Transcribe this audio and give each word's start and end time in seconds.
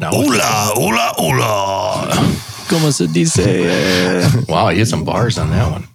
Now, 0.00 0.10
Hola, 0.12 0.70
hola, 0.76 1.12
hola. 1.16 2.38
Como 2.68 2.90
se 2.90 3.08
dice? 3.08 4.46
wow, 4.48 4.68
you 4.68 4.78
had 4.78 4.86
some 4.86 5.04
bars 5.04 5.38
on 5.38 5.50
that 5.50 5.72
one. 5.72 5.88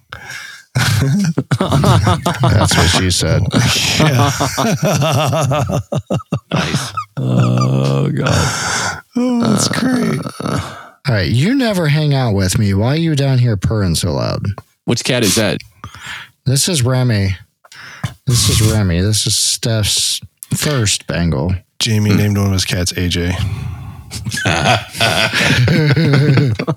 That's 2.52 2.76
what 2.76 2.90
she 2.90 3.10
said. 3.10 3.42
Nice. 6.52 6.92
oh 7.16 8.10
god. 8.10 9.02
Oh, 9.16 9.40
that's 9.40 9.68
uh, 9.68 9.72
great. 9.80 10.20
All 11.08 11.14
right, 11.14 11.28
you 11.28 11.54
never 11.54 11.88
hang 11.88 12.14
out 12.14 12.34
with 12.34 12.58
me. 12.58 12.74
Why 12.74 12.92
are 12.92 12.96
you 12.96 13.16
down 13.16 13.38
here 13.38 13.56
purring 13.56 13.96
so 13.96 14.12
loud? 14.12 14.46
Which 14.84 15.02
cat 15.02 15.24
is 15.24 15.34
that? 15.34 15.60
This 16.44 16.68
is 16.68 16.84
Remy. 16.84 17.36
This 18.26 18.48
is 18.48 18.72
Remy. 18.72 19.00
This 19.00 19.26
is 19.26 19.34
Steph's 19.34 20.20
first 20.54 21.06
Bengal. 21.08 21.54
Jamie 21.80 22.10
hmm. 22.10 22.18
named 22.18 22.38
one 22.38 22.46
of 22.46 22.52
his 22.52 22.64
cats 22.64 22.92
AJ. 22.92 23.34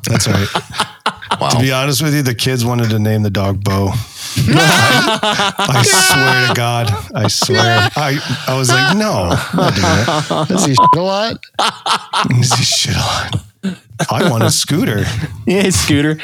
That's 0.07 0.27
right. 0.27 0.47
Wow. 1.39 1.49
To 1.49 1.59
be 1.59 1.71
honest 1.71 2.01
with 2.01 2.15
you, 2.15 2.23
the 2.23 2.33
kids 2.33 2.65
wanted 2.65 2.89
to 2.89 2.97
name 2.99 3.21
the 3.21 3.29
dog 3.29 3.63
Bo. 3.63 3.91
I 4.49 5.83
swear 5.85 6.47
to 6.47 6.53
God. 6.55 6.89
I 7.13 7.27
swear. 7.27 7.89
I, 7.95 8.17
I 8.47 8.57
was 8.57 8.69
like, 8.69 8.97
no, 8.97 9.29
I'm 9.29 9.57
not 9.57 9.75
doing 9.75 9.83
that. 9.83 10.45
Does 10.47 10.65
he 10.65 10.73
shit 10.73 10.87
a 10.95 11.01
lot? 11.01 11.37
This 12.29 12.59
is 12.59 12.67
shit 12.67 12.95
on. 12.95 13.41
I 14.09 14.29
want 14.29 14.43
a 14.43 14.51
scooter. 14.51 15.05
Yeah, 15.45 15.69
Scooter. 15.69 16.15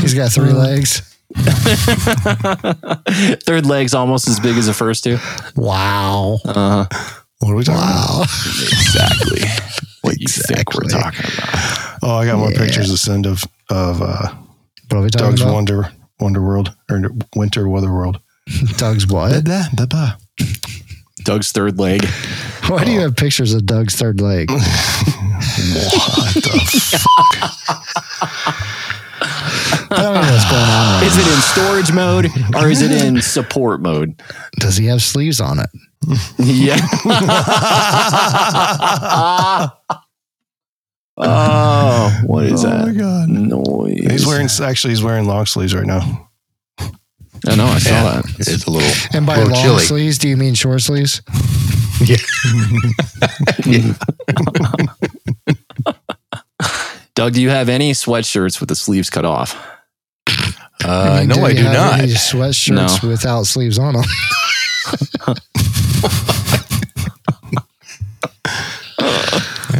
He's 0.00 0.14
got 0.14 0.32
three 0.32 0.50
mm. 0.50 0.54
legs. 0.54 1.02
Third 3.44 3.66
leg's 3.66 3.94
almost 3.94 4.28
as 4.28 4.40
big 4.40 4.56
as 4.56 4.66
the 4.66 4.74
first 4.74 5.04
two. 5.04 5.18
Wow. 5.56 6.38
Uh-huh. 6.44 6.86
What 7.40 7.52
are 7.52 7.56
we 7.56 7.64
talking 7.64 7.80
Wow. 7.80 8.22
Exactly. 8.22 9.42
What 10.02 10.16
you 10.20 10.28
think 10.28 10.74
we're 10.74 10.84
talking 10.88 11.20
about? 11.20 11.48
about? 11.48 11.98
Oh, 12.02 12.14
I 12.16 12.24
got 12.24 12.38
more 12.38 12.50
pictures 12.52 12.88
to 12.90 12.96
send 12.96 13.26
of 13.26 13.44
of 13.68 14.00
uh, 14.00 14.28
What 14.88 14.98
are 14.98 15.02
we 15.02 15.10
talking 15.10 15.30
Doug's 15.30 15.42
about? 15.42 15.54
Wonder 15.54 15.92
Wonder 16.20 16.40
World 16.40 16.74
or 16.88 17.02
Winter 17.36 17.68
Weather 17.68 17.92
World. 17.92 18.20
Doug's 18.76 19.06
what? 19.06 19.44
Doug's 21.24 21.52
third 21.52 21.78
leg. 21.78 22.06
Why 22.68 22.84
do 22.84 22.92
you 22.92 23.00
have 23.00 23.16
pictures 23.16 23.52
of 23.52 23.66
Doug's 23.66 23.96
third 23.96 24.20
leg? 24.20 24.50
What 25.38 26.34
the 26.34 26.98
I 29.90 30.02
don't 30.02 30.14
know 30.14 30.20
what's 30.20 30.50
going 30.50 30.62
on. 30.62 31.00
Right 31.00 31.06
Is 31.06 31.16
it 31.16 31.26
in 31.26 31.40
storage 31.42 31.92
mode 31.92 32.26
or 32.56 32.68
is 32.70 32.82
it 32.82 32.90
in 33.04 33.20
support 33.22 33.80
mode? 33.80 34.20
Does 34.58 34.76
he 34.76 34.86
have 34.86 35.02
sleeves 35.02 35.40
on 35.40 35.58
it? 35.58 35.70
Yeah. 36.38 36.78
oh, 41.16 42.20
what 42.26 42.44
is 42.46 42.64
Oh 42.64 42.68
that 42.68 42.86
my 42.86 42.92
god. 42.92 43.28
noise? 43.28 44.06
He's 44.10 44.26
wearing 44.26 44.48
actually 44.62 44.90
he's 44.92 45.02
wearing 45.02 45.26
long 45.26 45.46
sleeves 45.46 45.74
right 45.74 45.86
now. 45.86 46.28
I 47.46 47.54
know. 47.54 47.66
I 47.66 47.78
saw 47.78 47.90
Yeah, 47.90 48.02
that. 48.22 48.24
it's 48.38 48.64
a 48.66 48.70
little, 48.70 48.90
And 49.16 49.24
by 49.26 49.36
little 49.36 49.52
long 49.54 49.62
chilly. 49.62 49.82
sleeves, 49.82 50.18
do 50.18 50.28
you 50.28 50.36
mean 50.36 50.54
short 50.54 50.80
sleeves? 50.82 51.22
Yeah. 52.00 52.16
Yeah. 53.66 53.92
Doug, 57.16 57.32
do 57.32 57.42
you 57.42 57.50
have 57.50 57.68
any 57.68 57.90
sweatshirts 57.90 58.60
with 58.60 58.68
the 58.68 58.76
sleeves 58.76 59.10
cut 59.10 59.24
off? 59.24 59.56
Uh, 60.84 61.24
mean, 61.26 61.30
no, 61.30 61.44
I 61.44 61.54
do 61.54 61.64
not. 61.64 61.98
Any 61.98 62.12
sweatshirts 62.12 63.02
without 63.02 63.48
sleeves 63.48 63.80
on 63.80 63.94
them. 63.94 64.04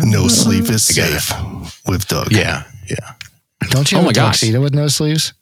No 0.05 0.29
sleep 0.29 0.65
is 0.71 0.91
I 0.91 0.95
get 0.95 1.13
it. 1.13 1.21
safe 1.21 1.83
with 1.87 2.07
Doug. 2.09 2.33
Yeah, 2.33 2.65
yeah. 2.89 3.15
Don't 3.71 3.91
you 3.91 3.99
Oh 3.99 4.03
have 4.03 4.07
my 4.07 4.11
a 4.11 4.15
gosh. 4.15 4.41
tuxedo 4.41 4.61
with 4.61 4.75
no 4.75 4.89
sleeves? 4.89 5.33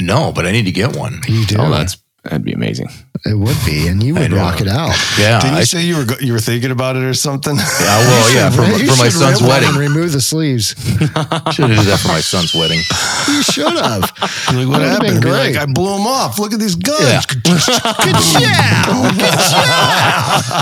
No, 0.00 0.32
but 0.32 0.46
I 0.46 0.52
need 0.52 0.64
to 0.64 0.72
get 0.72 0.96
one. 0.96 1.20
You 1.26 1.44
do. 1.46 1.56
Oh, 1.58 1.70
that's 1.70 1.96
that'd 2.24 2.44
be 2.44 2.52
amazing. 2.52 2.88
it 3.24 3.34
would 3.38 3.56
be, 3.66 3.86
and 3.88 4.02
you 4.02 4.14
would 4.14 4.32
rock 4.32 4.60
it 4.60 4.68
out. 4.68 4.94
Yeah, 5.18 5.40
Did 5.40 5.50
you 5.52 5.56
I, 5.58 5.64
say 5.64 5.82
you 5.84 5.96
were 5.98 6.06
you 6.20 6.32
were 6.32 6.40
thinking 6.40 6.70
about 6.70 6.96
it 6.96 7.02
or 7.02 7.14
something? 7.14 7.54
yeah, 7.56 7.64
well, 7.98 8.34
yeah, 8.34 8.50
for, 8.50 8.62
You 8.82 8.90
for 8.90 8.96
my 8.98 9.08
should 9.08 9.12
son's 9.20 9.40
rip 9.42 9.50
one 9.50 9.62
wedding. 9.62 9.76
remove 9.78 10.12
the 10.12 10.20
sleeves. 10.20 10.74
Should 11.52 11.68
have 11.70 11.78
did 11.78 11.86
that 11.86 12.00
for 12.02 12.08
my 12.08 12.20
son's 12.20 12.54
wedding. 12.54 12.80
You 13.28 13.42
should 13.42 13.72
have. 13.78 14.02
like, 14.02 14.10
what 14.18 14.54
That 14.54 14.66
would've 14.66 14.88
happened? 14.90 15.12
been 15.14 15.20
great. 15.20 15.54
Like, 15.56 15.68
I 15.68 15.72
blew 15.72 15.90
them 15.96 16.06
off. 16.06 16.38
Look 16.38 16.52
at 16.52 16.58
these 16.60 16.74
guns. 16.76 17.00
Yeah. 17.00 17.22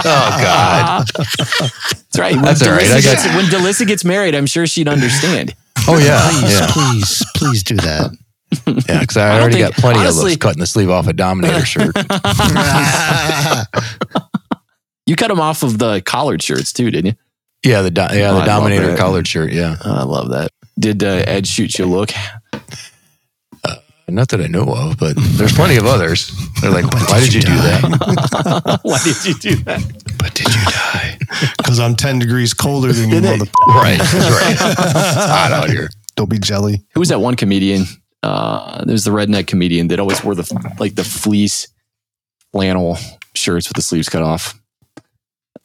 Oh 0.04 0.38
God. 0.42 1.06
That's 1.14 2.18
right. 2.18 2.34
When 2.34 2.44
That's 2.44 2.62
all 2.66 2.72
right. 2.72 2.82
Delissa 2.86 2.96
I 2.96 3.00
got- 3.00 3.02
gets, 3.02 3.26
when 3.36 3.44
Delissa 3.46 3.86
gets 3.86 4.04
married, 4.04 4.34
I'm 4.34 4.46
sure 4.46 4.66
she'd 4.66 4.88
understand. 4.88 5.54
Oh 5.88 5.98
yeah, 5.98 6.28
Please, 6.30 6.52
yeah, 6.60 6.66
please, 6.70 7.24
please 7.36 7.62
do 7.62 7.76
that. 7.76 8.10
Yeah. 8.66 9.00
Because 9.00 9.16
I 9.16 9.30
don't 9.32 9.40
already 9.42 9.56
think- 9.62 9.74
got 9.74 9.80
plenty 9.80 9.98
honestly- 10.00 10.20
of 10.20 10.28
those 10.30 10.36
cutting 10.38 10.60
the 10.60 10.66
sleeve 10.66 10.90
off 10.90 11.06
a 11.06 11.12
Dominator 11.12 11.64
shirt. 11.66 11.94
You 15.06 15.16
cut 15.16 15.28
them 15.28 15.40
off 15.40 15.62
of 15.64 15.78
the 15.78 16.00
collared 16.02 16.40
shirts 16.42 16.72
too, 16.72 16.88
didn't 16.90 17.06
you? 17.64 17.70
Yeah, 17.70 17.82
the 17.82 17.90
do- 17.90 18.00
yeah 18.00 18.06
Oh, 18.30 18.32
the 18.34 18.38
love 18.38 18.46
Dominator 18.46 18.86
that. 18.88 18.98
collared 18.98 19.26
shirt. 19.26 19.52
Yeah, 19.52 19.76
Oh, 19.84 19.92
I 19.92 20.02
love 20.04 20.30
that. 20.30 20.50
Did 20.78 21.02
uh, 21.02 21.24
Ed 21.26 21.46
shoot 21.48 21.76
you 21.78 21.84
a 21.84 21.86
look? 21.86 22.10
not 24.08 24.28
that 24.30 24.40
I 24.40 24.46
know 24.48 24.64
of, 24.64 24.98
but 24.98 25.14
there's 25.16 25.52
plenty 25.52 25.76
of 25.76 25.86
others. 25.86 26.32
They're 26.60 26.70
like, 26.72 26.84
why 26.92 27.20
did 27.20 27.32
you 27.32 27.40
do 27.42 27.54
that? 27.54 28.80
Why 28.82 28.98
did 29.04 29.24
you 29.24 29.34
do 29.34 29.54
that? 29.64 29.80
but 30.18 30.34
did 30.34 30.46
you 30.48 30.64
die? 30.64 31.16
Because 31.58 31.78
I'm 31.78 31.94
10 31.94 32.18
degrees 32.18 32.52
colder 32.52 32.92
than 32.92 33.08
you, 33.10 33.20
Did 33.20 33.24
it? 33.24 33.38
mother. 33.38 33.50
Right, 33.68 33.98
right. 34.00 34.50
It's 34.52 34.60
hot 34.60 35.52
out 35.52 35.70
here. 35.70 35.88
Don't 36.16 36.28
be 36.28 36.38
jelly. 36.40 36.82
Who 36.94 37.00
was 37.00 37.10
that 37.10 37.20
one 37.20 37.36
comedian? 37.36 37.84
Uh, 38.22 38.84
there's 38.84 39.04
the 39.04 39.10
redneck 39.10 39.46
comedian 39.46 39.88
that 39.88 39.98
always 40.00 40.22
wore 40.22 40.34
the 40.34 40.72
like 40.78 40.94
the 40.94 41.04
fleece 41.04 41.68
flannel 42.52 42.98
shirts 43.34 43.68
with 43.68 43.76
the 43.76 43.82
sleeves 43.82 44.08
cut 44.08 44.22
off. 44.22 44.60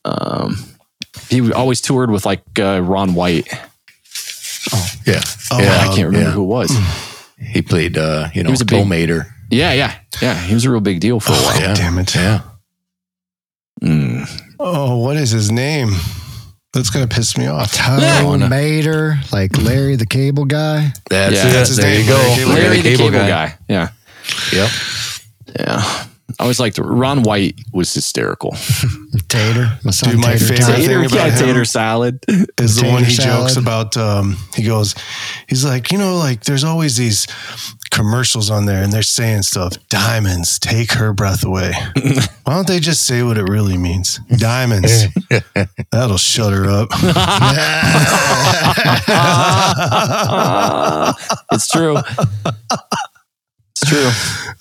Um, 0.05 0.55
he 1.29 1.51
always 1.51 1.81
toured 1.81 2.11
with 2.11 2.25
like 2.25 2.43
uh, 2.59 2.79
Ron 2.81 3.13
White. 3.15 3.47
Oh 4.73 4.89
yeah, 5.05 5.21
Oh, 5.51 5.59
yeah. 5.61 5.79
I 5.81 5.85
can't 5.95 6.07
remember 6.07 6.29
yeah. 6.29 6.31
who 6.31 6.43
it 6.43 6.47
was. 6.47 6.71
He 7.37 7.61
played, 7.61 7.97
uh, 7.97 8.29
you 8.33 8.43
know, 8.43 8.47
he 8.47 8.51
was 8.51 8.61
a 8.61 8.65
big- 8.65 8.79
Tow 8.79 8.85
Mater. 8.85 9.27
Yeah, 9.51 9.73
yeah, 9.73 9.99
yeah. 10.21 10.35
He 10.39 10.53
was 10.53 10.63
a 10.63 10.71
real 10.71 10.79
big 10.79 11.01
deal 11.01 11.19
for 11.19 11.33
a 11.33 11.35
while. 11.35 11.59
yeah, 11.59 11.73
damn 11.73 11.97
it. 11.97 12.15
Yeah, 12.15 12.41
Mm. 13.83 14.25
Oh, 14.57 14.97
what 14.99 15.17
is 15.17 15.31
his 15.31 15.51
name? 15.51 15.89
That's 16.75 16.89
going 16.89 17.07
to 17.07 17.15
piss 17.15 17.37
me 17.37 17.47
off. 17.47 17.71
Tow 17.71 18.37
Mater, 18.37 19.17
like 19.31 19.57
Larry 19.57 19.95
the 19.95 20.05
Cable 20.05 20.43
Guy. 20.45 20.91
that's 21.09 21.33
Yeah, 21.33 21.49
that's 21.49 21.69
his 21.69 21.77
there 21.77 21.89
name, 21.89 22.01
you 22.01 22.07
go. 22.07 22.17
Larry 22.17 22.45
Larry 22.61 22.81
the 22.81 22.97
cable, 22.97 23.11
guy. 23.11 23.55
Yeah, 23.69 23.89
Yep. 24.51 24.69
yeah. 25.57 26.05
I 26.39 26.43
always 26.43 26.59
liked 26.59 26.77
Ron 26.79 27.21
White 27.23 27.59
was 27.71 27.93
hysterical. 27.93 28.51
Tater. 29.29 29.77
My 29.83 29.91
son 29.91 30.11
Dude, 30.11 30.19
my 30.21 30.33
Tater 30.33 30.45
favorite 30.45 30.57
Tot. 30.61 30.75
thing 30.75 30.87
Tater, 30.87 30.99
about 30.99 31.13
yeah, 31.13 31.29
him- 31.29 31.45
tater 31.47 31.65
salad. 31.65 32.19
is 32.27 32.75
the 32.75 32.81
Tater 32.81 32.93
one 32.93 33.03
he 33.03 33.11
salad. 33.13 33.41
jokes 33.49 33.57
about. 33.57 33.95
Um, 33.95 34.35
he 34.55 34.63
goes, 34.63 34.95
he's 35.47 35.63
like, 35.63 35.91
you 35.91 35.97
know, 35.97 36.17
like 36.17 36.43
there's 36.43 36.63
always 36.63 36.97
these 36.97 37.27
commercials 37.91 38.49
on 38.49 38.65
there 38.65 38.83
and 38.83 38.91
they're 38.91 39.01
saying 39.03 39.43
stuff. 39.43 39.73
Diamonds 39.87 40.59
take 40.59 40.91
her 40.93 41.13
breath 41.13 41.45
away. 41.45 41.71
Why 42.43 42.55
don't 42.55 42.67
they 42.67 42.79
just 42.79 43.03
say 43.03 43.23
what 43.23 43.37
it 43.37 43.47
really 43.47 43.77
means? 43.77 44.19
Diamonds. 44.37 45.05
That'll 45.91 46.17
shut 46.17 46.51
her 46.51 46.69
up. 46.69 46.89
it's 51.51 51.67
true. 51.69 51.97
It's 53.75 53.91
true. 53.91 54.07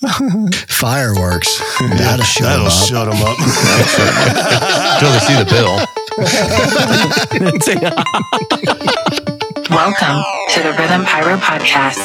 Fireworks. 0.66 1.62
That'll 1.78 2.24
shut 2.26 2.50
That'll 2.50 2.66
him 2.66 2.66
up. 2.66 2.82
shut 2.90 3.06
him 3.06 3.22
up. 3.22 3.38
Until 4.98 5.10
they 5.14 5.22
see 5.22 5.38
the 5.38 5.46
bill. 5.46 5.78
Welcome 9.70 10.18
to 10.50 10.58
the 10.66 10.74
Rhythm 10.74 11.06
Pyro 11.06 11.38
Podcast, 11.38 12.02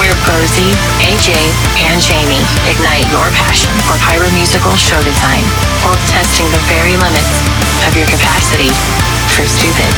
where 0.00 0.16
Posey, 0.24 0.72
AJ, 1.04 1.36
and 1.84 2.00
Jamie 2.00 2.40
ignite 2.64 3.04
your 3.12 3.28
passion 3.36 3.68
for 3.84 3.92
pyro 4.00 4.24
musical 4.32 4.72
show 4.80 4.98
design 5.04 5.44
while 5.84 6.00
testing 6.08 6.48
the 6.48 6.62
very 6.72 6.96
limits 6.96 7.32
of 7.84 7.92
your 7.92 8.08
capacity 8.08 8.72
for 9.36 9.44
stupid. 9.44 9.92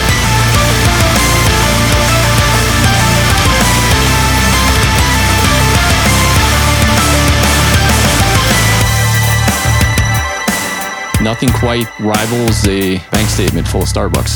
Nothing 11.22 11.50
quite 11.50 11.86
rivals 12.00 12.66
a 12.66 12.98
bank 13.10 13.28
statement 13.28 13.68
full 13.68 13.82
of 13.82 13.88
Starbucks. 13.88 14.32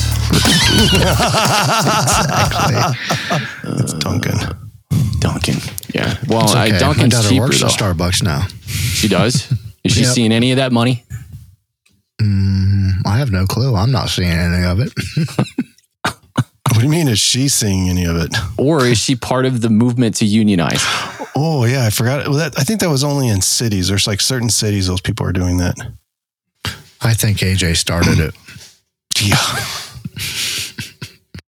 Exactly. 2.07 3.83
It's 3.83 3.93
Dunkin'. 3.95 4.39
Dunkin'. 5.19 5.57
Yeah. 5.95 6.17
Well, 6.29 6.45
It's 6.45 6.55
I, 6.55 6.65
okay. 6.67 6.73
My 6.73 6.79
Dunkin's 6.79 7.13
daughter 7.15 7.29
cheaper 7.29 7.43
works 7.45 7.61
though. 7.61 7.67
at 7.67 7.73
Starbucks 7.73 8.23
now. 8.23 8.47
She 8.67 9.09
does. 9.09 9.53
Is 9.85 9.93
she 9.93 10.03
Yep. 10.03 10.15
seeing 10.15 10.33
any 10.33 10.53
of 10.53 10.57
that 10.59 10.73
money? 10.73 11.05
Mm, 12.23 12.91
I 13.05 13.15
I 13.15 13.19
have 13.19 13.31
no 13.33 13.47
clue. 13.47 13.75
I'm 13.75 13.91
not 13.91 14.09
seeing 14.11 14.31
any 14.31 14.65
of 14.65 14.81
it. 14.81 14.93
What 16.73 16.81
do 16.81 16.83
you 16.83 16.89
mean? 16.91 17.09
Is 17.09 17.19
she 17.21 17.49
seeing 17.49 17.89
any 17.89 18.05
of 18.05 18.17
it? 18.17 18.37
Or 18.59 18.85
is 18.85 18.99
she 18.99 19.17
part 19.17 19.47
of 19.47 19.63
the 19.63 19.71
movement 19.71 20.17
to 20.17 20.27
unionize? 20.27 20.83
Oh 21.35 21.65
yeah, 21.65 21.87
I 21.87 21.91
forgot. 21.91 22.29
Well, 22.29 22.37
that, 22.37 22.59
I 22.59 22.65
think 22.65 22.81
that 22.81 22.91
was 22.91 23.03
only 23.03 23.29
in 23.29 23.41
cities. 23.41 23.89
There's 23.89 24.07
like 24.07 24.21
certain 24.21 24.51
cities 24.51 24.87
those 24.89 25.01
people 25.01 25.25
are 25.27 25.33
doing 25.33 25.57
that. 25.59 25.75
I 27.07 27.15
think 27.15 27.39
AJ 27.39 27.77
started 27.77 28.19
it. 28.19 28.35
Yeah. 29.23 29.39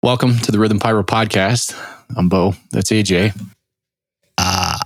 Welcome 0.02 0.38
to 0.40 0.52
the 0.52 0.58
Rhythm 0.58 0.78
Pyro 0.78 1.02
podcast. 1.02 1.74
I'm 2.14 2.28
Bo. 2.28 2.54
That's 2.70 2.90
AJ. 2.92 3.32
Ah. 4.38 4.78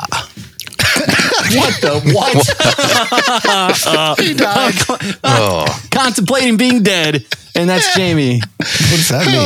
What 1.56 1.75
the 1.82 2.00
what? 2.14 2.46
He 4.20 4.32
died. 4.32 4.75
Oh, 5.25 5.67
Contemplating 5.90 6.56
being 6.56 6.84
dead, 6.84 7.26
and 7.55 7.69
that's 7.69 7.93
Jamie. 7.94 8.40
What's 8.58 9.08
that 9.08 9.26
mean? 9.26 9.37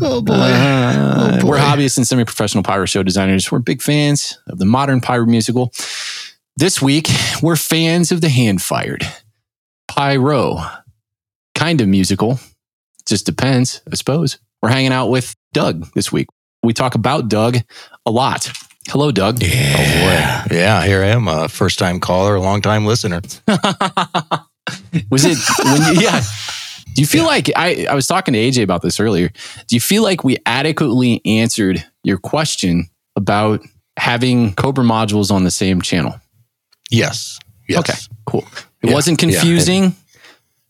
oh 0.00 0.22
boy. 0.24 0.32
Uh, 0.32 1.40
boy. 1.40 1.46
we're 1.48 1.58
hobbyists 1.58 1.96
and 1.98 2.06
semi-professional 2.06 2.62
pyro 2.62 2.86
show 2.86 3.02
designers. 3.02 3.50
We're 3.52 3.58
big 3.58 3.82
fans 3.82 4.38
of 4.46 4.58
the 4.58 4.64
modern 4.64 5.00
pyro 5.00 5.26
musical. 5.26 5.72
This 6.56 6.80
week, 6.80 7.08
we're 7.42 7.56
fans 7.56 8.12
of 8.12 8.20
the 8.22 8.28
hand-fired 8.28 9.04
pyro, 9.88 10.60
kind 11.54 11.80
of 11.80 11.88
musical. 11.88 12.38
Just 13.06 13.26
depends, 13.26 13.82
I 13.90 13.96
suppose. 13.96 14.38
We're 14.62 14.68
hanging 14.68 14.92
out 14.92 15.08
with 15.08 15.34
Doug 15.52 15.92
this 15.94 16.12
week. 16.12 16.28
We 16.62 16.72
talk 16.72 16.94
about 16.94 17.28
Doug 17.28 17.56
a 18.04 18.10
lot. 18.10 18.50
Hello, 18.88 19.10
Doug. 19.10 19.42
yeah. 19.42 20.44
Oh, 20.50 20.54
yeah, 20.54 20.84
here 20.84 21.02
I 21.02 21.08
am, 21.08 21.28
a 21.28 21.48
first 21.48 21.78
time 21.78 22.00
caller, 22.00 22.34
a 22.34 22.40
long 22.40 22.60
time 22.60 22.86
listener. 22.86 23.20
Was 25.10 25.24
it 25.24 25.38
when 25.64 25.94
you, 25.94 26.02
yeah. 26.02 26.22
Do 26.94 27.02
you 27.02 27.06
feel 27.06 27.24
like 27.24 27.50
I, 27.54 27.86
I 27.88 27.94
was 27.94 28.06
talking 28.06 28.34
to 28.34 28.40
AJ 28.40 28.62
about 28.64 28.82
this 28.82 28.98
earlier? 28.98 29.28
Do 29.68 29.76
you 29.76 29.80
feel 29.80 30.02
like 30.02 30.24
we 30.24 30.36
adequately 30.46 31.22
answered 31.24 31.84
your 32.02 32.18
question 32.18 32.88
about 33.14 33.64
having 33.96 34.52
Cobra 34.54 34.84
modules 34.84 35.30
on 35.30 35.44
the 35.44 35.50
same 35.50 35.80
channel? 35.80 36.20
Yes. 36.90 37.38
Yes. 37.68 37.78
Okay, 37.78 37.98
cool. 38.26 38.44
It 38.82 38.88
Yeah, 38.88 38.94
wasn't 38.94 39.20
yeah. 39.22 39.30
confusing. 39.30 39.94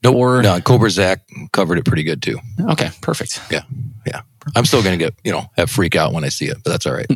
Nope. 0.02 0.14
Or- 0.16 0.42
no, 0.42 0.60
Cobra 0.60 0.90
Zach 0.90 1.20
covered 1.52 1.78
it 1.78 1.84
pretty 1.84 2.02
good 2.04 2.22
too. 2.22 2.38
Okay, 2.70 2.90
perfect. 3.00 3.40
Yeah. 3.50 3.62
Yeah. 4.06 4.20
I'm 4.56 4.64
still 4.64 4.82
going 4.82 4.98
to 4.98 5.04
get, 5.04 5.14
you 5.24 5.32
know, 5.32 5.50
have 5.56 5.70
freak 5.70 5.94
out 5.96 6.12
when 6.12 6.24
I 6.24 6.28
see 6.28 6.46
it, 6.46 6.56
but 6.64 6.70
that's 6.70 6.86
all 6.86 6.94
right. 6.94 7.10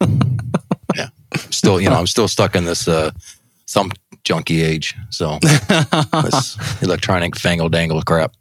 yeah. 0.96 1.08
Still, 1.50 1.80
you 1.80 1.88
know, 1.88 1.96
I'm 1.96 2.06
still 2.06 2.26
stuck 2.28 2.56
in 2.56 2.64
this, 2.64 2.88
uh, 2.88 3.10
thump 3.68 3.94
junkie 4.24 4.62
age. 4.62 4.96
So 5.10 5.38
this 5.42 6.56
electronic 6.82 7.34
fangle 7.34 7.70
dangle 7.70 8.02
crap. 8.02 8.32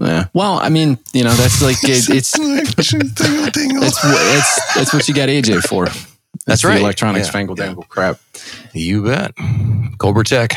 Yeah. 0.00 0.26
Well, 0.34 0.58
I 0.58 0.68
mean, 0.68 0.98
you 1.14 1.24
know, 1.24 1.32
that's 1.32 1.62
like 1.62 1.76
it, 1.82 2.06
it's 2.10 2.32
that's 2.76 2.92
what 2.92 3.06
it's 4.76 4.92
what 4.92 5.08
you 5.08 5.14
got 5.14 5.30
AJ 5.30 5.62
for. 5.62 5.86
That's 6.46 6.62
the 6.62 6.68
right. 6.68 6.80
electronics 6.80 7.28
Yeah, 7.28 7.32
fangle 7.42 7.58
yeah. 7.58 7.66
dangle 7.66 7.84
crap. 7.84 8.20
You 8.72 9.02
bet. 9.04 9.32
Cobra 9.98 10.24
Tech. 10.24 10.52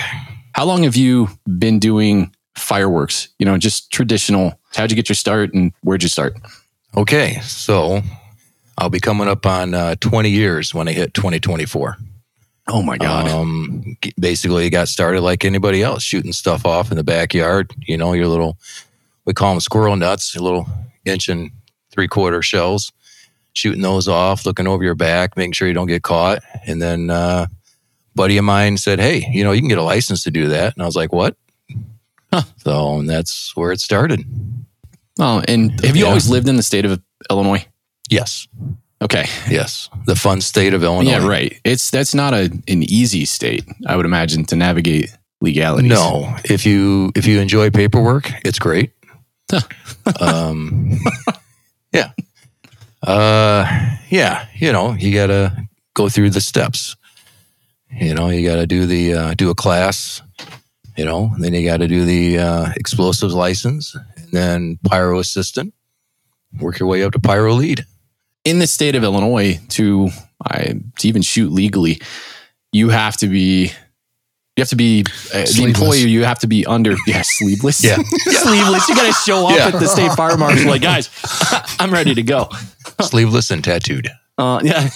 How 0.53 0.65
long 0.65 0.83
have 0.83 0.95
you 0.95 1.29
been 1.57 1.79
doing 1.79 2.33
fireworks? 2.55 3.29
You 3.39 3.45
know, 3.45 3.57
just 3.57 3.91
traditional. 3.91 4.59
How'd 4.75 4.91
you 4.91 4.95
get 4.95 5.09
your 5.09 5.15
start 5.15 5.53
and 5.53 5.73
where'd 5.81 6.03
you 6.03 6.09
start? 6.09 6.35
Okay. 6.95 7.39
So 7.41 8.01
I'll 8.77 8.89
be 8.89 8.99
coming 8.99 9.27
up 9.27 9.45
on 9.45 9.73
uh, 9.73 9.95
20 9.99 10.29
years 10.29 10.73
when 10.73 10.87
I 10.87 10.93
hit 10.93 11.13
2024. 11.13 11.97
Oh 12.71 12.83
my 12.83 12.97
Um, 12.97 13.97
basically, 14.19 14.65
it 14.67 14.69
got 14.69 14.87
started 14.89 15.21
like 15.21 15.43
anybody 15.43 15.81
else, 15.81 16.03
shooting 16.03 16.33
stuff 16.33 16.65
off 16.65 16.91
in 16.91 16.97
the 16.97 17.03
backyard. 17.03 17.73
You 17.87 17.97
know, 17.97 18.13
your 18.13 18.27
little, 18.27 18.57
we 19.25 19.33
call 19.33 19.53
them 19.53 19.59
squirrel 19.59 19.95
nuts, 19.95 20.35
your 20.35 20.43
little 20.43 20.67
inch 21.03 21.29
and 21.29 21.49
three 21.91 22.07
quarter 22.07 22.43
shells, 22.43 22.91
shooting 23.59 23.81
those 23.81 24.07
off, 24.07 24.45
looking 24.45 24.67
over 24.67 24.83
your 24.83 24.95
back, 24.95 25.35
making 25.37 25.51
sure 25.53 25.67
you 25.67 25.73
don't 25.73 25.87
get 25.87 26.01
caught. 26.03 26.41
And 26.65 26.81
then, 26.81 27.09
uh, 27.09 27.47
buddy 28.15 28.37
of 28.37 28.45
mine 28.45 28.77
said, 28.77 28.99
Hey, 28.99 29.27
you 29.31 29.43
know, 29.43 29.51
you 29.51 29.61
can 29.61 29.69
get 29.69 29.77
a 29.77 29.83
license 29.83 30.23
to 30.23 30.31
do 30.31 30.47
that. 30.49 30.73
And 30.73 30.81
I 30.83 30.85
was 30.85 30.95
like, 30.95 31.11
What? 31.13 31.35
Huh. 32.33 32.43
So 32.57 32.99
and 32.99 33.09
that's 33.09 33.55
where 33.55 33.71
it 33.71 33.79
started. 33.81 34.23
Oh, 35.19 35.43
and 35.47 35.71
have 35.83 35.95
you 35.95 36.03
Yeah. 36.03 36.09
always 36.09 36.29
lived 36.29 36.47
in 36.47 36.55
the 36.55 36.63
state 36.63 36.85
of 36.85 37.01
Illinois? 37.29 37.65
Yes. 38.09 38.47
Okay. 39.01 39.25
Yes. 39.49 39.89
The 40.05 40.15
fun 40.15 40.41
state 40.41 40.73
of 40.73 40.83
Illinois. 40.83 41.11
Yeah, 41.11 41.25
right. 41.27 41.59
It's 41.63 41.89
that's 41.89 42.13
not 42.13 42.33
a 42.33 42.45
an 42.67 42.83
easy 42.83 43.25
state, 43.25 43.65
I 43.87 43.95
would 43.95 44.05
imagine, 44.05 44.45
to 44.45 44.55
navigate 44.55 45.09
legalities. 45.41 45.89
No, 45.89 46.35
if 46.45 46.65
you 46.65 47.11
if 47.15 47.25
you 47.25 47.39
enjoy 47.39 47.69
paperwork, 47.71 48.29
it's 48.45 48.59
great. 48.59 48.91
um, 50.19 50.99
yeah, 51.93 52.11
uh, 53.09 53.97
yeah. 54.09 54.47
You 54.55 54.71
know, 54.71 54.93
you 54.93 55.13
got 55.13 55.27
to 55.27 55.67
go 55.93 56.09
through 56.09 56.29
the 56.31 56.41
steps. 56.41 56.95
You 57.91 58.13
know, 58.13 58.29
you 58.29 58.47
got 58.47 58.57
to 58.57 58.67
do 58.67 58.85
the 58.85 59.13
uh, 59.13 59.33
do 59.33 59.49
a 59.49 59.55
class. 59.55 60.21
You 60.95 61.05
know, 61.05 61.31
then 61.39 61.53
you 61.53 61.65
got 61.65 61.77
to 61.77 61.87
do 61.87 62.03
the 62.05 62.39
uh, 62.39 62.71
explosives 62.75 63.33
license, 63.33 63.95
and 63.95 64.31
then 64.31 64.79
pyro 64.85 65.19
assistant. 65.19 65.73
Work 66.59 66.79
your 66.79 66.89
way 66.89 67.03
up 67.03 67.13
to 67.13 67.19
pyro 67.19 67.53
lead. 67.53 67.85
In 68.43 68.59
the 68.59 68.67
state 68.67 68.95
of 68.95 69.03
Illinois, 69.03 69.59
to 69.69 70.09
I 70.43 70.75
to 70.97 71.07
even 71.07 71.21
shoot 71.21 71.51
legally, 71.51 72.01
you 72.71 72.89
have 72.89 73.17
to 73.17 73.27
be 73.27 73.71
you 74.59 74.61
have 74.63 74.69
to 74.69 74.75
be 74.75 75.01
uh, 75.33 75.39
the 75.41 75.47
Sleeveless. 75.47 75.79
employer. 75.79 76.07
You 76.07 76.23
have 76.25 76.39
to 76.39 76.47
be 76.47 76.65
under 76.65 76.95
yeah 77.07 77.21
sleeveless. 77.23 77.83
Yeah. 77.83 77.95
sleeveless. 78.17 78.87
You 78.89 78.95
got 78.95 79.07
to 79.07 79.13
show 79.13 79.47
up 79.47 79.55
Yeah. 79.55 79.67
at 79.67 79.79
the 79.79 79.87
state 79.87 80.11
fire 80.13 80.37
marshal 80.37 80.69
like, 80.69 80.81
guys, 80.81 81.09
I'm 81.79 81.91
ready 81.91 82.13
to 82.15 82.23
go. 82.23 82.49
Sleeveless 83.01 83.51
and 83.51 83.63
tattooed. 83.63 84.09
Uh, 84.37 84.61
yeah. 84.63 84.89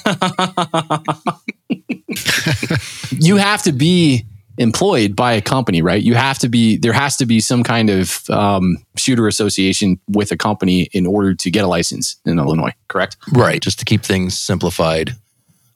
you 3.12 3.38
have 3.38 3.62
to 3.64 3.72
be 3.72 4.26
employed 4.58 5.16
by 5.16 5.34
a 5.34 5.42
company, 5.42 5.82
right? 5.82 6.02
You 6.02 6.14
have 6.16 6.38
to 6.40 6.50
be, 6.50 6.78
there 6.78 6.94
has 6.94 7.18
to 7.18 7.26
be 7.26 7.40
some 7.40 7.64
kind 7.64 7.90
of 7.90 8.30
um, 8.30 8.78
shooter 8.96 9.28
association 9.28 10.00
with 10.08 10.32
a 10.32 10.38
company 10.38 10.90
in 10.94 11.06
order 11.08 11.34
to 11.34 11.52
get 11.52 11.64
a 11.64 11.68
license 11.68 12.18
in 12.26 12.38
Illinois, 12.40 12.72
correct? 12.88 13.18
Right. 13.32 13.62
Just 13.62 13.80
to 13.80 13.86
keep 13.86 14.04
things 14.04 14.38
simplified. 14.38 15.16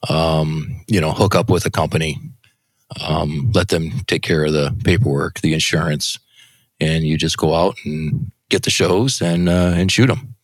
Um, 0.08 0.80
you 0.86 1.00
know, 1.00 1.10
hook 1.10 1.34
up 1.34 1.50
with 1.50 1.66
a 1.66 1.70
company, 1.70 2.18
um, 3.06 3.50
let 3.54 3.68
them 3.68 3.90
take 4.06 4.22
care 4.22 4.44
of 4.46 4.52
the 4.52 4.74
paperwork, 4.84 5.40
the 5.40 5.52
insurance, 5.54 6.18
and 6.80 7.04
you 7.04 7.16
just 7.18 7.36
go 7.36 7.54
out 7.54 7.76
and 7.84 8.30
get 8.48 8.62
the 8.62 8.70
shows 8.70 9.20
and 9.20 9.48
uh, 9.48 9.72
and 9.76 9.90
shoot 9.92 10.06
them. 10.06 10.34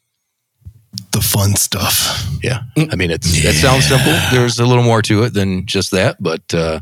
the 1.12 1.21
fun 1.21 1.57
stuff. 1.57 2.23
Yeah. 2.42 2.62
I 2.76 2.97
mean, 2.97 3.11
it's 3.11 3.26
it 3.45 3.54
sounds 3.54 3.87
simple. 3.87 4.12
There's 4.30 4.59
a 4.59 4.66
little 4.66 4.85
more 4.85 5.02
to 5.02 5.23
it 5.25 5.33
than 5.35 5.64
just 5.66 5.90
that, 5.92 6.16
but 6.23 6.52
uh, 6.54 6.80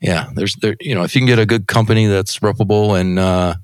yeah, 0.00 0.30
there's 0.34 0.54
there. 0.56 0.76
You 0.80 0.94
know, 0.94 1.02
if 1.02 1.14
you 1.14 1.20
can 1.20 1.26
get 1.26 1.38
a 1.38 1.46
good 1.46 1.66
company 1.66 2.06
that's 2.06 2.40
reputable 2.42 2.94
and 2.94 3.18
uh, 3.18 3.54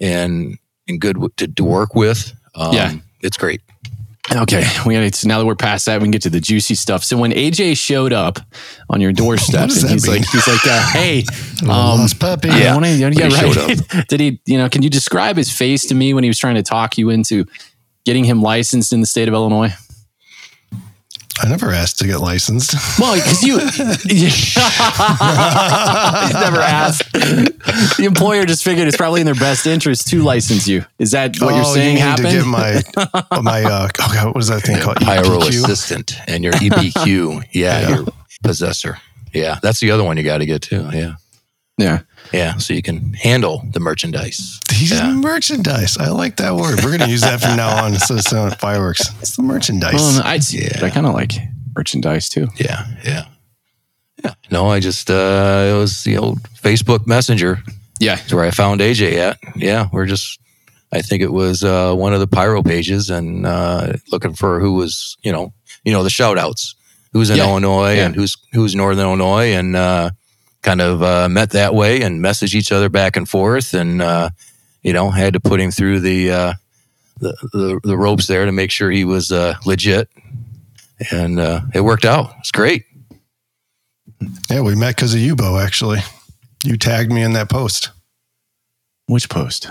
and 0.00 0.58
and 0.88 1.00
good 1.00 1.16
to, 1.38 1.46
to 1.48 1.64
work 1.64 1.94
with, 1.94 2.32
um, 2.54 2.74
Yeah. 2.74 2.94
it's 3.22 3.36
great. 3.36 3.60
Okay, 4.34 4.64
we 4.86 4.94
got 4.94 5.14
so 5.14 5.28
now 5.28 5.38
that 5.38 5.44
we're 5.46 5.54
past 5.54 5.86
that, 5.86 6.00
we 6.00 6.04
can 6.04 6.10
get 6.10 6.22
to 6.22 6.30
the 6.30 6.40
juicy 6.40 6.74
stuff. 6.74 7.04
So 7.04 7.16
when 7.16 7.32
AJ 7.32 7.76
showed 7.76 8.12
up 8.12 8.38
on 8.88 9.00
your 9.00 9.12
doorstep, 9.12 9.62
and 9.62 9.70
he's 9.72 10.06
mean? 10.06 10.16
like, 10.18 10.28
he's 10.30 10.48
like, 10.48 10.66
uh, 10.66 10.80
"Hey, 10.92 11.24
Um, 11.62 11.70
um, 11.70 12.08
puppy. 12.18 12.48
Yeah, 12.48 12.74
wanna- 12.74 12.88
yeah, 12.88 13.28
showed 13.28 13.56
right." 13.56 14.08
Did 14.08 14.20
he? 14.20 14.40
You 14.46 14.58
know, 14.58 14.68
can 14.68 14.82
you 14.82 14.90
describe 14.90 15.36
his 15.36 15.50
face 15.52 15.86
to 15.86 15.94
me 15.94 16.14
when 16.14 16.24
he 16.24 16.30
was 16.30 16.38
trying 16.38 16.54
to 16.54 16.62
talk 16.62 16.96
you 16.98 17.10
into 17.10 17.46
getting 18.04 18.24
him 18.24 18.42
licensed 18.42 18.92
in 18.92 19.00
the 19.00 19.06
state 19.06 19.28
of 19.28 19.34
Illinois? 19.34 19.72
I 21.40 21.48
never 21.48 21.70
asked 21.72 21.98
to 22.00 22.06
get 22.06 22.18
licensed. 22.20 22.74
Well, 22.98 23.14
because 23.14 23.42
you, 23.42 23.58
he's 24.08 24.56
never 26.34 26.60
asked. 26.60 27.10
The 27.12 28.04
employer 28.06 28.44
just 28.44 28.62
figured 28.64 28.86
it's 28.86 28.96
probably 28.96 29.20
in 29.20 29.26
their 29.26 29.34
best 29.34 29.66
interest 29.66 30.08
to 30.08 30.22
license 30.22 30.68
you. 30.68 30.84
Is 30.98 31.12
that 31.12 31.40
what 31.40 31.54
you're 31.54 31.64
Oh, 31.64 31.74
saying 31.74 31.96
you 31.96 32.02
mean 32.02 32.08
happened? 32.08 32.28
to 32.28 32.32
get 32.32 32.46
my 32.46 32.82
my 33.42 33.62
uh 33.64 33.88
oh 33.88 33.88
God, 33.94 34.34
what 34.34 34.42
is 34.42 34.48
that 34.48 34.60
thing 34.62 34.80
called? 34.80 34.96
pyro 34.98 35.38
EPQ? 35.40 35.64
assistant 35.64 36.14
and 36.28 36.44
your 36.44 36.52
EPQ. 36.54 37.44
Yeah, 37.52 37.88
your 37.88 38.06
possessor. 38.42 38.98
Yeah, 39.32 39.58
that's 39.62 39.80
the 39.80 39.90
other 39.90 40.04
one 40.04 40.16
you 40.18 40.22
got 40.24 40.38
to 40.38 40.46
get 40.46 40.62
too. 40.62 40.88
Yeah, 40.92 41.14
yeah. 41.78 42.00
Yeah. 42.32 42.56
So 42.58 42.74
you 42.74 42.82
can 42.82 43.12
handle 43.14 43.62
the 43.72 43.80
merchandise. 43.80 44.60
These 44.70 44.92
Yeah. 44.92 45.12
merchandise. 45.12 45.96
I 45.98 46.08
like 46.08 46.36
that 46.36 46.54
word. 46.56 46.82
We're 46.82 46.96
gonna 46.96 47.10
use 47.10 47.20
that 47.22 47.40
from 47.40 47.56
now 47.56 47.84
on 47.84 47.94
instead 47.94 48.18
of 48.18 48.24
saying 48.24 48.50
fireworks. 48.58 49.02
It's 49.20 49.36
the 49.36 49.42
merchandise. 49.42 49.94
Well, 49.94 50.22
I'd 50.24 50.42
see 50.44 50.58
it. 50.58 50.76
Yeah. 50.80 50.86
I 50.86 50.90
kind 50.90 51.06
of 51.06 51.14
like 51.14 51.32
merchandise 51.76 52.28
too. 52.28 52.48
Yeah, 52.56 52.86
yeah, 53.04 53.24
yeah. 54.24 54.34
No, 54.50 54.68
I 54.68 54.80
just 54.80 55.10
uh 55.10 55.70
it 55.74 55.76
was 55.76 56.04
the 56.04 56.16
old 56.18 56.42
Facebook 56.62 57.06
Messenger. 57.06 57.62
Yeah. 58.00 58.18
It's 58.22 58.32
where 58.34 58.44
I 58.44 58.50
found 58.50 58.80
AJ 58.80 59.16
at. 59.18 59.38
Yeah, 59.56 59.88
we're 59.92 60.06
just. 60.06 60.38
I 60.94 61.00
think 61.00 61.22
it 61.22 61.32
was 61.32 61.64
uh, 61.64 61.94
one 61.94 62.12
of 62.12 62.20
the 62.20 62.26
pyro 62.26 62.62
pages 62.62 63.08
and 63.08 63.46
uh, 63.46 63.94
looking 64.10 64.34
for 64.34 64.60
who 64.60 64.74
was, 64.74 65.16
you 65.22 65.32
know, 65.32 65.54
you 65.84 65.92
know 65.92 66.02
the 66.02 66.10
shout 66.10 66.36
outs, 66.36 66.74
who's 67.14 67.30
in 67.30 67.38
Yeah. 67.38 67.48
Illinois 67.48 67.94
Yeah. 67.94 68.04
and 68.06 68.14
who's 68.14 68.36
who's 68.52 68.74
Northern 68.74 69.06
Illinois, 69.06 69.54
and 69.54 69.74
uh, 69.74 70.10
kind 70.62 70.80
of 70.80 71.02
uh, 71.02 71.28
met 71.28 71.50
that 71.50 71.74
way 71.74 72.02
and 72.02 72.20
messaged 72.20 72.54
each 72.54 72.72
other 72.72 72.88
back 72.88 73.16
and 73.16 73.28
forth, 73.28 73.74
and 73.74 74.00
uh, 74.00 74.30
you 74.82 74.92
know 74.92 75.10
had 75.10 75.34
to 75.34 75.40
put 75.40 75.60
him 75.60 75.70
through 75.70 76.00
the, 76.00 76.30
uh, 76.30 76.52
the 77.18 77.36
the 77.52 77.80
the 77.84 77.96
ropes 77.96 78.26
there 78.26 78.46
to 78.46 78.52
make 78.52 78.70
sure 78.70 78.90
he 78.90 79.04
was 79.04 79.30
uh, 79.32 79.54
legit, 79.66 80.08
and 81.10 81.38
uh, 81.38 81.60
it 81.74 81.80
worked 81.80 82.04
out. 82.04 82.32
It's 82.38 82.52
great. 82.52 82.84
Yeah, 84.48 84.60
we 84.60 84.76
met 84.76 84.96
because 84.96 85.14
of 85.14 85.20
you, 85.20 85.34
Bo. 85.34 85.58
Actually, 85.58 86.00
you 86.64 86.76
tagged 86.76 87.12
me 87.12 87.22
in 87.22 87.32
that 87.32 87.48
post. 87.48 87.90
Which 89.06 89.28
post? 89.28 89.68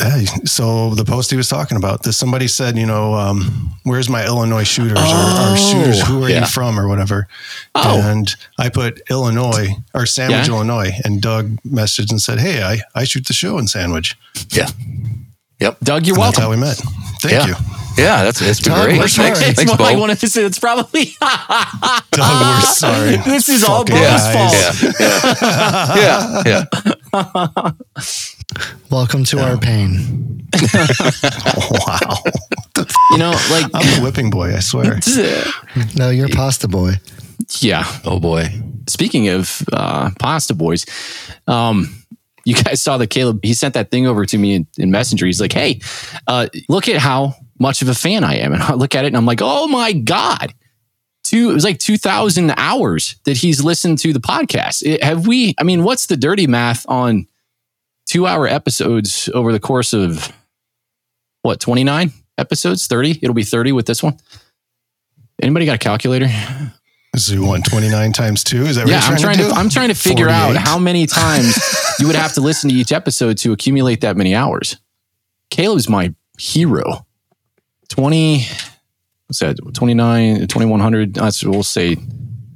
Hey, 0.00 0.26
so 0.44 0.94
the 0.94 1.04
post 1.04 1.28
he 1.32 1.36
was 1.36 1.48
talking 1.48 1.76
about, 1.76 2.04
this 2.04 2.16
somebody 2.16 2.46
said, 2.46 2.78
you 2.78 2.86
know, 2.86 3.14
um, 3.14 3.72
where's 3.82 4.08
my 4.08 4.24
Illinois 4.24 4.62
shooters 4.62 4.96
or, 4.96 5.02
or 5.02 5.04
Oh, 5.04 5.56
shooters? 5.56 6.06
Who 6.06 6.22
are 6.22 6.30
yeah. 6.30 6.40
you 6.42 6.46
from 6.46 6.78
or 6.78 6.86
whatever? 6.86 7.26
Oh. 7.74 8.00
And 8.00 8.32
I 8.58 8.68
put 8.68 9.00
Illinois 9.10 9.70
or 9.94 10.06
Sandwich, 10.06 10.46
Yeah. 10.46 10.54
Illinois, 10.54 10.92
and 11.04 11.20
Doug 11.20 11.60
messaged 11.62 12.10
and 12.12 12.22
said, 12.22 12.38
hey, 12.38 12.62
I, 12.62 12.78
I 12.94 13.02
shoot 13.04 13.26
the 13.26 13.32
show 13.32 13.58
in 13.58 13.66
Sandwich. 13.66 14.16
Yeah, 14.50 14.68
Yep. 15.58 15.78
Doug, 15.82 16.06
you're 16.06 16.14
And 16.14 16.22
that's 16.22 16.38
welcome. 16.38 16.42
how 16.44 16.50
we 16.50 16.56
met. 16.56 16.76
Thank 17.20 17.32
yeah, 17.32 17.46
you, 17.48 17.54
yeah. 17.98 18.22
That's 18.22 18.40
it's 18.40 18.60
been 18.60 18.74
Doug, 18.74 18.84
great. 18.84 18.98
we're 19.00 19.08
Thanks, 19.08 19.14
sorry. 19.40 19.48
it's 19.50 19.56
thanks, 19.56 19.72
what 19.72 19.80
I 19.80 19.94
Bo. 19.94 20.00
wanted 20.00 20.20
to 20.20 20.28
say. 20.28 20.44
It's 20.44 20.60
probably 20.60 21.06
Doug. 21.20 22.12
We're 22.12 22.60
sorry. 22.60 23.16
this 23.16 23.48
is 23.48 23.64
all 23.64 23.84
Fucking 23.84 23.96
Bo's 23.96 24.22
guys. 24.22 24.80
fault. 24.80 25.00
Yeah, 25.96 26.44
yeah, 26.44 26.64
yeah. 27.12 27.72
Welcome 28.90 29.24
to 29.24 29.40
our 29.40 29.58
pain. 29.58 30.46
wow, 30.74 32.16
You 33.10 33.18
know, 33.18 33.30
like 33.50 33.66
I'm 33.74 33.86
the 33.96 34.00
whipping 34.02 34.30
boy. 34.30 34.54
I 34.54 34.60
swear. 34.60 34.98
No, 35.96 36.10
you're 36.10 36.28
pasta 36.28 36.66
boy. 36.66 36.92
yeah. 37.60 37.84
Oh 38.04 38.18
boy. 38.18 38.46
Speaking 38.88 39.28
of 39.28 39.62
uh, 39.72 40.10
pasta 40.18 40.54
boys, 40.54 40.86
um, 41.46 41.94
you 42.44 42.54
guys 42.54 42.80
saw 42.80 42.96
that 42.96 43.08
Caleb. 43.10 43.40
He 43.42 43.52
sent 43.54 43.74
that 43.74 43.90
thing 43.90 44.06
over 44.06 44.24
to 44.24 44.38
me 44.38 44.54
in, 44.54 44.66
in 44.78 44.90
Messenger. 44.90 45.26
He's 45.26 45.40
like, 45.40 45.52
"Hey, 45.52 45.80
uh, 46.26 46.48
look 46.68 46.88
at 46.88 46.96
how 46.96 47.34
much 47.60 47.82
of 47.82 47.88
a 47.88 47.94
fan 47.94 48.24
I 48.24 48.36
am." 48.36 48.54
And 48.54 48.62
I 48.62 48.72
look 48.74 48.94
at 48.94 49.04
it 49.04 49.08
and 49.08 49.16
I'm 49.16 49.26
like, 49.26 49.40
"Oh 49.42 49.68
my 49.68 49.92
god!" 49.92 50.54
Two, 51.22 51.50
it 51.50 51.54
was 51.54 51.64
like 51.64 51.78
two 51.78 51.98
thousand 51.98 52.50
hours 52.56 53.16
that 53.24 53.36
he's 53.36 53.62
listened 53.62 53.98
to 53.98 54.12
the 54.14 54.20
podcast. 54.20 54.82
It- 54.84 55.02
have 55.04 55.26
we? 55.26 55.54
I 55.58 55.64
mean, 55.64 55.84
what's 55.84 56.06
the 56.06 56.16
dirty 56.16 56.46
math 56.46 56.86
on 56.88 57.26
two-hour 58.08 58.48
episodes 58.48 59.30
over 59.32 59.52
the 59.52 59.60
course 59.60 59.92
of 59.92 60.32
what 61.42 61.60
twenty 61.60 61.84
nine 61.84 62.12
episodes? 62.36 62.86
Thirty? 62.86 63.18
It'll 63.22 63.34
be 63.34 63.44
thirty 63.44 63.72
with 63.72 63.86
this 63.86 64.02
one. 64.02 64.18
Anybody 65.40 65.66
got 65.66 65.76
a 65.76 65.78
calculator? 65.78 66.28
So 67.16 67.32
you 67.32 67.44
want 67.44 67.64
29 67.64 68.12
times 68.12 68.44
two? 68.44 68.64
Is 68.64 68.76
that 68.76 68.84
what 68.84 68.90
yeah, 68.90 69.02
you're 69.02 69.12
I'm 69.12 69.18
trying 69.18 69.38
to, 69.38 69.48
to. 69.48 69.50
I'm 69.50 69.68
trying 69.68 69.88
to 69.88 69.94
figure 69.94 70.28
out 70.28 70.56
how 70.56 70.78
many 70.78 71.06
times 71.06 71.56
you 71.98 72.06
would 72.06 72.16
have 72.16 72.34
to 72.34 72.40
listen 72.40 72.70
to 72.70 72.76
each 72.76 72.92
episode 72.92 73.38
to 73.38 73.52
accumulate 73.52 74.02
that 74.02 74.16
many 74.16 74.34
hours. 74.34 74.76
Caleb's 75.50 75.88
my 75.88 76.14
hero. 76.38 77.06
20 77.88 78.44
what's 79.26 79.38
that? 79.40 79.56
29 79.74 80.46
2100 80.46 81.14
that's 81.14 81.42
we'll 81.42 81.62
say 81.62 81.96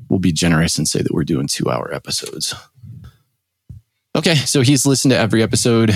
we'll 0.09 0.19
be 0.19 0.33
generous 0.33 0.77
and 0.77 0.87
say 0.87 1.01
that 1.01 1.13
we're 1.13 1.25
doing 1.25 1.47
2 1.47 1.71
hour 1.71 1.93
episodes. 1.93 2.55
Okay, 4.15 4.35
so 4.35 4.61
he's 4.61 4.85
listened 4.85 5.13
to 5.13 5.19
every 5.19 5.43
episode 5.43 5.95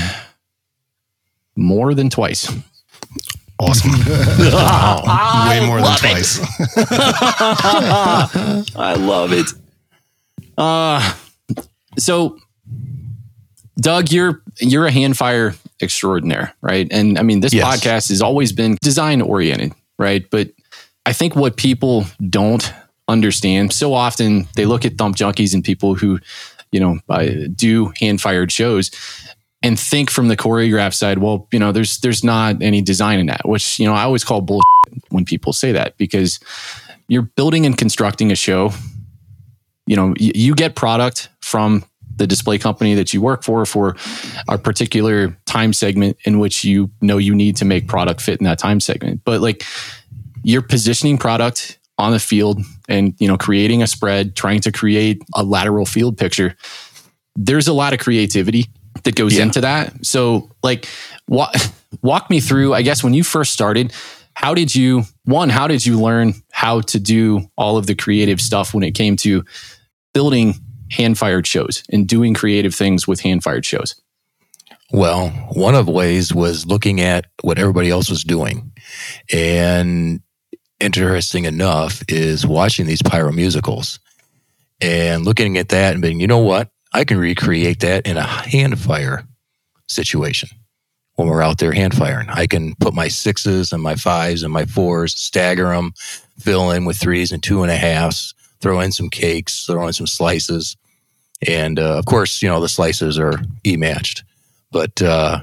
more 1.55 1.95
than 1.95 2.09
twice. 2.11 2.51
Awesome. 3.59 3.91
Way 3.93 5.67
more 5.67 5.81
than 5.81 5.93
it. 5.93 5.99
twice. 5.99 6.41
I 8.77 8.95
love 8.99 9.33
it. 9.33 9.47
Uh 10.59 11.15
so 11.99 12.39
Doug, 13.79 14.11
you're 14.11 14.43
you're 14.61 14.87
a 14.87 14.91
hand 14.91 15.17
fire 15.17 15.55
extraordinaire, 15.83 16.55
right? 16.63 16.89
And 16.91 17.19
I 17.19 17.23
mean, 17.23 17.41
this 17.41 17.53
Yes. 17.53 17.65
podcast 17.67 18.09
has 18.09 18.23
always 18.23 18.53
been 18.53 18.79
design 18.83 19.21
oriented, 19.21 19.73
right? 19.99 20.29
But 20.31 20.51
I 21.05 21.13
think 21.13 21.37
what 21.37 21.57
people 21.57 22.07
don't 22.29 22.73
understand 23.09 23.73
so 23.73 23.95
often 23.95 24.49
they 24.57 24.67
look 24.67 24.85
at 24.85 24.99
thump 24.99 25.17
junkies 25.17 25.55
and 25.55 25.63
people 25.63 25.95
who, 25.95 26.19
you 26.73 26.81
know, 26.81 26.99
uh, 27.09 27.29
do 27.55 27.93
hand 28.01 28.21
fired 28.21 28.53
shows 28.53 28.91
and 29.63 29.79
think 29.79 30.11
from 30.11 30.29
the 30.29 30.37
choreograph 30.37 30.95
side, 30.95 31.19
well, 31.19 31.49
you 31.53 31.59
know, 31.59 31.73
there's 31.73 31.99
there's 31.99 32.23
not 32.23 32.63
any 32.63 32.83
design 32.83 33.19
in 33.19 33.27
that, 33.27 33.49
which 33.49 33.79
you 33.79 33.87
know 33.87 33.95
I 33.95 34.03
always 34.03 34.25
call 34.25 34.41
bullshit 34.41 34.65
when 35.09 35.25
people 35.25 35.53
say 35.53 35.73
that 35.73 35.97
because 35.97 36.39
you're 37.09 37.23
building 37.23 37.67
and 37.67 37.77
constructing 37.77 38.31
a 38.31 38.37
show. 38.37 38.73
You 39.87 39.97
know, 39.97 40.07
y- 40.21 40.33
you 40.35 40.55
get 40.55 40.75
product 40.75 41.29
from 41.41 41.85
the 42.17 42.27
display 42.27 42.59
company 42.59 42.95
that 42.95 43.13
you 43.13 43.21
work 43.21 43.43
for 43.43 43.65
for 43.67 43.97
a 44.49 44.59
particular 44.59 45.37
time 45.47 45.73
segment 45.73 46.17
in 46.25 46.39
which 46.39 46.65
you 46.65 46.91
know 47.01 47.19
you 47.19 47.35
need 47.35 47.57
to 47.57 47.65
make 47.65 47.89
product 47.89 48.21
fit 48.21 48.41
in 48.41 48.45
that 48.45 48.59
time 48.59 48.81
segment. 48.81 49.23
But 49.25 49.41
like 49.41 49.65
you're 50.43 50.63
positioning 50.63 51.19
product 51.19 51.79
on 51.99 52.13
the 52.13 52.21
field 52.21 52.61
and 52.89 53.15
you 53.19 53.29
know 53.29 53.37
creating 53.37 53.83
a 53.83 53.87
spread, 53.87 54.37
trying 54.37 54.61
to 54.61 54.73
create 54.73 55.23
a 55.35 55.43
lateral 55.43 55.87
field 55.87 56.17
picture. 56.19 56.57
There's 57.35 57.69
a 57.69 57.73
lot 57.73 57.93
of 57.93 57.99
creativity 58.01 58.67
that 59.05 59.15
goes 59.15 59.35
Yeah. 59.37 59.43
into 59.43 59.61
that. 59.61 60.05
So 60.07 60.51
like 60.63 60.89
walk 61.29 61.55
walk 62.03 62.31
me 62.31 62.41
through, 62.41 62.75
I 62.75 62.83
guess 62.83 63.05
when 63.05 63.15
you 63.15 63.23
first 63.25 63.53
started, 63.53 63.93
how 64.35 64.55
did 64.55 64.75
you 64.75 65.05
one, 65.25 65.49
how 65.51 65.67
did 65.69 65.85
you 65.85 66.01
learn 66.01 66.35
how 66.51 66.81
to 66.83 66.99
do 66.99 67.43
all 67.57 67.77
of 67.77 67.87
the 67.87 67.95
creative 67.95 68.41
stuff 68.41 68.73
when 68.75 68.83
it 68.85 68.93
came 68.93 69.17
to 69.17 69.45
building 70.15 70.55
hand 70.91 71.19
fired 71.19 71.47
shows 71.47 71.83
and 71.91 72.07
doing 72.09 72.33
creative 72.33 72.75
things 72.75 73.07
with 73.09 73.21
hand 73.21 73.43
fired 73.43 73.65
shows? 73.67 74.01
Well, 74.93 75.31
one 75.53 75.75
of 75.75 75.87
the 75.87 75.93
ways 75.93 76.33
was 76.33 76.65
looking 76.65 77.01
at 77.01 77.27
what 77.43 77.59
everybody 77.59 77.91
else 77.91 78.09
was 78.09 78.23
doing. 78.23 78.73
And 79.33 80.21
interesting 80.81 81.45
enough 81.45 82.03
is 82.09 82.47
watching 82.47 82.87
these 82.87 83.03
pyro 83.03 83.33
musicals 83.33 83.99
and 84.81 85.25
looking 85.25 85.59
at 85.59 85.71
that 85.71 85.95
and 85.95 86.03
being, 86.03 86.21
you 86.21 86.27
know 86.27 86.39
what? 86.39 86.69
I 86.93 87.05
can 87.05 87.19
recreate 87.19 87.81
that 87.81 88.07
in 88.07 88.17
a 88.17 88.23
hand 88.23 88.79
fire 88.79 89.25
situation 89.89 90.49
when 91.15 91.29
we're 91.29 91.43
out 91.43 91.59
there 91.59 91.73
hand 91.73 91.95
firing. 91.95 92.29
I 92.29 92.47
can 92.47 92.75
put 92.77 92.95
my 92.95 93.09
sixes 93.09 93.73
and 93.73 93.83
my 93.83 93.97
fives 93.97 94.43
and 94.43 94.53
my 94.53 94.65
fours, 94.67 95.15
stagger 95.19 95.69
them, 95.69 95.93
fill 96.39 96.71
in 96.71 96.85
with 96.85 96.97
threes 96.97 97.33
and 97.33 97.43
two 97.43 97.63
and 97.63 97.73
a 97.73 97.77
halves, 97.77 98.35
throw 98.61 98.81
in 98.81 98.93
some 98.93 99.11
cakes, 99.11 99.65
throw 99.67 99.87
in 99.87 99.93
some 99.93 100.07
slices. 100.07 100.77
And 101.47 101.79
uh, 101.79 101.99
of 101.99 102.07
course, 102.07 102.41
you 102.43 102.49
know, 102.49 102.61
the 102.61 102.69
slices 102.69 103.19
are 103.19 103.41
E 103.67 103.77
matched. 103.77 104.25
But 104.71 105.01
uh, 105.03 105.41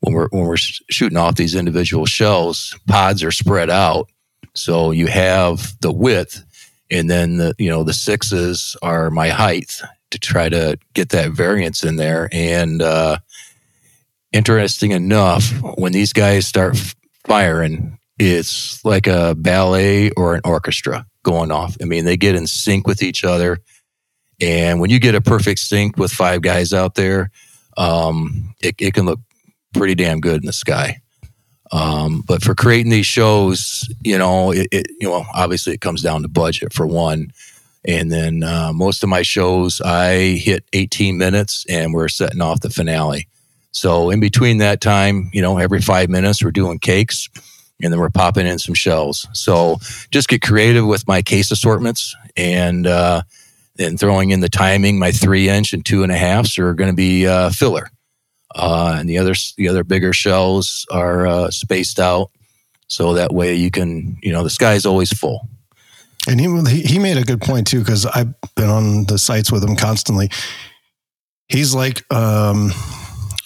when 0.00 0.14
we're 0.14 0.28
when 0.28 0.44
we're 0.44 0.56
shooting 0.56 1.18
off 1.18 1.36
these 1.36 1.54
individual 1.54 2.06
shells, 2.06 2.78
pods 2.86 3.22
are 3.22 3.32
spread 3.32 3.70
out, 3.70 4.08
so 4.56 4.90
you 4.90 5.06
have 5.06 5.74
the 5.80 5.92
width, 5.92 6.44
and 6.90 7.10
then 7.10 7.38
the 7.38 7.54
you 7.58 7.68
know 7.68 7.84
the 7.84 7.92
sixes 7.92 8.76
are 8.82 9.10
my 9.10 9.28
height 9.28 9.80
to 10.10 10.18
try 10.18 10.48
to 10.48 10.78
get 10.94 11.10
that 11.10 11.32
variance 11.32 11.84
in 11.84 11.96
there. 11.96 12.28
And 12.32 12.80
uh, 12.80 13.18
interesting 14.32 14.92
enough, 14.92 15.50
when 15.76 15.92
these 15.92 16.12
guys 16.12 16.46
start 16.46 16.76
firing, 17.26 17.98
it's 18.18 18.84
like 18.84 19.06
a 19.06 19.34
ballet 19.34 20.10
or 20.12 20.34
an 20.34 20.40
orchestra 20.44 21.06
going 21.22 21.50
off. 21.50 21.76
I 21.82 21.84
mean, 21.84 22.04
they 22.04 22.16
get 22.16 22.36
in 22.36 22.46
sync 22.46 22.86
with 22.86 23.02
each 23.02 23.24
other. 23.24 23.58
And 24.40 24.80
when 24.80 24.90
you 24.90 25.00
get 25.00 25.14
a 25.14 25.20
perfect 25.20 25.60
sync 25.60 25.96
with 25.96 26.12
five 26.12 26.42
guys 26.42 26.72
out 26.72 26.94
there, 26.94 27.30
um, 27.76 28.54
it, 28.60 28.76
it 28.78 28.94
can 28.94 29.06
look 29.06 29.20
pretty 29.74 29.94
damn 29.94 30.20
good 30.20 30.42
in 30.42 30.46
the 30.46 30.52
sky. 30.52 31.00
Um, 31.72 32.22
but 32.26 32.42
for 32.42 32.54
creating 32.54 32.90
these 32.90 33.06
shows, 33.06 33.88
you 34.02 34.16
know, 34.18 34.52
it, 34.52 34.68
it 34.70 34.86
you 35.00 35.08
know 35.08 35.24
obviously 35.34 35.74
it 35.74 35.80
comes 35.80 36.02
down 36.02 36.22
to 36.22 36.28
budget 36.28 36.72
for 36.72 36.86
one, 36.86 37.32
and 37.84 38.10
then 38.10 38.42
uh, 38.42 38.72
most 38.72 39.02
of 39.02 39.08
my 39.08 39.22
shows 39.22 39.80
I 39.80 40.36
hit 40.36 40.64
18 40.72 41.18
minutes 41.18 41.64
and 41.68 41.92
we're 41.92 42.08
setting 42.08 42.40
off 42.40 42.60
the 42.60 42.70
finale. 42.70 43.28
So 43.72 44.10
in 44.10 44.20
between 44.20 44.58
that 44.58 44.80
time, 44.80 45.30
you 45.32 45.42
know, 45.42 45.58
every 45.58 45.82
five 45.82 46.08
minutes 46.08 46.42
we're 46.42 46.50
doing 46.50 46.78
cakes, 46.78 47.28
and 47.82 47.92
then 47.92 48.00
we're 48.00 48.10
popping 48.10 48.46
in 48.46 48.58
some 48.58 48.74
shells. 48.74 49.26
So 49.32 49.76
just 50.10 50.28
get 50.28 50.42
creative 50.42 50.86
with 50.86 51.06
my 51.06 51.22
case 51.22 51.50
assortments 51.50 52.14
and. 52.36 52.86
Uh, 52.86 53.22
and 53.78 54.00
throwing 54.00 54.30
in 54.30 54.40
the 54.40 54.48
timing, 54.48 54.98
my 54.98 55.12
three 55.12 55.48
inch 55.48 55.72
and 55.72 55.84
two 55.84 56.02
and 56.02 56.10
a 56.10 56.16
halfs 56.16 56.58
are 56.58 56.74
going 56.74 56.90
to 56.90 56.96
be 56.96 57.26
uh, 57.26 57.50
filler, 57.50 57.90
uh, 58.56 58.96
and 58.98 59.08
the 59.08 59.18
other 59.18 59.34
the 59.56 59.68
other 59.68 59.84
bigger 59.84 60.12
shells 60.12 60.86
are 60.90 61.26
uh, 61.26 61.50
spaced 61.50 62.00
out, 62.00 62.30
so 62.88 63.14
that 63.14 63.32
way 63.32 63.54
you 63.54 63.70
can 63.70 64.16
you 64.22 64.32
know 64.32 64.42
the 64.42 64.50
sky's 64.50 64.86
always 64.86 65.12
full. 65.12 65.48
And 66.28 66.40
he 66.40 66.80
he- 66.82 66.98
made 66.98 67.18
a 67.18 67.22
good 67.22 67.40
point 67.40 67.68
too 67.68 67.78
because 67.80 68.04
I've 68.04 68.34
been 68.56 68.68
on 68.68 69.04
the 69.04 69.18
sites 69.18 69.52
with 69.52 69.62
him 69.62 69.76
constantly. 69.76 70.30
He's 71.48 71.72
like 71.72 72.02
um, 72.12 72.72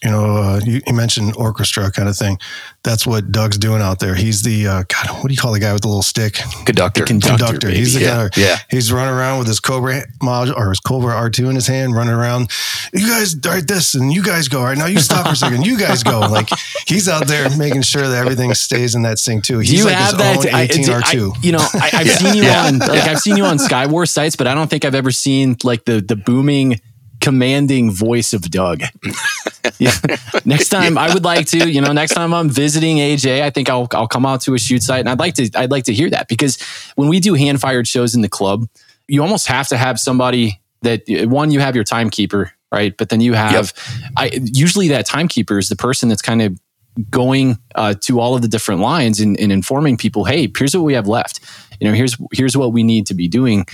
you 0.02 0.10
know, 0.10 0.36
uh, 0.36 0.60
you, 0.64 0.80
you 0.86 0.94
mentioned 0.94 1.34
orchestra 1.36 1.90
kind 1.92 2.08
of 2.08 2.16
thing. 2.16 2.38
That's 2.82 3.06
what 3.06 3.30
Doug's 3.30 3.58
doing 3.58 3.82
out 3.82 3.98
there. 4.00 4.14
He's 4.14 4.42
the 4.42 4.66
uh, 4.66 4.82
God. 4.88 5.10
What 5.18 5.28
do 5.28 5.34
you 5.34 5.38
call 5.38 5.52
the 5.52 5.60
guy 5.60 5.72
with 5.74 5.82
the 5.82 5.88
little 5.88 6.02
stick? 6.02 6.34
Conductor. 6.64 7.04
Conductor. 7.04 7.68
He's 7.68 7.94
the 7.94 8.00
Yeah, 8.00 8.28
guy. 8.28 8.40
yeah. 8.40 8.56
He's 8.70 8.90
running 8.90 9.12
around 9.14 9.38
with 9.38 9.46
his 9.48 9.60
Cobra 9.60 10.02
module 10.22 10.56
or 10.56 10.70
his 10.70 10.80
Cobra 10.80 11.12
R2 11.14 11.50
in 11.50 11.54
his 11.54 11.66
hand, 11.66 11.94
running 11.94 12.14
around. 12.14 12.50
You 12.94 13.06
guys 13.08 13.36
write 13.44 13.66
this, 13.68 13.94
and 13.94 14.10
you 14.12 14.22
guys 14.22 14.48
go. 14.48 14.60
All 14.60 14.64
right, 14.64 14.78
now 14.78 14.86
you 14.86 14.98
stop 15.00 15.26
for 15.26 15.32
a 15.32 15.36
second. 15.36 15.66
You 15.66 15.78
guys 15.78 16.02
go. 16.02 16.20
Like 16.20 16.48
he's 16.86 17.08
out 17.08 17.26
there 17.26 17.54
making 17.58 17.82
sure 17.82 18.08
that 18.08 18.16
everything 18.16 18.52
stays 18.54 18.94
in 18.94 19.02
that 19.02 19.18
sync 19.18 19.44
too. 19.44 19.58
He's 19.58 19.70
Do 19.70 19.76
you 19.76 19.84
like 19.84 19.94
have 19.96 20.10
his 20.12 20.18
that? 20.18 20.46
own 20.48 20.54
I- 20.54 20.62
18 20.62 20.90
I- 20.90 21.00
R2. 21.02 21.44
you 21.44 21.52
know, 21.52 21.58
I, 21.74 21.90
I've 21.92 22.10
seen 22.20 22.34
you 22.36 22.48
on 22.48 22.78
like 22.78 22.90
I've 23.08 23.18
seen 23.18 23.36
you 23.36 23.44
on 23.44 23.58
Skywar 23.58 24.08
sites, 24.08 24.36
but 24.36 24.46
I 24.46 24.54
don't 24.54 24.68
think 24.70 24.84
I've 24.86 24.94
ever 24.94 25.10
seen 25.10 25.56
like 25.62 25.84
the 25.84 26.00
the 26.00 26.16
booming, 26.16 26.80
commanding 27.20 27.90
voice 27.90 28.32
of 28.32 28.50
Doug. 28.50 28.82
yeah. 29.78 29.92
Next 30.44 30.68
time, 30.68 30.98
I 30.98 31.12
would 31.12 31.24
like 31.24 31.46
to. 31.48 31.70
You 31.70 31.80
know, 31.80 31.92
next 31.92 32.14
time 32.14 32.32
I'm 32.32 32.48
visiting 32.48 32.98
AJ, 32.98 33.42
I 33.42 33.50
think 33.50 33.68
I'll 33.68 33.88
I'll 33.92 34.08
come 34.08 34.26
out 34.26 34.40
to 34.42 34.54
a 34.54 34.58
shoot 34.58 34.82
site, 34.82 35.00
and 35.00 35.08
I'd 35.08 35.18
like 35.18 35.34
to 35.34 35.50
I'd 35.54 35.70
like 35.70 35.84
to 35.84 35.94
hear 35.94 36.10
that 36.10 36.28
because 36.28 36.60
when 36.96 37.08
we 37.08 37.20
do 37.20 37.34
hand 37.34 37.60
fired 37.60 37.86
shows 37.86 38.14
in 38.14 38.22
the 38.22 38.28
club, 38.28 38.66
you 39.08 39.22
almost 39.22 39.46
have 39.46 39.68
to 39.68 39.76
have 39.76 39.98
somebody 39.98 40.60
that 40.82 41.02
one 41.28 41.50
you 41.50 41.60
have 41.60 41.74
your 41.74 41.84
timekeeper 41.84 42.52
right, 42.72 42.96
but 42.96 43.08
then 43.08 43.20
you 43.20 43.34
have 43.34 43.72
I 44.16 44.30
usually 44.44 44.88
that 44.88 45.06
timekeeper 45.06 45.58
is 45.58 45.68
the 45.68 45.76
person 45.76 46.08
that's 46.08 46.22
kind 46.22 46.42
of 46.42 46.58
going 47.10 47.58
uh, 47.74 47.94
to 48.00 48.20
all 48.20 48.34
of 48.34 48.42
the 48.42 48.48
different 48.48 48.80
lines 48.80 49.20
and, 49.20 49.38
and 49.38 49.52
informing 49.52 49.96
people, 49.96 50.24
hey, 50.24 50.50
here's 50.56 50.74
what 50.74 50.82
we 50.82 50.94
have 50.94 51.06
left. 51.06 51.40
You 51.80 51.88
know, 51.88 51.94
here's 51.94 52.16
here's 52.32 52.56
what 52.56 52.72
we 52.72 52.82
need 52.82 53.06
to 53.06 53.14
be 53.14 53.28
doing. 53.28 53.66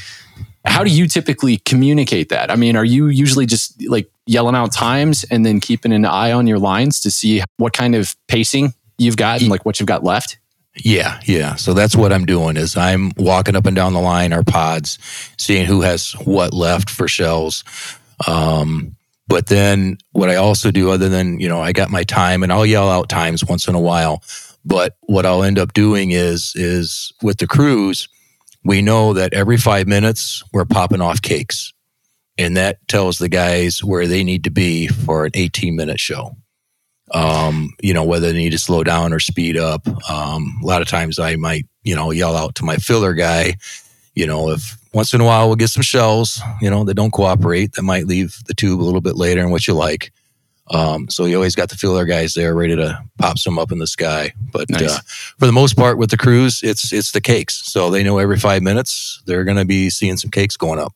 How 0.66 0.85
do 0.85 0.90
you 0.90 1.06
typically 1.06 1.58
communicate 1.58 2.28
that? 2.28 2.50
I 2.50 2.56
mean, 2.56 2.76
are 2.76 2.85
you 2.85 3.06
usually 3.06 3.46
just 3.46 3.80
like 3.88 4.11
yelling 4.26 4.54
out 4.54 4.73
times 4.73 5.25
and 5.30 5.46
then 5.46 5.61
keeping 5.61 5.92
an 5.92 6.04
eye 6.04 6.32
on 6.32 6.46
your 6.46 6.58
lines 6.58 7.00
to 7.00 7.11
see 7.11 7.42
what 7.56 7.73
kind 7.73 7.94
of 7.94 8.16
pacing 8.26 8.75
you've 8.99 9.16
got 9.16 9.40
and 9.40 9.50
like 9.50 9.64
what 9.64 9.80
you've 9.80 9.87
got 9.87 10.04
left? 10.04 10.38
Yeah, 10.85 11.20
yeah. 11.25 11.54
So 11.54 11.73
that's 11.73 11.96
what 11.96 12.12
I'm 12.12 12.26
doing 12.26 12.56
is 12.56 12.76
I'm 12.76 13.12
walking 13.16 13.56
up 13.56 13.66
and 13.66 13.75
down 13.75 13.94
the 13.94 14.00
line, 14.00 14.32
our 14.32 14.42
pods, 14.42 14.99
seeing 15.38 15.64
who 15.64 15.80
has 15.80 16.12
what 16.25 16.52
left 16.52 16.90
for 16.90 17.08
shells. 17.08 17.64
Um, 18.26 18.96
but 19.28 19.46
then 19.46 19.99
what 20.12 20.30
I 20.30 20.37
also 20.37 20.70
do, 20.70 20.90
other 20.90 21.08
than 21.08 21.40
you 21.40 21.49
know, 21.49 21.61
I 21.61 21.73
got 21.73 21.90
my 21.90 22.04
time, 22.04 22.42
and 22.42 22.52
I'll 22.52 22.66
yell 22.66 22.90
out 22.90 23.08
times 23.08 23.44
once 23.44 23.66
in 23.68 23.75
a 23.75 23.80
while. 23.80 24.23
But 24.64 24.96
what 25.02 25.25
I'll 25.25 25.42
end 25.42 25.58
up 25.58 25.73
doing 25.73 26.11
is 26.11 26.52
is 26.54 27.12
with 27.23 27.38
the 27.38 27.46
crews, 27.46 28.08
we 28.66 28.82
know 28.82 29.14
that 29.14 29.32
every 29.32 29.56
five 29.56 29.87
minutes 29.87 30.42
we're 30.52 30.64
popping 30.64 31.00
off 31.00 31.23
cakes, 31.23 31.73
and 32.37 32.56
that 32.56 32.87
tells 32.88 33.18
the 33.18 33.28
guys 33.28 33.82
where 33.82 34.06
they 34.06 34.25
need 34.25 34.44
to 34.44 34.50
be 34.50 34.88
for 34.88 35.25
an 35.25 35.32
18 35.35 35.76
minute 35.76 36.00
show 36.00 36.37
um, 37.12 37.70
you 37.80 37.94
know, 37.94 38.04
whether 38.04 38.32
they 38.32 38.38
need 38.38 38.50
to 38.50 38.58
slow 38.58 38.82
down 38.82 39.12
or 39.12 39.20
speed 39.20 39.56
up. 39.56 39.87
Um, 40.11 40.58
a 40.62 40.66
lot 40.66 40.82
of 40.82 40.88
times 40.88 41.18
I 41.18 41.37
might, 41.37 41.66
you 41.82 41.94
know, 41.94 42.11
yell 42.11 42.37
out 42.37 42.54
to 42.56 42.64
my 42.64 42.76
filler 42.76 43.14
guy, 43.14 43.54
you 44.14 44.26
know, 44.26 44.50
if 44.50 44.76
once 44.92 45.12
in 45.14 45.20
a 45.20 45.25
while 45.25 45.46
we'll 45.46 45.56
get 45.56 45.68
some 45.68 45.82
shells, 45.82 46.40
you 46.61 46.70
know, 46.70 46.85
that 46.85 46.94
don't 46.94 47.12
cooperate, 47.12 47.75
that 47.75 47.82
might 47.82 48.06
leave 48.06 48.37
the 48.46 48.54
tube 48.54 48.80
a 48.80 48.82
little 48.82 49.00
bit 49.00 49.16
later 49.16 49.42
than 49.42 49.50
what 49.50 49.66
you 49.66 49.75
like. 49.75 50.12
Um, 50.70 51.08
so 51.08 51.25
you 51.26 51.37
always 51.37 51.54
got 51.54 51.68
the 51.68 51.76
filler 51.76 52.04
guys 52.04 52.35
there 52.35 52.54
ready 52.54 52.75
to 52.76 52.99
pop 53.18 53.38
some 53.38 53.58
up 53.58 53.70
in 53.70 53.78
the 53.78 53.87
sky. 53.87 54.32
But 54.52 54.68
Nice. 54.68 54.82
uh, 54.96 55.00
for 55.38 55.46
the 55.46 55.52
most 55.52 55.76
part 55.76 55.96
with 55.99 56.11
the 56.11 56.16
crews, 56.16 56.61
it's 56.62 56.92
it's 56.92 57.12
the 57.12 57.20
cakes. 57.20 57.62
So 57.70 57.90
they 57.90 58.02
know 58.02 58.18
every 58.18 58.38
five 58.38 58.62
minutes 58.62 59.23
they're 59.26 59.44
going 59.44 59.58
to 59.58 59.64
be 59.64 59.90
seeing 59.90 60.16
some 60.16 60.30
cakes 60.32 60.56
going 60.56 60.80
up, 60.80 60.92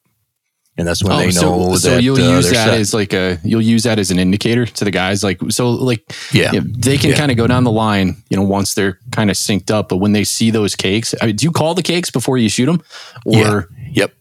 and 0.76 0.88
that's 0.88 1.04
when 1.04 1.16
they 1.18 1.30
know 1.40 1.54
Oh, 1.54 1.76
so, 1.76 1.90
so 1.90 1.98
you'll 1.98 2.16
uh, 2.20 2.36
use 2.36 2.50
that 2.50 2.66
set. 2.70 2.80
as 2.80 2.92
like 2.94 3.12
a 3.12 3.38
you'll 3.44 3.62
use 3.62 3.84
that 3.84 3.98
as 4.00 4.10
an 4.10 4.18
indicator 4.18 4.66
to 4.66 4.84
the 4.84 4.90
guys 4.90 5.22
like 5.22 5.38
so 5.50 5.70
like 5.70 6.02
yeah. 6.32 6.50
you 6.52 6.60
know, 6.62 6.66
they 6.76 6.98
can 6.98 7.10
Yeah. 7.10 7.16
kind 7.16 7.30
of 7.30 7.36
go 7.36 7.46
down 7.46 7.62
the 7.64 7.70
line 7.72 8.16
you 8.28 8.36
know 8.36 8.42
once 8.42 8.74
they're 8.74 8.98
kind 9.12 9.30
of 9.30 9.36
synced 9.36 9.70
up 9.70 9.88
but 9.88 9.98
when 9.98 10.12
they 10.12 10.24
see 10.24 10.50
those 10.50 10.74
cakes 10.74 11.14
I 11.22 11.26
mean, 11.26 11.36
do 11.36 11.44
you 11.44 11.52
call 11.52 11.74
the 11.74 11.82
cakes 11.82 12.10
before 12.10 12.38
you 12.38 12.48
shoot 12.48 12.66
them 12.66 12.82
or 13.24 13.36
Yeah. 13.36 13.62
Yep. 13.92 14.12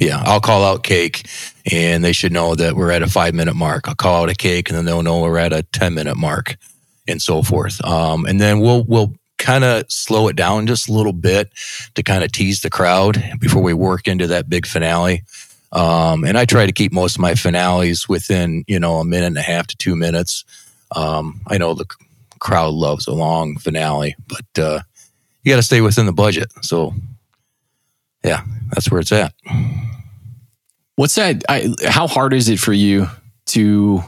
Yeah. 0.00 0.22
I'll 0.24 0.40
call 0.40 0.64
out 0.64 0.82
cake 0.82 1.28
and 1.70 2.02
they 2.02 2.12
should 2.12 2.32
know 2.32 2.54
that 2.54 2.74
we're 2.74 2.90
at 2.90 3.02
a 3.02 3.06
five 3.06 3.34
minute 3.34 3.54
mark. 3.54 3.86
I'll 3.86 3.94
call 3.94 4.22
out 4.22 4.30
a 4.30 4.34
cake 4.34 4.68
and 4.68 4.76
then 4.76 4.86
they'll 4.86 5.02
know 5.02 5.20
we're 5.20 5.36
at 5.36 5.52
a 5.52 5.62
10 5.62 5.94
minute 5.94 6.16
mark 6.16 6.56
and 7.06 7.20
so 7.20 7.42
forth. 7.42 7.84
Um, 7.84 8.24
and 8.24 8.40
then 8.40 8.60
we'll, 8.60 8.82
we'll 8.84 9.14
kind 9.38 9.62
of 9.62 9.90
slow 9.90 10.28
it 10.28 10.36
down 10.36 10.66
just 10.66 10.88
a 10.88 10.92
little 10.92 11.12
bit 11.12 11.50
to 11.94 12.02
kind 12.02 12.24
of 12.24 12.32
tease 12.32 12.62
the 12.62 12.70
crowd 12.70 13.22
before 13.40 13.62
we 13.62 13.74
work 13.74 14.08
into 14.08 14.26
that 14.28 14.48
big 14.48 14.66
finale. 14.66 15.22
Um, 15.72 16.24
and 16.24 16.36
I 16.36 16.46
try 16.46 16.66
to 16.66 16.72
keep 16.72 16.92
most 16.92 17.16
of 17.16 17.20
my 17.20 17.34
finales 17.34 18.08
within, 18.08 18.64
you 18.66 18.80
know, 18.80 18.96
a 18.96 19.04
minute 19.04 19.26
and 19.26 19.38
a 19.38 19.42
half 19.42 19.66
to 19.68 19.76
two 19.76 19.96
minutes. 19.96 20.44
Um, 20.96 21.42
I 21.46 21.58
know 21.58 21.74
the 21.74 21.86
crowd 22.38 22.72
loves 22.72 23.06
a 23.06 23.12
long 23.12 23.56
finale, 23.56 24.16
but, 24.26 24.62
uh, 24.62 24.80
you 25.42 25.52
got 25.52 25.56
to 25.56 25.62
stay 25.62 25.80
within 25.80 26.06
the 26.06 26.12
budget. 26.12 26.52
So, 26.62 26.94
yeah, 28.24 28.42
that's 28.70 28.90
where 28.90 29.00
it's 29.00 29.12
at. 29.12 29.32
What's 31.00 31.14
that 31.14 31.42
I, 31.48 31.74
how 31.88 32.06
hard 32.06 32.34
is 32.34 32.50
it 32.50 32.60
for 32.60 32.74
you 32.74 33.08
to 33.46 34.04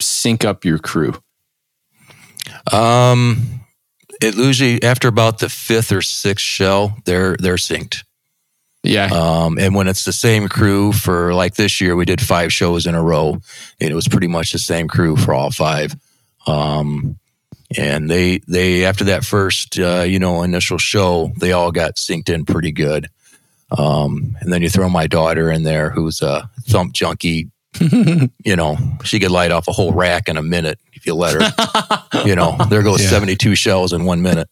sync 0.00 0.44
up 0.44 0.64
your 0.64 0.78
crew 0.78 1.14
Um, 2.72 3.60
it 4.20 4.34
usually 4.34 4.82
after 4.82 5.06
about 5.06 5.38
the 5.38 5.48
fifth 5.48 5.92
or 5.92 6.02
sixth 6.02 6.44
shell, 6.44 6.96
they're 7.04 7.36
they're 7.36 7.56
synced. 7.56 8.02
yeah 8.82 9.06
Um, 9.06 9.56
and 9.58 9.74
when 9.74 9.86
it's 9.86 10.04
the 10.04 10.12
same 10.12 10.48
crew 10.48 10.92
for 10.92 11.32
like 11.32 11.54
this 11.54 11.80
year, 11.80 11.94
we 11.94 12.04
did 12.04 12.20
five 12.20 12.52
shows 12.52 12.86
in 12.86 12.94
a 12.94 13.02
row, 13.02 13.38
and 13.80 13.90
it 13.90 13.94
was 13.94 14.08
pretty 14.08 14.26
much 14.28 14.50
the 14.50 14.58
same 14.58 14.88
crew 14.88 15.16
for 15.16 15.32
all 15.32 15.50
five. 15.50 15.94
Um, 16.46 17.18
and 17.76 18.10
they 18.10 18.40
they 18.48 18.84
after 18.84 19.04
that 19.04 19.24
first 19.24 19.78
uh, 19.78 20.02
you 20.02 20.18
know 20.18 20.42
initial 20.42 20.78
show, 20.78 21.30
they 21.38 21.52
all 21.52 21.70
got 21.70 21.96
synced 21.96 22.30
in 22.30 22.44
pretty 22.44 22.72
good. 22.72 23.08
Um, 23.76 24.36
and 24.40 24.52
then 24.52 24.62
you 24.62 24.68
throw 24.68 24.88
my 24.88 25.06
daughter 25.06 25.50
in 25.50 25.62
there, 25.64 25.90
who's 25.90 26.22
a 26.22 26.48
thump 26.68 26.92
junkie. 26.92 27.50
you 28.44 28.54
know, 28.56 28.76
she 29.02 29.18
could 29.18 29.32
light 29.32 29.50
off 29.50 29.66
a 29.66 29.72
whole 29.72 29.92
rack 29.92 30.28
in 30.28 30.36
a 30.36 30.42
minute 30.42 30.78
if 30.92 31.06
you 31.06 31.14
let 31.14 31.34
her. 31.34 32.22
you 32.24 32.36
know, 32.36 32.56
there 32.70 32.82
goes 32.82 33.02
Yeah. 33.02 33.08
72 33.10 33.54
shells 33.56 33.92
in 33.92 34.04
one 34.04 34.22
minute. 34.22 34.48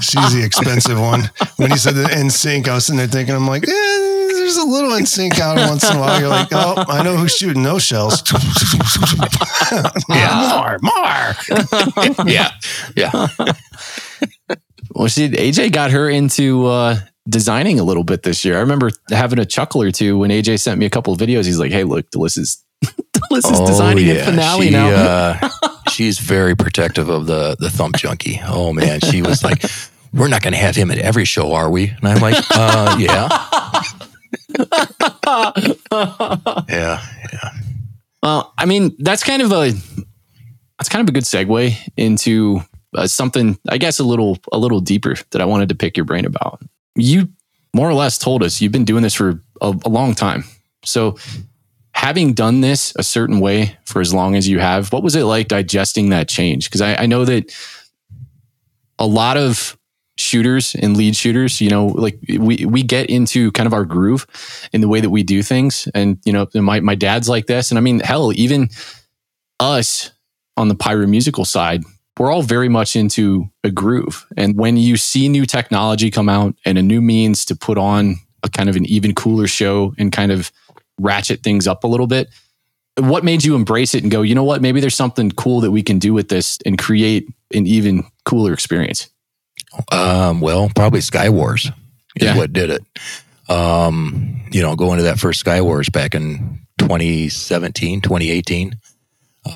She's 0.00 0.32
the 0.32 0.42
expensive 0.44 0.98
one. 0.98 1.28
When 1.56 1.70
you 1.70 1.76
said 1.76 1.94
the 1.96 2.04
NSYNC, 2.04 2.68
I 2.68 2.74
was 2.74 2.86
sitting 2.86 2.98
there 2.98 3.08
thinking, 3.08 3.34
I'm 3.34 3.48
like, 3.48 3.64
eh, 3.64 3.68
there's 3.68 4.56
a 4.56 4.64
little 4.64 4.90
NSYNC 4.90 5.38
out 5.40 5.56
once 5.68 5.88
in 5.90 5.96
a 5.96 6.00
while. 6.00 6.20
You're 6.20 6.28
like, 6.28 6.48
oh, 6.52 6.84
I 6.88 7.02
know 7.02 7.16
who's 7.16 7.34
shooting 7.34 7.64
those 7.64 7.82
shells. 7.84 8.22
yeah. 10.08 10.54
more, 10.54 10.78
more. 10.82 12.26
yeah. 12.26 12.52
Yeah. 12.96 13.26
well 14.94 15.08
she, 15.08 15.28
aj 15.28 15.72
got 15.72 15.90
her 15.90 16.08
into 16.08 16.66
uh 16.66 16.96
designing 17.28 17.78
a 17.78 17.84
little 17.84 18.04
bit 18.04 18.22
this 18.24 18.44
year 18.44 18.56
i 18.56 18.60
remember 18.60 18.90
having 19.10 19.38
a 19.38 19.44
chuckle 19.46 19.80
or 19.82 19.90
two 19.92 20.18
when 20.18 20.30
aj 20.30 20.58
sent 20.60 20.78
me 20.78 20.86
a 20.86 20.90
couple 20.90 21.12
of 21.12 21.18
videos 21.20 21.44
he's 21.44 21.58
like 21.60 21.70
hey 21.72 21.84
look 21.84 22.10
delicia's 22.10 22.64
delicia's 23.28 23.60
designing 23.60 24.10
a 24.10 24.24
finale 24.24 24.66
Oh, 24.66 24.68
she, 24.68 24.70
now 24.70 24.88
Uh, 24.90 25.48
she's 25.90 26.18
very 26.18 26.56
protective 26.56 27.08
of 27.08 27.26
the 27.26 27.54
the 27.60 27.70
thump 27.70 27.96
junkie. 27.96 28.40
Oh 28.44 28.72
man, 28.72 28.98
she 29.00 29.22
was 29.22 29.44
like, 29.44 29.62
"We're 30.12 30.26
not 30.26 30.42
going 30.42 30.52
to 30.54 30.58
have 30.58 30.74
him 30.74 30.90
at 30.90 30.98
every 30.98 31.24
show, 31.24 31.52
are 31.52 31.70
we?" 31.70 31.90
And 31.90 32.08
I'm 32.08 32.20
like, 32.20 32.42
uh, 32.50 32.96
"Yeah, 32.98 33.28
yeah, 36.68 37.00
yeah." 37.32 37.50
Well, 38.22 38.52
I 38.58 38.66
mean, 38.66 38.96
that's 38.98 39.22
kind 39.22 39.42
of 39.42 39.52
a 39.52 39.72
that's 40.78 40.88
kind 40.88 41.02
of 41.02 41.08
a 41.08 41.12
good 41.12 41.24
segue 41.24 41.76
into 41.96 42.60
uh, 42.96 43.06
something, 43.06 43.58
I 43.68 43.78
guess, 43.78 43.98
a 43.98 44.04
little 44.04 44.38
a 44.52 44.58
little 44.58 44.80
deeper 44.80 45.14
that 45.30 45.40
I 45.40 45.44
wanted 45.44 45.68
to 45.70 45.74
pick 45.74 45.96
your 45.96 46.04
brain 46.04 46.24
about. 46.24 46.60
You 46.94 47.28
more 47.74 47.88
or 47.88 47.94
less 47.94 48.18
told 48.18 48.42
us 48.42 48.60
you've 48.60 48.72
been 48.72 48.84
doing 48.84 49.02
this 49.02 49.14
for 49.14 49.40
a, 49.60 49.74
a 49.84 49.88
long 49.88 50.14
time. 50.14 50.44
So, 50.84 51.16
having 51.94 52.32
done 52.32 52.60
this 52.60 52.92
a 52.96 53.02
certain 53.02 53.40
way 53.40 53.76
for 53.84 54.00
as 54.00 54.12
long 54.12 54.34
as 54.34 54.48
you 54.48 54.58
have, 54.58 54.92
what 54.92 55.02
was 55.02 55.14
it 55.14 55.24
like 55.24 55.48
digesting 55.48 56.08
that 56.10 56.28
change? 56.28 56.68
Because 56.68 56.80
I, 56.80 56.94
I 56.94 57.06
know 57.06 57.24
that 57.24 57.54
a 58.98 59.06
lot 59.06 59.36
of 59.36 59.76
shooters 60.16 60.74
and 60.74 60.96
lead 60.96 61.16
shooters, 61.16 61.60
you 61.60 61.70
know, 61.70 61.86
like 61.86 62.18
we 62.28 62.64
we 62.66 62.82
get 62.82 63.06
into 63.06 63.50
kind 63.52 63.66
of 63.66 63.72
our 63.72 63.84
groove 63.84 64.26
in 64.72 64.80
the 64.80 64.88
way 64.88 65.00
that 65.00 65.10
we 65.10 65.22
do 65.22 65.42
things. 65.42 65.88
And, 65.94 66.18
you 66.24 66.32
know, 66.32 66.48
my, 66.54 66.80
my 66.80 66.94
dad's 66.94 67.28
like 67.28 67.46
this. 67.46 67.70
And 67.70 67.78
I 67.78 67.80
mean, 67.80 68.00
hell, 68.00 68.32
even 68.34 68.68
us 69.60 70.10
on 70.56 70.68
the 70.68 70.74
pyro 70.74 71.06
musical 71.06 71.44
side, 71.44 71.82
we're 72.18 72.30
all 72.30 72.42
very 72.42 72.68
much 72.68 72.94
into 72.94 73.46
a 73.64 73.70
groove. 73.70 74.26
And 74.36 74.56
when 74.56 74.76
you 74.76 74.96
see 74.96 75.28
new 75.28 75.46
technology 75.46 76.10
come 76.10 76.28
out 76.28 76.54
and 76.64 76.76
a 76.78 76.82
new 76.82 77.00
means 77.00 77.44
to 77.46 77.56
put 77.56 77.78
on 77.78 78.16
a 78.42 78.48
kind 78.50 78.68
of 78.68 78.76
an 78.76 78.84
even 78.86 79.14
cooler 79.14 79.46
show 79.46 79.94
and 79.98 80.12
kind 80.12 80.30
of 80.30 80.52
ratchet 81.00 81.42
things 81.42 81.66
up 81.66 81.84
a 81.84 81.86
little 81.86 82.06
bit, 82.06 82.28
what 82.98 83.24
made 83.24 83.42
you 83.44 83.54
embrace 83.54 83.94
it 83.94 84.02
and 84.02 84.12
go, 84.12 84.20
you 84.22 84.34
know 84.34 84.44
what, 84.44 84.60
maybe 84.60 84.78
there's 84.80 84.94
something 84.94 85.30
cool 85.30 85.60
that 85.62 85.70
we 85.70 85.82
can 85.82 85.98
do 85.98 86.12
with 86.12 86.28
this 86.28 86.58
and 86.66 86.76
create 86.78 87.26
an 87.54 87.66
even 87.66 88.04
cooler 88.26 88.52
experience? 88.52 89.08
Um, 89.90 90.40
well, 90.42 90.70
probably 90.74 91.00
Sky 91.00 91.30
Wars 91.30 91.70
is 92.16 92.26
Yeah. 92.26 92.36
what 92.36 92.52
did 92.52 92.68
it. 92.68 92.82
Um, 93.48 94.42
you 94.52 94.60
know, 94.60 94.76
going 94.76 94.98
to 94.98 95.04
that 95.04 95.18
first 95.18 95.40
Sky 95.40 95.62
Wars 95.62 95.88
back 95.88 96.14
in 96.14 96.60
2017, 96.78 98.02
2018. 98.02 98.76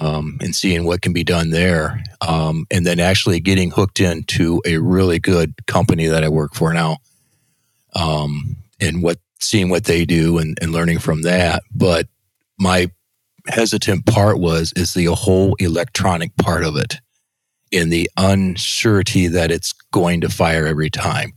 Um, 0.00 0.38
and 0.40 0.54
seeing 0.54 0.84
what 0.84 1.02
can 1.02 1.12
be 1.12 1.24
done 1.24 1.50
there. 1.50 2.02
Um, 2.20 2.66
and 2.70 2.86
then 2.86 3.00
actually 3.00 3.40
getting 3.40 3.70
hooked 3.70 4.00
into 4.00 4.60
a 4.64 4.78
really 4.78 5.18
good 5.18 5.54
company 5.66 6.06
that 6.06 6.24
I 6.24 6.28
work 6.28 6.54
for 6.54 6.72
now. 6.72 6.98
Um, 7.94 8.56
and 8.80 9.02
what 9.02 9.18
seeing 9.38 9.68
what 9.68 9.84
they 9.84 10.04
do 10.04 10.38
and, 10.38 10.58
and 10.60 10.72
learning 10.72 10.98
from 10.98 11.22
that. 11.22 11.62
But 11.74 12.06
my 12.58 12.90
hesitant 13.48 14.06
part 14.06 14.38
was 14.38 14.72
is 14.76 14.94
the 14.94 15.06
whole 15.06 15.54
electronic 15.58 16.36
part 16.36 16.64
of 16.64 16.76
it 16.76 16.96
and 17.72 17.92
the 17.92 18.10
uncertainty 18.16 19.28
that 19.28 19.50
it's 19.50 19.72
going 19.92 20.20
to 20.22 20.28
fire 20.28 20.66
every 20.66 20.90
time. 20.90 21.32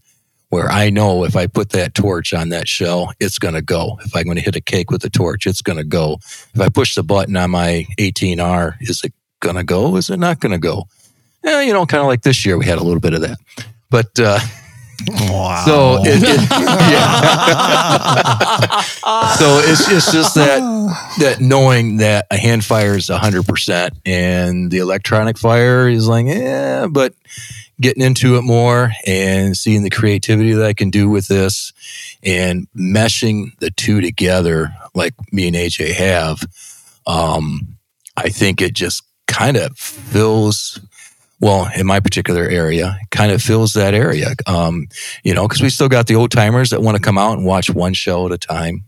Where 0.49 0.67
I 0.67 0.89
know 0.89 1.25
if 1.25 1.35
I 1.35 1.45
put 1.45 1.69
that 1.69 1.93
torch 1.93 2.33
on 2.33 2.49
that 2.49 2.67
shell, 2.67 3.13
it's 3.19 3.37
going 3.37 3.53
to 3.53 3.61
go. 3.61 3.99
If 4.03 4.15
I'm 4.15 4.23
going 4.23 4.37
to 4.37 4.41
hit 4.41 4.55
a 4.55 4.61
cake 4.61 4.89
with 4.89 5.03
a 5.05 5.09
torch, 5.09 5.45
it's 5.45 5.61
going 5.61 5.77
to 5.77 5.83
go. 5.83 6.17
If 6.55 6.59
I 6.59 6.69
push 6.69 6.95
the 6.95 7.03
button 7.03 7.37
on 7.37 7.51
my 7.51 7.85
18R, 7.99 8.77
is 8.81 9.03
it 9.03 9.13
going 9.41 9.57
to 9.57 9.63
go? 9.63 9.95
Is 9.95 10.09
it 10.09 10.17
not 10.17 10.39
going 10.39 10.53
to 10.53 10.57
go? 10.57 10.87
Yeah, 11.43 11.61
you 11.61 11.71
know, 11.71 11.85
kind 11.85 12.01
of 12.01 12.07
like 12.07 12.23
this 12.23 12.45
year, 12.45 12.57
we 12.57 12.65
had 12.65 12.79
a 12.79 12.83
little 12.83 12.99
bit 12.99 13.13
of 13.13 13.21
that. 13.21 13.37
But 13.91 14.19
uh, 14.19 14.39
Wow. 15.07 15.63
so 15.65 15.97
it, 16.03 16.21
it, 16.21 16.49
yeah. 16.51 17.21
so 19.37 19.61
it's 19.63 19.89
it's 19.89 20.11
just 20.11 20.35
that 20.35 20.59
that 21.19 21.39
knowing 21.39 21.97
that 21.97 22.27
a 22.29 22.37
hand 22.37 22.65
fire 22.65 22.97
is 22.97 23.07
hundred 23.07 23.45
percent 23.45 23.93
and 24.05 24.69
the 24.69 24.79
electronic 24.79 25.37
fire 25.37 25.87
is 25.87 26.07
like 26.07 26.25
yeah, 26.25 26.87
but 26.87 27.13
getting 27.81 28.03
into 28.03 28.37
it 28.37 28.41
more 28.41 28.91
and 29.05 29.55
seeing 29.55 29.83
the 29.83 29.89
creativity 29.89 30.53
that 30.53 30.65
I 30.65 30.73
can 30.73 30.89
do 30.89 31.09
with 31.09 31.27
this 31.27 31.71
and 32.23 32.67
meshing 32.75 33.57
the 33.59 33.71
two 33.71 34.01
together 34.01 34.73
like 34.93 35.13
me 35.31 35.47
and 35.47 35.55
AJ 35.55 35.93
have, 35.93 36.43
um, 37.07 37.77
I 38.17 38.29
think 38.29 38.61
it 38.61 38.73
just 38.73 39.03
kind 39.27 39.57
of 39.57 39.77
fills 39.77 40.79
well, 41.41 41.69
in 41.73 41.87
my 41.87 41.99
particular 41.99 42.43
area, 42.43 42.99
kind 43.11 43.31
of 43.31 43.41
fills 43.41 43.73
that 43.73 43.93
area. 43.93 44.33
Um, 44.45 44.87
you 45.23 45.33
know, 45.33 45.47
because 45.47 45.61
we 45.61 45.69
still 45.69 45.87
got 45.87 46.07
the 46.07 46.15
old 46.15 46.31
timers 46.31 46.69
that 46.71 46.81
want 46.81 46.97
to 46.97 47.01
come 47.01 47.17
out 47.17 47.37
and 47.37 47.45
watch 47.45 47.69
one 47.69 47.93
show 47.93 48.25
at 48.25 48.33
a 48.33 48.37
time. 48.37 48.83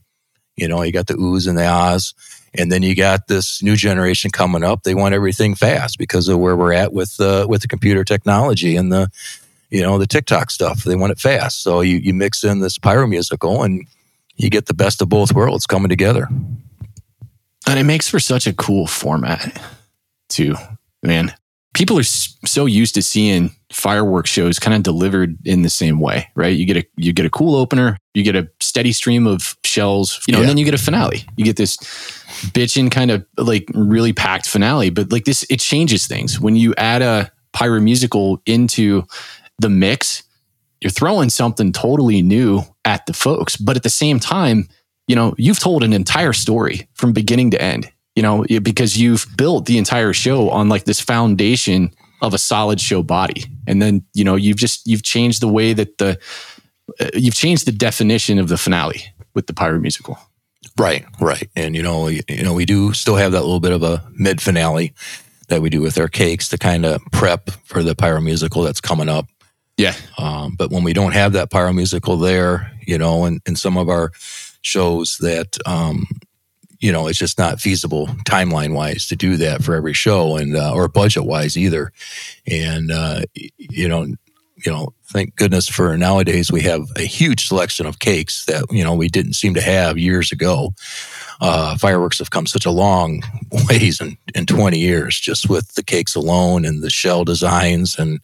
You 0.57 0.67
know, 0.67 0.81
you 0.81 0.91
got 0.91 1.07
the 1.07 1.13
oohs 1.13 1.47
and 1.47 1.57
the 1.57 1.65
ahs, 1.65 2.13
and 2.53 2.71
then 2.71 2.83
you 2.83 2.95
got 2.95 3.27
this 3.27 3.63
new 3.63 3.75
generation 3.75 4.31
coming 4.31 4.63
up. 4.63 4.83
They 4.83 4.95
want 4.95 5.13
everything 5.13 5.55
fast 5.55 5.97
because 5.97 6.27
of 6.27 6.39
where 6.39 6.55
we're 6.55 6.73
at 6.73 6.93
with 6.93 7.19
uh, 7.19 7.45
with 7.49 7.61
the 7.61 7.67
computer 7.67 8.03
technology 8.03 8.75
and 8.75 8.91
the 8.91 9.09
you 9.69 9.81
know 9.81 9.97
the 9.97 10.07
TikTok 10.07 10.51
stuff. 10.51 10.83
They 10.83 10.95
want 10.95 11.11
it 11.11 11.19
fast, 11.19 11.63
so 11.63 11.81
you 11.81 11.97
you 11.97 12.13
mix 12.13 12.43
in 12.43 12.59
this 12.59 12.77
pyro 12.77 13.07
musical 13.07 13.63
and 13.63 13.85
you 14.35 14.49
get 14.49 14.65
the 14.65 14.73
best 14.73 15.01
of 15.01 15.09
both 15.09 15.33
worlds 15.33 15.65
coming 15.65 15.89
together. 15.89 16.27
And 17.67 17.79
it 17.79 17.83
makes 17.83 18.09
for 18.09 18.19
such 18.19 18.47
a 18.47 18.53
cool 18.53 18.87
format, 18.87 19.61
too, 20.29 20.55
man. 21.03 21.33
People 21.73 21.97
are 21.97 22.03
so 22.03 22.65
used 22.65 22.95
to 22.95 23.01
seeing 23.01 23.55
fireworks 23.71 24.29
shows 24.29 24.59
kind 24.59 24.75
of 24.75 24.83
delivered 24.83 25.37
in 25.45 25.61
the 25.61 25.69
same 25.69 25.99
way, 26.01 26.27
right? 26.35 26.55
You 26.55 26.65
get 26.65 26.77
a 26.77 26.85
you 26.97 27.13
get 27.13 27.25
a 27.25 27.29
cool 27.29 27.55
opener, 27.55 27.97
you 28.13 28.23
get 28.23 28.35
a 28.35 28.49
steady 28.59 28.91
stream 28.91 29.25
of 29.25 29.55
shells, 29.63 30.19
you 30.27 30.33
know, 30.33 30.39
Yeah. 30.39 30.43
and 30.43 30.49
then 30.49 30.57
you 30.57 30.65
get 30.65 30.73
a 30.73 30.77
finale. 30.77 31.23
You 31.37 31.45
get 31.45 31.55
this 31.55 31.77
bitchin' 32.53 32.91
kind 32.91 33.09
of 33.11 33.25
like 33.37 33.65
really 33.73 34.11
packed 34.13 34.47
finale, 34.47 34.89
but 34.89 35.11
like 35.11 35.23
this, 35.25 35.43
it 35.49 35.59
changes 35.61 36.07
things 36.07 36.39
when 36.39 36.55
you 36.57 36.73
add 36.77 37.01
a 37.01 37.31
pyro 37.53 37.79
musical 37.79 38.41
into 38.45 39.03
the 39.59 39.69
mix. 39.69 40.23
You're 40.81 40.91
throwing 40.91 41.29
something 41.29 41.71
totally 41.71 42.21
new 42.21 42.63
at 42.85 43.05
the 43.05 43.13
folks, 43.13 43.55
but 43.55 43.75
at 43.77 43.83
the 43.83 43.89
same 43.89 44.19
time, 44.19 44.67
you 45.07 45.15
know, 45.15 45.35
you've 45.37 45.59
told 45.59 45.83
an 45.83 45.93
entire 45.93 46.33
story 46.33 46.87
from 46.95 47.13
beginning 47.13 47.51
to 47.51 47.61
end, 47.61 47.90
you 48.15 48.23
know, 48.23 48.45
because 48.61 48.97
you've 48.97 49.25
built 49.37 49.65
the 49.65 49.77
entire 49.77 50.13
show 50.13 50.49
on 50.49 50.69
like 50.69 50.85
this 50.85 50.99
foundation 50.99 51.93
of 52.21 52.33
a 52.33 52.37
solid 52.37 52.79
show 52.79 53.01
body. 53.01 53.45
And 53.67 53.81
then, 53.81 54.05
you 54.13 54.23
know, 54.23 54.35
you've 54.35 54.57
just, 54.57 54.85
you've 54.85 55.03
changed 55.03 55.41
the 55.41 55.47
way 55.47 55.73
that 55.73 55.97
the, 55.97 56.19
uh, 56.99 57.09
you've 57.13 57.35
changed 57.35 57.65
the 57.65 57.71
definition 57.71 58.37
of 58.37 58.47
the 58.47 58.57
finale 58.57 59.03
with 59.33 59.47
the 59.47 59.53
pyro 59.53 59.79
musical. 59.79 60.19
Right, 60.77 61.05
right. 61.19 61.49
And 61.55 61.75
you 61.75 61.81
know, 61.81 62.07
you, 62.07 62.21
you 62.27 62.43
know, 62.43 62.53
we 62.53 62.65
do 62.65 62.93
still 62.93 63.15
have 63.15 63.31
that 63.31 63.41
little 63.41 63.59
bit 63.59 63.71
of 63.71 63.83
a 63.83 64.03
mid 64.11 64.41
finale 64.41 64.93
that 65.47 65.61
we 65.61 65.69
do 65.69 65.81
with 65.81 65.97
our 65.97 66.07
cakes 66.07 66.47
to 66.49 66.57
kind 66.57 66.85
of 66.85 67.01
prep 67.11 67.49
for 67.65 67.83
the 67.83 67.95
pyro 67.95 68.21
musical 68.21 68.61
that's 68.61 68.81
coming 68.81 69.09
up. 69.09 69.25
Yeah. 69.77 69.95
Um, 70.17 70.55
but 70.55 70.69
when 70.69 70.83
we 70.83 70.93
don't 70.93 71.13
have 71.13 71.33
that 71.33 71.49
pyro 71.49 71.73
musical 71.73 72.17
there, 72.17 72.71
you 72.85 72.97
know, 72.97 73.25
and 73.25 73.41
in 73.45 73.55
some 73.55 73.77
of 73.77 73.89
our 73.89 74.11
shows 74.61 75.17
that, 75.21 75.57
um, 75.65 76.05
you 76.81 76.91
know, 76.91 77.07
it's 77.07 77.19
just 77.19 77.37
not 77.37 77.61
feasible 77.61 78.07
timeline 78.25 78.73
wise 78.73 79.05
to 79.07 79.15
do 79.15 79.37
that 79.37 79.63
for 79.63 79.75
every 79.75 79.93
show 79.93 80.35
and, 80.35 80.57
uh, 80.57 80.73
or 80.73 80.87
budget 80.87 81.23
wise 81.23 81.55
either. 81.55 81.91
And, 82.47 82.91
uh, 82.91 83.21
you 83.33 83.87
know, 83.87 84.07
you 84.65 84.71
know, 84.71 84.93
thank 85.05 85.35
goodness 85.35 85.67
for 85.67 85.95
nowadays 85.97 86.51
we 86.51 86.61
have 86.61 86.87
a 86.95 87.03
huge 87.03 87.47
selection 87.47 87.85
of 87.85 87.99
cakes 87.99 88.45
that, 88.45 88.65
you 88.71 88.83
know, 88.83 88.95
we 88.95 89.07
didn't 89.07 89.33
seem 89.33 89.53
to 89.53 89.61
have 89.61 89.97
years 89.97 90.31
ago. 90.31 90.73
Uh, 91.39 91.77
fireworks 91.77 92.19
have 92.19 92.31
come 92.31 92.45
such 92.45 92.65
a 92.65 92.71
long 92.71 93.23
ways 93.69 94.01
in, 94.01 94.17
in 94.35 94.45
20 94.45 94.77
years 94.77 95.19
just 95.19 95.49
with 95.49 95.73
the 95.73 95.83
cakes 95.83 96.15
alone 96.15 96.65
and 96.65 96.83
the 96.83 96.89
shell 96.89 97.23
designs 97.23 97.97
and 97.97 98.19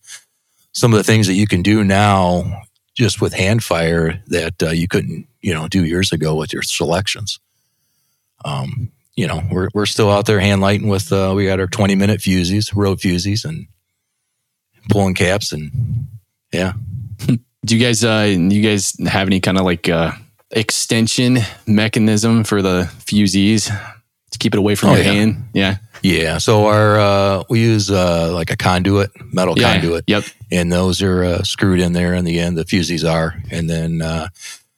some 0.74 0.94
of 0.94 0.98
the 0.98 1.04
things 1.04 1.28
that 1.28 1.34
you 1.34 1.48
can 1.48 1.62
do 1.62 1.84
now 1.84 2.62
just 2.96 3.22
with 3.22 3.34
hand 3.34 3.64
fire 3.64 4.22
that 4.28 4.62
uh, 4.64 4.70
you 4.70 4.88
couldn't, 4.88 5.28
you 5.42 5.54
know, 5.54 5.68
do 5.68 5.86
years 5.86 6.12
ago 6.12 6.36
with 6.36 6.52
your 6.52 6.64
selections. 6.64 7.40
Um, 8.46 8.92
you 9.16 9.28
know, 9.28 9.42
we're, 9.52 9.70
we're 9.74 9.86
still 9.88 10.12
out 10.12 10.26
there 10.28 10.40
hand 10.40 10.62
lighting 10.62 10.88
with, 10.88 11.12
uh, 11.12 11.34
we 11.36 11.46
got 11.46 11.60
our 11.60 11.68
20 11.68 11.96
minute 11.96 12.20
fusees, 12.22 12.76
road 12.76 13.00
fusees 13.00 13.46
and 13.46 13.68
pulling 14.90 15.16
caps 15.16 15.52
and 15.52 16.08
yeah. 16.54 16.74
Do 17.66 17.76
you 17.76 17.84
guys, 17.84 18.04
uh, 18.04 18.28
you 18.30 18.62
guys 18.62 18.96
have 19.08 19.28
any 19.28 19.40
kind 19.40 19.58
of 19.58 19.66
like, 19.66 19.90
uh, 19.90 20.12
extension 20.52 21.40
mechanism 21.66 22.44
for 22.44 22.62
the 22.62 22.90
fusees 23.00 23.66
to 24.32 24.38
keep 24.38 24.54
it 24.54 24.58
away 24.60 24.76
from 24.76 24.90
Oh, 24.92 24.96
your 24.96 25.04
yeah. 25.04 25.12
hand? 25.12 25.46
Yeah. 25.54 25.78
Yeah. 26.04 26.38
So 26.38 26.68
our, 26.68 27.00
uh, 27.00 27.44
we 27.50 27.60
use, 27.62 27.90
uh, 27.92 28.32
like 28.34 28.52
a 28.52 28.56
conduit, 28.56 29.10
metal 29.34 29.58
Yeah. 29.60 29.74
conduit. 29.74 30.04
Yep. 30.08 30.24
and 30.52 30.72
those 30.72 31.02
are 31.02 31.24
uh, 31.26 31.44
screwed 31.44 31.80
in 31.82 31.92
there 31.94 32.14
in 32.14 32.24
the 32.24 32.40
end. 32.40 32.58
The 32.58 32.64
fusees 32.64 33.04
are, 33.10 33.36
and 33.52 33.70
then 33.70 34.02
uh, 34.02 34.30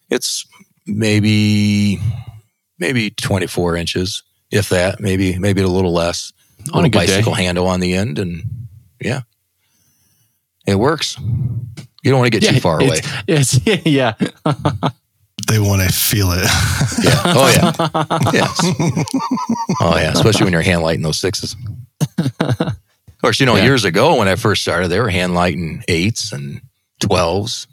it's 0.09 0.47
maybe 0.87 1.99
maybe 2.79 3.09
24 3.11 3.75
inches, 3.75 4.23
if 4.51 4.69
that. 4.69 4.99
Maybe 4.99 5.37
maybe 5.37 5.61
a 5.61 5.67
little 5.67 5.93
less. 5.93 6.33
On 6.73 6.79
a 6.83 6.87
little 6.87 6.89
good 6.89 7.07
day. 7.07 7.13
bicycle 7.17 7.33
handle 7.33 7.67
on 7.67 7.79
the 7.79 7.93
end, 7.93 8.19
and 8.19 8.67
yeah, 8.99 9.21
it 10.67 10.75
works. 10.75 11.17
You 12.03 12.11
don't 12.11 12.19
want 12.19 12.31
to 12.31 12.39
get 12.39 12.49
too 12.53 12.59
far 12.59 12.79
away. 12.81 12.99
It's, 13.27 13.59
it's 13.67 13.85
yeah. 13.85 14.13
They 15.47 15.57
want 15.57 15.81
to 15.81 15.89
feel 15.91 16.27
it. 16.31 16.43
Yeah. 17.03 17.21
Oh 17.25 17.51
yeah. 17.55 18.31
yes. 18.33 18.59
Oh 19.81 19.95
yeah. 19.97 20.11
Especially 20.11 20.43
when 20.43 20.53
you're 20.53 20.61
hand 20.61 20.81
lighting 20.81 21.01
those 21.01 21.17
sixes. 21.19 21.55
Of 22.39 22.75
course, 23.21 23.39
you 23.39 23.45
know, 23.45 23.55
Yeah. 23.55 23.63
years 23.63 23.83
ago 23.85 24.15
when 24.17 24.27
I 24.27 24.35
first 24.35 24.61
started, 24.61 24.89
they 24.89 24.99
were 24.99 25.09
hand 25.09 25.33
lighting 25.33 25.83
eights 25.87 26.31
and 26.33 26.61
twelves. 26.99 27.67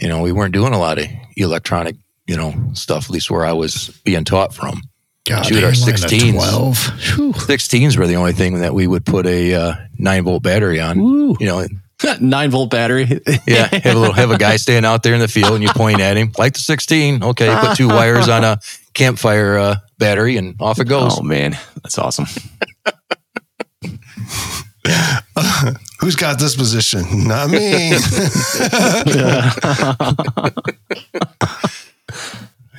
You 0.00 0.08
know, 0.08 0.20
we 0.22 0.32
weren't 0.32 0.52
doing 0.52 0.74
a 0.74 0.78
lot 0.78 0.98
of 0.98 1.06
electronic, 1.36 1.96
you 2.26 2.36
know, 2.36 2.54
stuff. 2.74 3.04
At 3.04 3.10
least 3.10 3.30
where 3.30 3.44
I 3.44 3.52
was 3.52 3.88
being 4.04 4.24
taught 4.24 4.54
from. 4.54 4.82
God, 5.26 5.44
Shoot, 5.44 5.64
our 5.64 5.72
16s. 5.72 6.34
12. 6.34 6.76
16s 6.76 7.96
were 7.96 8.06
the 8.06 8.14
only 8.14 8.32
thing 8.32 8.60
that 8.60 8.74
we 8.74 8.86
would 8.86 9.04
put 9.04 9.26
a 9.26 9.54
uh, 9.54 9.74
nine 9.98 10.22
volt 10.22 10.44
battery 10.44 10.80
on. 10.80 11.02
Woo. 11.02 11.36
You 11.40 11.46
know, 11.46 11.66
Nine 12.20 12.50
volt 12.50 12.70
battery. 12.70 13.04
yeah, 13.46 13.68
have 13.72 13.96
a 13.96 13.98
little 13.98 14.14
have 14.14 14.30
a 14.30 14.38
guy 14.38 14.56
standing 14.56 14.86
out 14.86 15.02
there 15.02 15.14
in 15.14 15.20
the 15.20 15.28
field 15.28 15.52
and 15.52 15.62
you 15.62 15.70
point 15.70 16.00
at 16.00 16.16
him 16.16 16.32
like 16.36 16.52
the 16.54 16.60
16. 16.60 17.22
Okay, 17.22 17.58
put 17.60 17.76
two 17.76 17.88
wires 17.88 18.28
on 18.28 18.44
a 18.44 18.60
campfire 18.94 19.58
uh, 19.58 19.76
battery 19.98 20.36
and 20.36 20.60
off 20.60 20.78
it 20.78 20.88
goes. 20.88 21.18
Oh 21.18 21.22
man, 21.22 21.56
that's 21.82 21.98
awesome. 21.98 22.26
Who's 26.00 26.16
got 26.16 26.38
this 26.38 26.54
position? 26.54 27.26
Not 27.26 27.50
me. 27.50 27.96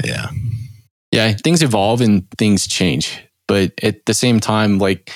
Yeah. 0.03 0.27
yeah, 1.11 1.33
things 1.33 1.63
evolve 1.63 2.01
and 2.01 2.29
things 2.37 2.67
change, 2.67 3.19
but 3.47 3.71
at 3.83 4.05
the 4.05 4.13
same 4.13 4.39
time, 4.39 4.77
like 4.77 5.11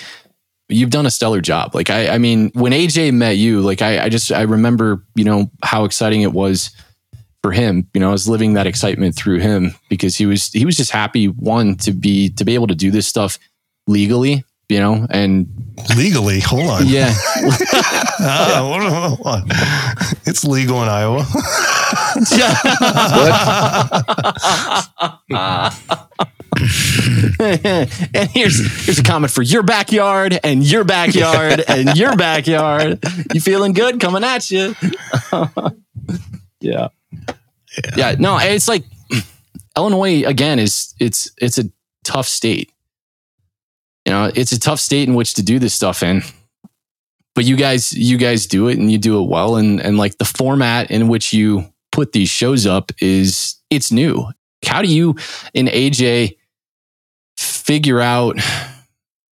you've 0.69 0.89
done 0.89 1.05
a 1.05 1.11
stellar 1.11 1.41
job. 1.41 1.75
Like 1.75 1.89
I, 1.89 2.09
I 2.09 2.17
mean, 2.17 2.51
when 2.53 2.71
AJ 2.71 3.13
met 3.13 3.37
you, 3.37 3.61
like 3.61 3.81
I, 3.81 4.05
I 4.05 4.09
just 4.09 4.31
I 4.31 4.41
remember, 4.41 5.03
you 5.15 5.23
know, 5.23 5.51
how 5.63 5.83
exciting 5.83 6.21
it 6.21 6.33
was 6.33 6.71
for 7.43 7.51
him. 7.51 7.87
You 7.93 7.99
know, 7.99 8.09
I 8.09 8.11
was 8.11 8.27
living 8.27 8.53
that 8.53 8.67
excitement 8.67 9.15
through 9.15 9.39
him 9.39 9.73
because 9.89 10.15
he 10.15 10.25
was 10.25 10.47
he 10.47 10.65
was 10.65 10.77
just 10.77 10.91
happy 10.91 11.27
one 11.27 11.75
to 11.77 11.91
be 11.91 12.29
to 12.31 12.45
be 12.45 12.55
able 12.55 12.67
to 12.67 12.75
do 12.75 12.91
this 12.91 13.07
stuff 13.07 13.37
legally. 13.87 14.43
You 14.71 14.79
know, 14.79 15.05
and 15.09 15.47
Legally, 15.97 16.39
hold 16.39 16.69
on. 16.69 16.87
yeah, 16.87 17.13
Ah, 18.21 18.59
hold 18.61 19.27
on. 19.27 19.43
It's 20.25 20.45
legal 20.45 20.81
in 20.81 20.87
Iowa. 20.87 21.25
and 28.13 28.29
here's 28.29 28.85
here's 28.85 28.99
a 28.99 29.03
comment 29.03 29.33
for 29.33 29.41
your 29.41 29.63
backyard 29.63 30.39
and 30.41 30.63
your 30.63 30.85
backyard 30.85 31.59
and 31.67 31.97
your 31.97 32.15
backyard. 32.15 33.03
You 33.33 33.41
feeling 33.41 33.73
good? 33.73 33.99
Coming 33.99 34.23
at 34.23 34.49
you. 34.51 34.73
yeah. 36.61 36.87
yeah. 37.97 38.15
No, 38.17 38.37
it's 38.37 38.69
like 38.69 38.85
Illinois 39.77 40.23
again 40.25 40.59
is 40.59 40.93
it's 40.97 41.29
it's 41.37 41.57
a 41.57 41.65
tough 42.05 42.27
state. 42.27 42.70
You 44.05 44.11
know, 44.11 44.31
it's 44.33 44.51
a 44.51 44.59
tough 44.59 44.79
state 44.79 45.07
in 45.07 45.15
which 45.15 45.35
to 45.35 45.43
do 45.43 45.59
this 45.59 45.73
stuff 45.73 46.03
in. 46.03 46.23
But 47.33 47.45
you 47.45 47.55
guys 47.55 47.93
you 47.93 48.17
guys 48.17 48.45
do 48.45 48.67
it 48.67 48.77
and 48.77 48.91
you 48.91 48.97
do 48.97 49.21
it 49.23 49.29
well 49.29 49.55
and 49.55 49.79
and 49.79 49.97
like 49.97 50.17
the 50.17 50.25
format 50.25 50.91
in 50.91 51.07
which 51.07 51.33
you 51.33 51.71
put 51.91 52.11
these 52.11 52.29
shows 52.29 52.65
up 52.65 52.91
is 52.99 53.55
it's 53.69 53.91
new. 53.91 54.27
How 54.65 54.81
do 54.81 54.87
you 54.87 55.15
in 55.53 55.67
AJ 55.67 56.37
figure 57.37 58.01
out 58.01 58.37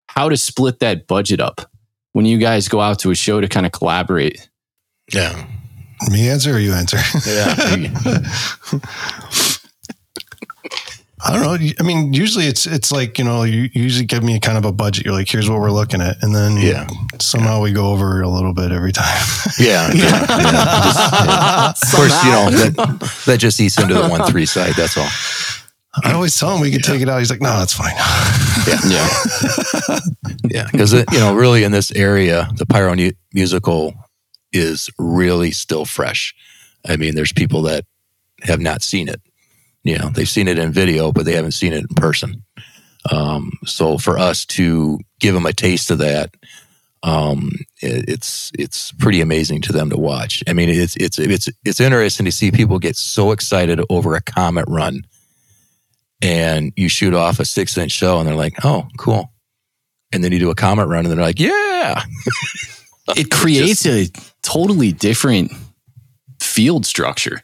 how 0.07 0.29
to 0.29 0.37
split 0.37 0.79
that 0.79 1.07
budget 1.07 1.39
up 1.39 1.69
when 2.13 2.25
you 2.25 2.37
guys 2.37 2.67
go 2.67 2.79
out 2.79 2.99
to 2.99 3.11
a 3.11 3.15
show 3.15 3.41
to 3.41 3.47
kind 3.47 3.65
of 3.65 3.71
collaborate? 3.71 4.49
Yeah. 5.13 5.45
Me 6.09 6.29
answer 6.29 6.53
or 6.55 6.59
you 6.59 6.73
answer? 6.73 6.97
Yeah. 7.25 8.19
I 11.25 11.31
don't 11.31 11.41
know. 11.43 11.69
I 11.79 11.83
mean, 11.83 12.11
usually 12.13 12.45
it's 12.47 12.65
it's 12.65 12.91
like 12.91 13.17
you 13.17 13.23
know, 13.23 13.43
you 13.43 13.69
usually 13.73 14.05
give 14.05 14.23
me 14.23 14.35
a 14.35 14.39
kind 14.39 14.57
of 14.57 14.65
a 14.65 14.71
budget. 14.73 15.05
You're 15.05 15.13
like, 15.13 15.29
here's 15.29 15.49
what 15.49 15.59
we're 15.61 15.71
looking 15.71 16.01
at, 16.01 16.21
and 16.21 16.35
then 16.35 16.57
Yeah. 16.57 16.87
somehow 17.21 17.61
we 17.61 17.71
go 17.71 17.91
over 17.91 18.21
a 18.21 18.27
little 18.27 18.53
bit 18.53 18.71
every 18.71 18.91
time. 18.91 19.05
Yeah. 19.59 19.89
yeah, 19.93 20.03
yeah. 20.03 20.83
Just- 20.83 21.13
yeah. 21.25 21.69
Of 21.69 21.91
course, 21.95 22.23
you 22.25 22.31
know, 22.31 22.49
that, 22.49 23.23
that 23.25 23.37
just 23.39 23.59
eats 23.59 23.79
into 23.79 23.93
the 23.93 24.07
one 24.07 24.23
three 24.29 24.45
side. 24.45 24.73
That's 24.75 24.97
all. 24.97 25.07
I 26.03 26.11
always 26.13 26.37
tell 26.37 26.55
him 26.55 26.59
we 26.61 26.71
could 26.71 26.83
take 26.83 27.01
it 27.01 27.07
out. 27.09 27.19
He's 27.19 27.29
like, 27.29 27.41
no, 27.41 27.57
that's 27.59 27.73
fine. 27.73 27.93
Yeah. 28.67 29.09
Yeah. 30.49 30.67
Because, 30.71 30.93
you 30.93 31.19
know, 31.19 31.35
really 31.35 31.63
in 31.63 31.71
this 31.71 31.91
area, 31.91 32.49
the 32.55 32.65
Pyro 32.65 32.95
mu- 32.95 33.11
musical 33.33 33.93
is 34.51 34.89
really 34.97 35.51
still 35.51 35.85
fresh. 35.85 36.33
I 36.87 36.97
mean, 36.97 37.15
there's 37.15 37.31
people 37.33 37.61
that 37.63 37.85
have 38.43 38.59
not 38.59 38.81
seen 38.83 39.07
it. 39.07 39.21
You 39.83 39.97
know, 39.97 40.09
they've 40.09 40.29
seen 40.29 40.47
it 40.47 40.57
in 40.57 40.71
video, 40.71 41.11
but 41.11 41.25
they 41.25 41.33
haven't 41.33 41.51
seen 41.51 41.73
it 41.73 41.81
in 41.81 41.95
person. 41.95 42.43
Um, 43.11 43.51
so 43.65 43.97
for 43.97 44.17
us 44.17 44.45
to 44.45 44.99
give 45.19 45.33
them 45.33 45.45
a 45.45 45.53
taste 45.53 45.91
of 45.91 45.97
that, 45.97 46.33
um, 47.03 47.51
it, 47.81 48.05
it's 48.07 48.51
it's 48.57 48.93
pretty 48.93 49.19
amazing 49.19 49.61
to 49.63 49.73
them 49.73 49.89
to 49.89 49.97
watch. 49.97 50.41
I 50.47 50.53
mean, 50.53 50.69
it's 50.69 50.95
it's 50.95 51.19
it's 51.19 51.49
it's 51.65 51.81
interesting 51.81 52.25
to 52.25 52.31
see 52.31 52.51
people 52.51 52.79
get 52.79 52.95
so 52.95 53.31
excited 53.31 53.81
over 53.89 54.15
a 54.15 54.21
comet 54.21 54.65
run, 54.69 55.05
and 56.21 56.71
you 56.77 56.87
shoot 56.87 57.13
off 57.13 57.39
a 57.39 57.45
six 57.45 57.77
inch 57.77 57.91
shell, 57.91 58.19
and 58.19 58.27
they're 58.27 58.35
like, 58.35 58.53
"Oh, 58.63 58.87
cool," 58.97 59.33
and 60.13 60.23
then 60.23 60.31
you 60.31 60.39
do 60.39 60.49
a 60.49 60.55
comet 60.55 60.87
run, 60.87 61.05
and 61.05 61.11
they're 61.11 61.25
like, 61.25 61.39
"Yeah." 61.39 62.03
it 63.17 63.29
creates 63.29 63.85
a 63.85 64.07
totally 64.41 64.93
different 64.93 65.51
field 66.39 66.85
structure. 66.85 67.41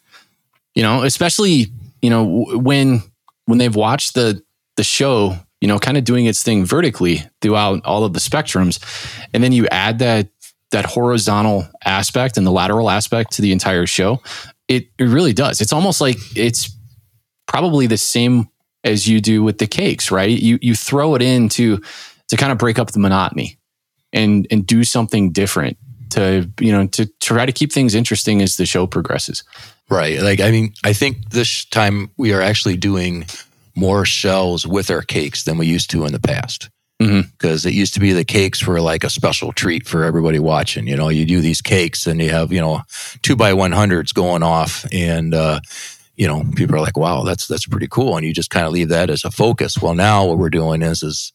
You 0.73 0.83
know, 0.83 1.03
especially 1.03 1.67
you 2.01 2.09
know 2.09 2.45
when 2.53 3.01
when 3.45 3.57
they've 3.57 3.75
watched 3.75 4.13
the 4.13 4.41
the 4.77 4.83
show, 4.83 5.35
you 5.59 5.67
know, 5.67 5.79
kind 5.79 5.97
of 5.97 6.03
doing 6.03 6.25
its 6.25 6.43
thing 6.43 6.63
vertically 6.63 7.23
throughout 7.41 7.83
all 7.85 8.03
of 8.03 8.13
the 8.13 8.19
spectrums, 8.19 8.79
and 9.33 9.43
then 9.43 9.51
you 9.51 9.67
add 9.67 9.99
that 9.99 10.29
that 10.71 10.85
horizontal 10.85 11.67
aspect 11.83 12.37
and 12.37 12.45
the 12.45 12.51
lateral 12.51 12.89
aspect 12.89 13.31
to 13.33 13.41
the 13.41 13.51
entire 13.51 13.85
show. 13.85 14.21
It 14.67 14.87
it 14.97 15.05
really 15.05 15.33
does. 15.33 15.61
It's 15.61 15.73
almost 15.73 15.99
like 15.99 16.17
it's 16.35 16.75
probably 17.47 17.87
the 17.87 17.97
same 17.97 18.47
as 18.83 19.07
you 19.07 19.19
do 19.19 19.43
with 19.43 19.57
the 19.57 19.67
cakes, 19.67 20.11
right? 20.11 20.29
You 20.29 20.59
you 20.61 20.75
throw 20.75 21.15
it 21.15 21.21
in 21.21 21.49
to 21.49 21.81
to 22.29 22.37
kind 22.37 22.51
of 22.51 22.57
break 22.57 22.79
up 22.79 22.91
the 22.91 22.99
monotony 22.99 23.59
and 24.13 24.47
and 24.51 24.65
do 24.65 24.83
something 24.83 25.31
different 25.31 25.77
to 26.11 26.49
you 26.59 26.71
know 26.71 26.87
to 26.87 26.99
to 26.99 27.11
try 27.19 27.45
to 27.45 27.51
keep 27.51 27.71
things 27.71 27.95
interesting 27.95 28.41
as 28.41 28.57
the 28.57 28.65
show 28.65 28.87
progresses. 28.87 29.43
Right. 29.89 30.21
Like, 30.21 30.39
I 30.39 30.51
mean, 30.51 30.73
I 30.83 30.93
think 30.93 31.29
this 31.29 31.65
time 31.65 32.11
we 32.17 32.33
are 32.33 32.41
actually 32.41 32.77
doing 32.77 33.25
more 33.75 34.05
shells 34.05 34.67
with 34.67 34.91
our 34.91 35.01
cakes 35.01 35.43
than 35.43 35.57
we 35.57 35.65
used 35.65 35.89
to 35.91 36.05
in 36.05 36.11
the 36.11 36.19
past. 36.19 36.69
Because 36.99 37.65
it 37.65 37.73
used 37.73 37.93
to 37.93 38.01
be 38.01 38.11
the 38.11 38.25
cakes 38.25 38.67
were 38.67 38.81
like 38.81 39.05
a 39.05 39.09
special 39.09 39.53
treat 39.53 39.87
for 39.87 40.03
everybody 40.03 40.37
watching. 40.37 40.85
You 40.85 40.97
know, 40.97 41.07
you 41.07 41.25
do 41.25 41.39
these 41.39 41.61
cakes 41.61 42.05
and 42.05 42.21
you 42.21 42.29
have, 42.29 42.51
you 42.51 42.59
know, 42.59 42.81
two 43.21 43.37
by 43.37 43.53
100s 43.53 44.13
going 44.13 44.43
off. 44.43 44.85
And, 44.91 45.33
uh, 45.33 45.61
you 46.17 46.27
know, 46.27 46.43
people 46.55 46.75
are 46.75 46.81
like, 46.81 46.97
wow, 46.97 47.23
that's, 47.23 47.47
that's 47.47 47.65
pretty 47.65 47.87
cool. 47.87 48.17
And 48.17 48.25
you 48.25 48.33
just 48.33 48.49
kind 48.49 48.65
of 48.65 48.73
leave 48.73 48.89
that 48.89 49.09
as 49.09 49.23
a 49.23 49.31
focus. 49.31 49.81
Well, 49.81 49.95
now 49.95 50.25
what 50.25 50.37
we're 50.37 50.49
doing 50.49 50.81
is, 50.81 51.01
is, 51.01 51.31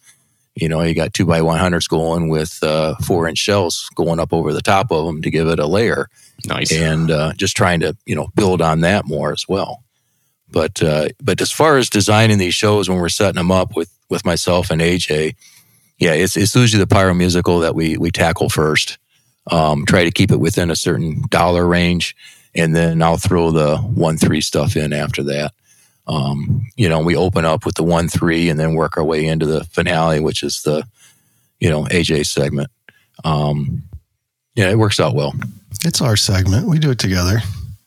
you 0.54 0.68
know, 0.68 0.82
you 0.82 0.94
got 0.94 1.12
two 1.12 1.26
by 1.26 1.40
100s 1.40 1.88
going 1.88 2.28
with 2.28 2.62
uh, 2.62 2.94
four 3.04 3.28
inch 3.28 3.38
shells 3.38 3.88
going 3.94 4.20
up 4.20 4.32
over 4.32 4.52
the 4.52 4.62
top 4.62 4.92
of 4.92 5.04
them 5.04 5.20
to 5.22 5.30
give 5.30 5.48
it 5.48 5.58
a 5.58 5.66
layer 5.66 6.08
Nice. 6.46 6.70
and 6.72 7.10
uh, 7.10 7.32
just 7.34 7.56
trying 7.56 7.80
to 7.80 7.96
you 8.06 8.14
know 8.14 8.28
build 8.36 8.60
on 8.62 8.80
that 8.82 9.06
more 9.06 9.32
as 9.32 9.46
well. 9.48 9.82
But 10.50 10.82
uh, 10.82 11.08
but 11.20 11.40
as 11.40 11.50
far 11.50 11.78
as 11.78 11.90
designing 11.90 12.38
these 12.38 12.54
shows 12.54 12.88
when 12.88 12.98
we're 12.98 13.08
setting 13.08 13.36
them 13.36 13.50
up 13.50 13.74
with 13.74 13.90
with 14.08 14.24
myself 14.24 14.70
and 14.70 14.80
AJ, 14.80 15.34
yeah, 15.98 16.12
it's 16.12 16.36
it's 16.36 16.54
usually 16.54 16.80
the 16.82 16.86
pyro 16.86 17.14
musical 17.14 17.58
that 17.60 17.74
we 17.74 17.96
we 17.96 18.10
tackle 18.10 18.48
first. 18.48 18.98
Um, 19.50 19.84
try 19.84 20.04
to 20.04 20.10
keep 20.10 20.30
it 20.30 20.38
within 20.40 20.70
a 20.70 20.76
certain 20.76 21.24
dollar 21.28 21.66
range, 21.66 22.14
and 22.54 22.74
then 22.76 23.02
I'll 23.02 23.16
throw 23.16 23.50
the 23.50 23.78
one 23.78 24.16
three 24.16 24.40
stuff 24.40 24.76
in 24.76 24.92
after 24.92 25.22
that. 25.24 25.52
Um, 26.06 26.66
you 26.76 26.88
know, 26.88 27.00
we 27.00 27.16
open 27.16 27.44
up 27.44 27.64
with 27.64 27.76
the 27.76 27.82
one 27.84 28.08
three, 28.08 28.48
and 28.48 28.58
then 28.60 28.74
work 28.74 28.96
our 28.96 29.04
way 29.04 29.26
into 29.26 29.46
the 29.46 29.64
finale, 29.64 30.20
which 30.20 30.42
is 30.42 30.62
the 30.62 30.86
you 31.60 31.70
know 31.70 31.84
AJ 31.84 32.26
segment. 32.26 32.70
Um, 33.24 33.82
yeah, 34.54 34.70
it 34.70 34.78
works 34.78 35.00
out 35.00 35.14
well. 35.14 35.34
It's 35.84 36.00
our 36.00 36.16
segment. 36.16 36.68
We 36.68 36.78
do 36.78 36.90
it 36.90 36.98
together. 36.98 37.38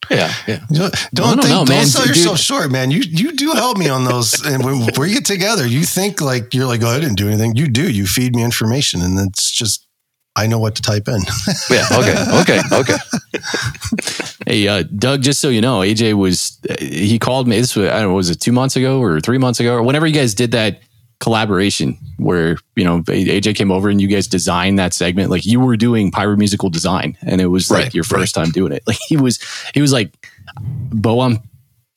Yeah, 0.09 0.33
yeah. 0.47 0.59
Don't 0.71 0.91
No, 1.13 1.27
think, 1.43 1.49
no, 1.49 1.65
don't 1.65 1.69
man. 1.69 1.85
sell 1.85 2.05
Dude. 2.05 2.15
yourself 2.15 2.39
short, 2.39 2.71
man. 2.71 2.91
You 2.91 2.99
you 3.01 3.33
do 3.33 3.51
help 3.51 3.77
me 3.77 3.89
on 3.89 4.03
those, 4.05 4.41
and 4.45 4.63
when 4.63 4.79
we 4.97 5.13
get 5.13 5.25
together, 5.25 5.65
you 5.67 5.83
think 5.83 6.21
like 6.21 6.53
you're 6.53 6.65
like, 6.65 6.81
oh, 6.83 6.87
I 6.87 6.99
didn't 6.99 7.17
do 7.17 7.27
anything. 7.27 7.55
You 7.55 7.67
do. 7.67 7.89
You 7.91 8.05
feed 8.05 8.35
me 8.35 8.43
information, 8.43 9.01
and 9.01 9.19
it's 9.19 9.51
just 9.51 9.86
I 10.37 10.47
know 10.47 10.59
what 10.59 10.75
to 10.75 10.81
type 10.81 11.07
in. 11.07 11.19
Yeah. 11.69 11.85
Okay. 11.91 12.15
Okay. 12.41 12.61
Okay. 12.71 12.95
Hey, 14.45 14.67
uh, 14.67 14.83
Doug, 14.83 15.21
just 15.21 15.41
so 15.41 15.49
you 15.49 15.59
know, 15.59 15.79
AJ 15.79 16.13
was, 16.13 16.57
uh, 16.69 16.75
he 16.79 17.19
called 17.19 17.47
me, 17.47 17.59
this 17.59 17.75
was, 17.75 17.89
I 17.89 17.99
don't 17.99 18.09
know, 18.09 18.13
was 18.13 18.29
it 18.29 18.39
two 18.39 18.51
months 18.53 18.75
ago 18.77 19.01
or 19.01 19.19
three 19.19 19.37
months 19.37 19.59
ago 19.59 19.73
or 19.75 19.83
whenever 19.83 20.07
you 20.07 20.13
guys 20.13 20.33
did 20.33 20.51
that 20.51 20.79
collaboration 21.19 21.97
where, 22.17 22.57
you 22.75 22.85
know, 22.85 23.01
AJ 23.01 23.55
came 23.55 23.71
over 23.71 23.89
and 23.89 23.99
you 23.99 24.07
guys 24.07 24.27
designed 24.27 24.79
that 24.79 24.93
segment, 24.93 25.29
like 25.29 25.45
you 25.45 25.59
were 25.59 25.75
doing 25.75 26.11
pyro 26.11 26.37
musical 26.37 26.69
design 26.69 27.17
and 27.23 27.41
it 27.41 27.47
was 27.47 27.69
like 27.69 27.85
Right, 27.85 27.93
your 27.93 28.03
first 28.05 28.33
time 28.35 28.51
doing 28.51 28.71
it. 28.71 28.83
Like 28.87 28.97
he 29.09 29.17
was, 29.17 29.39
he 29.73 29.81
was 29.81 29.91
like, 29.91 30.13
Bo, 30.61 31.21
I'm 31.21 31.39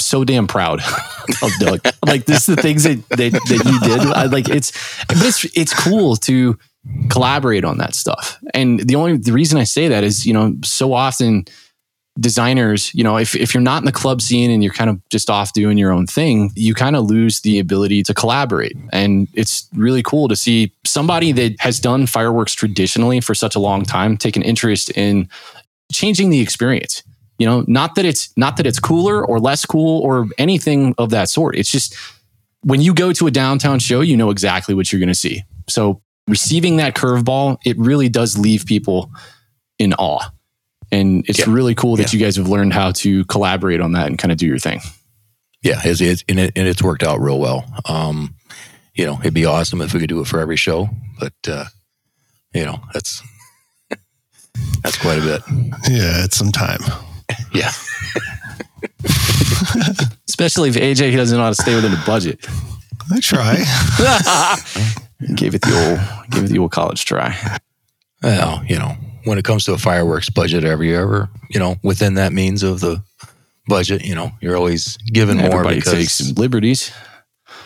so 0.01 0.25
damn 0.25 0.47
proud 0.49 0.81
of 1.43 1.51
Doug. 1.61 1.87
like 2.07 2.25
this 2.25 2.49
is 2.49 2.57
the 2.57 2.63
things 2.63 2.83
that, 2.85 2.99
that, 3.11 3.33
that 3.33 3.63
you 3.65 3.81
did. 3.81 4.01
I, 4.13 4.25
like 4.25 4.49
it's, 4.49 4.73
but 5.07 5.19
it's, 5.19 5.45
it's 5.57 5.75
cool 5.75 6.17
to 6.17 6.59
collaborate 7.09 7.65
on 7.65 7.79
that 7.79 7.95
stuff. 7.95 8.39
And 8.55 8.81
the 8.81 8.97
only, 8.97 9.19
the 9.19 9.33
reason 9.33 9.59
I 9.59 9.65
say 9.65 9.89
that 9.89 10.05
is, 10.05 10.27
you 10.27 10.33
know, 10.33 10.55
so 10.65 10.93
often, 10.93 11.45
designers, 12.19 12.93
you 12.95 13.05
know, 13.05 13.17
if, 13.17 13.35
if 13.35 13.55
you're 13.55 13.63
not 13.63 13.81
in 13.81 13.87
the 13.87 13.93
club 13.93 14.21
scene 14.21 14.51
and 14.51 14.63
you're 14.63 14.73
kind 14.73 14.91
of 14.91 15.01
just 15.11 15.31
off 15.31 15.53
doing 15.53 15.79
your 15.79 15.93
own 15.93 16.07
thing, 16.07 16.51
you 16.55 16.75
kind 16.75 16.97
of 16.97 17.05
lose 17.05 17.41
the 17.41 17.59
ability 17.59 18.03
to 18.03 18.13
collaborate. 18.13 18.77
And 18.93 19.29
it's 19.35 19.69
really 19.75 20.03
cool 20.03 20.29
to 20.29 20.37
see 20.37 20.73
somebody 20.85 21.33
that 21.33 21.57
has 21.61 21.79
done 21.81 22.07
fireworks 22.07 22.53
traditionally 22.53 23.21
for 23.21 23.35
such 23.35 23.55
a 23.55 23.61
long 23.61 23.85
time 23.85 24.17
take 24.17 24.37
an 24.37 24.43
interest 24.43 24.91
in 24.91 25.29
changing 25.93 26.31
the 26.31 26.41
experience. 26.41 27.03
You 27.39 27.47
know, 27.47 27.65
not 27.67 27.95
that 27.95 28.05
it's 28.05 28.37
not 28.37 28.59
that 28.59 28.67
it's 28.67 28.79
cooler 28.79 29.25
or 29.25 29.39
less 29.39 29.65
cool 29.65 30.03
or 30.03 30.27
anything 30.37 30.95
of 30.99 31.09
that 31.11 31.31
sort. 31.31 31.57
It's 31.57 31.71
just 31.71 31.97
when 32.63 32.83
you 32.83 32.93
go 32.93 33.15
to 33.15 33.27
a 33.27 33.31
downtown 33.31 33.79
show, 33.79 34.03
you 34.03 34.15
know 34.15 34.29
exactly 34.29 34.75
what 34.75 34.93
you're 34.93 35.01
going 35.01 35.09
to 35.09 35.15
see. 35.15 35.43
So 35.67 36.03
receiving 36.31 36.77
that 36.79 36.95
curveball, 36.95 37.59
it 37.65 37.77
really 37.79 38.09
does 38.09 38.39
leave 38.39 38.65
people 38.65 39.11
in 39.79 39.93
awe. 39.95 40.31
And 40.93 41.25
it's 41.29 41.41
Yeah. 41.41 41.45
really 41.49 41.75
cool 41.75 41.97
that 41.97 42.13
Yeah. 42.13 42.19
you 42.19 42.25
guys 42.25 42.37
have 42.37 42.49
learned 42.49 42.73
how 42.73 42.93
to 42.93 43.25
collaborate 43.27 43.81
on 43.81 43.93
that 43.93 44.07
and 44.07 44.19
kind 44.19 44.33
of 44.33 44.39
do 44.39 44.47
your 44.47 44.59
thing. 44.59 44.81
Yeah, 45.63 45.81
it's, 45.85 46.01
it's 46.01 46.25
and, 46.29 46.41
it, 46.41 46.53
and 46.57 46.67
it's 46.67 46.83
worked 46.83 47.03
out 47.03 47.21
real 47.21 47.39
well. 47.39 47.65
Um, 47.85 48.35
you 48.95 49.05
know, 49.07 49.19
it'd 49.21 49.35
be 49.35 49.45
awesome 49.45 49.81
if 49.83 49.93
we 49.93 50.01
could 50.01 50.09
do 50.09 50.21
it 50.21 50.27
for 50.27 50.41
every 50.41 50.57
show, 50.57 50.89
but 51.19 51.35
uh, 51.49 51.67
you 52.55 52.65
know, 52.65 52.81
that's 52.95 53.23
that's 54.83 54.97
quite 54.97 55.19
a 55.19 55.23
bit. 55.23 55.43
yeah, 55.91 56.25
it's 56.25 56.37
some 56.37 56.51
time. 56.53 56.81
Yeah, 57.55 57.71
Especially 60.29 60.69
if 60.69 60.75
AJ 60.77 61.15
doesn't 61.17 61.37
know 61.37 61.45
how 61.45 61.51
to 61.51 61.55
stay 61.55 61.75
within 61.77 61.93
a 61.93 62.03
budget. 62.07 62.45
I 63.13 63.21
try. 63.21 63.57
Gave 65.35 65.55
it 65.55 65.63
the 65.63 65.89
old 65.89 66.31
gave 66.31 66.45
it 66.45 66.49
the 66.49 66.59
old 66.59 66.73
college 66.73 67.05
try. 67.05 67.37
well, 68.23 68.65
you 68.65 68.79
know, 68.79 68.97
when 69.25 69.39
it 69.39 69.45
comes 69.45 69.65
to 69.65 69.73
a 69.73 69.79
fireworks 69.79 70.31
budget, 70.31 70.65
every 70.65 70.89
you 70.89 70.97
ever, 70.97 71.29
you 71.51 71.61
know, 71.61 71.77
within 71.83 72.15
that 72.15 72.33
means 72.33 72.63
of 72.63 72.81
the 72.81 73.03
budget, 73.67 74.05
you 74.05 74.15
know, 74.15 74.33
you're 74.41 74.57
always 74.57 74.97
given 74.99 75.37
more 75.37 75.47
Everybody 75.47 75.77
because 75.77 75.93
takes 75.93 76.39
liberties. 76.39 76.93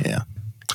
yeah, 0.05 0.23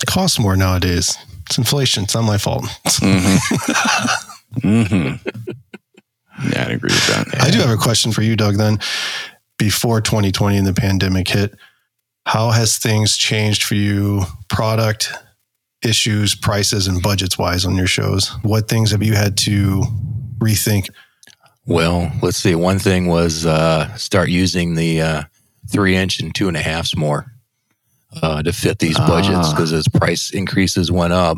It 0.01 0.05
costs 0.07 0.39
more 0.39 0.55
nowadays. 0.55 1.17
It's 1.47 1.57
inflation. 1.57 2.03
It's 2.03 2.15
not 2.15 2.23
my 2.23 2.37
fault. 2.37 2.63
Mm-hmm. 2.85 4.59
mm-hmm. 4.67 5.29
Yeah, 6.51 6.65
I'd 6.65 6.71
agree 6.71 6.93
with 6.93 7.07
that. 7.07 7.41
I 7.41 7.49
do 7.49 7.59
have 7.59 7.71
a 7.71 7.77
question 7.77 8.11
for 8.11 8.21
you, 8.21 8.35
Doug. 8.35 8.55
Then, 8.55 8.79
before 9.57 9.99
2020 9.99 10.57
and 10.57 10.67
the 10.67 10.73
pandemic 10.73 11.27
hit, 11.27 11.55
how 12.25 12.51
has 12.51 12.77
things 12.77 13.17
changed 13.17 13.63
for 13.63 13.75
you? 13.75 14.23
Product 14.47 15.11
issues, 15.83 16.35
prices, 16.35 16.87
and 16.87 17.01
budgets 17.01 17.37
wise 17.37 17.65
on 17.65 17.75
your 17.75 17.87
shows. 17.87 18.29
What 18.43 18.67
things 18.67 18.91
have 18.91 19.03
you 19.03 19.13
had 19.13 19.37
to 19.39 19.83
rethink? 20.39 20.89
Well, 21.65 22.11
let's 22.21 22.37
see. 22.37 22.55
One 22.55 22.79
thing 22.79 23.07
was 23.07 23.45
uh, 23.45 23.95
start 23.95 24.29
using 24.29 24.75
the 24.75 25.01
uh, 25.01 25.23
three 25.71 25.95
inch 25.95 26.19
and 26.19 26.33
two 26.33 26.47
and 26.47 26.57
a 26.57 26.61
halfs 26.61 26.95
more 26.95 27.31
uh, 28.21 28.41
to 28.43 28.51
fit 28.51 28.79
these 28.79 28.97
budgets 28.97 29.49
Ah. 29.49 29.51
because 29.53 29.71
as 29.71 29.87
price 29.87 30.31
increases 30.31 30.91
went 30.91 31.13
up, 31.13 31.37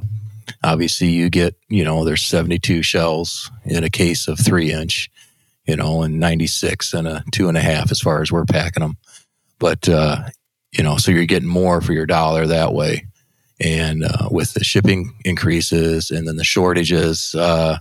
obviously 0.64 1.10
you 1.10 1.30
get, 1.30 1.56
you 1.70 1.84
know, 1.84 2.06
there's 2.06 2.24
72 2.24 2.82
shells 2.82 3.52
in 3.66 3.84
a 3.84 3.90
case 3.90 4.28
of 4.28 4.40
three 4.40 4.72
inch, 4.72 5.10
you 5.66 5.76
know, 5.76 6.02
and 6.02 6.20
96 6.20 6.94
and 6.94 7.08
a 7.08 7.24
two 7.32 7.48
and 7.50 7.58
a 7.58 7.62
half 7.62 7.92
as 7.92 8.00
far 8.00 8.22
as 8.22 8.32
we're 8.32 8.46
packing 8.46 8.82
them. 8.82 8.98
But, 9.60 9.88
uh, 9.90 10.24
you 10.72 10.84
know, 10.84 10.96
so 10.98 11.12
you're 11.12 11.26
getting 11.26 11.50
more 11.50 11.82
for 11.82 11.92
your 11.94 12.06
dollar 12.06 12.48
that 12.48 12.74
way. 12.74 13.06
And 13.64 14.04
uh, 14.04 14.30
with 14.32 14.54
the 14.54 14.64
shipping 14.64 15.14
increases 15.24 16.10
and 16.10 16.28
then 16.28 16.38
the 16.38 16.44
shortages, 16.44 17.36
uh, 17.36 17.78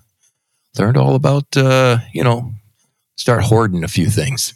learned 0.78 0.96
all 0.96 1.14
about, 1.14 1.56
uh, 1.56 1.98
you 2.12 2.22
know, 2.22 2.52
start 3.16 3.42
hoarding 3.42 3.82
a 3.84 3.88
few 3.88 4.10
things 4.10 4.54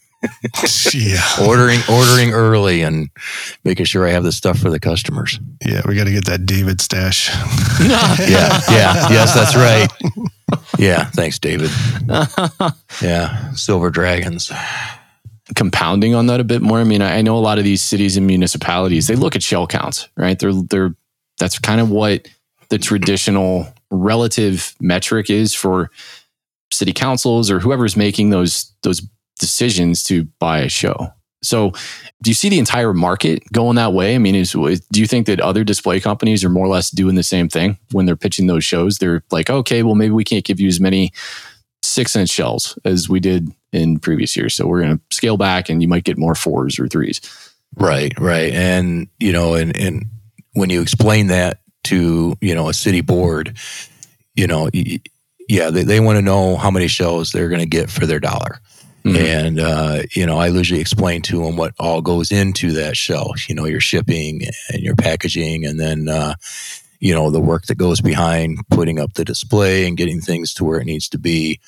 yeah, 0.93 1.23
ordering 1.47 1.81
ordering 1.89 2.33
early 2.33 2.83
and 2.83 3.09
making 3.65 3.87
sure 3.87 4.07
I 4.07 4.11
have 4.11 4.25
the 4.25 4.33
stuff 4.33 4.59
for 4.59 4.71
the 4.71 4.81
customers. 4.81 5.39
yeah, 5.65 5.83
we 5.87 5.97
got 5.97 6.05
to 6.05 6.13
get 6.13 6.27
that 6.27 6.47
David 6.47 6.81
stash. 6.81 7.31
Yeah, 7.81 8.61
yeah, 8.71 9.09
yes, 9.11 9.35
that's 9.35 9.57
right. 9.57 9.91
Yeah, 10.79 11.05
thanks, 11.07 11.39
David. 11.39 11.71
Yeah, 13.03 13.53
silver 13.53 13.91
dragons. 13.91 14.53
compounding 15.57 16.15
on 16.15 16.27
that 16.29 16.41
a 16.41 16.45
bit 16.45 16.63
more. 16.63 16.79
I 16.79 16.85
mean, 16.85 17.03
I 17.03 17.19
I 17.19 17.23
know 17.23 17.37
a 17.37 17.41
lot 17.41 17.59
of 17.59 17.65
these 17.65 17.83
cities 17.83 18.17
and 18.17 18.27
municipalities, 18.27 19.07
they 19.09 19.17
look 19.17 19.35
at 19.37 19.43
shell 19.43 19.67
counts, 19.67 20.09
right? 20.17 20.39
They're 20.39 20.53
they're 20.53 20.95
that's 21.39 21.59
kind 21.59 21.81
of 21.81 21.91
what 21.91 22.29
the 22.69 22.79
traditional 22.79 23.67
relative 23.91 24.75
metric 24.81 25.31
is 25.31 25.55
for 25.55 25.91
city 26.73 26.93
councils 26.93 27.51
or 27.51 27.61
whoever's 27.61 27.97
making 27.97 28.31
those 28.31 28.73
those 28.83 29.03
decisions 29.39 30.03
to 30.05 30.25
buy 30.39 30.59
a 30.61 30.69
show. 30.69 31.09
So, 31.43 31.73
do 32.23 32.31
you 32.31 32.35
see 32.35 32.49
the 32.49 32.59
entire 32.59 32.95
market 32.95 33.43
going 33.53 33.77
that 33.77 33.93
way? 33.93 34.15
I 34.15 34.19
mean, 34.19 34.35
is 34.35 34.53
do 34.53 35.01
you 35.01 35.07
think 35.07 35.27
that 35.27 35.41
other 35.41 35.63
display 35.63 36.01
companies 36.01 36.43
are 36.43 36.49
more 36.49 36.65
or 36.65 36.71
less 36.71 36.91
doing 36.91 37.17
the 37.17 37.23
same 37.23 37.49
thing 37.49 37.79
when 37.93 38.07
they're 38.07 38.17
pitching 38.17 38.47
those 38.47 38.65
shows? 38.65 38.99
They're 38.99 39.23
like, 39.31 39.51
okay, 39.51 39.83
well, 39.83 39.95
maybe 39.95 40.13
we 40.13 40.25
can't 40.25 40.45
give 40.45 40.59
you 40.59 40.69
as 40.69 40.81
many 40.81 41.13
six 41.83 42.17
inch 42.17 42.31
shells 42.31 42.79
as 42.85 43.09
we 43.09 43.21
did 43.21 43.53
in 43.73 43.99
previous 43.99 44.37
years. 44.37 44.55
So 44.55 44.67
we're 44.67 44.83
going 44.83 44.99
to 44.99 45.03
scale 45.15 45.37
back 45.37 45.69
and 45.69 45.83
you 45.83 45.89
might 45.89 46.05
get 46.05 46.17
more 46.17 46.35
fours 46.35 46.79
or 46.79 46.89
threes. 46.89 47.21
Right, 47.77 48.19
right. 48.19 48.53
And, 48.53 49.09
you 49.19 49.33
know, 49.33 49.55
and, 49.55 49.77
and 49.77 50.07
when 50.55 50.71
you 50.71 50.81
explain 50.81 51.29
that 51.29 51.59
to, 51.85 52.37
you 52.41 52.55
know, 52.55 52.69
a 52.69 52.75
city 52.75 53.03
board, 53.03 53.57
you 54.35 54.47
know, 54.47 54.71
yeah, 55.49 55.71
they, 55.71 55.83
they 55.83 56.01
want 56.01 56.17
to 56.17 56.23
know 56.23 56.57
how 56.57 56.71
many 56.71 56.89
shells 56.89 57.31
they're 57.31 57.49
going 57.49 57.61
to 57.61 57.67
get 57.67 57.91
for 57.91 58.07
their 58.07 58.21
dollar. 58.21 58.61
Mhm. 59.05 59.19
And, 59.19 59.61
uh, 59.61 60.03
you 60.15 60.25
know, 60.25 60.39
I 60.39 60.49
usually 60.49 60.81
explain 60.81 61.21
to 61.23 61.45
them 61.45 61.57
what 61.59 61.75
all 61.79 62.01
goes 62.01 62.33
into 62.33 62.73
that 62.73 62.97
shell, 62.97 63.35
you 63.49 63.55
know, 63.55 63.67
your 63.67 63.81
shipping 63.81 64.47
and 64.73 64.83
your 64.83 64.97
packaging, 64.97 65.67
and 65.67 65.79
then, 65.79 66.09
uh, 66.09 66.37
you 67.01 67.13
know, 67.13 67.31
the 67.31 67.41
work 67.41 67.67
that 67.67 67.77
goes 67.77 68.01
behind 68.01 68.67
putting 68.71 68.99
up 68.99 69.13
the 69.13 69.25
display 69.25 69.87
and 69.87 69.99
getting 69.99 70.23
things 70.23 70.55
to 70.55 70.65
where 70.65 70.81
it 70.81 70.87
needs 70.87 71.11
to 71.11 71.19
be, 71.19 71.61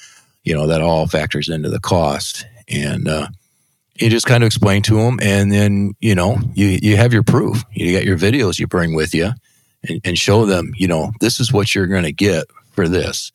you 0.45 0.55
know, 0.55 0.67
that 0.67 0.81
all 0.81 1.07
factors 1.07 1.51
into 1.51 1.69
the 1.69 1.81
cost. 1.81 2.47
And, 2.69 3.07
uh, 3.07 3.29
you 3.99 4.11
just 4.11 4.27
kind 4.27 4.43
of 4.43 4.47
explain 4.47 4.83
to 4.83 4.97
them 4.97 5.19
and 5.23 5.51
then 5.51 5.95
you 6.01 6.15
know 6.15 6.39
you 6.55 6.79
you 6.83 6.97
have 6.97 7.13
your 7.13 7.23
proof. 7.23 7.65
You 7.73 7.93
got 7.93 8.05
your 8.05 8.19
videos 8.19 8.59
you 8.59 8.67
bring 8.67 8.95
with 8.95 9.15
you 9.15 9.33
and, 9.89 10.01
and 10.05 10.19
show 10.19 10.47
them 10.47 10.73
you 10.77 10.89
know 10.89 11.13
this 11.21 11.41
is 11.41 11.53
what 11.53 11.75
you're 11.75 11.87
going 11.87 12.05
to 12.05 12.13
get 12.13 12.45
for 12.73 12.89
this 12.89 13.33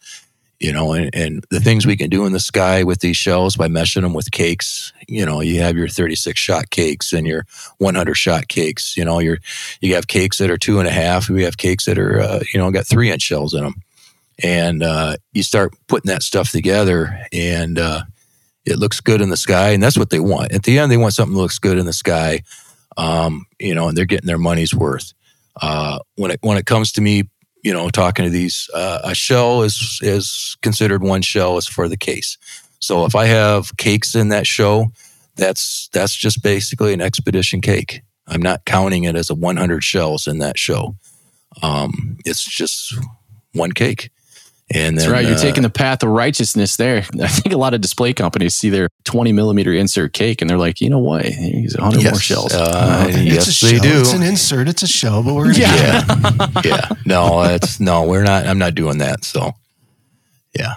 you 0.60 0.72
know 0.72 0.94
and, 0.94 1.10
and 1.14 1.46
the 1.50 1.60
things 1.60 1.86
we 1.86 1.98
can 1.98 2.10
do 2.10 2.26
in 2.26 2.34
the 2.34 2.40
sky 2.40 2.84
with 2.84 3.00
these 3.00 3.18
shells 3.18 3.56
by 3.58 3.68
meshing 3.68 4.02
them 4.02 4.14
with 4.14 4.32
cakes 4.32 4.94
you 5.08 5.26
know 5.26 5.42
you 5.42 5.62
have 5.62 5.76
your 5.76 5.88
36 5.88 6.40
shot 6.40 6.70
cakes 6.70 7.12
and 7.12 7.28
your 7.28 7.46
100 7.80 8.14
shot 8.14 8.48
cakes 8.48 8.96
you 8.96 9.04
know 9.04 9.20
your 9.20 9.40
you 9.82 9.96
have 9.96 10.08
cakes 10.08 10.38
that 10.38 10.52
are 10.52 10.58
two 10.58 10.80
and 10.80 10.88
a 10.88 10.92
half 10.92 11.30
we 11.30 11.44
have 11.44 11.58
cakes 11.58 11.86
that 11.86 11.98
are 11.98 12.22
uh, 12.22 12.40
you 12.54 12.60
know 12.60 12.72
got 12.72 12.86
three 12.86 13.12
inch 13.12 13.24
shells 13.24 13.54
in 13.54 13.64
them 13.64 13.76
and 14.44 14.82
uh, 14.82 15.18
you 15.34 15.44
start 15.44 15.74
putting 15.88 16.10
that 16.10 16.24
stuff 16.24 16.52
together 16.52 17.26
and 17.32 17.78
uh, 17.78 18.02
it 18.66 18.78
looks 18.78 19.02
good 19.02 19.22
in 19.22 19.30
the 19.30 19.38
sky 19.38 19.70
and 19.70 19.82
that's 19.82 19.98
what 19.98 20.10
they 20.10 20.20
want. 20.20 20.52
At 20.52 20.64
the 20.64 20.80
end 20.80 20.92
they 20.92 20.98
want 20.98 21.14
something 21.14 21.36
that 21.36 21.42
looks 21.42 21.60
good 21.60 21.78
in 21.78 21.86
the 21.86 21.94
sky 21.94 22.44
um, 22.98 23.46
you 23.60 23.76
know 23.76 23.88
and 23.88 23.98
they're 23.98 24.06
getting 24.06 24.28
their 24.28 24.38
money's 24.38 24.74
worth. 24.74 25.14
Uh, 25.62 26.00
when 26.16 26.32
it 26.32 26.40
when 26.42 26.58
it 26.58 26.66
comes 26.66 26.92
to 26.94 27.02
me 27.02 27.24
you 27.64 27.74
know 27.74 27.90
talking 27.90 28.26
to 28.26 28.32
these 28.32 28.70
uh, 28.74 29.00
a 29.04 29.16
shell 29.16 29.64
is 29.64 30.00
is 30.02 30.58
considered 30.62 31.04
one 31.04 31.22
shell 31.22 31.58
is 31.58 31.68
for 31.68 31.88
the 31.88 31.98
case. 31.98 32.38
So 32.80 33.06
if 33.06 33.16
i 33.16 33.26
have 33.26 33.78
cakes 33.78 34.16
in 34.16 34.30
that 34.30 34.48
show 34.48 34.92
that's 35.36 35.90
that's 35.94 36.16
just 36.16 36.44
basically 36.44 36.94
an 36.94 37.02
expedition 37.02 37.62
cake. 37.62 38.02
I'm 38.28 38.42
not 38.42 38.66
counting 38.66 39.04
it 39.06 39.16
as 39.16 39.30
a 39.30 39.36
100 39.36 39.84
shells 39.84 40.28
in 40.28 40.40
that 40.40 40.58
show. 40.58 40.96
Um, 41.62 42.18
it's 42.24 42.46
just 42.46 42.94
one 43.54 43.72
cake 43.72 44.12
and 44.74 44.98
That's 44.98 45.08
right. 45.08 45.26
You're 45.26 45.36
uh, 45.36 45.40
taking 45.42 45.64
the 45.64 45.70
path 45.70 46.04
of 46.04 46.10
righteousness 46.10 46.76
there. 46.78 47.06
I 47.22 47.28
think 47.28 47.54
a 47.54 47.58
lot 47.58 47.74
of 47.74 47.82
display 47.82 48.14
companies 48.14 48.56
see 48.56 48.70
their 48.70 48.90
20 49.06 49.32
millimeter 49.34 49.74
insert 49.74 50.14
cake 50.14 50.42
and 50.42 50.50
they're 50.50 50.58
like, 50.58 50.82
you 50.82 50.90
know 50.90 51.00
what? 51.00 51.26
Use 51.26 51.76
100 51.78 52.04
more 52.04 52.20
shells. 52.20 52.54
uh, 52.54 53.06
It's 53.10 53.18
a 53.18 53.24
yes, 53.24 53.62
they 53.62 53.74
shell. 53.78 53.80
do. 53.84 54.00
It's 54.02 54.14
an 54.14 54.24
insert. 54.24 54.68
It's 54.68 54.84
a 54.84 54.88
shell, 54.88 55.24
but 55.24 55.34
we're 55.34 55.52
Yeah. 55.52 55.76
yeah 55.76 56.48
yeah 56.66 56.90
no 57.06 57.42
it's 57.44 57.80
no 57.80 58.04
we're 58.04 58.24
not 58.24 58.46
i'm 58.48 58.58
not 58.58 58.76
doing 58.76 59.00
that 59.00 59.24
so 59.26 59.52
yeah 60.58 60.76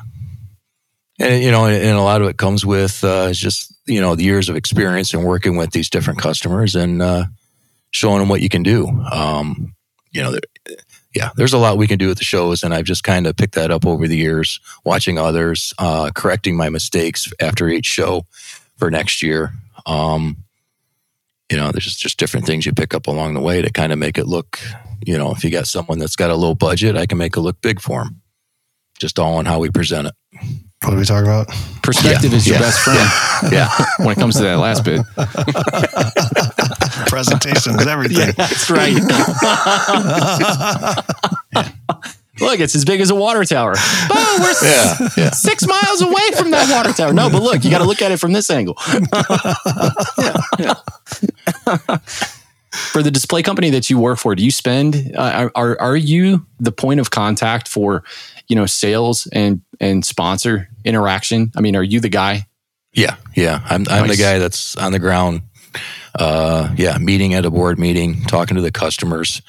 and 1.20 1.42
you 1.42 1.50
know 1.50 1.66
and, 1.66 1.76
and 1.82 1.96
a 1.96 2.02
lot 2.02 2.20
of 2.22 2.28
it 2.28 2.36
comes 2.36 2.64
with 2.66 3.02
uh 3.04 3.32
just 3.32 3.72
you 3.86 4.00
know 4.00 4.14
the 4.14 4.24
years 4.24 4.48
of 4.48 4.56
experience 4.56 5.14
and 5.14 5.24
working 5.24 5.56
with 5.56 5.70
these 5.70 5.88
different 5.90 6.18
customers 6.18 6.74
and 6.74 7.00
uh 7.02 7.24
showing 7.90 8.18
them 8.18 8.28
what 8.28 8.40
you 8.40 8.48
can 8.48 8.62
do 8.62 8.86
um 9.10 9.74
you 10.10 10.22
know 10.22 10.32
there, 10.32 10.40
yeah 11.14 11.30
there's 11.36 11.52
a 11.52 11.58
lot 11.58 11.76
we 11.78 11.86
can 11.86 11.98
do 11.98 12.10
at 12.10 12.16
the 12.18 12.24
shows 12.24 12.62
and 12.62 12.74
i've 12.74 12.84
just 12.84 13.04
kind 13.04 13.26
of 13.26 13.36
picked 13.36 13.54
that 13.54 13.70
up 13.70 13.86
over 13.86 14.06
the 14.08 14.16
years 14.16 14.60
watching 14.84 15.18
others 15.18 15.72
uh 15.78 16.10
correcting 16.14 16.56
my 16.56 16.68
mistakes 16.68 17.32
after 17.40 17.68
each 17.68 17.86
show 17.86 18.24
for 18.76 18.90
next 18.90 19.22
year 19.22 19.52
um 19.86 20.36
you 21.50 21.58
know, 21.58 21.70
there's 21.70 21.84
just, 21.84 21.98
just 22.00 22.18
different 22.18 22.46
things 22.46 22.64
you 22.64 22.72
pick 22.72 22.94
up 22.94 23.06
along 23.06 23.34
the 23.34 23.40
way 23.40 23.60
to 23.60 23.70
kind 23.70 23.92
of 23.92 23.98
make 23.98 24.16
it 24.16 24.26
look, 24.26 24.58
you 25.04 25.16
know, 25.16 25.30
if 25.30 25.44
you 25.44 25.50
got 25.50 25.66
someone 25.66 25.98
that's 25.98 26.16
got 26.16 26.30
a 26.30 26.34
low 26.34 26.54
budget, 26.54 26.96
I 26.96 27.04
can 27.04 27.18
make 27.18 27.36
it 27.36 27.40
look 27.42 27.60
big 27.60 27.82
for 27.82 28.02
them. 28.02 28.22
Just 28.98 29.18
all 29.18 29.34
on 29.36 29.44
how 29.44 29.58
we 29.58 29.68
present 29.68 30.08
it. 30.08 30.14
What 30.82 30.94
are 30.94 30.96
we 30.96 31.04
talking 31.04 31.28
about? 31.28 31.48
Perspective 31.82 32.30
Yeah. 32.32 32.36
is 32.38 32.46
your 32.46 32.56
Yeah. 32.56 32.60
best 32.62 32.78
friend. 32.80 33.52
Yeah. 33.52 33.68
when 33.98 34.12
it 34.12 34.18
comes 34.18 34.36
to 34.36 34.42
that 34.42 34.58
last 34.58 34.84
bit. 34.86 35.02
Presentations, 37.06 37.86
everything. 37.86 38.32
That's 38.36 38.70
right. 38.70 38.94
Look, 42.40 42.58
it's 42.58 42.74
as 42.74 42.84
big 42.84 43.00
as 43.00 43.10
a 43.10 43.14
water 43.14 43.44
tower. 43.44 43.74
Oh, 43.78 44.38
we're 44.40 44.68
Yeah. 44.68 45.08
Yeah. 45.16 45.30
six 45.30 45.64
miles 45.68 46.02
away 46.02 46.30
from 46.36 46.50
that 46.50 46.68
water 46.68 46.92
tower. 46.92 47.12
No, 47.12 47.30
but 47.30 47.40
look, 47.42 47.62
you 47.64 47.70
got 47.70 47.78
to 47.78 47.84
look 47.84 48.02
at 48.02 48.10
it 48.10 48.18
from 48.18 48.32
this 48.32 48.50
angle. 48.50 48.76
Yeah, 50.18 50.34
yeah. 50.58 50.74
for 52.72 53.02
the 53.02 53.10
display 53.10 53.42
company 53.42 53.70
that 53.70 53.88
you 53.88 53.98
work 53.98 54.18
for, 54.18 54.34
do 54.34 54.44
you 54.44 54.50
spend? 54.50 55.12
Uh, 55.16 55.48
are 55.54 55.80
are 55.80 55.96
you 55.96 56.44
the 56.58 56.72
point 56.72 56.98
of 57.00 57.10
contact 57.10 57.68
for, 57.68 58.02
you 58.48 58.56
know, 58.56 58.66
sales 58.66 59.28
and 59.32 59.60
and 59.80 60.04
sponsor 60.04 60.68
interaction? 60.84 61.52
I 61.56 61.60
mean, 61.60 61.76
are 61.76 61.82
you 61.84 62.00
the 62.00 62.08
guy? 62.08 62.46
Yeah. 62.92 63.16
Yeah. 63.36 63.60
I'm, 63.64 63.84
I'm 63.88 64.06
Nice. 64.06 64.16
the 64.16 64.22
guy 64.22 64.38
that's 64.40 64.76
on 64.76 64.90
the 64.92 64.98
ground. 64.98 65.42
Uh, 66.18 66.72
yeah. 66.76 66.96
Meeting 66.98 67.34
at 67.34 67.44
a 67.44 67.50
board 67.50 67.78
meeting, 67.78 68.22
talking 68.22 68.54
to 68.56 68.60
the 68.62 68.70
customers, 68.72 69.42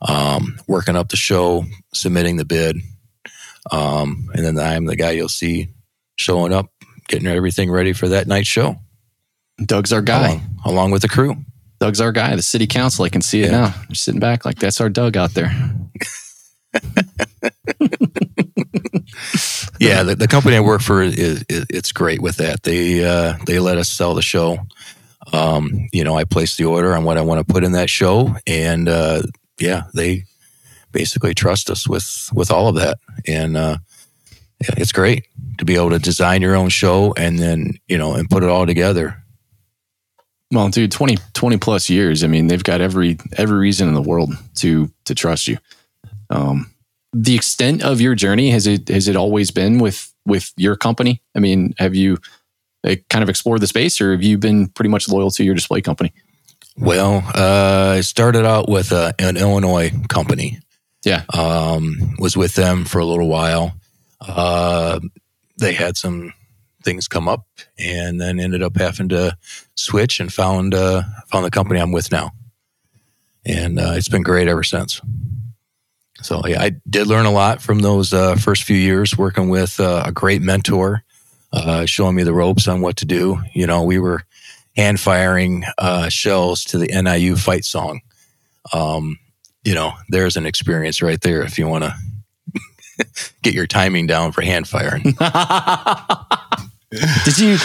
um, 0.00 0.58
working 0.66 0.96
up 0.96 1.08
the 1.10 1.16
show, 1.16 1.64
submitting 1.94 2.36
the 2.36 2.44
bid. 2.44 2.76
Um, 3.70 4.30
and 4.34 4.44
then 4.44 4.58
I'm 4.58 4.86
the 4.86 4.96
guy 4.96 5.10
you'll 5.12 5.28
see 5.28 5.68
showing 6.16 6.52
up, 6.52 6.70
getting 7.08 7.26
everything 7.28 7.70
ready 7.70 7.92
for 7.92 8.08
that 8.08 8.26
night 8.26 8.46
show 8.46 8.76
Doug's 9.64 9.92
our 9.92 10.02
guy. 10.02 10.28
along, 10.28 10.60
along 10.64 10.90
with 10.92 11.02
the 11.02 11.08
crew. 11.08 11.36
Doug's 11.80 12.00
our 12.00 12.12
guy. 12.12 12.34
The 12.36 12.42
city 12.42 12.66
council, 12.66 13.04
I 13.04 13.08
can 13.10 13.20
see 13.22 13.42
it 13.42 13.50
Yeah. 13.50 13.58
now. 13.60 13.74
They're 13.88 13.94
sitting 13.94 14.20
back 14.20 14.44
like 14.44 14.58
that's 14.58 14.80
our 14.80 14.88
Doug 14.88 15.16
out 15.16 15.34
there. 15.34 15.50
yeah 19.80 20.02
the, 20.02 20.14
the 20.14 20.28
company 20.28 20.56
i 20.56 20.60
work 20.60 20.80
for 20.80 21.02
is, 21.02 21.16
is 21.48 21.64
it's 21.70 21.92
great 21.92 22.20
with 22.20 22.36
that 22.36 22.62
they 22.64 23.04
uh 23.04 23.34
they 23.46 23.58
let 23.58 23.78
us 23.78 23.88
sell 23.88 24.14
the 24.14 24.22
show 24.22 24.58
um 25.32 25.88
you 25.92 26.04
know 26.04 26.16
i 26.16 26.24
place 26.24 26.56
the 26.56 26.64
order 26.64 26.94
on 26.94 27.04
what 27.04 27.18
i 27.18 27.20
want 27.20 27.44
to 27.44 27.52
put 27.52 27.64
in 27.64 27.72
that 27.72 27.90
show 27.90 28.34
and 28.46 28.88
uh 28.88 29.22
yeah, 29.58 29.84
they 29.94 30.24
basically 30.92 31.34
trust 31.34 31.70
us 31.70 31.88
with 31.88 32.30
with 32.32 32.50
all 32.50 32.68
of 32.68 32.76
that, 32.76 32.98
and 33.26 33.56
uh, 33.56 33.78
yeah, 34.60 34.74
it's 34.76 34.92
great 34.92 35.26
to 35.58 35.64
be 35.64 35.74
able 35.74 35.90
to 35.90 35.98
design 35.98 36.42
your 36.42 36.54
own 36.54 36.68
show 36.68 37.14
and 37.16 37.38
then 37.38 37.78
you 37.88 37.98
know 37.98 38.14
and 38.14 38.28
put 38.28 38.42
it 38.42 38.48
all 38.48 38.66
together. 38.66 39.22
Well, 40.52 40.68
dude, 40.68 40.92
20, 40.92 41.16
20 41.34 41.56
plus 41.56 41.90
years. 41.90 42.22
I 42.22 42.28
mean, 42.28 42.46
they've 42.46 42.62
got 42.62 42.80
every 42.80 43.18
every 43.36 43.58
reason 43.58 43.88
in 43.88 43.94
the 43.94 44.02
world 44.02 44.32
to 44.56 44.90
to 45.04 45.14
trust 45.14 45.48
you. 45.48 45.58
Um, 46.30 46.72
the 47.12 47.34
extent 47.34 47.82
of 47.82 48.00
your 48.00 48.14
journey 48.14 48.50
has 48.50 48.66
it 48.66 48.88
has 48.88 49.08
it 49.08 49.16
always 49.16 49.50
been 49.50 49.78
with 49.78 50.12
with 50.24 50.52
your 50.56 50.76
company? 50.76 51.22
I 51.34 51.40
mean, 51.40 51.74
have 51.78 51.94
you 51.94 52.18
kind 52.94 53.22
of 53.22 53.28
explored 53.28 53.60
the 53.60 53.66
space, 53.66 54.00
or 54.00 54.12
have 54.12 54.22
you 54.22 54.38
been 54.38 54.68
pretty 54.68 54.88
much 54.88 55.08
loyal 55.08 55.30
to 55.32 55.44
your 55.44 55.54
display 55.54 55.82
company? 55.82 56.12
Well, 56.78 57.22
uh, 57.34 57.94
I 57.96 58.00
started 58.02 58.46
out 58.46 58.68
with 58.68 58.92
a, 58.92 59.14
an 59.18 59.36
Illinois 59.36 59.90
company. 60.08 60.60
Yeah. 61.04 61.24
Um, 61.32 62.14
was 62.18 62.36
with 62.36 62.54
them 62.54 62.84
for 62.84 62.98
a 62.98 63.04
little 63.04 63.28
while. 63.28 63.74
Uh, 64.20 65.00
they 65.58 65.72
had 65.72 65.96
some 65.96 66.32
things 66.82 67.08
come 67.08 67.28
up, 67.28 67.46
and 67.78 68.20
then 68.20 68.38
ended 68.38 68.62
up 68.62 68.76
having 68.76 69.08
to 69.10 69.36
switch 69.74 70.20
and 70.20 70.32
found 70.32 70.74
uh, 70.74 71.02
found 71.28 71.44
the 71.44 71.50
company 71.50 71.80
I'm 71.80 71.92
with 71.92 72.12
now, 72.12 72.32
and 73.44 73.78
uh, 73.78 73.92
it's 73.94 74.08
been 74.08 74.22
great 74.22 74.48
ever 74.48 74.62
since. 74.62 75.00
So 76.22 76.42
yeah, 76.46 76.62
I 76.62 76.72
did 76.88 77.06
learn 77.06 77.26
a 77.26 77.30
lot 77.30 77.60
from 77.60 77.80
those 77.80 78.12
uh, 78.12 78.36
first 78.36 78.62
few 78.62 78.76
years 78.76 79.18
working 79.18 79.48
with 79.48 79.78
uh, 79.78 80.04
a 80.06 80.12
great 80.12 80.42
mentor, 80.42 81.04
uh, 81.56 81.86
showing 81.86 82.14
me 82.14 82.22
the 82.22 82.34
ropes 82.34 82.68
on 82.68 82.82
what 82.82 82.96
to 82.96 83.06
do. 83.06 83.40
You 83.54 83.66
know, 83.66 83.82
we 83.82 83.98
were 83.98 84.24
hand 84.76 85.00
firing 85.00 85.64
uh, 85.78 86.10
shells 86.10 86.62
to 86.64 86.78
the 86.78 86.88
NIU 86.88 87.34
fight 87.36 87.64
song. 87.64 88.02
Um, 88.72 89.18
you 89.64 89.74
know, 89.74 89.92
there's 90.10 90.36
an 90.36 90.44
experience 90.46 91.00
right 91.00 91.20
there 91.20 91.42
if 91.42 91.58
you 91.58 91.66
want 91.66 91.84
to 91.84 91.94
get 93.42 93.54
your 93.54 93.66
timing 93.66 94.06
down 94.06 94.32
for 94.32 94.42
hand 94.42 94.68
firing. 94.68 95.02
Did 97.24 97.38
you 97.38 97.56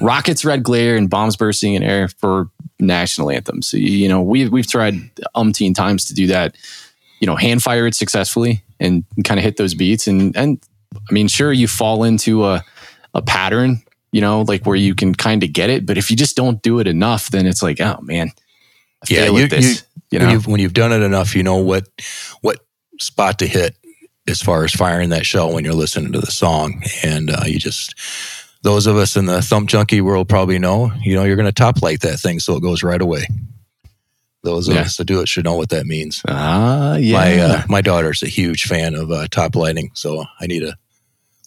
rockets, 0.00 0.44
red 0.44 0.62
glare, 0.62 0.96
and 0.96 1.08
bombs 1.08 1.36
bursting 1.36 1.74
in 1.74 1.82
air 1.82 2.08
for 2.08 2.48
national 2.80 3.30
anthems? 3.30 3.68
So, 3.68 3.76
you 3.76 4.08
know, 4.08 4.22
we've 4.22 4.50
we've 4.50 4.66
tried 4.66 4.94
umpteen 5.36 5.74
times 5.74 6.06
to 6.06 6.14
do 6.14 6.26
that. 6.28 6.56
You 7.20 7.26
know, 7.26 7.36
hand 7.36 7.62
fire 7.62 7.86
it 7.86 7.94
successfully 7.94 8.62
and 8.80 9.04
kind 9.24 9.38
of 9.38 9.44
hit 9.44 9.58
those 9.58 9.74
beats. 9.74 10.06
And 10.06 10.36
and 10.36 10.60
I 10.94 11.12
mean, 11.12 11.28
sure, 11.28 11.52
you 11.52 11.68
fall 11.68 12.02
into 12.04 12.46
a 12.46 12.64
a 13.16 13.22
pattern, 13.22 13.82
you 14.12 14.20
know, 14.20 14.42
like 14.42 14.64
where 14.66 14.76
you 14.76 14.94
can 14.94 15.14
kind 15.14 15.42
of 15.42 15.52
get 15.52 15.70
it. 15.70 15.84
But 15.86 15.98
if 15.98 16.10
you 16.10 16.16
just 16.16 16.36
don't 16.36 16.62
do 16.62 16.78
it 16.80 16.86
enough, 16.86 17.28
then 17.30 17.46
it's 17.46 17.62
like, 17.62 17.80
oh 17.80 17.98
man, 18.02 18.30
I 19.02 19.06
Yeah, 19.08 19.30
you- 19.30 19.48
this. 19.48 19.64
you- 19.80 19.82
You, 20.12 20.18
when 20.20 20.28
know, 20.28 20.32
you've 20.34 20.46
when 20.46 20.60
you've 20.60 20.72
done 20.74 20.92
it 20.92 21.02
enough, 21.04 21.34
you 21.34 21.42
know 21.42 21.56
what 21.56 21.88
what 22.42 22.60
spot 23.00 23.40
to 23.40 23.46
hit 23.46 23.74
as 24.28 24.40
far 24.40 24.62
as 24.64 24.72
firing 24.72 25.08
that 25.10 25.26
shell 25.26 25.52
when 25.52 25.64
you're 25.64 25.74
listening 25.74 26.12
to 26.12 26.20
the 26.20 26.30
song, 26.30 26.80
and 27.02 27.28
uh, 27.30 27.42
you 27.44 27.58
just 27.58 27.92
those 28.62 28.86
of 28.86 28.96
us 28.96 29.16
in 29.16 29.26
the 29.26 29.42
thump 29.42 29.68
junkie 29.68 30.00
world 30.00 30.28
probably 30.28 30.58
know. 30.60 30.92
You 31.02 31.16
know, 31.16 31.24
you're 31.24 31.36
going 31.36 31.46
to 31.46 31.52
top 31.52 31.82
light 31.82 32.00
that 32.02 32.18
thing 32.20 32.38
so 32.38 32.54
it 32.56 32.62
goes 32.62 32.84
right 32.84 33.02
away. 33.02 33.26
Those 34.44 34.68
of 34.68 34.74
Yeah. 34.76 34.82
us 34.82 34.96
that 34.98 35.06
do 35.06 35.20
it 35.20 35.28
should 35.28 35.44
know 35.44 35.56
what 35.56 35.70
that 35.70 35.86
means. 35.86 36.22
ah, 36.28 36.94
yeah. 36.96 37.12
My 37.18 37.38
uh, 37.40 37.62
my 37.68 37.80
daughter's 37.80 38.22
a 38.22 38.28
huge 38.28 38.62
fan 38.64 38.94
of 38.94 39.10
uh, 39.10 39.26
top 39.28 39.56
lighting, 39.56 39.90
so 39.94 40.24
I 40.40 40.46
need 40.46 40.62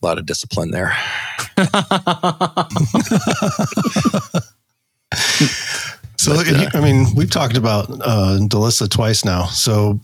a 0.01 0.05
lot 0.05 0.17
of 0.17 0.25
discipline 0.25 0.71
there. 0.71 0.95
So, 6.17 6.35
But, 6.35 6.47
you- 6.47 6.67
I 6.73 6.81
mean, 6.81 7.15
we've 7.15 7.29
talked 7.29 7.55
about 7.55 7.89
uh, 7.89 8.37
Delissa 8.41 8.89
twice 8.89 9.23
now. 9.23 9.45
So, 9.45 10.01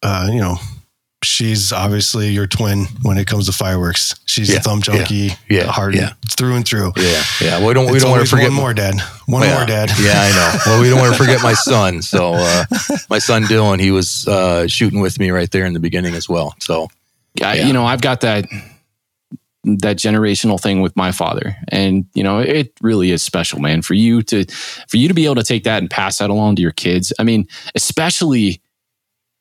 uh, 0.00 0.28
you 0.32 0.38
know, 0.38 0.58
she's 1.24 1.72
obviously 1.72 2.28
your 2.28 2.46
twin 2.46 2.84
when 3.02 3.18
it 3.18 3.26
comes 3.26 3.46
to 3.46 3.52
fireworks. 3.52 4.14
She's 4.26 4.48
Yeah, 4.48 4.58
a 4.58 4.60
thump 4.60 4.84
junkie, 4.84 5.32
yeah, 5.50 5.64
hard 5.64 5.96
yeah. 5.96 6.12
through 6.30 6.54
and 6.54 6.64
through. 6.64 6.92
Yeah, 6.96 7.22
yeah. 7.40 7.66
We 7.66 7.74
don't 7.74 7.86
we 7.86 7.94
It's 7.94 8.04
don't 8.04 8.12
want 8.12 8.22
to 8.24 8.30
forget 8.30 8.50
one 8.50 8.54
more, 8.54 8.74
Dad. 8.74 8.94
One 9.26 9.40
Well, 9.40 9.58
more, 9.58 9.66
Dad. 9.66 9.90
Yeah, 9.98 10.12
I 10.14 10.30
know. 10.30 10.58
Well, 10.66 10.80
we 10.82 10.88
don't 10.88 11.00
want 11.00 11.16
to 11.16 11.18
forget 11.18 11.42
my 11.42 11.54
son. 11.64 12.00
So 12.02 12.34
uh, 12.34 12.64
my 13.10 13.18
son 13.18 13.42
Dylan, 13.42 13.80
he 13.80 13.90
was 13.90 14.28
uh, 14.28 14.68
shooting 14.68 15.00
with 15.00 15.18
me 15.18 15.30
right 15.30 15.50
there 15.50 15.66
in 15.66 15.72
the 15.72 15.80
beginning 15.80 16.14
as 16.14 16.28
well. 16.28 16.54
So 16.60 16.86
I, 17.42 17.56
Yeah. 17.56 17.66
you 17.66 17.72
know, 17.72 17.84
I've 17.84 18.02
got 18.02 18.20
that 18.20 18.44
that 19.64 19.96
generational 19.96 20.60
thing 20.60 20.80
with 20.80 20.94
my 20.96 21.12
father, 21.12 21.56
and 21.68 22.06
you 22.14 22.22
know, 22.22 22.38
it 22.38 22.72
really 22.80 23.10
is 23.10 23.22
special, 23.22 23.60
man. 23.60 23.82
For 23.82 23.94
you 23.94 24.22
to 24.22 24.44
for 24.88 24.96
you 24.96 25.08
to 25.08 25.14
be 25.14 25.24
able 25.24 25.36
to 25.36 25.42
take 25.42 25.64
that 25.64 25.78
and 25.78 25.90
pass 25.90 26.18
that 26.18 26.30
along 26.30 26.56
to 26.56 26.62
your 26.62 26.72
kids. 26.72 27.12
I 27.18 27.24
mean, 27.24 27.48
especially. 27.74 28.60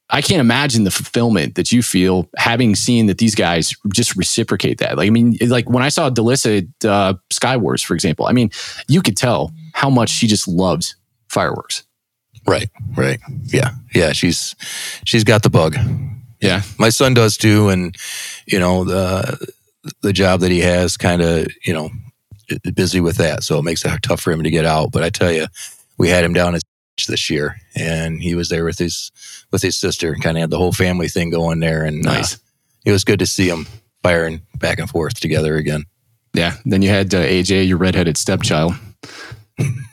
I 0.09 0.21
can't 0.21 0.41
imagine 0.41 0.83
the 0.83 0.91
fulfillment 0.91 1.55
that 1.55 1.71
you 1.71 1.81
feel 1.81 2.29
having 2.37 2.75
seen 2.75 3.07
that 3.07 3.17
these 3.17 3.33
guys 3.33 3.73
just 3.95 4.15
reciprocate 4.15 4.77
that. 4.77 4.95
Like, 4.95 5.07
I 5.07 5.09
mean, 5.09 5.37
like 5.41 5.67
when 5.67 5.81
I 5.81 5.89
saw 5.89 6.11
Delissa 6.11 6.67
at 6.67 6.85
uh, 6.87 7.13
Sky 7.31 7.57
Wars, 7.57 7.81
for 7.81 7.95
example, 7.95 8.27
I 8.27 8.31
mean, 8.31 8.51
you 8.87 9.01
could 9.01 9.17
tell 9.17 9.51
how 9.73 9.89
much 9.89 10.09
she 10.09 10.27
just 10.27 10.47
loves 10.47 10.95
fireworks. 11.29 11.83
right, 12.45 12.69
right, 12.95 13.19
yeah, 13.45 13.71
yeah. 13.95 14.11
She's 14.11 14.55
she's 15.03 15.23
got 15.23 15.41
the 15.41 15.49
bug. 15.49 15.77
Yeah. 16.43 16.61
My 16.77 16.89
son 16.89 17.13
does 17.13 17.37
too, 17.37 17.69
and 17.69 17.95
you 18.45 18.59
know 18.59 18.83
the 18.83 19.53
the 20.01 20.13
job 20.13 20.39
that 20.41 20.51
he 20.51 20.59
has, 20.61 20.97
kind 20.97 21.21
of 21.21 21.47
you 21.65 21.73
know 21.73 21.89
busy 22.73 22.99
with 22.99 23.17
that, 23.17 23.43
so 23.43 23.57
it 23.59 23.63
makes 23.63 23.83
it 23.85 23.91
tough 24.03 24.21
for 24.21 24.31
him 24.31 24.43
to 24.43 24.51
get 24.51 24.65
out. 24.65 24.91
But 24.91 25.03
I 25.03 25.09
tell 25.09 25.31
you, 25.31 25.47
we 25.97 26.09
had 26.09 26.23
him 26.23 26.33
down 26.33 26.55
at 26.55 26.61
this 27.07 27.29
year, 27.29 27.57
and 27.75 28.21
he 28.21 28.35
was 28.35 28.49
there 28.49 28.65
with 28.65 28.77
his 28.77 29.11
with 29.51 29.61
his 29.61 29.77
sister, 29.77 30.15
kind 30.15 30.37
of 30.37 30.41
had 30.41 30.49
the 30.49 30.57
whole 30.57 30.71
family 30.73 31.07
thing 31.07 31.29
going 31.29 31.59
there, 31.59 31.83
and 31.83 32.05
uh, 32.05 32.13
Nice. 32.13 32.37
it 32.85 32.91
was 32.91 33.03
good 33.03 33.19
to 33.19 33.25
see 33.25 33.47
him 33.49 33.67
firing 34.03 34.41
back 34.55 34.79
and 34.79 34.89
forth 34.89 35.19
together 35.19 35.55
again. 35.55 35.85
Yeah. 36.33 36.57
Then 36.65 36.81
you 36.81 36.89
had 36.89 37.13
uh, 37.13 37.23
AJ, 37.23 37.67
your 37.67 37.77
redheaded 37.77 38.17
stepchild. 38.17 38.73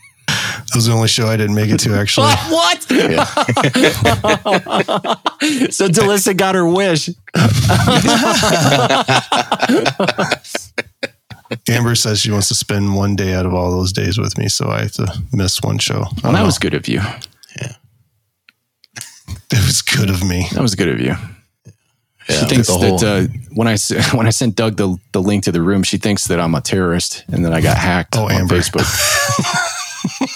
That 0.71 0.77
was 0.77 0.87
the 0.87 0.93
only 0.93 1.09
show 1.09 1.27
I 1.27 1.37
didn't 1.37 1.57
make 1.57 1.71
it 1.71 1.79
to, 1.81 1.95
actually. 1.95 2.29
what? 2.49 2.83
so 5.73 5.89
Delissa 5.89 6.37
got 6.37 6.55
her 6.55 6.65
wish. 6.69 7.09
Amber 11.69 11.95
says 11.97 12.21
she 12.21 12.31
wants 12.31 12.47
to 12.49 12.55
spend 12.55 12.95
one 12.95 13.17
day 13.17 13.35
out 13.35 13.45
of 13.47 13.53
all 13.55 13.71
those 13.73 13.93
days 13.93 14.19
with 14.19 14.39
me, 14.39 14.49
so 14.49 14.69
I 14.69 14.83
have 14.83 14.93
to 14.93 15.21
miss 15.33 15.61
one 15.63 15.79
show. 15.79 16.05
Well, 16.23 16.33
that 16.33 16.41
know. 16.41 16.45
was 16.45 16.59
good 16.59 16.75
of 16.75 16.87
you. 16.87 17.01
Yeah. 17.61 17.73
It 19.53 19.67
was 19.67 19.83
good 19.83 20.11
of 20.11 20.23
me. 20.25 20.47
That 20.53 20.63
was 20.63 20.77
good 20.77 20.89
of 20.89 21.01
you. 21.01 21.15
Yeah, 22.29 22.41
she 22.41 22.47
thinks 22.47 22.69
whole- 22.69 22.99
that 22.99 23.03
uh, 23.03 23.27
when 23.55 23.67
I 23.67 23.73
s- 23.73 24.13
when 24.15 24.29
I 24.29 24.31
sent 24.31 24.55
Doug 24.55 24.77
the, 24.77 24.97
the 25.13 25.21
link 25.21 25.43
to 25.45 25.53
the 25.53 25.61
room, 25.61 25.83
she 25.83 25.99
thinks 25.99 26.29
that 26.29 26.39
I'm 26.41 26.55
a 26.55 26.61
terrorist 26.61 27.25
and 27.33 27.45
that 27.45 27.53
I 27.53 27.61
got 27.61 27.77
hacked 27.77 28.15
Oh, 28.17 28.27
on 28.27 28.33
Amber. 28.33 28.55
Facebook. 28.57 28.87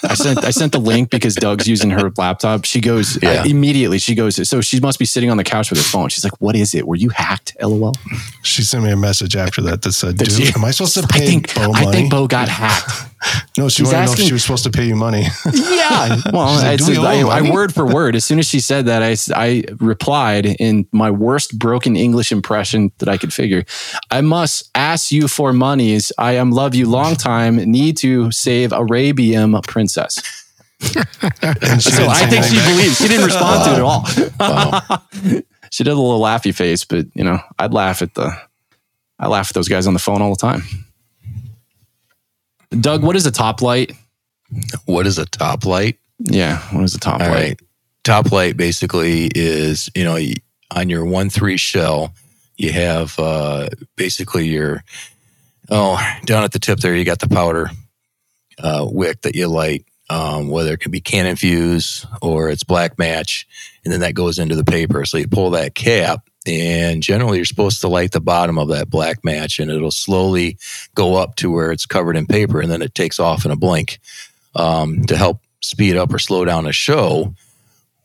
I 0.02 0.14
sent 0.14 0.44
I 0.44 0.50
sent 0.50 0.72
the 0.72 0.80
link 0.80 1.10
because 1.10 1.34
Doug's 1.34 1.66
using 1.68 1.90
her 1.90 2.10
laptop. 2.16 2.64
She 2.64 2.80
goes 2.80 3.18
Yeah. 3.22 3.42
uh, 3.42 3.44
immediately. 3.44 3.98
She 3.98 4.14
goes, 4.14 4.48
so 4.48 4.60
she 4.60 4.80
must 4.80 4.98
be 4.98 5.04
sitting 5.04 5.30
on 5.30 5.36
the 5.36 5.44
couch 5.44 5.70
with 5.70 5.78
her 5.78 5.84
phone. 5.84 6.08
She's 6.08 6.24
like, 6.24 6.40
"What 6.40 6.56
is 6.56 6.74
it? 6.74 6.86
Were 6.86 6.96
you 6.96 7.10
hacked?" 7.10 7.56
LOL. 7.60 7.92
She 8.42 8.62
sent 8.62 8.84
me 8.84 8.90
a 8.90 8.96
message 8.96 9.36
after 9.36 9.60
that 9.62 9.82
that 9.82 9.92
said, 9.92 10.16
Did 10.16 10.28
"Dude, 10.28 10.46
she? 10.48 10.52
am 10.54 10.64
I 10.64 10.70
supposed 10.70 10.94
to 10.94 11.00
I 11.12 11.18
pay 11.18 11.26
think 11.26 11.54
Bo 11.54 11.72
I 11.72 11.84
money?" 11.84 11.96
think 11.96 12.10
Bo 12.10 12.26
got 12.26 12.48
hacked. 12.48 13.10
no, 13.58 13.68
she 13.70 13.82
He's 13.82 13.92
wanted 13.92 14.06
to 14.06 14.06
know 14.06 14.12
if 14.12 14.26
she 14.26 14.32
was 14.34 14.42
supposed 14.42 14.64
to 14.64 14.70
pay 14.70 14.86
you 14.86 14.96
money. 14.96 15.24
Yeah. 15.54 16.16
Well, 16.32 16.54
like, 16.56 16.80
I, 16.80 16.88
we 16.88 16.96
I, 16.98 17.20
I 17.38 17.50
word 17.50 17.72
for 17.74 17.86
word. 17.86 18.16
As 18.16 18.24
soon 18.24 18.38
as 18.38 18.46
she 18.48 18.60
said 18.60 18.86
that, 18.86 19.02
I 19.02 19.16
I 19.34 19.64
replied 19.80 20.46
in 20.46 20.86
my 20.92 21.10
worst 21.10 21.58
broken 21.58 21.94
English 21.96 22.32
impression 22.32 22.90
that 22.98 23.08
I 23.08 23.16
could 23.18 23.32
figure. 23.32 23.64
I 24.10 24.20
must 24.20 24.70
ask 24.74 25.12
you 25.12 25.28
for 25.28 25.52
monies. 25.52 26.10
I 26.18 26.32
am 26.32 26.50
love 26.50 26.74
you 26.74 26.88
long 26.88 27.16
time. 27.16 27.56
Need 27.56 27.96
to 27.98 28.30
save 28.32 28.72
Arabian 28.72 29.54
princess. 29.74 30.14
So 30.80 32.06
I 32.08 32.26
think 32.30 32.44
she 32.44 32.56
believed. 32.56 32.96
She 32.96 33.08
didn't 33.08 33.26
respond 33.26 33.64
to 33.64 33.70
it 33.70 33.74
at 33.74 33.82
all. 33.82 34.06
Wow. 34.40 35.40
She 35.70 35.82
did 35.82 35.90
a 35.90 35.96
little 35.96 36.20
laughy 36.20 36.54
face, 36.54 36.84
but 36.84 37.06
you 37.14 37.24
know, 37.24 37.40
I'd 37.58 37.72
laugh 37.72 38.00
at 38.00 38.14
the. 38.14 38.30
I 39.18 39.26
laugh 39.26 39.50
at 39.50 39.54
those 39.54 39.68
guys 39.68 39.88
on 39.88 39.92
the 39.92 39.98
phone 39.98 40.22
all 40.22 40.30
the 40.30 40.36
time. 40.36 40.62
Doug, 42.80 43.02
what 43.02 43.16
is 43.16 43.26
a 43.26 43.32
top 43.32 43.60
light? 43.60 43.90
what 44.84 45.04
is 45.04 45.18
a 45.18 45.26
top 45.26 45.64
light? 45.66 45.98
Yeah, 46.20 46.58
what 46.72 46.84
is 46.84 46.94
a 46.94 47.00
top 47.00 47.20
All 47.20 47.26
light? 47.26 47.34
right. 47.34 47.60
Top 48.04 48.30
light 48.30 48.56
basically 48.56 49.32
is, 49.34 49.90
you 49.96 50.04
know, 50.04 50.16
on 50.70 50.88
your 50.88 51.04
one 51.04 51.28
three 51.28 51.56
shell, 51.56 52.14
you 52.56 52.70
have 52.70 53.18
uh, 53.18 53.68
basically 53.96 54.46
your 54.46 54.84
oh 55.70 55.98
down 56.24 56.44
at 56.44 56.52
the 56.52 56.60
tip 56.60 56.78
there, 56.78 56.94
you 56.94 57.04
got 57.04 57.18
the 57.18 57.28
powder 57.28 57.68
uh, 58.58 58.86
wick 58.88 59.22
that 59.22 59.34
you 59.34 59.48
light. 59.48 59.84
Um, 60.10 60.48
whether 60.48 60.74
it 60.74 60.80
can 60.80 60.90
be 60.90 61.00
cannon 61.00 61.34
fuse 61.34 62.04
or 62.20 62.50
it's 62.50 62.62
black 62.62 62.98
match, 62.98 63.46
and 63.84 63.92
then 63.92 64.00
that 64.00 64.14
goes 64.14 64.38
into 64.38 64.54
the 64.54 64.62
paper. 64.62 65.06
So 65.06 65.16
you 65.16 65.26
pull 65.26 65.50
that 65.52 65.74
cap, 65.74 66.28
and 66.46 67.02
generally 67.02 67.38
you're 67.38 67.46
supposed 67.46 67.80
to 67.80 67.88
light 67.88 68.12
the 68.12 68.20
bottom 68.20 68.58
of 68.58 68.68
that 68.68 68.90
black 68.90 69.24
match, 69.24 69.58
and 69.58 69.70
it'll 69.70 69.90
slowly 69.90 70.58
go 70.94 71.14
up 71.14 71.36
to 71.36 71.50
where 71.50 71.72
it's 71.72 71.86
covered 71.86 72.18
in 72.18 72.26
paper, 72.26 72.60
and 72.60 72.70
then 72.70 72.82
it 72.82 72.94
takes 72.94 73.18
off 73.18 73.46
in 73.46 73.50
a 73.50 73.56
blink 73.56 73.98
um, 74.54 75.06
to 75.06 75.16
help 75.16 75.40
speed 75.62 75.96
up 75.96 76.12
or 76.12 76.18
slow 76.18 76.44
down 76.44 76.66
a 76.66 76.72
show 76.72 77.34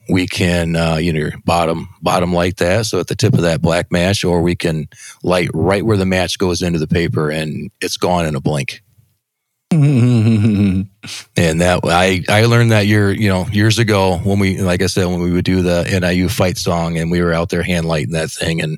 we 0.09 0.27
can 0.27 0.75
uh, 0.75 0.95
you 0.95 1.13
know 1.13 1.29
bottom 1.45 1.89
bottom 2.01 2.33
light 2.33 2.57
that 2.57 2.85
so 2.85 2.99
at 2.99 3.07
the 3.07 3.15
tip 3.15 3.33
of 3.35 3.41
that 3.41 3.61
black 3.61 3.91
match, 3.91 4.23
or 4.23 4.41
we 4.41 4.55
can 4.55 4.89
light 5.23 5.49
right 5.53 5.85
where 5.85 5.97
the 5.97 6.05
match 6.05 6.37
goes 6.37 6.61
into 6.61 6.79
the 6.79 6.87
paper 6.87 7.29
and 7.29 7.71
it's 7.79 7.97
gone 7.97 8.25
in 8.25 8.35
a 8.35 8.41
blink. 8.41 8.81
And 11.37 11.61
that 11.61 11.81
I 11.83 12.21
I 12.27 12.45
learned 12.45 12.71
that 12.71 12.85
year 12.87 13.11
you 13.11 13.29
know 13.29 13.45
years 13.47 13.79
ago 13.79 14.17
when 14.17 14.39
we 14.39 14.59
like 14.59 14.81
I 14.81 14.87
said 14.87 15.05
when 15.05 15.21
we 15.21 15.31
would 15.31 15.45
do 15.45 15.61
the 15.61 15.83
NIU 16.01 16.27
fight 16.29 16.57
song 16.57 16.97
and 16.97 17.09
we 17.11 17.21
were 17.21 17.33
out 17.33 17.49
there 17.49 17.63
hand 17.63 17.85
lighting 17.85 18.13
that 18.13 18.29
thing 18.31 18.61
and 18.61 18.77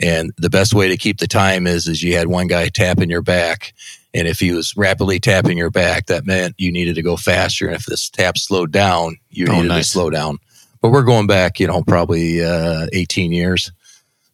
and 0.00 0.32
the 0.38 0.50
best 0.50 0.74
way 0.74 0.88
to 0.88 0.96
keep 0.96 1.18
the 1.18 1.26
time 1.26 1.66
is 1.66 1.86
is 1.88 2.02
you 2.02 2.16
had 2.16 2.28
one 2.28 2.46
guy 2.48 2.68
tapping 2.68 3.08
your 3.10 3.22
back 3.22 3.72
and 4.12 4.26
if 4.28 4.40
he 4.40 4.52
was 4.52 4.76
rapidly 4.76 5.18
tapping 5.20 5.56
your 5.56 5.70
back 5.70 6.06
that 6.06 6.26
meant 6.26 6.54
you 6.58 6.70
needed 6.72 6.94
to 6.96 7.02
go 7.02 7.16
faster 7.16 7.66
and 7.66 7.76
if 7.76 7.86
this 7.86 8.08
tap 8.10 8.36
slowed 8.36 8.70
down 8.72 9.16
you 9.30 9.46
Oh, 9.48 9.54
needed 9.54 9.68
nice. 9.68 9.86
to 9.86 9.92
slow 9.92 10.10
down. 10.10 10.38
But 10.82 10.90
we're 10.90 11.02
going 11.04 11.26
back 11.26 11.60
you 11.60 11.66
know 11.66 11.82
probably 11.82 12.44
uh, 12.44 12.86
18 12.92 13.32
years, 13.32 13.70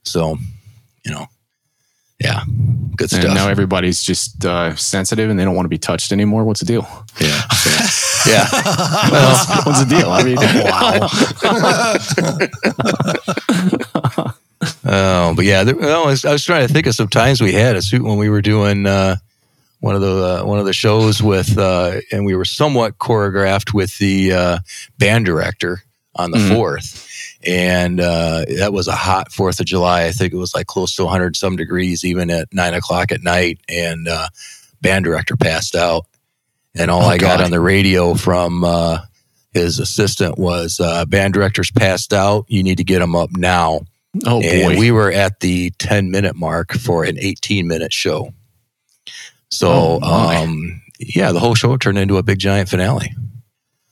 so 0.05 0.37
you 1.05 1.13
know 1.13 1.27
yeah 2.19 2.43
good 2.97 3.11
stuff. 3.11 3.25
and 3.25 3.35
now 3.35 3.49
everybody's 3.49 4.03
just 4.03 4.45
uh, 4.47 4.75
sensitive 4.77 5.29
and 5.31 5.39
they 5.39 5.45
don't 5.45 5.55
want 5.55 5.67
to 5.67 5.71
be 5.71 5.79
touched 5.79 6.13
anymore. 6.13 6.45
What's 6.45 6.61
the 6.61 6.67
deal? 6.67 6.87
yeah 7.21 7.47
so, 7.49 7.71
yeah. 8.31 8.47
Well, 9.11 9.37
What's 9.65 9.85
the 9.85 9.97
deal? 9.97 10.11
I 10.11 10.23
mean, 10.25 10.37
wow. 10.65 11.09
Oh, 14.89 15.35
but 15.35 15.45
yeah, 15.45 15.65
there, 15.65 15.77
well, 15.77 16.05
I, 16.05 16.07
was, 16.07 16.25
I 16.25 16.33
was 16.33 16.45
trying 16.45 16.67
to 16.67 16.73
think 16.73 16.87
of 16.87 16.95
some 16.95 17.09
times 17.09 17.41
we 17.41 17.53
had 17.53 17.77
a 17.77 17.83
suit 17.83 18.03
when 18.03 18.17
we 18.19 18.29
were 18.31 18.41
doing 18.41 18.87
uh, 18.87 19.17
one 19.81 19.95
of 19.95 20.01
the 20.01 20.41
uh, 20.41 20.45
one 20.47 20.59
of 20.59 20.65
the 20.65 20.73
shows 20.73 21.23
with, 21.23 21.59
uh, 21.59 22.01
and 22.11 22.25
we 22.25 22.35
were 22.35 22.45
somewhat 22.47 22.99
choreographed 22.99 23.75
with 23.75 23.97
the 23.99 24.33
uh, 24.33 24.59
band 24.99 25.27
director 25.27 25.83
on 26.15 26.31
the 26.31 26.39
Mhm. 26.39 26.55
fourth, 26.55 27.07
and 27.45 28.01
uh, 28.01 28.45
that 28.59 28.73
was 28.73 28.89
a 28.89 28.93
hot 28.93 29.33
Fourth 29.33 29.61
of 29.61 29.67
July. 29.67 30.05
I 30.05 30.13
think 30.13 30.33
it 30.33 30.37
was 30.39 30.55
like 30.55 30.67
close 30.67 30.95
to 30.97 31.05
100 31.05 31.37
some 31.37 31.57
degrees, 31.57 32.05
even 32.05 32.31
at 32.31 32.53
nine 32.53 32.75
o'clock 32.75 33.13
at 33.13 33.23
night, 33.23 33.61
and 33.69 34.09
uh, 34.09 34.29
band 34.81 35.05
director 35.05 35.37
passed 35.37 35.75
out, 35.75 36.07
and 36.75 36.91
all 36.91 37.03
Oh, 37.03 37.09
I 37.09 37.19
got 37.19 37.41
on 37.41 37.51
the 37.51 37.61
radio 37.61 38.15
from. 38.15 38.65
Uh, 38.65 38.99
his 39.53 39.79
assistant 39.79 40.37
was 40.37 40.81
uh, 40.81 41.07
band 41.07 41.33
director's 41.33 41.71
passed 41.71 42.13
out. 42.13 42.45
You 42.49 42.63
need 42.63 42.77
to 42.77 42.85
get 42.85 43.01
him 43.01 43.17
up 43.17 43.31
now 43.35 43.81
oh 44.27 44.43
and 44.43 44.75
boy. 44.75 44.79
we 44.79 44.91
were 44.91 45.11
at 45.11 45.41
the 45.41 45.71
10 45.79 46.11
minute 46.11 46.37
mark 46.37 46.73
for 46.73 47.05
an 47.05 47.19
18 47.19 47.67
minute 47.67 47.91
show. 47.91 48.35
So, 49.49 49.99
Oh, 50.03 50.43
um, 50.43 50.83
yeah, 50.99 51.33
the 51.33 51.41
whole 51.41 51.55
show 51.55 51.77
turned 51.79 51.97
into 51.97 52.19
a 52.19 52.23
big 52.23 52.39
giant 52.39 52.69
finale. 52.69 53.15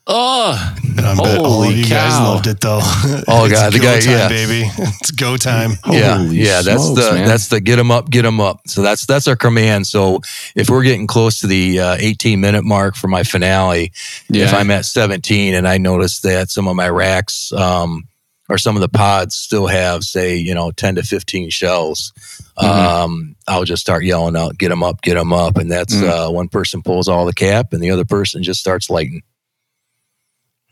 Oh, 0.06 0.74
And 0.96 1.00
I 1.00 1.14
bet 1.14 1.38
all 1.38 1.52
Holy 1.62 1.68
of 1.70 1.76
you 1.78 1.84
guys 1.86 2.12
cow. 2.12 2.24
loved 2.34 2.46
it 2.46 2.60
though. 2.60 2.80
Oh, 3.28 3.48
God, 3.48 3.72
the 3.72 3.78
go 3.78 3.84
guy- 3.94 4.00
time, 4.00 4.10
yeah. 4.12 4.28
baby. 4.28 4.64
It's 5.00 5.10
go 5.10 5.36
time. 5.36 5.72
yeah, 5.90 6.18
Holy 6.18 6.36
yeah, 6.36 6.62
that's 6.62 6.82
smokes, 6.84 7.04
the 7.08 7.12
man. 7.14 7.26
that's 7.28 7.48
the 7.48 7.60
get 7.60 7.76
them 7.76 7.90
up, 7.90 8.10
get 8.10 8.22
them 8.22 8.40
up. 8.40 8.60
So 8.66 8.82
that's 8.82 9.06
that's 9.06 9.26
our 9.28 9.36
command. 9.36 9.86
So 9.86 10.20
if 10.54 10.68
we're 10.70 10.82
getting 10.82 11.06
close 11.06 11.38
to 11.40 11.46
the 11.46 11.80
uh, 11.80 11.96
18 11.98 12.40
minute 12.40 12.64
mark 12.64 12.96
for 12.96 13.08
my 13.08 13.22
finale, 13.22 13.92
yeah. 14.28 14.44
if 14.44 14.54
I'm 14.54 14.70
at 14.70 14.84
17 14.84 15.54
and 15.54 15.66
I 15.68 15.78
notice 15.78 16.20
that 16.20 16.50
some 16.50 16.68
of 16.68 16.76
my 16.76 16.88
racks 16.88 17.52
um, 17.52 18.04
or 18.48 18.58
some 18.58 18.76
of 18.76 18.80
the 18.82 18.88
pods 18.88 19.34
still 19.34 19.66
have, 19.66 20.04
say, 20.04 20.36
you 20.36 20.54
know, 20.54 20.70
10 20.70 20.96
to 20.96 21.02
15 21.02 21.50
shells, 21.50 22.12
Mhm. 22.58 22.64
um, 22.64 23.36
I'll 23.48 23.64
just 23.64 23.80
start 23.82 24.04
yelling 24.04 24.36
out, 24.36 24.58
get 24.58 24.68
them 24.68 24.82
up, 24.82 25.00
get 25.02 25.14
them 25.14 25.32
up. 25.32 25.56
And 25.56 25.70
that's 25.72 25.94
Mhm. 25.94 26.08
uh, 26.28 26.30
one 26.30 26.48
person 26.48 26.82
pulls 26.82 27.08
all 27.08 27.24
the 27.26 27.32
cap 27.32 27.72
and 27.72 27.82
the 27.82 27.90
other 27.90 28.04
person 28.04 28.42
just 28.42 28.60
starts 28.60 28.88
lighting. 28.90 29.22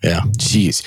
Yeah. 0.02 0.20
Jeez. 0.38 0.82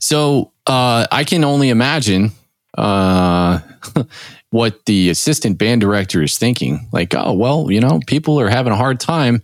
So 0.00 0.52
uh, 0.66 1.06
I 1.10 1.24
can 1.24 1.44
only 1.44 1.68
imagine 1.70 2.32
uh, 2.78 3.60
what 4.50 4.84
the 4.86 5.10
assistant 5.10 5.58
band 5.58 5.80
director 5.80 6.22
is 6.22 6.38
thinking. 6.38 6.88
Like, 6.92 7.14
oh, 7.14 7.32
well, 7.32 7.70
you 7.70 7.80
know, 7.80 8.00
people 8.06 8.38
are 8.40 8.48
having 8.48 8.72
a 8.72 8.76
hard 8.76 9.00
time 9.00 9.42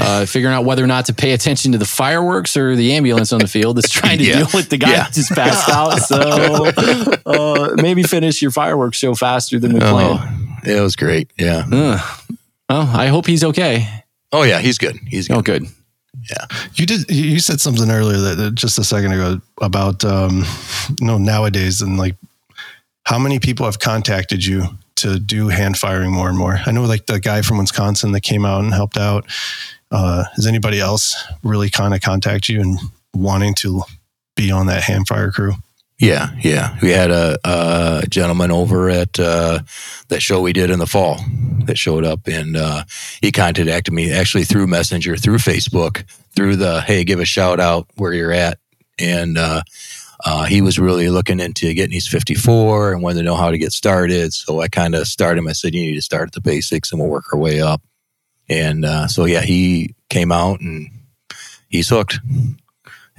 uh, 0.00 0.24
figuring 0.26 0.54
out 0.54 0.64
whether 0.64 0.82
or 0.82 0.86
not 0.86 1.06
to 1.06 1.14
pay 1.14 1.32
attention 1.32 1.72
to 1.72 1.78
the 1.78 1.84
fireworks 1.84 2.56
or 2.56 2.74
the 2.76 2.92
ambulance 2.94 3.32
on 3.32 3.40
the 3.40 3.46
field 3.48 3.76
that's 3.76 3.90
trying 3.90 4.18
to 4.18 4.24
Yeah. 4.28 4.36
deal 4.38 4.48
with 4.54 4.68
the 4.70 4.78
guy 4.78 4.90
Yeah. 4.90 5.02
that 5.04 5.12
just 5.12 5.32
passed 5.32 5.68
out. 5.68 5.98
So 5.98 6.16
uh, 7.26 7.74
maybe 7.76 8.02
finish 8.02 8.40
your 8.42 8.50
fireworks 8.50 8.96
show 8.98 9.14
faster 9.14 9.58
than 9.58 9.74
we 9.74 9.80
planned. 9.80 10.18
Oh, 10.22 10.56
it 10.64 10.80
was 10.80 10.96
great. 10.96 11.30
Yeah. 11.38 11.66
Well, 11.68 12.00
I 12.96 13.08
hope 13.08 13.26
he's 13.26 13.44
okay. 13.44 13.86
Oh, 14.32 14.44
yeah. 14.44 14.60
He's 14.60 14.78
good. 14.78 14.96
He's 15.06 15.28
good. 15.28 15.36
Oh, 15.36 15.42
good. 15.42 15.66
Yeah, 16.30 16.46
you 16.74 16.86
did. 16.86 17.10
you- 17.10 17.40
said 17.40 17.60
something 17.60 17.90
earlier 17.90 18.18
that 18.18 18.36
that 18.36 18.54
just 18.54 18.78
a 18.78 18.84
second 18.84 19.12
ago 19.12 19.40
about 19.60 20.04
um, 20.04 20.44
you 21.00 21.06
know 21.06 21.18
nowadays 21.18 21.82
and 21.82 21.98
like 21.98 22.14
how 23.04 23.18
many 23.18 23.38
people 23.40 23.66
have 23.66 23.78
contacted 23.80 24.44
you 24.44 24.64
to 24.96 25.18
do 25.18 25.48
hand 25.48 25.76
firing 25.76 26.12
more 26.12 26.28
and 26.28 26.38
more. 26.38 26.60
I 26.64 26.70
know 26.70 26.82
like 26.84 27.06
the 27.06 27.18
guy 27.18 27.42
from 27.42 27.58
Wisconsin 27.58 28.12
that 28.12 28.20
came 28.20 28.44
out 28.44 28.62
and 28.62 28.72
helped 28.72 28.96
out. 28.96 29.26
Uh, 29.90 30.24
has 30.36 30.46
anybody 30.46 30.78
else 30.80 31.16
really 31.42 31.68
kind 31.68 31.92
of 31.94 32.00
contact 32.00 32.48
you 32.48 32.60
and 32.60 32.78
wanting 33.12 33.54
to 33.56 33.82
be 34.36 34.50
on 34.52 34.66
that 34.66 34.84
hand 34.84 35.08
fire 35.08 35.30
crew? 35.32 35.54
Yeah, 36.02 36.30
yeah. 36.40 36.76
We 36.82 36.90
had 36.90 37.12
a, 37.12 37.38
a 37.44 38.02
gentleman 38.08 38.50
over 38.50 38.90
at 38.90 39.20
uh, 39.20 39.60
that 40.08 40.20
show 40.20 40.40
we 40.40 40.52
did 40.52 40.68
in 40.68 40.80
the 40.80 40.86
fall 40.88 41.20
that 41.66 41.78
showed 41.78 42.04
up, 42.04 42.26
and 42.26 42.56
uh, 42.56 42.82
he 43.20 43.30
contacted 43.30 43.94
me 43.94 44.10
actually 44.10 44.42
through 44.42 44.66
Messenger, 44.66 45.16
through 45.16 45.36
Facebook, 45.36 46.02
through 46.34 46.56
the 46.56 46.80
hey, 46.80 47.04
give 47.04 47.20
a 47.20 47.24
shout 47.24 47.60
out 47.60 47.86
where 47.98 48.12
you're 48.12 48.32
at, 48.32 48.58
and 48.98 49.38
uh, 49.38 49.62
uh, 50.24 50.44
he 50.46 50.60
was 50.60 50.76
really 50.76 51.08
looking 51.08 51.38
into 51.38 51.72
getting 51.72 51.94
his 51.94 52.08
54 52.08 52.94
and 52.94 53.02
wanted 53.04 53.18
to 53.18 53.22
know 53.22 53.36
how 53.36 53.52
to 53.52 53.58
get 53.58 53.70
started. 53.70 54.32
So 54.32 54.60
I 54.60 54.66
kind 54.66 54.96
of 54.96 55.06
started 55.06 55.38
him. 55.38 55.46
I 55.46 55.52
said, 55.52 55.72
you 55.72 55.82
need 55.82 55.94
to 55.94 56.02
start 56.02 56.30
at 56.30 56.32
the 56.32 56.40
basics, 56.40 56.90
and 56.90 57.00
we'll 57.00 57.10
work 57.10 57.32
our 57.32 57.38
way 57.38 57.60
up. 57.60 57.80
And 58.48 58.84
uh, 58.84 59.06
so 59.06 59.24
yeah, 59.24 59.42
he 59.42 59.94
came 60.10 60.32
out 60.32 60.58
and 60.62 60.90
he's 61.68 61.90
hooked. 61.90 62.18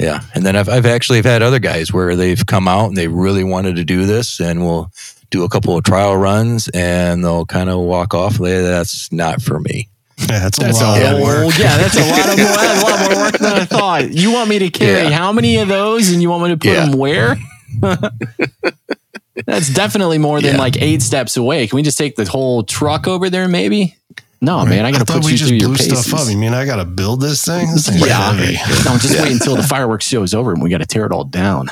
Yeah, 0.03 0.19
and 0.35 0.45
then 0.45 0.55
I've 0.55 0.67
I've 0.67 0.85
actually 0.85 1.19
have 1.19 1.25
had 1.25 1.41
other 1.41 1.59
guys 1.59 1.93
where 1.93 2.15
they've 2.15 2.45
come 2.45 2.67
out 2.67 2.87
and 2.87 2.97
they 2.97 3.07
really 3.07 3.43
wanted 3.43 3.77
to 3.77 3.85
do 3.85 4.05
this, 4.05 4.39
and 4.41 4.61
we'll 4.65 4.91
do 5.29 5.43
a 5.45 5.49
couple 5.49 5.77
of 5.77 5.83
trial 5.83 6.17
runs, 6.17 6.67
and 6.73 7.23
they'll 7.23 7.45
kind 7.45 7.69
of 7.69 7.79
walk 7.79 8.13
off. 8.13 8.39
Like, 8.39 8.51
That's 8.51 9.11
not 9.11 9.41
for 9.41 9.59
me. 9.59 9.87
Yeah, 10.19 10.39
that's, 10.39 10.59
That's 10.59 10.79
a 10.81 10.83
lot 10.83 11.01
a 11.01 11.05
of 11.05 11.17
whole, 11.17 11.23
work. 11.47 11.57
yeah, 11.57 11.77
that's 11.77 11.97
a 11.97 12.09
lot 12.09 12.29
of 12.29 12.37
more, 12.37 12.47
a 12.47 12.81
lot 12.83 13.11
more 13.13 13.23
work 13.23 13.37
than 13.39 13.53
I 13.53 13.65
thought. 13.65 14.11
You 14.11 14.31
want 14.31 14.47
me 14.49 14.59
to 14.59 14.69
carry 14.69 15.09
Yeah. 15.09 15.17
how 15.17 15.31
many 15.33 15.57
of 15.57 15.67
those, 15.67 16.11
and 16.11 16.21
you 16.21 16.29
want 16.29 16.43
me 16.43 16.49
to 16.49 16.57
put 16.57 16.67
Yeah. 16.71 16.85
them 16.85 16.97
where? 16.99 17.35
that's 19.45 19.69
definitely 19.73 20.17
more 20.19 20.39
than 20.41 20.55
Yeah. 20.55 20.61
like 20.61 20.81
eight 20.81 21.01
steps 21.01 21.35
away. 21.37 21.65
Can 21.67 21.75
we 21.77 21.81
just 21.81 21.97
take 21.97 22.15
the 22.15 22.25
whole 22.25 22.63
truck 22.63 23.07
over 23.07 23.29
there? 23.29 23.47
Maybe. 23.47 23.95
No, 24.43 24.65
man, 24.65 24.85
I 24.85 24.91
got 24.91 25.05
to 25.07 25.11
put 25.13 25.31
you 25.31 25.37
through 25.37 25.55
your 25.55 25.69
paces. 25.69 26.05
stuff 26.05 26.21
up. 26.21 26.29
You 26.29 26.37
mean 26.37 26.53
I 26.53 26.65
got 26.65 26.75
to 26.75 26.85
build 26.85 27.21
this 27.21 27.45
thing? 27.45 27.71
This 27.71 27.87
thing's 27.87 28.05
Yeah. 28.05 28.33
heavy. 28.33 28.53
No, 28.83 28.97
just 28.97 29.17
wait 29.21 29.31
until 29.39 29.55
the 29.55 29.63
fireworks 29.63 30.05
show 30.05 30.21
is 30.21 30.33
over 30.33 30.51
and 30.51 30.61
we 30.61 30.69
got 30.69 30.79
to 30.79 30.85
tear 30.85 31.05
it 31.05 31.13
all 31.13 31.23
down. 31.23 31.69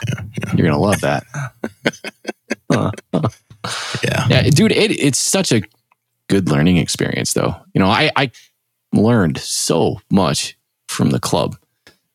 You're 0.56 0.68
gonna 0.68 0.80
love 0.80 1.02
that. 1.02 1.24
Yeah, 4.04 4.28
Yeah, 4.30 4.42
dude, 4.50 4.72
it, 4.72 4.92
it's 4.92 5.20
such 5.20 5.52
a 5.52 5.62
good 6.30 6.50
learning 6.50 6.78
experience, 6.78 7.34
though. 7.34 7.56
You 7.76 7.80
know, 7.80 7.88
I, 7.90 8.10
I 8.16 8.32
learned 8.94 9.38
so 9.38 10.02
much 10.10 10.58
from 10.88 11.12
the 11.12 11.20
club. 11.20 11.56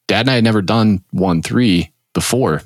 Dad 0.09 0.21
and 0.23 0.31
I 0.31 0.35
had 0.35 0.45
never 0.45 0.63
done 0.63 1.05
one 1.13 1.43
three 1.43 1.93
before. 2.15 2.63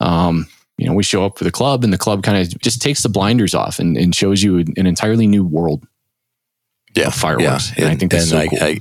Um, 0.00 0.46
you 0.78 0.86
know, 0.86 0.92
we 0.94 1.02
show 1.04 1.24
up 1.24 1.38
for 1.38 1.44
the 1.44 1.52
club, 1.52 1.84
and 1.84 1.92
the 1.92 1.98
club 1.98 2.22
kind 2.24 2.38
of 2.38 2.58
just 2.60 2.82
takes 2.82 3.02
the 3.02 3.08
blinders 3.08 3.54
off 3.54 3.78
and, 3.78 3.96
and 3.96 4.14
shows 4.14 4.42
you 4.42 4.58
an 4.58 4.86
entirely 4.86 5.26
new 5.28 5.44
world 5.44 5.86
yeah, 6.96 7.10
fireworks. 7.10 7.72
Yeah. 7.76 7.84
And 7.84 7.92
I 7.92 7.96
think 7.96 8.12
that's 8.12 8.30
so 8.30 8.38
I, 8.38 8.48
cool. 8.48 8.58
I, 8.60 8.80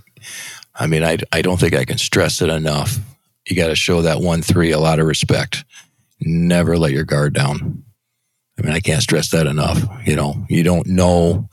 I 0.75 0.87
mean, 0.87 1.03
I 1.03 1.17
I 1.31 1.41
don't 1.41 1.59
think 1.59 1.73
I 1.73 1.85
can 1.85 1.97
stress 1.97 2.41
it 2.41 2.49
enough. 2.49 2.97
You 3.47 3.55
got 3.55 3.67
to 3.67 3.75
show 3.75 4.01
that 4.01 4.21
one 4.21 4.41
three 4.41 4.71
a 4.71 4.79
lot 4.79 4.99
of 4.99 5.05
respect. 5.05 5.63
Never 6.21 6.77
let 6.77 6.91
your 6.91 7.03
guard 7.03 7.33
down. 7.33 7.83
I 8.57 8.61
mean, 8.61 8.73
I 8.73 8.79
can't 8.79 9.01
stress 9.01 9.31
that 9.31 9.47
enough. 9.47 9.81
You 10.05 10.15
know, 10.15 10.45
you 10.49 10.63
don't 10.63 10.87
know 10.87 11.49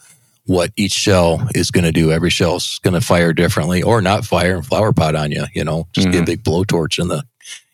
what 0.47 0.71
each 0.77 0.93
shell 0.93 1.49
is 1.55 1.71
going 1.71 1.85
to 1.85 1.93
do. 1.93 2.13
Every 2.13 2.31
shell's 2.31 2.79
going 2.83 2.95
to 2.95 3.01
fire 3.01 3.33
differently, 3.33 3.83
or 3.83 4.01
not 4.01 4.25
fire 4.25 4.57
and 4.57 4.67
flower 4.67 4.93
pot 4.93 5.15
on 5.15 5.33
you. 5.33 5.45
You 5.55 5.65
know, 5.65 5.89
just 5.93 6.11
get 6.11 6.23
a 6.23 6.25
big 6.25 6.45
blowtorch 6.45 6.99
in 6.99 7.09
the 7.09 7.25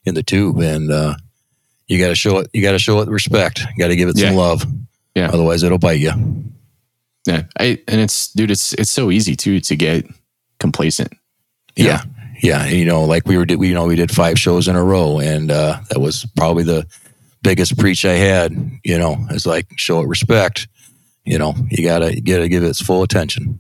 in 0.05 0.15
the 0.15 0.23
tube, 0.23 0.59
and 0.59 0.91
uh, 0.91 1.15
you 1.87 1.99
got 1.99 2.09
to 2.09 2.15
show 2.15 2.39
it. 2.39 2.51
You 2.53 2.63
got 2.63 2.73
to 2.73 2.79
show 2.79 3.01
it 3.01 3.09
respect. 3.09 3.61
You 3.61 3.85
got 3.85 3.89
to 3.89 3.97
give 3.97 4.09
it 4.09 4.17
some 4.17 4.35
love. 4.35 4.65
Yeah. 5.15 5.31
Otherwise, 5.33 5.63
it'll 5.63 5.79
bite 5.79 6.01
you. 6.01 6.13
Yeah, 7.29 7.43
I, 7.61 7.79
and 7.87 8.01
it's 8.01 8.33
dude, 8.33 8.51
it's 8.51 8.73
it's 8.75 8.91
so 8.91 9.11
easy 9.11 9.37
too 9.37 9.61
to 9.61 9.77
get 9.77 10.07
complacent. 10.59 11.13
Yeah. 11.77 12.03
Yeah. 12.43 12.65
And, 12.65 12.77
you 12.77 12.85
know, 12.85 13.05
like 13.05 13.27
we 13.27 13.37
were, 13.37 13.47
we, 13.57 13.69
you 13.69 13.75
know, 13.75 13.87
we 13.87 13.97
did 13.97 14.11
five 14.11 14.39
shows 14.39 14.69
in 14.69 14.77
a 14.77 14.83
row 14.83 15.19
and, 15.21 15.51
uh, 15.51 15.79
that 15.91 16.01
was 16.01 16.25
probably 16.37 16.65
the 16.65 16.87
biggest 17.43 17.77
preach 17.79 18.05
I 18.05 18.13
had, 18.15 18.53
you 18.85 18.99
know, 18.99 19.17
it's 19.31 19.47
like 19.47 19.67
show 19.77 20.01
it 20.01 20.09
respect, 20.09 20.69
you 21.25 21.39
know, 21.39 21.55
you 21.71 21.85
gotta, 21.85 22.15
you 22.15 22.23
gotta 22.23 22.49
give 22.49 22.63
it 22.65 22.69
its 22.69 22.81
full 22.83 23.03
attention. 23.03 23.59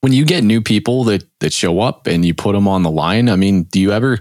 when 0.00 0.12
you 0.12 0.24
get 0.24 0.44
new 0.44 0.60
people 0.60 1.04
that 1.04 1.24
that 1.40 1.52
show 1.52 1.80
up 1.80 2.06
and 2.06 2.24
you 2.24 2.34
put 2.34 2.52
them 2.52 2.68
on 2.68 2.82
the 2.82 2.90
line 2.90 3.28
i 3.28 3.36
mean 3.36 3.64
do 3.64 3.80
you 3.80 3.90
ever 3.92 4.18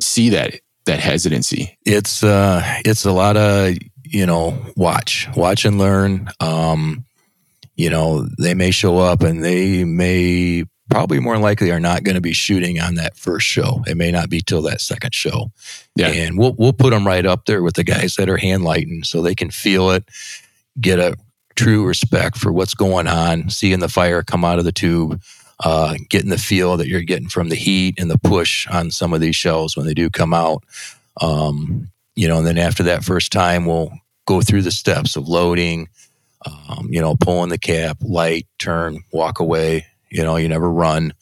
see 0.00 0.30
that 0.30 0.54
that 0.86 1.00
hesitancy? 1.00 1.78
it's 1.84 2.22
uh 2.22 2.62
it's 2.84 3.04
a 3.04 3.12
lot 3.12 3.36
of 3.36 3.74
you 4.04 4.26
know 4.26 4.56
watch 4.76 5.28
watch 5.36 5.64
and 5.64 5.78
learn 5.78 6.28
um 6.40 7.04
you 7.78 7.88
know 7.88 8.26
they 8.38 8.52
may 8.52 8.70
show 8.70 8.98
up 8.98 9.22
and 9.22 9.42
they 9.42 9.84
may 9.84 10.64
probably 10.90 11.20
more 11.20 11.38
likely 11.38 11.70
are 11.70 11.80
not 11.80 12.02
going 12.02 12.14
to 12.14 12.20
be 12.20 12.32
shooting 12.32 12.80
on 12.80 12.94
that 12.94 13.16
first 13.16 13.46
show. 13.46 13.82
It 13.86 13.96
may 13.96 14.10
not 14.10 14.30
be 14.30 14.40
till 14.40 14.62
that 14.62 14.80
second 14.80 15.14
show. 15.14 15.52
Yeah. 15.96 16.08
and 16.08 16.38
we'll 16.38 16.54
we'll 16.58 16.74
put 16.74 16.90
them 16.90 17.06
right 17.06 17.24
up 17.24 17.46
there 17.46 17.62
with 17.62 17.74
the 17.74 17.84
guys 17.84 18.16
that 18.16 18.28
are 18.28 18.36
hand 18.36 18.64
lighting 18.64 19.02
so 19.04 19.22
they 19.22 19.34
can 19.34 19.50
feel 19.50 19.90
it 19.90 20.04
get 20.78 20.98
a 20.98 21.16
true 21.56 21.86
respect 21.86 22.36
for 22.36 22.52
what's 22.52 22.74
going 22.74 23.08
on 23.08 23.50
seeing 23.50 23.80
the 23.80 23.88
fire 23.88 24.22
come 24.22 24.44
out 24.44 24.60
of 24.60 24.64
the 24.64 24.70
tube 24.70 25.20
uh, 25.60 25.94
getting 26.08 26.30
the 26.30 26.38
feel 26.38 26.76
that 26.76 26.86
you're 26.86 27.02
getting 27.02 27.28
from 27.28 27.48
the 27.48 27.56
heat 27.56 27.98
and 27.98 28.10
the 28.10 28.18
push 28.18 28.66
on 28.68 28.90
some 28.90 29.12
of 29.12 29.20
these 29.20 29.36
shells 29.36 29.76
when 29.76 29.86
they 29.86 29.94
do 29.94 30.08
come 30.08 30.32
out. 30.32 30.62
Um, 31.20 31.90
you 32.14 32.28
know, 32.28 32.38
and 32.38 32.46
then 32.46 32.58
after 32.58 32.82
that 32.84 33.04
first 33.04 33.32
time, 33.32 33.66
we'll 33.66 33.92
go 34.26 34.40
through 34.40 34.62
the 34.62 34.70
steps 34.70 35.16
of 35.16 35.28
loading, 35.28 35.88
um, 36.46 36.88
you 36.90 37.00
know, 37.00 37.16
pulling 37.16 37.50
the 37.50 37.58
cap, 37.58 37.98
light, 38.00 38.46
turn, 38.58 39.02
walk 39.12 39.40
away. 39.40 39.86
You 40.10 40.22
know, 40.22 40.36
you 40.36 40.48
never 40.48 40.70
run. 40.70 41.12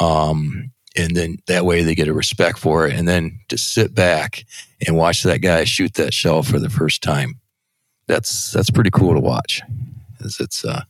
Um, 0.00 0.70
and 0.96 1.16
then 1.16 1.38
that 1.46 1.64
way 1.64 1.82
they 1.82 1.94
get 1.94 2.08
a 2.08 2.14
respect 2.14 2.58
for 2.58 2.86
it. 2.86 2.94
And 2.94 3.08
then 3.08 3.40
to 3.48 3.58
sit 3.58 3.94
back 3.94 4.44
and 4.86 4.96
watch 4.96 5.22
that 5.24 5.40
guy 5.40 5.64
shoot 5.64 5.94
that 5.94 6.14
shell 6.14 6.42
for 6.42 6.58
the 6.58 6.70
first 6.70 7.02
time. 7.02 7.40
That's 8.06 8.52
that's 8.52 8.70
pretty 8.70 8.90
cool 8.90 9.14
to 9.14 9.20
watch. 9.20 9.62
It's, 10.20 10.40
it's 10.40 10.64
uh, 10.64 10.82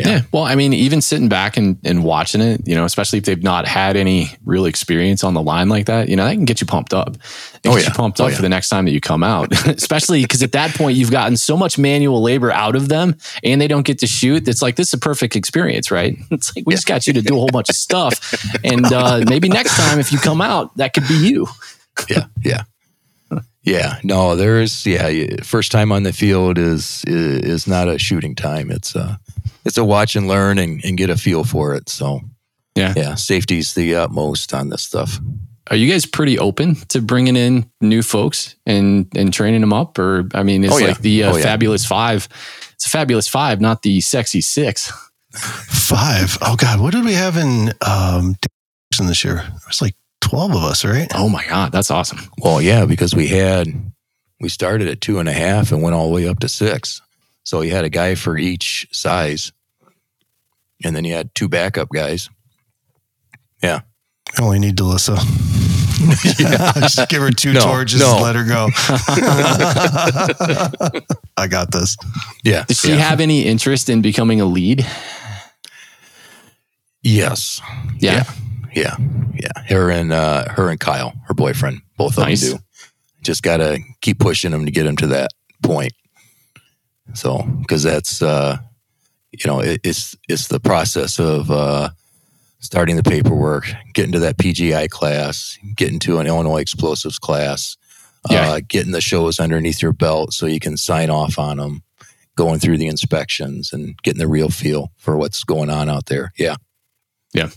Yeah. 0.00 0.08
Yeah. 0.08 0.20
Well, 0.32 0.42
I 0.44 0.54
mean, 0.54 0.72
even 0.72 1.00
sitting 1.00 1.28
back 1.28 1.56
and, 1.56 1.78
and 1.84 2.02
watching 2.04 2.40
it, 2.40 2.66
you 2.66 2.74
know, 2.74 2.84
especially 2.84 3.18
if 3.18 3.24
they've 3.24 3.42
not 3.42 3.66
had 3.68 3.96
any 3.96 4.30
real 4.44 4.64
experience 4.66 5.22
on 5.24 5.34
the 5.34 5.42
line 5.42 5.68
like 5.68 5.86
that, 5.86 6.08
you 6.08 6.16
know, 6.16 6.24
that 6.24 6.32
can 6.34 6.44
get 6.44 6.60
you 6.60 6.66
pumped 6.66 6.92
up. 6.94 7.16
It 7.62 7.68
Oh, 7.68 7.76
yeah. 7.76 7.84
you 7.86 7.90
pumped 7.92 8.20
Oh, 8.20 8.24
up 8.24 8.30
yeah. 8.30 8.36
for 8.36 8.42
the 8.42 8.48
next 8.48 8.68
time 8.70 8.84
that 8.86 8.92
you 8.92 9.00
come 9.00 9.22
out, 9.22 9.52
especially 9.66 10.22
because 10.22 10.42
at 10.42 10.52
that 10.52 10.74
point 10.74 10.96
you've 10.96 11.10
gotten 11.10 11.36
so 11.36 11.56
much 11.56 11.78
manual 11.78 12.22
labor 12.22 12.50
out 12.50 12.74
of 12.76 12.88
them 12.88 13.16
and 13.44 13.60
they 13.60 13.68
don't 13.68 13.86
get 13.86 13.98
to 14.00 14.06
shoot. 14.06 14.46
It's 14.48 14.62
like, 14.62 14.76
this 14.76 14.88
is 14.88 14.94
a 14.94 14.98
perfect 14.98 15.36
experience, 15.36 15.90
right? 15.90 16.16
It's 16.30 16.54
like, 16.56 16.64
we 16.66 16.74
just 16.74 16.86
got 16.86 17.06
you 17.06 17.12
to 17.14 17.22
do 17.22 17.34
a 17.34 17.38
whole 17.38 17.48
bunch 17.52 17.68
of 17.68 17.76
stuff. 17.76 18.34
And 18.64 18.84
uh, 18.92 19.24
maybe 19.28 19.48
next 19.48 19.76
time, 19.76 19.98
if 19.98 20.10
you 20.12 20.18
come 20.18 20.40
out, 20.40 20.74
that 20.78 20.94
could 20.94 21.06
be 21.08 21.14
you. 21.28 21.46
yeah, 22.08 22.26
yeah, 22.42 22.62
yeah. 23.62 23.98
No, 24.02 24.36
there's 24.36 24.86
yeah. 24.86 25.36
First 25.42 25.72
time 25.72 25.92
on 25.92 26.02
the 26.02 26.12
field 26.12 26.58
is 26.58 27.04
is, 27.06 27.42
is 27.42 27.66
not 27.66 27.88
a 27.88 27.98
shooting 27.98 28.34
time. 28.34 28.70
It's 28.70 28.94
a 28.94 29.18
it's 29.64 29.78
a 29.78 29.84
watch 29.84 30.16
and 30.16 30.26
learn 30.28 30.58
and, 30.58 30.80
and 30.84 30.96
get 30.96 31.10
a 31.10 31.16
feel 31.16 31.44
for 31.44 31.74
it. 31.74 31.88
So 31.88 32.20
Yeah. 32.74 32.94
yeah. 32.96 33.14
Safety's 33.16 33.74
the 33.74 33.94
utmost 33.96 34.54
on 34.54 34.68
this 34.70 34.82
stuff. 34.82 35.18
Are 35.70 35.76
you 35.76 35.88
guys 35.90 36.04
pretty 36.06 36.36
open 36.38 36.74
to 36.88 37.00
bringing 37.00 37.36
in 37.36 37.70
new 37.80 38.02
folks 38.02 38.56
and 38.66 39.06
and 39.14 39.32
training 39.32 39.60
them 39.60 39.72
up? 39.72 39.98
Or 39.98 40.26
I 40.34 40.42
mean, 40.42 40.64
it's 40.64 40.72
Oh, 40.74 40.78
yeah. 40.78 40.86
like 40.88 40.98
the 41.00 41.24
uh, 41.24 41.32
Oh, 41.32 41.36
yeah. 41.36 41.42
fabulous 41.44 41.84
five. 41.86 42.28
It's 42.74 42.86
a 42.86 42.90
fabulous 42.90 43.28
five, 43.28 43.60
not 43.60 43.82
the 43.82 44.00
sexy 44.00 44.40
six. 44.40 44.90
Five. 45.32 46.38
Oh 46.42 46.56
God, 46.56 46.80
what 46.80 46.92
did 46.92 47.04
we 47.04 47.12
have 47.14 47.36
in 47.36 47.72
um 47.86 48.34
in 48.98 49.06
this 49.06 49.22
year? 49.24 49.44
It 49.46 49.66
was 49.68 49.80
like 49.80 49.94
twelve 50.20 50.52
of 50.54 50.62
us, 50.62 50.84
right? 50.84 51.08
Oh 51.14 51.28
my 51.28 51.44
god, 51.46 51.72
that's 51.72 51.90
awesome. 51.90 52.20
Well, 52.38 52.60
yeah, 52.62 52.86
because 52.86 53.14
we 53.14 53.28
had 53.28 53.68
we 54.40 54.48
started 54.48 54.88
at 54.88 55.00
two 55.00 55.18
and 55.18 55.28
a 55.28 55.32
half 55.32 55.72
and 55.72 55.82
went 55.82 55.94
all 55.94 56.08
the 56.08 56.14
way 56.14 56.28
up 56.28 56.38
to 56.40 56.48
six. 56.48 57.02
So 57.42 57.62
you 57.62 57.72
had 57.72 57.84
a 57.84 57.90
guy 57.90 58.14
for 58.14 58.38
each 58.38 58.86
size, 58.92 59.52
and 60.84 60.94
then 60.94 61.04
you 61.04 61.14
had 61.14 61.34
two 61.34 61.48
backup 61.48 61.88
guys. 61.90 62.28
Yeah, 63.62 63.80
I 64.38 64.42
only 64.42 64.58
need 64.58 64.76
Delissa. 64.76 65.18
Just 66.80 67.08
give 67.10 67.20
her 67.20 67.30
two 67.30 67.52
No, 67.52 67.60
torches 67.60 68.00
no. 68.00 68.14
and 68.14 68.22
let 68.22 68.34
her 68.34 68.44
go. 68.44 68.68
I 71.36 71.46
got 71.46 71.72
this. 71.72 71.94
yeah. 72.42 72.64
Does 72.64 72.80
she 72.80 72.88
yeah. 72.90 72.96
have 72.96 73.20
any 73.20 73.42
interest 73.42 73.90
in 73.90 74.00
becoming 74.00 74.40
a 74.40 74.46
lead? 74.46 74.86
Yes. 77.02 77.60
Yeah. 77.98 78.24
Yeah, 78.24 78.32
yeah. 78.74 78.96
Yeah. 79.34 79.62
Her 79.68 79.90
and 79.90 80.12
uh, 80.12 80.48
her 80.50 80.68
and 80.68 80.78
Kyle, 80.80 81.14
her 81.26 81.34
boyfriend, 81.34 81.80
both 81.96 82.18
of 82.18 82.24
Nice. 82.24 82.42
them 82.48 82.58
do. 82.58 82.64
Just 83.22 83.42
gotta 83.42 83.78
keep 84.00 84.18
pushing 84.18 84.50
them 84.50 84.64
to 84.66 84.70
get 84.70 84.84
them 84.84 84.96
to 84.98 85.06
that 85.08 85.30
point. 85.62 85.92
So, 87.14 87.42
because 87.60 87.82
that's 87.82 88.22
uh, 88.22 88.58
you 89.32 89.46
know, 89.50 89.60
it, 89.60 89.80
it's 89.84 90.16
it's 90.28 90.48
the 90.48 90.60
process 90.60 91.18
of 91.18 91.50
uh, 91.50 91.90
starting 92.60 92.96
the 92.96 93.02
paperwork, 93.02 93.66
getting 93.94 94.12
to 94.12 94.18
that 94.20 94.36
PGI 94.38 94.88
class, 94.88 95.58
getting 95.76 95.98
to 96.00 96.18
an 96.18 96.26
Illinois 96.26 96.60
explosives 96.60 97.18
class, 97.18 97.76
Yeah. 98.30 98.50
uh, 98.52 98.60
getting 98.66 98.92
the 98.92 99.00
shows 99.00 99.40
underneath 99.40 99.82
your 99.82 99.92
belt 99.92 100.32
so 100.32 100.46
you 100.46 100.60
can 100.60 100.76
sign 100.76 101.10
off 101.10 101.38
on 101.38 101.56
them, 101.58 101.82
going 102.36 102.60
through 102.60 102.78
the 102.78 102.86
inspections 102.86 103.72
and 103.72 103.96
getting 104.02 104.18
the 104.20 104.28
real 104.28 104.50
feel 104.50 104.92
for 104.98 105.16
what's 105.16 105.42
going 105.44 105.70
on 105.70 105.88
out 105.88 106.06
there. 106.06 106.32
Yeah. 106.38 106.56
Yeah, 107.32 107.50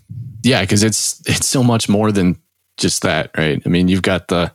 because 0.44 0.84
it's 0.84 1.22
it's 1.26 1.48
so 1.48 1.64
much 1.64 1.89
more 1.89 2.12
than 2.12 2.38
just 2.78 3.02
that, 3.04 3.32
right? 3.38 3.62
I 3.66 3.70
mean, 3.70 3.88
you've 3.88 4.02
got 4.02 4.28
the 4.28 4.52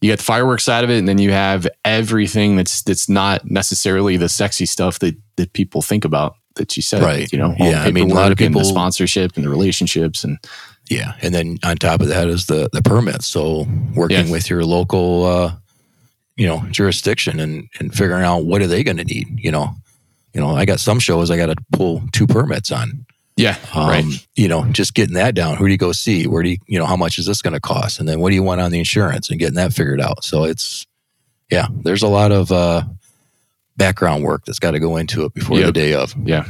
you 0.00 0.10
got 0.12 0.18
the 0.18 0.24
fireworks 0.24 0.64
side 0.64 0.84
of 0.84 0.90
it, 0.90 0.98
and 0.98 1.08
then 1.08 1.18
you 1.18 1.30
have 1.32 1.66
everything 1.84 2.56
that's 2.56 2.82
that's 2.82 3.08
not 3.08 3.50
necessarily 3.50 4.16
the 4.16 4.28
sexy 4.28 4.66
stuff 4.66 4.98
that 5.00 5.16
that 5.36 5.52
people 5.52 5.82
think 5.82 6.04
about. 6.04 6.34
That 6.54 6.76
you 6.76 6.82
said, 6.82 7.02
Right. 7.02 7.30
You 7.32 7.38
know, 7.38 7.54
Yeah, 7.56 7.82
I 7.84 7.92
mean, 7.92 8.10
a 8.10 8.14
lot 8.14 8.32
of 8.32 8.40
and 8.40 8.52
the 8.54 8.58
people- 8.58 8.64
sponsorship 8.64 9.36
and 9.36 9.44
the 9.44 9.48
relationships, 9.48 10.24
and 10.24 10.38
Yeah, 10.90 11.12
and 11.22 11.32
then 11.34 11.58
on 11.62 11.76
top 11.76 12.00
of 12.00 12.08
that 12.08 12.26
is 12.28 12.46
the 12.46 12.68
the 12.72 12.82
permits. 12.82 13.26
So 13.28 13.66
working 13.94 14.26
Yeah. 14.26 14.32
with 14.32 14.50
your 14.50 14.64
local, 14.64 15.24
uh, 15.26 15.52
you 16.36 16.46
know, 16.46 16.64
jurisdiction 16.70 17.38
and 17.40 17.68
and 17.78 17.94
figuring 17.94 18.24
out 18.24 18.44
what 18.44 18.60
are 18.62 18.66
they 18.66 18.82
going 18.82 18.96
to 18.96 19.04
need. 19.04 19.28
You 19.38 19.52
know, 19.52 19.74
you 20.34 20.40
know, 20.40 20.56
I 20.56 20.64
got 20.64 20.80
some 20.80 20.98
shows 20.98 21.30
I 21.30 21.36
got 21.36 21.46
to 21.46 21.56
pull 21.72 22.02
two 22.12 22.26
permits 22.26 22.72
on. 22.72 23.04
Yeah, 23.38 23.56
Um, 23.72 23.88
right. 23.88 24.04
You 24.34 24.48
know, 24.48 24.64
just 24.72 24.94
getting 24.94 25.14
that 25.14 25.36
down. 25.36 25.56
Who 25.56 25.66
do 25.66 25.70
you 25.70 25.78
go 25.78 25.92
see? 25.92 26.26
Where 26.26 26.42
do 26.42 26.50
you, 26.50 26.56
you 26.66 26.76
know, 26.76 26.86
how 26.86 26.96
much 26.96 27.18
is 27.18 27.26
this 27.26 27.40
going 27.40 27.54
to 27.54 27.60
cost? 27.60 28.00
And 28.00 28.08
then 28.08 28.18
what 28.18 28.30
do 28.30 28.34
you 28.34 28.42
want 28.42 28.60
on 28.60 28.72
the 28.72 28.80
insurance 28.80 29.30
and 29.30 29.38
getting 29.38 29.54
that 29.54 29.72
figured 29.72 30.00
out. 30.00 30.24
So 30.24 30.42
it's, 30.42 30.84
yeah, 31.48 31.68
there's 31.84 32.02
a 32.02 32.08
lot 32.08 32.32
of 32.32 32.50
uh, 32.50 32.82
background 33.76 34.24
work 34.24 34.44
that's 34.44 34.58
got 34.58 34.72
to 34.72 34.80
go 34.80 34.96
into 34.96 35.24
it 35.24 35.34
before 35.34 35.56
the 35.66 35.72
day 35.72 35.94
of. 35.94 36.14
Yeah, 36.24 36.46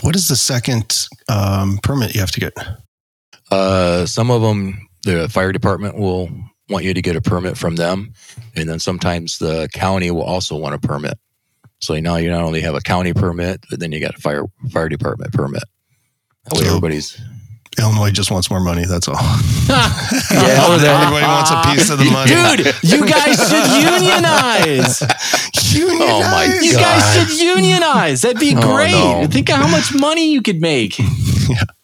What 0.00 0.16
is 0.16 0.28
the 0.28 0.36
second 0.36 1.06
um, 1.28 1.78
permit 1.82 2.14
you 2.14 2.20
have 2.20 2.30
to 2.32 2.40
get? 2.40 2.54
Uh, 3.50 4.06
some 4.06 4.30
of 4.30 4.40
them, 4.40 4.88
the 5.04 5.28
fire 5.28 5.52
department 5.52 5.98
will 5.98 6.30
want 6.70 6.86
you 6.86 6.94
to 6.94 7.02
get 7.02 7.14
a 7.14 7.20
permit 7.20 7.58
from 7.58 7.76
them, 7.76 8.14
and 8.56 8.66
then 8.70 8.78
sometimes 8.78 9.38
the 9.38 9.68
county 9.74 10.10
will 10.10 10.22
also 10.22 10.56
want 10.56 10.74
a 10.74 10.78
permit. 10.78 11.18
So 11.80 11.98
now 12.00 12.16
you 12.16 12.30
not 12.30 12.42
only 12.42 12.62
have 12.62 12.74
a 12.74 12.80
county 12.80 13.12
permit, 13.12 13.66
but 13.68 13.80
then 13.80 13.92
you 13.92 14.00
got 14.00 14.14
a 14.14 14.20
fire 14.20 14.44
fire 14.70 14.88
department 14.88 15.34
permit. 15.34 15.64
That 16.44 16.54
way 16.54 16.64
So- 16.64 16.68
everybody's 16.68 17.20
Illinois 17.78 18.10
just 18.10 18.30
wants 18.30 18.50
more 18.50 18.60
money. 18.60 18.84
That's 18.84 19.08
all. 19.08 19.14
Yeah, 19.72 20.68
or 20.68 20.76
that- 20.78 21.00
Everybody 21.02 21.26
wants 21.26 21.50
a 21.50 21.62
piece 21.72 21.88
of 21.90 21.98
the 21.98 22.04
money. 22.10 22.30
dude, 22.30 22.66
you 22.82 23.06
guys 23.06 23.36
should 23.48 23.66
unionize. 23.92 25.00
Unionize. 25.72 26.10
Oh 26.12 26.20
my 26.30 26.58
You 26.60 26.74
guys 26.74 27.14
should 27.30 27.40
unionize. 27.40 28.22
That'd 28.22 28.38
be 28.40 28.54
Oh, 28.56 28.60
great. 28.60 28.92
no. 28.92 29.26
Think 29.26 29.48
of 29.50 29.56
how 29.56 29.68
much 29.68 29.94
money 29.94 30.30
you 30.32 30.42
could 30.42 30.60
make. 30.60 31.00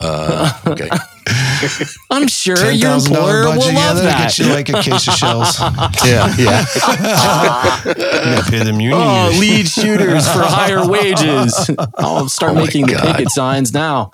uh, 0.00 0.52
okay. 0.66 0.88
I'm 2.10 2.26
sure 2.28 2.56
Ten 2.56 2.74
your 2.76 2.90
thousand 2.90 3.14
employer 3.16 3.44
will 3.44 3.54
budget 3.56 3.74
love 3.74 3.96
to 3.98 4.02
that. 4.02 4.18
get 4.18 4.38
you 4.38 4.46
like 4.52 4.68
a 4.68 4.82
case 4.82 5.06
of 5.08 5.14
shells. 5.14 5.58
yeah, 6.04 6.34
yeah. 6.38 6.64
You 7.84 7.94
gotta 7.94 8.50
pay 8.50 8.58
them 8.64 8.80
union. 8.80 9.00
Oh, 9.00 9.36
lead 9.38 9.66
shooters 9.68 10.26
for 10.26 10.40
higher 10.42 10.86
wages. 10.86 11.70
I'll 11.96 12.28
start 12.28 12.52
Oh 12.52 12.54
my 12.56 12.62
making 12.64 12.86
the 12.86 12.94
God. 12.94 13.16
picket 13.16 13.30
signs 13.30 13.72
now. 13.72 14.10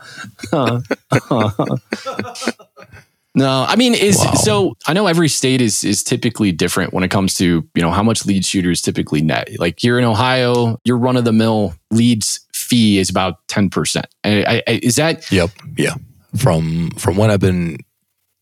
no, 3.37 3.65
I 3.69 3.75
mean, 3.77 3.95
is 3.95 4.19
Wow. 4.19 4.35
so 4.35 4.77
I 4.87 4.93
know 4.93 5.07
every 5.07 5.29
state 5.29 5.61
is 5.61 5.83
is 5.83 6.03
typically 6.05 6.53
different 6.53 6.93
when 6.95 7.03
it 7.03 7.11
comes 7.11 7.35
to 7.35 7.45
you 7.75 7.83
know 7.83 7.91
how 7.91 8.03
much 8.03 8.25
lead 8.27 8.45
shooters 8.45 8.81
typically 8.81 9.23
net. 9.23 9.49
Like 9.59 9.83
you're 9.83 9.99
in 9.99 10.05
Ohio, 10.05 10.79
your 10.85 10.97
run 10.99 11.17
of 11.17 11.25
the 11.25 11.33
mill 11.33 11.75
leads 11.91 12.41
fee 12.53 12.99
is 12.99 13.11
about 13.11 13.37
ten 13.49 13.71
percent. 13.71 14.07
Is 14.25 14.97
that 14.97 15.31
Yep. 15.33 15.51
Yeah. 15.77 15.95
From 16.37 16.91
from 16.93 17.17
what 17.17 17.31
I've 17.31 17.41
been 17.41 17.79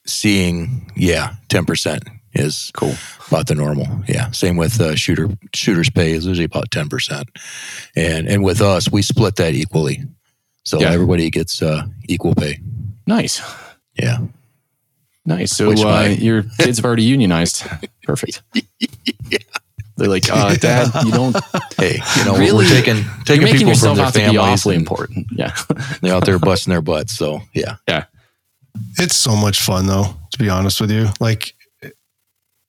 seeing, 0.06 0.90
yeah, 0.96 1.34
ten 1.48 1.64
percent 1.64 2.02
is 2.34 2.70
cool? 2.74 2.94
about 3.28 3.46
the 3.46 3.54
normal. 3.54 3.86
Yeah. 4.08 4.30
Same 4.30 4.56
with 4.56 4.80
uh, 4.80 4.94
shooter 4.96 5.28
shooters 5.54 5.90
pay 5.90 6.12
is 6.12 6.26
usually 6.26 6.44
about 6.46 6.70
ten 6.70 6.88
percent, 6.88 7.28
and 7.96 8.26
and 8.26 8.42
with 8.42 8.60
us 8.60 8.90
we 8.90 9.02
split 9.02 9.36
that 9.36 9.54
equally, 9.54 10.04
so 10.64 10.80
Yeah. 10.80 10.90
everybody 10.92 11.28
gets 11.30 11.60
uh, 11.62 11.86
equal 12.08 12.34
pay. 12.34 12.58
Nice, 13.06 13.42
Yeah. 13.98 14.18
nice. 15.26 15.52
So 15.52 15.70
uh, 15.72 16.08
your 16.18 16.44
kids 16.58 16.78
have 16.78 16.84
already 16.84 17.04
unionized. 17.04 17.64
Perfect. 18.04 18.42
They're 20.02 20.10
like, 20.10 20.28
uh, 20.32 20.56
Dad, 20.56 20.90
you 21.04 21.12
don't. 21.12 21.36
Hey, 21.78 22.00
you 22.18 22.24
know 22.24 22.36
Really? 22.36 22.64
we're 22.64 22.70
taking 22.70 22.96
You're 22.96 23.24
taking 23.24 23.46
people 23.56 23.74
from 23.74 23.96
their 23.96 24.06
out 24.06 24.14
families. 24.14 24.38
awfully 24.38 24.74
and 24.76 24.82
important. 24.82 25.26
Yeah. 25.32 25.54
They're 26.00 26.14
out 26.14 26.24
there 26.26 26.38
busting 26.38 26.70
their 26.70 26.82
butts. 26.82 27.16
So 27.16 27.40
yeah. 27.54 27.76
Yeah. 27.88 28.04
It's 28.98 29.16
so 29.16 29.34
much 29.34 29.60
fun 29.62 29.86
though, 29.86 30.14
to 30.32 30.38
be 30.38 30.48
honest 30.48 30.80
with 30.80 30.90
you. 30.92 31.08
Like 31.20 31.54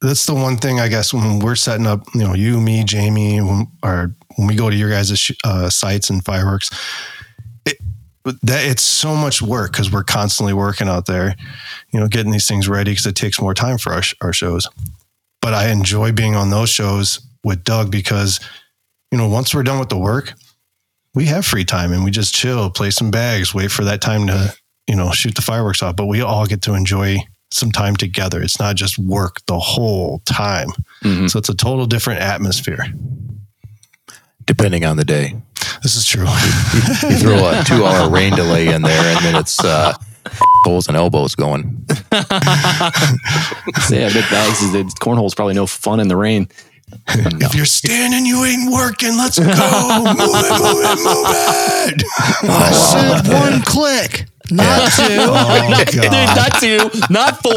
that's 0.01 0.25
the 0.25 0.33
one 0.33 0.57
thing 0.57 0.79
I 0.79 0.87
guess 0.87 1.13
when 1.13 1.39
we're 1.39 1.55
setting 1.55 1.85
up, 1.87 2.05
you 2.15 2.21
know, 2.21 2.33
you, 2.33 2.59
me, 2.59 2.83
Jamie, 2.83 3.39
when, 3.41 3.67
or 3.83 4.15
when 4.35 4.47
we 4.47 4.55
go 4.55 4.69
to 4.69 4.75
your 4.75 4.89
guys' 4.89 5.17
sh- 5.17 5.31
uh, 5.43 5.69
sites 5.69 6.09
and 6.09 6.23
fireworks, 6.25 6.69
it, 7.65 7.77
that 8.41 8.65
it's 8.65 8.81
so 8.81 9.15
much 9.15 9.41
work 9.41 9.71
because 9.73 9.91
we're 9.91 10.03
constantly 10.03 10.53
working 10.53 10.87
out 10.89 11.05
there, 11.05 11.35
you 11.91 11.99
know, 11.99 12.07
getting 12.07 12.31
these 12.31 12.47
things 12.47 12.67
ready 12.67 12.91
because 12.91 13.05
it 13.05 13.15
takes 13.15 13.39
more 13.39 13.53
time 13.53 13.77
for 13.77 13.93
our, 13.93 14.01
sh- 14.01 14.15
our 14.21 14.33
shows. 14.33 14.67
But 15.43 15.53
I 15.53 15.69
enjoy 15.71 16.13
being 16.13 16.35
on 16.37 16.49
those 16.49 16.69
shows 16.69 17.19
with 17.43 17.65
Doug 17.65 17.91
because, 17.91 18.39
you 19.11 19.17
know, 19.17 19.27
once 19.27 19.53
we're 19.53 19.63
done 19.63 19.77
with 19.77 19.89
the 19.89 19.97
work, 19.97 20.31
we 21.13 21.25
have 21.25 21.45
free 21.45 21.65
time 21.65 21.91
and 21.91 22.03
we 22.05 22.11
just 22.11 22.33
chill, 22.33 22.69
play 22.69 22.89
some 22.91 23.11
bags, 23.11 23.53
wait 23.53 23.69
for 23.69 23.83
that 23.83 23.99
time 23.99 24.25
to, 24.27 24.55
you 24.87 24.95
know, 24.95 25.11
shoot 25.11 25.35
the 25.35 25.41
fireworks 25.41 25.83
off. 25.83 25.97
But 25.97 26.05
we 26.05 26.21
all 26.21 26.45
get 26.45 26.61
to 26.63 26.73
enjoy 26.75 27.17
some 27.51 27.71
time 27.73 27.97
together. 27.97 28.41
It's 28.41 28.57
not 28.57 28.77
just 28.77 28.97
work 28.97 29.41
the 29.47 29.59
whole 29.59 30.19
time. 30.25 30.69
Mhm. 31.03 31.29
So 31.29 31.37
it's 31.39 31.49
a 31.49 31.53
total 31.53 31.85
different 31.87 32.21
atmosphere. 32.21 32.87
Depending 34.45 34.85
on 34.85 34.95
the 34.97 35.05
day, 35.05 35.35
This 35.83 35.95
is 35.97 36.05
true. 36.05 36.23
you 37.09 37.17
throw 37.19 37.49
a 37.49 37.63
two-hour 37.65 38.09
rain 38.09 38.33
delay 38.35 38.67
in 38.73 38.81
there, 38.81 39.15
and 39.17 39.25
then 39.25 39.35
it's 39.35 39.61
uh, 39.63 39.93
holes 40.65 40.87
and 40.87 40.95
elbows 40.97 41.35
going. 41.35 41.85
So 41.87 41.95
yeah, 43.95 44.09
Big 44.13 44.29
Bags 44.29 44.61
is 44.61 44.71
the 44.71 44.91
cornhole's 44.99 45.35
probably 45.35 45.53
no 45.55 45.65
fun 45.67 45.99
in 45.99 46.07
the 46.07 46.15
rain. 46.17 46.47
If 47.07 47.55
you're 47.55 47.65
standing, 47.65 48.25
you 48.25 48.43
ain't 48.45 48.71
working. 48.71 49.17
Let's 49.17 49.39
go. 49.39 49.45
move 49.45 49.55
it, 49.55 50.17
move 50.61 50.83
it, 50.83 50.99
move 51.03 51.25
it. 51.27 52.03
Oh, 52.45 52.49
I 52.49 52.71
said 52.71 53.33
one 53.33 53.61
click, 53.61 54.25
not 54.51 54.91
two. 54.91 55.03
Oh, 55.09 55.83
Dude, 55.91 56.11
not 56.11 56.59
two, 56.59 56.89
not 57.09 57.41
four, 57.41 57.53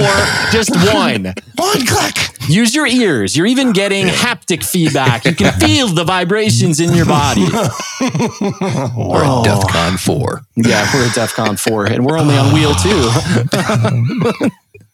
just 0.52 0.70
one. 0.94 1.34
One 1.56 1.86
click. 1.86 2.16
Use 2.48 2.74
your 2.74 2.86
ears. 2.86 3.36
You're 3.36 3.46
even 3.46 3.72
getting 3.72 4.06
haptic 4.06 4.64
feedback. 4.64 5.24
You 5.24 5.34
can 5.34 5.52
feel 5.58 5.88
the 5.88 6.04
vibrations 6.04 6.78
in 6.80 6.94
your 6.94 7.06
body. 7.06 7.46
Or 8.96 9.22
oh. 9.24 9.42
at 9.44 9.46
DEFCON 9.46 9.98
4. 9.98 10.42
Yeah, 10.56 10.88
we're 10.94 11.06
at 11.06 11.12
DEFCON 11.12 11.58
4, 11.58 11.86
and 11.86 12.04
we're 12.04 12.18
only 12.18 12.36
on 12.36 12.52
wheel 12.52 12.74
two. 12.74 13.08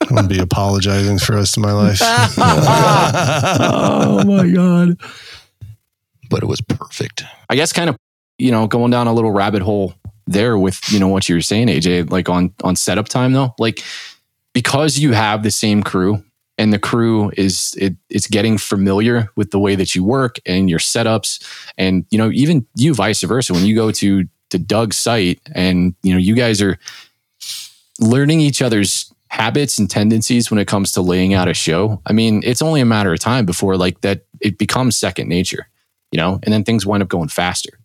I'm 0.03 0.09
going 0.09 0.23
to 0.23 0.29
be 0.29 0.39
apologizing 0.39 1.19
for 1.19 1.33
the 1.33 1.39
rest 1.39 1.57
of 1.57 1.63
my 1.63 1.73
life. 1.73 1.99
oh 2.39 4.25
my 4.25 4.49
God. 4.49 4.97
But 6.31 6.43
it 6.43 6.47
was 6.47 6.61
perfect. 6.61 7.25
I 7.51 7.57
guess 7.57 7.73
kind 7.73 7.91
of, 7.91 7.97
you 8.39 8.51
know, 8.51 8.67
going 8.67 8.91
down 8.91 9.07
a 9.09 9.13
little 9.13 9.33
rabbit 9.33 9.63
hole 9.63 9.95
there 10.33 10.59
with, 10.59 10.81
you 10.93 10.99
know, 10.99 11.09
what 11.09 11.29
you 11.29 11.35
were 11.35 11.41
saying, 11.41 11.69
AJ, 11.69 12.11
like 12.11 12.29
on 12.29 12.53
on 12.63 12.77
setup 12.77 13.09
time 13.09 13.33
though, 13.33 13.55
like 13.59 13.83
because 14.53 14.99
you 14.99 15.13
have 15.13 15.43
the 15.43 15.51
same 15.51 15.83
crew 15.83 16.23
and 16.59 16.73
the 16.73 16.79
crew 16.79 17.31
is 17.37 17.75
it, 17.79 17.97
it's 18.11 18.27
getting 18.27 18.59
familiar 18.59 19.29
with 19.37 19.51
the 19.51 19.59
way 19.59 19.75
that 19.75 19.95
you 19.95 20.05
work 20.05 20.37
and 20.47 20.69
your 20.69 20.79
setups 20.79 21.43
and 21.79 22.05
you 22.11 22.19
know 22.19 22.31
even 22.31 22.67
you 22.77 22.95
vice 22.95 23.23
versa 23.23 23.53
when 23.53 23.65
you 23.65 23.75
go 23.75 23.91
to 23.91 24.25
to 24.51 24.59
Doug's 24.59 24.99
site 24.99 25.41
and 25.55 25.95
you 26.03 26.13
know 26.13 26.19
you 26.19 26.35
guys 26.35 26.61
are 26.61 26.79
learning 28.01 28.41
each 28.41 28.61
other's 28.61 29.13
habits 29.29 29.79
and 29.79 29.89
tendencies 29.91 30.51
when 30.51 30.59
it 30.61 30.69
comes 30.69 30.93
to 30.93 31.01
laying 31.01 31.33
out 31.33 31.49
a 31.49 31.55
show. 31.55 32.03
I 32.05 32.13
mean 32.13 32.43
it's 32.45 32.63
only 32.63 32.81
a 32.81 32.87
matter 32.87 33.13
of 33.13 33.19
time 33.19 33.47
before 33.47 33.77
like 33.77 34.03
that 34.03 34.27
it 34.41 34.59
becomes 34.59 34.97
second 34.97 35.29
nature 35.29 35.69
you 36.11 36.19
know 36.19 36.39
and 36.43 36.53
then 36.53 36.65
things 36.65 36.85
wind 36.85 37.03
up 37.03 37.09
going 37.09 37.29
faster 37.29 37.79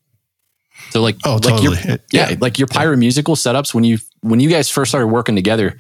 so 0.90 1.02
like 1.02 1.16
Oh, 1.26 1.36
like 1.44 1.62
your 1.64 1.76
totally. 1.76 1.94
It- 1.96 2.04
yeah, 2.12 2.36
like 2.40 2.58
your 2.60 2.68
pyro 2.68 2.96
musical 2.96 3.36
setups 3.36 3.74
when 3.74 3.84
you 3.84 3.98
when 4.22 4.40
you 4.40 4.50
guys 4.50 4.70
first 4.70 4.92
started 4.92 5.08
working 5.08 5.36
together 5.36 5.78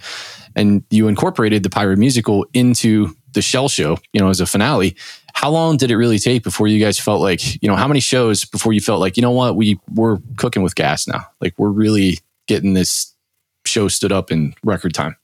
and 0.55 0.83
you 0.89 1.07
incorporated 1.07 1.63
the 1.63 1.69
pyro 1.69 1.95
musical 1.95 2.45
into 2.53 3.15
the 3.33 3.41
shell 3.41 3.69
show 3.69 3.97
you 4.13 4.19
know 4.19 4.29
as 4.29 4.39
a 4.39 4.45
finale 4.45 4.95
how 5.33 5.49
long 5.49 5.77
did 5.77 5.91
it 5.91 5.97
really 5.97 6.17
take 6.17 6.43
before 6.43 6.67
you 6.67 6.83
guys 6.83 6.97
felt 6.99 7.21
like 7.21 7.61
you 7.61 7.69
know 7.69 7.75
how 7.75 7.87
many 7.87 7.99
shows 7.99 8.45
before 8.45 8.73
you 8.73 8.81
felt 8.81 8.99
like 8.99 9.15
you 9.17 9.21
know 9.21 9.31
what 9.31 9.55
we 9.55 9.79
we're 9.93 10.17
cooking 10.37 10.63
with 10.63 10.75
gas 10.75 11.07
now 11.07 11.25
like 11.41 11.53
we're 11.57 11.69
really 11.69 12.19
getting 12.47 12.73
this 12.73 13.13
show 13.65 13.87
stood 13.87 14.11
up 14.11 14.31
in 14.31 14.53
record 14.63 14.93
time 14.93 15.15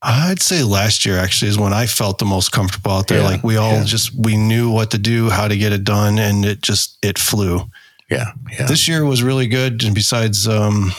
I'd 0.00 0.40
say 0.40 0.62
last 0.62 1.04
year 1.04 1.18
actually 1.18 1.48
is 1.48 1.58
when 1.58 1.72
I 1.72 1.86
felt 1.86 2.18
the 2.18 2.24
most 2.24 2.52
comfortable 2.52 2.92
out 2.92 3.08
there. 3.08 3.18
Yeah, 3.18 3.24
like 3.24 3.42
we 3.42 3.56
all 3.56 3.78
yeah. 3.78 3.84
just 3.84 4.14
we 4.14 4.36
knew 4.36 4.70
what 4.70 4.92
to 4.92 4.98
do, 4.98 5.28
how 5.28 5.48
to 5.48 5.56
get 5.56 5.72
it 5.72 5.82
done, 5.82 6.18
and 6.18 6.44
it 6.44 6.60
just 6.62 6.98
it 7.02 7.18
flew. 7.18 7.68
Yeah. 8.10 8.32
Yeah. 8.50 8.66
This 8.66 8.88
year 8.88 9.04
was 9.04 9.22
really 9.22 9.46
good, 9.46 9.84
and 9.84 9.94
besides 9.94 10.48
um, 10.48 10.92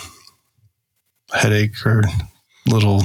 headache 1.34 1.86
or 1.86 2.03
little 2.68 3.01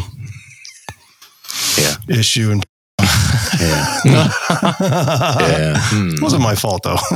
Yeah. 1.78 1.94
issue, 2.08 2.50
and 2.52 2.64
yeah. 3.60 4.00
it 4.04 4.10
yeah. 4.80 5.76
Hmm. 5.78 6.10
wasn't 6.22 6.42
my 6.42 6.54
fault 6.54 6.82
though. 6.82 6.96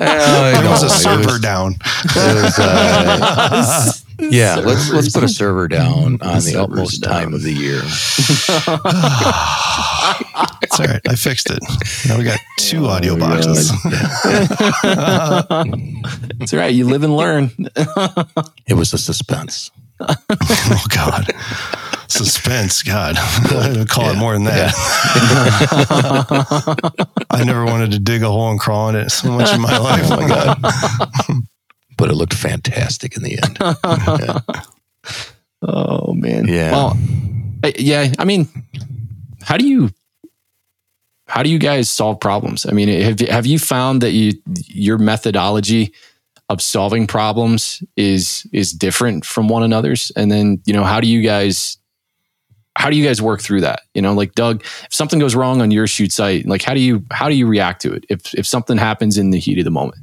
Well, 0.00 0.52
There 0.60 0.70
was 0.70 0.82
a 0.82 0.86
it 0.86 0.90
server 0.90 1.26
was- 1.32 1.40
down. 1.40 1.76
it 2.04 2.42
was, 2.42 2.58
uh, 2.58 3.92
yeah, 4.30 4.56
let's 4.56 4.90
let's 4.90 5.12
put 5.12 5.24
a 5.24 5.28
server 5.28 5.68
down 5.68 6.18
on 6.22 6.34
the 6.36 6.40
Server's 6.40 6.56
utmost 6.56 7.02
time 7.02 7.34
of 7.34 7.42
the 7.42 7.52
year. 7.52 7.80
It's 10.62 10.80
all 10.80 10.86
right. 10.86 11.00
I 11.08 11.14
fixed 11.16 11.50
it. 11.50 11.58
Now 12.08 12.18
we 12.18 12.24
got 12.24 12.38
two 12.58 12.86
oh, 12.86 12.90
audio 12.90 13.18
boxes. 13.18 13.72
That's 16.38 16.54
right. 16.54 16.72
You 16.72 16.86
live 16.86 17.02
and 17.02 17.16
learn. 17.16 17.50
It 18.66 18.74
was 18.74 18.92
a 18.94 18.98
suspense. 18.98 19.70
oh 20.00 20.84
God, 20.88 21.32
suspense. 22.08 22.82
God, 22.82 23.16
I 23.18 23.74
would 23.76 23.88
call 23.88 24.10
it 24.10 24.16
more 24.16 24.32
than 24.32 24.44
that. 24.44 24.72
I 27.30 27.44
never 27.44 27.64
wanted 27.66 27.90
to 27.92 27.98
dig 27.98 28.22
a 28.22 28.28
hole 28.28 28.50
and 28.50 28.58
crawl 28.58 28.88
in 28.88 28.96
it 28.96 29.10
so 29.10 29.30
much 29.30 29.52
in 29.52 29.60
my 29.60 29.76
life. 29.76 30.06
Oh 30.10 30.16
my 30.16 30.28
god! 30.28 31.42
But 32.02 32.10
it 32.10 32.14
looked 32.14 32.34
fantastic 32.34 33.16
in 33.16 33.22
the 33.22 33.38
end. 33.40 33.58
Oh 35.64 36.12
man. 36.14 36.48
Yeah. 36.48 36.72
Well, 36.72 36.98
I- 37.62 37.74
yeah. 37.78 38.12
I 38.18 38.24
mean, 38.24 38.48
how 39.42 39.56
do 39.56 39.64
you 39.64 39.90
how 41.28 41.44
do 41.44 41.48
you 41.50 41.58
guys 41.60 41.88
solve 41.88 42.18
problems? 42.18 42.66
I 42.66 42.72
mean, 42.72 42.88
have 43.00 43.20
have 43.20 43.46
you 43.46 43.60
found 43.60 44.00
that 44.02 44.10
you 44.10 44.32
your 44.66 44.98
methodology 44.98 45.92
of 46.48 46.60
solving 46.60 47.06
problems 47.06 47.80
is 47.96 48.44
is 48.52 48.72
different 48.72 49.24
from 49.24 49.46
one 49.48 49.62
another's? 49.62 50.10
And 50.16 50.32
then 50.32 50.60
you 50.66 50.72
know, 50.72 50.82
how 50.82 51.00
do 51.00 51.06
you 51.06 51.22
guys 51.22 51.78
how 52.76 52.90
do 52.90 52.96
you 52.96 53.04
guys 53.06 53.22
work 53.22 53.40
through 53.40 53.60
that? 53.60 53.82
You 53.94 54.02
know, 54.02 54.14
like 54.14 54.34
Doug, 54.34 54.62
if 54.64 54.88
something 54.92 55.20
goes 55.20 55.36
wrong 55.36 55.62
on 55.62 55.70
your 55.70 55.86
shoot 55.86 56.10
site, 56.10 56.44
like 56.46 56.62
how 56.62 56.74
do 56.74 56.80
you 56.80 57.04
how 57.12 57.28
do 57.28 57.36
you 57.36 57.46
react 57.46 57.82
to 57.82 57.92
it 57.92 58.04
if 58.08 58.34
if 58.34 58.48
something 58.48 58.78
happens 58.78 59.16
in 59.16 59.30
the 59.30 59.38
heat 59.38 59.58
of 59.60 59.64
the 59.64 59.70
moment? 59.70 60.01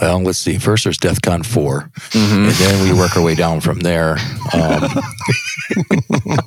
Well, 0.00 0.20
let's 0.22 0.38
see. 0.38 0.58
First, 0.58 0.84
there's 0.84 0.98
DEFCON 0.98 1.44
4 1.46 1.90
Mhm. 2.10 2.32
and 2.48 2.50
then 2.50 2.82
we 2.82 2.92
work 2.98 3.16
our 3.16 3.22
way 3.22 3.34
down 3.34 3.60
from 3.60 3.78
there. 3.80 4.16
Um, 4.52 4.88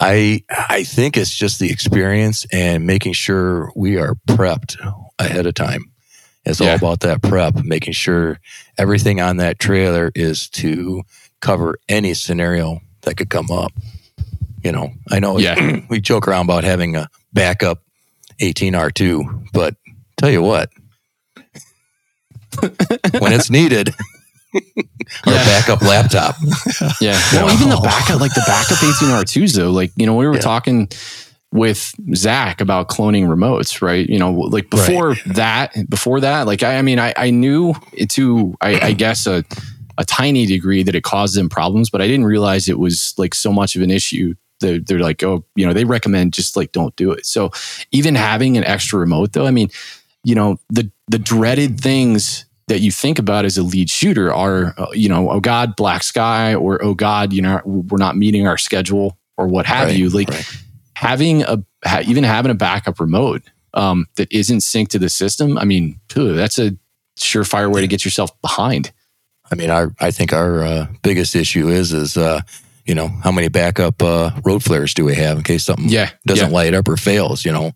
I 0.00 0.42
I 0.50 0.84
think 0.84 1.16
it's 1.16 1.34
just 1.34 1.58
the 1.58 1.70
experience 1.70 2.46
and 2.52 2.86
making 2.86 3.14
sure 3.14 3.70
we 3.74 3.96
are 3.96 4.14
prepped 4.28 4.76
ahead 5.18 5.46
of 5.46 5.54
time. 5.54 5.90
It's 6.44 6.60
Yeah. 6.60 6.70
all 6.70 6.76
about 6.76 7.00
that 7.00 7.22
prep, 7.22 7.64
making 7.64 7.94
sure 7.94 8.38
everything 8.78 9.20
on 9.20 9.38
that 9.38 9.58
trailer 9.58 10.12
is 10.14 10.48
to 10.50 11.02
cover 11.40 11.78
any 11.88 12.14
scenario 12.14 12.80
that 13.02 13.16
could 13.16 13.30
come 13.30 13.50
up. 13.50 13.72
You 14.62 14.72
know, 14.72 14.92
I 15.10 15.18
know 15.18 15.38
Yeah. 15.38 15.80
we 15.88 16.00
joke 16.00 16.28
around 16.28 16.44
about 16.44 16.64
having 16.64 16.94
a 16.94 17.08
backup 17.32 17.82
18R2, 18.40 19.48
but 19.52 19.76
tell 20.18 20.30
you 20.30 20.42
what, 20.42 20.70
when 23.20 23.32
it's 23.32 23.50
needed, 23.50 23.90
or 24.54 24.60
Yeah. 25.26 25.42
a 25.42 25.44
backup 25.46 25.82
laptop. 25.82 26.36
Yeah. 27.00 27.20
Well, 27.32 27.52
even 27.52 27.68
the 27.68 27.80
backup, 27.82 28.20
like 28.20 28.34
the 28.34 28.44
backup 28.46 28.78
18R2s, 28.78 29.54
though, 29.56 29.70
like, 29.70 29.92
you 29.96 30.06
know, 30.06 30.14
we 30.14 30.26
were 30.26 30.34
Yeah. 30.34 30.40
talking 30.40 30.88
with 31.52 31.94
Zach 32.14 32.60
about 32.60 32.88
cloning 32.88 33.26
remotes, 33.28 33.80
right? 33.82 34.06
You 34.08 34.18
know, 34.18 34.32
like 34.32 34.68
before 34.70 35.14
that, 35.26 35.72
before 35.88 36.20
that, 36.20 36.46
like, 36.46 36.62
I, 36.62 36.76
I 36.78 36.82
mean, 36.82 36.98
I, 36.98 37.14
I 37.16 37.30
knew 37.30 37.74
it 37.92 38.10
to, 38.10 38.54
I, 38.60 38.80
I 38.88 38.92
guess, 38.92 39.26
a, 39.26 39.44
a 39.98 40.04
tiny 40.04 40.44
degree 40.46 40.82
that 40.82 40.94
it 40.94 41.02
caused 41.04 41.36
them 41.36 41.48
problems, 41.48 41.88
but 41.90 42.02
I 42.02 42.06
didn't 42.06 42.26
realize 42.26 42.68
it 42.68 42.78
was 42.78 43.14
like 43.16 43.34
so 43.34 43.52
much 43.52 43.76
of 43.76 43.82
an 43.82 43.90
issue. 43.90 44.34
They're, 44.60 44.78
they're 44.80 44.98
like, 44.98 45.22
oh, 45.22 45.44
you 45.54 45.66
know, 45.66 45.72
they 45.72 45.84
recommend 45.84 46.32
just 46.32 46.56
like 46.56 46.72
don't 46.72 46.94
do 46.96 47.12
it. 47.12 47.26
So 47.26 47.50
even 47.92 48.14
having 48.14 48.56
an 48.56 48.64
extra 48.64 48.98
remote, 48.98 49.32
though, 49.32 49.46
I 49.46 49.50
mean, 49.50 49.70
you 50.24 50.34
know, 50.34 50.58
the 50.70 50.90
the 51.08 51.18
dreaded 51.20 51.78
things 51.80 52.45
that 52.68 52.80
you 52.80 52.90
think 52.90 53.18
about 53.18 53.44
as 53.44 53.56
a 53.58 53.62
lead 53.62 53.88
shooter 53.90 54.32
are, 54.32 54.74
uh, 54.76 54.86
you 54.92 55.08
know, 55.08 55.30
oh 55.30 55.40
God, 55.40 55.76
black 55.76 56.02
sky, 56.02 56.54
or 56.54 56.82
oh 56.82 56.94
God, 56.94 57.32
you 57.32 57.42
know, 57.42 57.60
we're 57.64 57.98
not 57.98 58.16
meeting 58.16 58.46
our 58.46 58.58
schedule, 58.58 59.16
or 59.36 59.46
what 59.46 59.66
have 59.66 59.88
Right, 59.88 59.96
you. 59.96 60.08
Like 60.08 60.28
right. 60.30 60.56
having 60.94 61.42
a 61.42 61.62
ha- 61.84 62.02
even 62.06 62.24
having 62.24 62.50
a 62.50 62.54
backup 62.54 62.98
remote 62.98 63.42
um, 63.74 64.06
that 64.16 64.32
isn't 64.32 64.58
synced 64.60 64.88
to 64.88 64.98
the 64.98 65.08
system. 65.10 65.58
I 65.58 65.64
mean, 65.64 66.00
phew, 66.08 66.34
that's 66.34 66.58
a 66.58 66.76
surefire 67.20 67.72
way 67.72 67.80
to 67.82 67.86
get 67.86 68.04
yourself 68.04 68.30
behind. 68.42 68.92
I 69.50 69.54
mean, 69.54 69.70
our 69.70 69.94
I 70.00 70.10
think 70.10 70.32
our 70.32 70.64
uh, 70.64 70.86
biggest 71.02 71.36
issue 71.36 71.68
is 71.68 71.92
is 71.92 72.16
uh, 72.16 72.40
You 72.84 72.94
know, 72.96 73.08
how 73.22 73.30
many 73.32 73.48
backup 73.48 74.02
uh, 74.02 74.30
road 74.44 74.62
flares 74.64 74.92
do 74.94 75.04
we 75.04 75.14
have 75.14 75.36
in 75.38 75.44
case 75.44 75.64
something 75.64 75.88
Yeah. 75.88 76.10
doesn't 76.26 76.50
yeah. 76.50 76.56
light 76.56 76.74
up 76.74 76.88
or 76.88 76.96
fails? 76.96 77.44
You 77.44 77.52
know, 77.52 77.72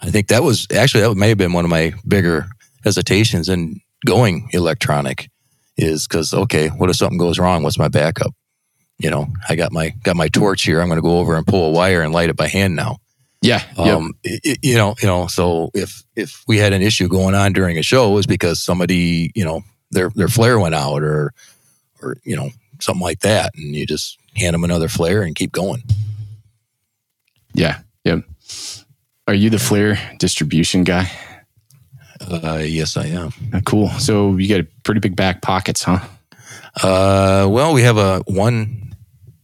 I 0.00 0.10
think 0.10 0.28
that 0.28 0.42
was 0.42 0.66
actually 0.74 1.02
that 1.02 1.14
may 1.16 1.28
have 1.28 1.38
been 1.38 1.52
one 1.52 1.64
of 1.66 1.70
my 1.70 1.92
bigger 2.08 2.46
hesitations 2.82 3.48
in 3.50 3.80
going 4.04 4.48
electronic 4.52 5.30
is 5.76 6.06
because 6.06 6.32
okay, 6.34 6.68
what 6.68 6.90
if 6.90 6.96
something 6.96 7.18
goes 7.18 7.38
wrong? 7.38 7.62
What's 7.62 7.78
my 7.78 7.88
backup? 7.88 8.32
You 8.98 9.10
know, 9.10 9.26
I 9.48 9.56
got 9.56 9.72
my 9.72 9.90
got 10.04 10.16
my 10.16 10.28
torch 10.28 10.62
here. 10.64 10.80
I'm 10.80 10.88
going 10.88 10.98
to 10.98 11.02
go 11.02 11.18
over 11.18 11.34
and 11.36 11.46
pull 11.46 11.66
a 11.68 11.70
wire 11.72 12.02
and 12.02 12.12
light 12.12 12.30
it 12.30 12.36
by 12.36 12.46
hand 12.48 12.76
now. 12.76 12.98
Yeah. 13.40 13.62
Um, 13.76 14.12
i- 14.24 14.56
you 14.62 14.76
know, 14.76 14.94
you 15.02 15.08
know. 15.08 15.26
So 15.26 15.70
if 15.74 16.04
if 16.14 16.44
we 16.46 16.58
had 16.58 16.72
an 16.72 16.82
issue 16.82 17.08
going 17.08 17.34
on 17.34 17.52
during 17.52 17.78
a 17.78 17.82
show, 17.82 18.10
it 18.12 18.14
was 18.14 18.26
because 18.26 18.62
somebody, 18.62 19.32
you 19.34 19.44
know, 19.44 19.62
their 19.90 20.10
their 20.10 20.28
flare 20.28 20.60
went 20.60 20.74
out 20.76 21.02
or 21.02 21.32
or 22.00 22.18
you 22.22 22.36
know 22.36 22.50
something 22.80 23.02
like 23.02 23.20
that, 23.20 23.52
and 23.56 23.74
you 23.74 23.86
just 23.86 24.18
hand 24.36 24.54
them 24.54 24.62
another 24.64 24.88
flare 24.88 25.22
and 25.22 25.34
keep 25.34 25.50
going. 25.52 25.82
Yeah. 27.54 27.80
Yep. 28.04 28.24
Are 29.28 29.34
you 29.34 29.50
the 29.50 29.58
flare 29.58 29.98
distribution 30.18 30.84
guy? 30.84 31.10
Uh, 32.30 32.62
yes, 32.64 32.96
I 32.96 33.06
am. 33.06 33.32
Uh, 33.52 33.60
Cool. 33.64 33.88
So 33.98 34.36
you 34.36 34.48
got 34.48 34.64
pretty 34.84 35.00
big 35.00 35.16
back 35.16 35.42
pockets, 35.42 35.82
huh? 35.82 36.00
Uh, 36.82 37.46
well, 37.50 37.72
we 37.74 37.82
have 37.82 37.98
a 37.98 38.20
one 38.26 38.94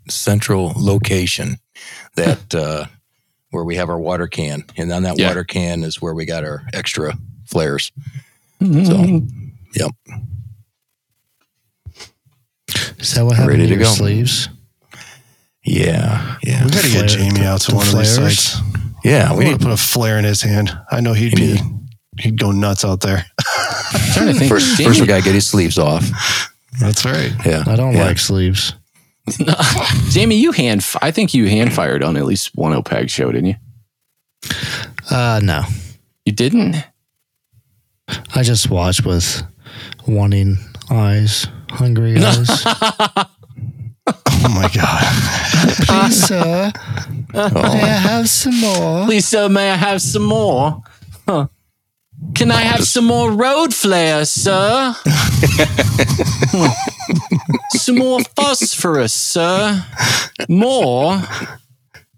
central 0.08 0.72
location 0.76 1.58
that 2.16 2.54
uh, 2.54 2.86
where 3.50 3.64
we 3.64 3.76
have 3.76 3.88
our 3.90 3.98
water 3.98 4.26
can, 4.26 4.64
and 4.76 4.90
on 4.92 5.02
that 5.02 5.18
Yeah. 5.18 5.28
water 5.28 5.44
can 5.44 5.82
is 5.84 6.00
where 6.00 6.14
we 6.14 6.24
got 6.24 6.44
our 6.44 6.62
extra 6.72 7.16
flares. 7.46 7.92
Mm-hmm. 8.60 8.84
So, 8.84 9.26
yep. 9.74 9.90
Is 12.98 13.14
that 13.14 13.24
what 13.24 13.36
happened 13.36 13.50
Ready 13.58 13.62
to 13.64 13.68
to 13.68 13.74
your 13.74 13.84
go. 13.84 13.90
sleeves? 13.92 14.48
Yeah, 15.64 16.36
yeah, 16.42 16.64
We 16.64 16.70
got 16.70 16.82
to 16.84 16.90
get 16.90 17.08
Jamie 17.08 17.44
out 17.44 17.60
to 17.62 17.70
the 17.72 17.76
one 17.76 17.86
of 17.88 17.94
these 17.96 18.14
sites. 18.14 18.56
yeah. 19.04 19.32
We 19.32 19.38
We 19.40 19.44
need 19.44 19.50
need 19.52 19.58
to 19.60 19.64
put 19.66 19.72
a 19.74 19.76
flare 19.76 20.18
in 20.18 20.24
his 20.24 20.40
hand. 20.42 20.76
I 20.90 21.00
know 21.00 21.12
he'd 21.12 21.38
He 21.38 21.54
be, 21.56 21.60
he'd 22.20 22.38
go 22.38 22.50
nuts 22.52 22.84
out 22.84 23.00
there. 23.00 23.24
I'm 23.38 24.12
trying 24.12 24.26
to 24.28 24.34
think. 24.34 24.48
first. 24.50 24.76
Jamie- 24.76 24.88
First, 24.90 25.00
we 25.00 25.06
got 25.06 25.18
to 25.18 25.22
get 25.24 25.34
his 25.34 25.46
sleeves 25.46 25.78
off. 25.78 26.04
That's 26.80 27.04
right. 27.04 27.32
Yeah, 27.46 27.64
I 27.66 27.76
don't 27.76 27.94
yeah. 27.94 28.04
like 28.04 28.18
sleeves. 28.18 28.74
Jamie, 30.10 30.36
you 30.36 30.52
hand. 30.52 30.86
I 31.02 31.10
think 31.10 31.34
you 31.34 31.48
hand 31.48 31.72
fired 31.72 32.02
on 32.02 32.16
at 32.16 32.24
least 32.24 32.50
one 32.54 32.72
OPAG 32.72 33.10
show, 33.10 33.30
didn't 33.32 33.46
you? 33.46 33.54
Uh, 35.10 35.40
no. 35.42 35.64
You 36.24 36.32
didn't. 36.32 36.76
I 38.34 38.42
just 38.42 38.70
watched 38.70 39.04
with 39.04 39.42
wanting 40.06 40.56
eyes, 40.90 41.46
hungry 41.70 42.16
eyes. 42.24 42.48
Oh 42.66 44.48
my 44.54 44.70
God. 44.74 45.04
Please, 45.86 46.26
sir, 46.26 46.72
Oh. 47.34 47.50
may 47.52 47.82
I 47.82 47.86
have 47.86 48.28
some 48.28 48.58
more? 48.60 49.04
Please, 49.04 49.28
sir, 49.28 49.48
may 49.50 49.70
I 49.70 49.76
have 49.76 50.00
some 50.00 50.22
more? 50.24 50.82
Huh. 51.26 51.48
Can 52.34 52.50
I 52.50 52.60
have 52.62 52.84
some 52.84 53.04
more 53.04 53.30
road 53.32 53.74
flare, 53.74 54.24
sir? 54.24 54.94
some 57.70 57.98
more 57.98 58.20
phosphorus, 58.36 59.12
sir. 59.12 59.84
More. 60.48 61.20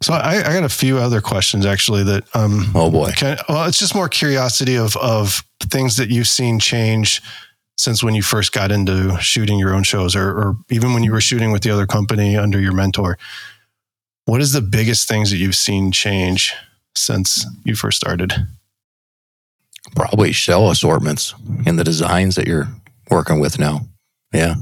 So 0.03 0.15
I, 0.15 0.39
I 0.39 0.55
got 0.55 0.65
a 0.65 0.71
few 0.71 0.99
other 0.99 1.21
questions 1.21 1.67
actually 1.67 2.03
that 2.05 2.25
um 2.35 2.71
Oh 2.75 2.91
boy. 2.91 3.13
Can, 3.13 3.37
well, 3.49 3.67
it's 3.67 3.79
just 3.79 3.95
more 3.95 4.09
curiosity 4.09 4.77
of 4.77 4.97
of 4.97 5.43
things 5.65 5.97
that 5.97 6.09
you've 6.11 6.29
seen 6.29 6.59
change 6.59 7.23
since 7.77 8.03
when 8.03 8.15
you 8.15 8.23
first 8.23 8.53
got 8.53 8.71
into 8.71 9.19
shooting 9.21 9.59
your 9.59 9.75
own 9.75 9.83
shows, 9.83 10.15
or, 10.15 10.29
or 10.29 10.57
even 10.71 10.93
when 10.93 11.03
you 11.03 11.13
were 11.13 11.21
shooting 11.21 11.51
with 11.51 11.63
the 11.63 11.71
other 11.71 11.87
company 11.87 12.37
under 12.37 12.61
your 12.61 12.73
mentor. 12.73 13.17
What 14.27 14.41
is 14.43 14.53
the 14.53 14.61
biggest 14.61 15.09
things 15.09 15.31
that 15.31 15.39
you've 15.39 15.57
seen 15.57 15.91
change 15.91 16.53
since 16.95 17.47
you 17.65 17.75
first 17.75 17.97
started? 17.97 18.35
Probably 19.97 20.33
shell 20.33 20.71
assortments 20.71 21.35
and 21.67 21.79
the 21.79 21.85
designs 21.85 22.37
that 22.37 22.47
you're 22.47 22.69
working 23.11 23.41
with 23.41 23.59
now. 23.59 23.81
Yeah, 24.33 24.55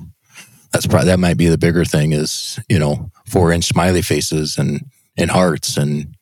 that's 0.73 0.87
probably 0.87 1.07
that 1.09 1.21
might 1.21 1.37
be 1.37 1.49
the 1.49 1.59
bigger 1.59 1.85
thing. 1.85 2.13
Is 2.13 2.59
you 2.69 2.79
know 2.79 3.11
four 3.27 3.53
inch 3.53 3.67
smiley 3.67 4.03
faces 4.03 4.59
and 4.59 4.87
and 5.17 5.31
hearts 5.31 5.77
and 5.77 6.15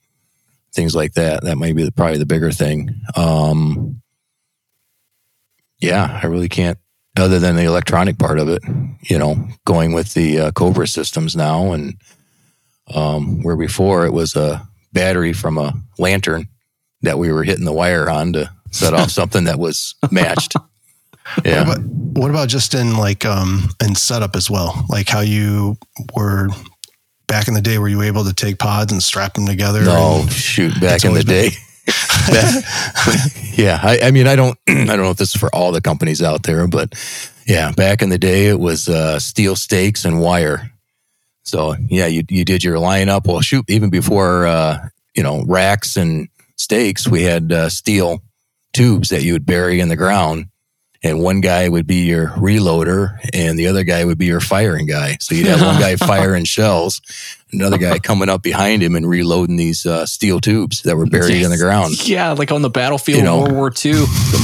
things 0.74 0.94
like 0.94 1.14
that. 1.14 1.42
That 1.42 1.56
might 1.56 1.76
be 1.76 1.84
the, 1.84 1.92
probably 1.92 2.18
the 2.18 2.26
bigger 2.26 2.52
thing. 2.52 3.00
Um, 3.16 4.02
yeah, 5.78 6.20
I 6.22 6.26
really 6.26 6.48
can't. 6.48 6.78
Other 7.18 7.38
than 7.38 7.56
the 7.56 7.64
electronic 7.64 8.18
part 8.18 8.38
of 8.38 8.48
it, 8.48 8.62
you 9.02 9.18
know, 9.18 9.48
going 9.64 9.94
with 9.94 10.12
the 10.12 10.38
uh, 10.38 10.50
Cobra 10.52 10.86
systems 10.86 11.34
now, 11.34 11.72
and 11.72 11.96
um, 12.94 13.42
where 13.42 13.56
before 13.56 14.04
it 14.04 14.12
was 14.12 14.36
a 14.36 14.66
battery 14.92 15.32
from 15.32 15.56
a 15.56 15.74
lantern 15.98 16.48
that 17.02 17.18
we 17.18 17.32
were 17.32 17.42
hitting 17.42 17.64
the 17.64 17.72
wire 17.72 18.08
on 18.10 18.34
to 18.34 18.50
set 18.70 18.94
off 18.94 19.10
something 19.10 19.44
that 19.44 19.58
was 19.58 19.94
matched. 20.10 20.54
Yeah. 21.44 21.66
What 21.66 21.76
about, 21.78 21.86
what 21.88 22.30
about 22.30 22.48
just 22.48 22.74
in 22.74 22.96
like 22.96 23.24
um 23.24 23.70
in 23.84 23.94
setup 23.94 24.36
as 24.36 24.50
well? 24.50 24.84
Like 24.88 25.08
how 25.08 25.20
you 25.20 25.76
were 26.14 26.48
back 27.26 27.48
in 27.48 27.54
the 27.54 27.60
day, 27.60 27.78
were 27.78 27.88
you 27.88 28.02
able 28.02 28.24
to 28.24 28.32
take 28.32 28.58
pods 28.58 28.92
and 28.92 29.02
strap 29.02 29.34
them 29.34 29.46
together? 29.46 29.84
No, 29.84 30.24
shoot, 30.28 30.80
back 30.80 31.04
in 31.04 31.14
the 31.14 31.24
been- 31.24 31.50
day. 31.50 31.50
Yeah, 33.56 33.80
I, 33.82 34.00
I 34.02 34.10
mean, 34.10 34.26
I 34.26 34.36
don't, 34.36 34.58
I 34.68 34.84
don't 34.84 34.98
know 34.98 35.10
if 35.10 35.16
this 35.16 35.34
is 35.34 35.40
for 35.40 35.48
all 35.54 35.72
the 35.72 35.80
companies 35.80 36.22
out 36.22 36.42
there, 36.42 36.66
but 36.68 36.92
yeah, 37.46 37.72
back 37.72 38.02
in 38.02 38.10
the 38.10 38.18
day, 38.18 38.46
it 38.48 38.60
was 38.60 38.86
uh, 38.86 39.18
steel 39.18 39.56
stakes 39.56 40.04
and 40.04 40.20
wire. 40.20 40.70
So 41.44 41.74
yeah, 41.88 42.06
you 42.06 42.24
you 42.28 42.44
did 42.44 42.62
your 42.64 42.76
lineup. 42.76 43.26
Well, 43.26 43.40
shoot, 43.40 43.64
even 43.68 43.88
before 43.88 44.46
uh, 44.46 44.88
you 45.14 45.22
know 45.22 45.42
racks 45.46 45.96
and 45.96 46.28
stakes, 46.56 47.08
we 47.08 47.22
had 47.22 47.50
uh, 47.52 47.68
steel 47.70 48.20
tubes 48.76 49.08
that 49.08 49.22
you 49.22 49.32
would 49.32 49.46
bury 49.46 49.80
in 49.80 49.88
the 49.88 49.96
ground, 49.96 50.46
and 51.02 51.22
one 51.22 51.40
guy 51.40 51.68
would 51.68 51.86
be 51.86 52.06
your 52.06 52.28
reloader, 52.28 53.18
and 53.32 53.58
the 53.58 53.66
other 53.68 53.84
guy 53.84 54.04
would 54.04 54.18
be 54.18 54.26
your 54.26 54.40
firing 54.40 54.86
guy. 54.86 55.16
So 55.20 55.34
you'd 55.34 55.46
have 55.46 55.62
one 55.62 55.80
guy 55.80 55.96
firing 56.12 56.44
shells, 56.44 57.00
another 57.52 57.78
guy 57.78 57.98
coming 57.98 58.28
up 58.28 58.42
behind 58.42 58.82
him 58.82 58.94
and 58.94 59.08
reloading 59.08 59.56
these 59.56 59.86
uh, 59.86 60.04
steel 60.06 60.40
tubes 60.40 60.82
that 60.82 60.96
were 60.96 61.06
buried 61.06 61.42
in 61.42 61.50
the 61.50 61.58
ground. 61.58 62.06
Yeah, 62.06 62.32
like 62.32 62.52
on 62.52 62.62
the 62.62 62.70
battlefield 62.70 63.18
You 63.18 63.24
know. 63.24 63.40
World 63.40 63.52
War 63.52 63.72
II. 63.84 63.92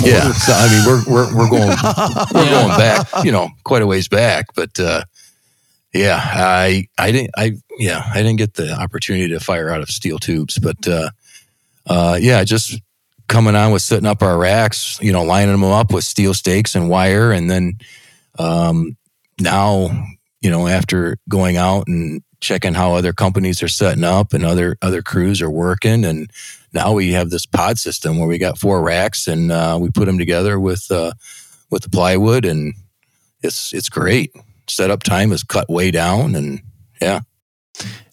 Yeah, 0.02 0.32
so 0.32 0.52
I 0.54 0.68
mean, 0.70 0.86
we're 0.86 1.02
we're 1.12 1.36
we're 1.36 1.50
going 1.50 1.68
we're 2.34 2.50
going 2.50 2.78
back, 2.78 3.24
you 3.24 3.32
know, 3.32 3.48
quite 3.64 3.82
a 3.82 3.86
ways 3.86 4.08
back, 4.08 4.46
but 4.54 4.78
uh, 4.80 5.04
yeah, 5.92 6.18
I 6.22 6.88
I 6.96 7.12
didn't 7.12 7.30
I 7.36 7.52
yeah 7.78 8.02
I 8.14 8.22
didn't 8.22 8.38
get 8.38 8.54
the 8.54 8.72
opportunity 8.72 9.28
to 9.28 9.40
fire 9.40 9.68
out 9.70 9.82
of 9.82 9.88
steel 9.90 10.18
tubes, 10.18 10.58
but 10.58 10.88
uh, 10.88 11.10
uh, 11.86 12.18
yeah, 12.20 12.44
just 12.44 12.80
coming 13.32 13.56
on 13.56 13.72
with 13.72 13.82
setting 13.82 14.06
up 14.06 14.22
our 14.22 14.36
racks, 14.36 14.98
you 15.00 15.10
know, 15.10 15.24
lining 15.24 15.52
them 15.52 15.64
up 15.64 15.92
with 15.92 16.04
steel 16.04 16.34
stakes 16.34 16.74
and 16.74 16.90
wire, 16.90 17.32
and 17.32 17.50
then 17.50 17.78
um, 18.38 18.96
now 19.40 20.06
you 20.40 20.50
know 20.50 20.66
after 20.68 21.16
going 21.28 21.56
out 21.56 21.88
and 21.88 22.22
checking 22.40 22.74
how 22.74 22.94
other 22.94 23.12
companies 23.12 23.62
are 23.62 23.68
setting 23.68 24.04
up 24.04 24.32
and 24.32 24.44
other 24.44 24.76
other 24.82 25.00
crews 25.00 25.40
are 25.40 25.50
working 25.50 26.04
and 26.04 26.30
now 26.74 26.92
we 26.92 27.12
have 27.12 27.30
this 27.30 27.46
pod 27.46 27.78
system 27.78 28.18
where 28.18 28.26
we 28.26 28.38
got 28.38 28.58
four 28.58 28.82
racks 28.82 29.26
and 29.26 29.52
uh, 29.52 29.78
we 29.80 29.90
put 29.90 30.06
them 30.06 30.18
together 30.18 30.58
with 30.58 30.90
uh, 30.90 31.12
with 31.70 31.82
the 31.82 31.90
plywood 31.90 32.44
and 32.44 32.74
it's 33.42 33.72
it's 33.72 33.88
great. 33.88 34.34
Setup 34.68 35.02
time 35.02 35.32
is 35.32 35.42
cut 35.42 35.68
way 35.68 35.90
down 35.90 36.34
and 36.34 36.62
yeah, 37.00 37.20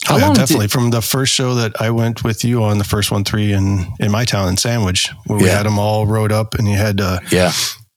How 0.05 0.15
Oh, 0.15 0.17
yeah, 0.17 0.25
long 0.25 0.33
did- 0.33 0.39
definitely. 0.41 0.67
From 0.69 0.89
the 0.91 1.01
first 1.01 1.33
show 1.33 1.55
that 1.55 1.79
I 1.81 1.89
went 1.91 2.23
with 2.23 2.43
you 2.43 2.63
on, 2.63 2.77
the 2.77 2.83
first 2.83 3.11
one 3.11 3.23
three 3.23 3.53
in 3.53 3.85
in 3.99 4.11
my 4.11 4.25
town 4.25 4.47
in 4.49 4.57
Sandwich, 4.57 5.09
where 5.27 5.37
we 5.39 5.45
had 5.47 5.65
them 5.65 5.77
all 5.79 6.07
rode 6.07 6.31
up, 6.31 6.55
and 6.55 6.67
you 6.67 6.75
had 6.77 6.97
to 6.97 7.21
yeah, 7.31 7.51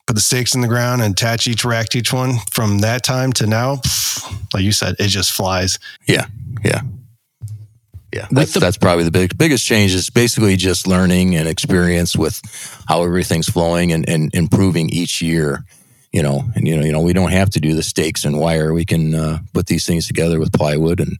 put 0.07 0.15
the 0.15 0.21
stakes 0.21 0.55
in 0.55 0.61
the 0.61 0.69
ground 0.69 1.01
and 1.03 1.13
attach 1.13 1.47
each 1.47 1.65
rack 1.65 1.89
to 1.91 1.99
each 1.99 2.13
one. 2.13 2.39
From 2.51 2.81
that 2.81 3.03
time 3.05 3.33
to 3.35 3.47
now, 3.47 3.81
like 4.53 4.63
you 4.65 4.73
said, 4.73 4.97
it 4.99 5.09
just 5.09 5.33
flies. 5.33 5.79
yeah, 6.07 6.27
yeah. 6.65 6.83
Yeah, 8.15 8.27
that's, 8.31 8.53
the- 8.53 8.61
that's 8.61 8.77
probably 8.77 9.05
the 9.05 9.11
big, 9.11 9.39
biggest 9.39 9.65
change 9.67 9.95
is 9.95 10.11
basically 10.11 10.57
just 10.57 10.87
learning 10.87 11.35
and 11.35 11.49
experience 11.49 12.15
with 12.15 12.43
how 12.87 13.05
everything's 13.05 13.49
flowing 13.49 13.91
and, 13.91 14.07
and 14.07 14.35
improving 14.35 14.91
each 14.91 15.23
year. 15.23 15.65
You 16.13 16.23
know, 16.23 16.43
and 16.55 16.69
you 16.69 16.77
know, 16.77 16.85
you 16.85 16.93
know, 16.93 17.01
we 17.01 17.15
don't 17.15 17.31
have 17.33 17.49
to 17.51 17.61
do 17.61 17.73
the 17.75 17.83
stakes 17.83 18.27
and 18.27 18.39
wire. 18.39 18.75
We 18.75 18.85
can 18.85 19.15
uh, 19.15 19.39
put 19.55 19.65
these 19.67 19.87
things 19.87 20.07
together 20.07 20.39
with 20.39 20.53
plywood 20.53 21.01
and 21.01 21.17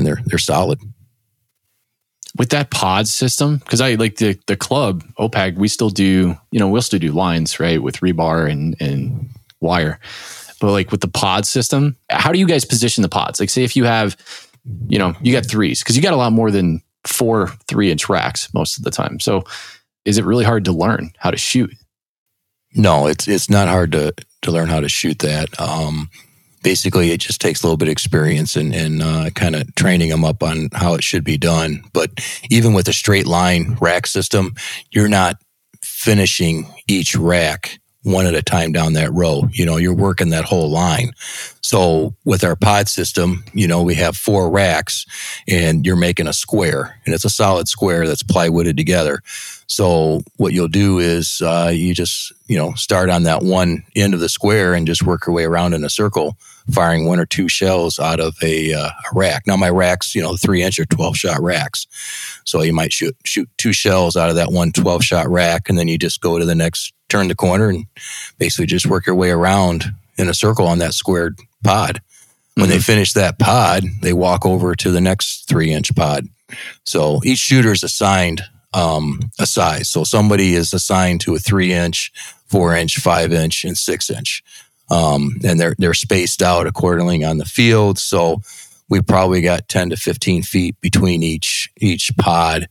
and 0.00 0.06
they're 0.08 0.20
they're 0.26 0.38
solid. 0.38 0.80
with 2.36 2.50
that 2.50 2.70
pod 2.70 3.06
system 3.06 3.58
because 3.58 3.80
i 3.80 3.94
like 3.94 4.16
the 4.16 4.38
the 4.46 4.56
club 4.56 5.04
opag 5.18 5.56
we 5.56 5.68
still 5.68 5.90
do 5.90 6.36
you 6.50 6.58
know 6.58 6.68
we'll 6.68 6.82
still 6.82 6.98
do 6.98 7.12
lines 7.12 7.60
right 7.60 7.82
with 7.82 8.00
rebar 8.00 8.50
and 8.50 8.76
and 8.80 9.28
wire 9.60 9.98
but 10.60 10.72
like 10.72 10.90
with 10.90 11.00
the 11.00 11.08
pod 11.08 11.44
system 11.46 11.96
how 12.08 12.32
do 12.32 12.38
you 12.38 12.46
guys 12.46 12.64
position 12.64 13.02
the 13.02 13.08
pods 13.08 13.40
like 13.40 13.50
say 13.50 13.64
if 13.64 13.74
you 13.76 13.84
have 13.84 14.16
you 14.88 14.98
know 14.98 15.14
you 15.22 15.32
got 15.32 15.44
threes 15.46 15.80
because 15.82 15.96
you 15.96 16.02
got 16.02 16.12
a 16.14 16.16
lot 16.16 16.32
more 16.32 16.50
than 16.50 16.80
four 17.06 17.48
three 17.66 17.90
inch 17.90 18.08
racks 18.08 18.52
most 18.54 18.78
of 18.78 18.84
the 18.84 18.90
time 18.90 19.18
so 19.20 19.42
is 20.04 20.16
it 20.18 20.24
really 20.24 20.44
hard 20.44 20.64
to 20.64 20.72
learn 20.72 21.10
how 21.18 21.30
to 21.30 21.36
shoot 21.36 21.70
No, 22.74 23.08
it's 23.08 23.26
it's 23.26 23.50
not 23.50 23.66
hard 23.68 23.90
to 23.92 24.12
to 24.42 24.50
learn 24.52 24.68
how 24.68 24.78
to 24.80 24.88
shoot 24.88 25.18
that. 25.20 25.48
Um, 25.60 26.08
basically, 26.62 27.10
it 27.10 27.20
just 27.20 27.40
takes 27.40 27.62
a 27.62 27.66
little 27.66 27.76
bit 27.76 27.88
of 27.88 27.92
experience 27.92 28.56
and, 28.56 28.74
and 28.74 29.02
uh, 29.02 29.30
kind 29.34 29.56
of 29.56 29.74
training 29.74 30.10
them 30.10 30.24
up 30.24 30.42
on 30.42 30.68
how 30.72 30.94
it 30.94 31.02
should 31.02 31.24
be 31.24 31.38
done. 31.38 31.82
But 31.92 32.10
even 32.50 32.72
with 32.72 32.88
a 32.88 32.92
straight 32.92 33.26
line 33.26 33.76
rack 33.80 34.06
system, 34.06 34.54
you're 34.90 35.08
not 35.08 35.36
finishing 35.82 36.66
each 36.88 37.16
rack 37.16 37.80
one 38.02 38.26
at 38.26 38.34
a 38.34 38.42
time 38.42 38.72
down 38.72 38.94
that 38.94 39.12
row. 39.12 39.42
You 39.52 39.66
know, 39.66 39.76
you're 39.76 39.94
working 39.94 40.30
that 40.30 40.44
whole 40.44 40.70
line. 40.70 41.12
So 41.60 42.14
with 42.24 42.42
our 42.44 42.56
pod 42.56 42.88
system, 42.88 43.44
you 43.52 43.68
know, 43.68 43.82
we 43.82 43.94
have 43.96 44.16
four 44.16 44.50
racks 44.50 45.04
and 45.46 45.84
you're 45.84 45.96
making 45.96 46.26
a 46.26 46.32
square 46.32 46.98
and 47.04 47.14
it's 47.14 47.24
a 47.24 47.30
solid 47.30 47.68
square 47.68 48.06
that's 48.06 48.22
plywooded 48.22 48.76
together. 48.76 49.20
So 49.70 50.22
what 50.36 50.52
you'll 50.52 50.66
do 50.66 50.98
is 50.98 51.40
uh, 51.40 51.70
you 51.72 51.94
just, 51.94 52.32
you 52.48 52.58
know, 52.58 52.72
start 52.74 53.08
on 53.08 53.22
that 53.22 53.44
one 53.44 53.84
end 53.94 54.14
of 54.14 54.20
the 54.20 54.28
square 54.28 54.74
and 54.74 54.84
just 54.84 55.04
work 55.04 55.28
your 55.28 55.34
way 55.34 55.44
around 55.44 55.74
in 55.74 55.84
a 55.84 55.88
circle, 55.88 56.36
firing 56.72 57.06
one 57.06 57.20
or 57.20 57.24
two 57.24 57.48
shells 57.48 58.00
out 58.00 58.18
of 58.18 58.34
a, 58.42 58.74
uh, 58.74 58.88
a 58.88 59.14
rack. 59.14 59.46
Now 59.46 59.56
my 59.56 59.70
racks, 59.70 60.12
you 60.12 60.22
know, 60.22 60.36
three 60.36 60.60
inch 60.60 60.80
or 60.80 60.86
12 60.86 61.16
shot 61.16 61.40
racks. 61.40 61.86
So 62.44 62.62
you 62.62 62.72
might 62.72 62.92
shoot, 62.92 63.16
shoot 63.24 63.48
two 63.58 63.72
shells 63.72 64.16
out 64.16 64.28
of 64.28 64.34
that 64.34 64.50
one 64.50 64.72
12 64.72 65.04
shot 65.04 65.28
rack 65.28 65.68
and 65.68 65.78
then 65.78 65.86
you 65.86 65.98
just 65.98 66.20
go 66.20 66.36
to 66.36 66.44
the 66.44 66.56
next 66.56 66.92
turn 67.08 67.28
the 67.28 67.36
corner 67.36 67.68
and 67.68 67.86
basically 68.38 68.66
just 68.66 68.88
work 68.88 69.06
your 69.06 69.14
way 69.14 69.30
around 69.30 69.84
in 70.18 70.28
a 70.28 70.34
circle 70.34 70.66
on 70.66 70.78
that 70.78 70.94
squared 70.94 71.38
pod. 71.62 72.02
When 72.56 72.68
they 72.68 72.80
finish 72.80 73.12
that 73.12 73.38
pod, 73.38 73.84
they 74.02 74.12
walk 74.12 74.44
over 74.44 74.74
to 74.74 74.90
the 74.90 75.00
next 75.00 75.48
three 75.48 75.72
inch 75.72 75.94
pod. 75.94 76.26
So 76.84 77.20
each 77.24 77.38
shooter 77.38 77.70
is 77.70 77.84
assigned 77.84 78.42
um, 78.72 79.20
a 79.38 79.46
size. 79.46 79.88
So 79.88 80.04
somebody 80.04 80.54
is 80.54 80.72
assigned 80.72 81.20
to 81.22 81.34
a 81.34 81.38
three 81.38 81.72
inch, 81.72 82.12
four 82.46 82.74
inch, 82.74 82.98
five 82.98 83.32
inch, 83.32 83.64
and 83.64 83.76
six 83.76 84.10
inch. 84.10 84.42
Um, 84.90 85.38
and 85.44 85.58
they're 85.60 85.74
they're 85.78 85.94
spaced 85.94 86.42
out 86.42 86.66
accordingly 86.66 87.24
on 87.24 87.38
the 87.38 87.44
field. 87.44 87.98
So 87.98 88.42
we 88.88 89.00
probably 89.00 89.40
got 89.40 89.68
10 89.68 89.90
to 89.90 89.96
15 89.96 90.42
feet 90.42 90.80
between 90.80 91.22
each 91.22 91.70
each 91.80 92.10
pod. 92.18 92.68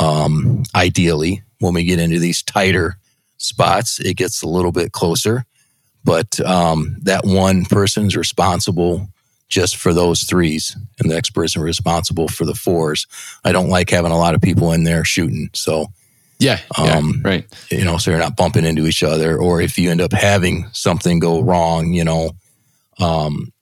Um, 0.00 0.62
ideally, 0.74 1.42
when 1.60 1.74
we 1.74 1.84
get 1.84 1.98
into 1.98 2.18
these 2.18 2.42
tighter 2.42 2.98
spots, 3.36 4.00
it 4.00 4.16
gets 4.16 4.42
a 4.42 4.48
little 4.48 4.72
bit 4.72 4.92
closer. 4.92 5.44
But 6.04 6.38
um, 6.40 6.96
that 7.02 7.24
one 7.24 7.64
person's 7.64 8.16
responsible 8.16 9.08
just 9.48 9.76
for 9.76 9.92
those 9.92 10.24
threes, 10.24 10.76
and 11.00 11.10
the 11.10 11.14
next 11.14 11.30
person 11.30 11.62
responsible 11.62 12.28
for 12.28 12.44
the 12.44 12.54
fours. 12.54 13.06
I 13.44 13.52
don't 13.52 13.68
like 13.68 13.90
having 13.90 14.12
a 14.12 14.18
lot 14.18 14.34
of 14.34 14.40
people 14.40 14.72
in 14.72 14.84
there 14.84 15.04
shooting. 15.04 15.50
So, 15.54 15.86
Yeah. 16.40 16.58
yeah 16.78 16.96
Um, 16.96 17.22
right. 17.24 17.44
you 17.70 17.84
know, 17.84 17.96
so 17.98 18.10
you're 18.10 18.18
not 18.20 18.36
bumping 18.36 18.64
into 18.64 18.86
each 18.86 19.02
other. 19.04 19.36
Or 19.38 19.60
if 19.60 19.78
you 19.78 19.90
end 19.90 20.00
up 20.00 20.12
having 20.12 20.66
something 20.72 21.20
go 21.20 21.42
wrong, 21.42 21.92
you 21.92 22.04
know, 22.04 22.32
um, 22.98 23.52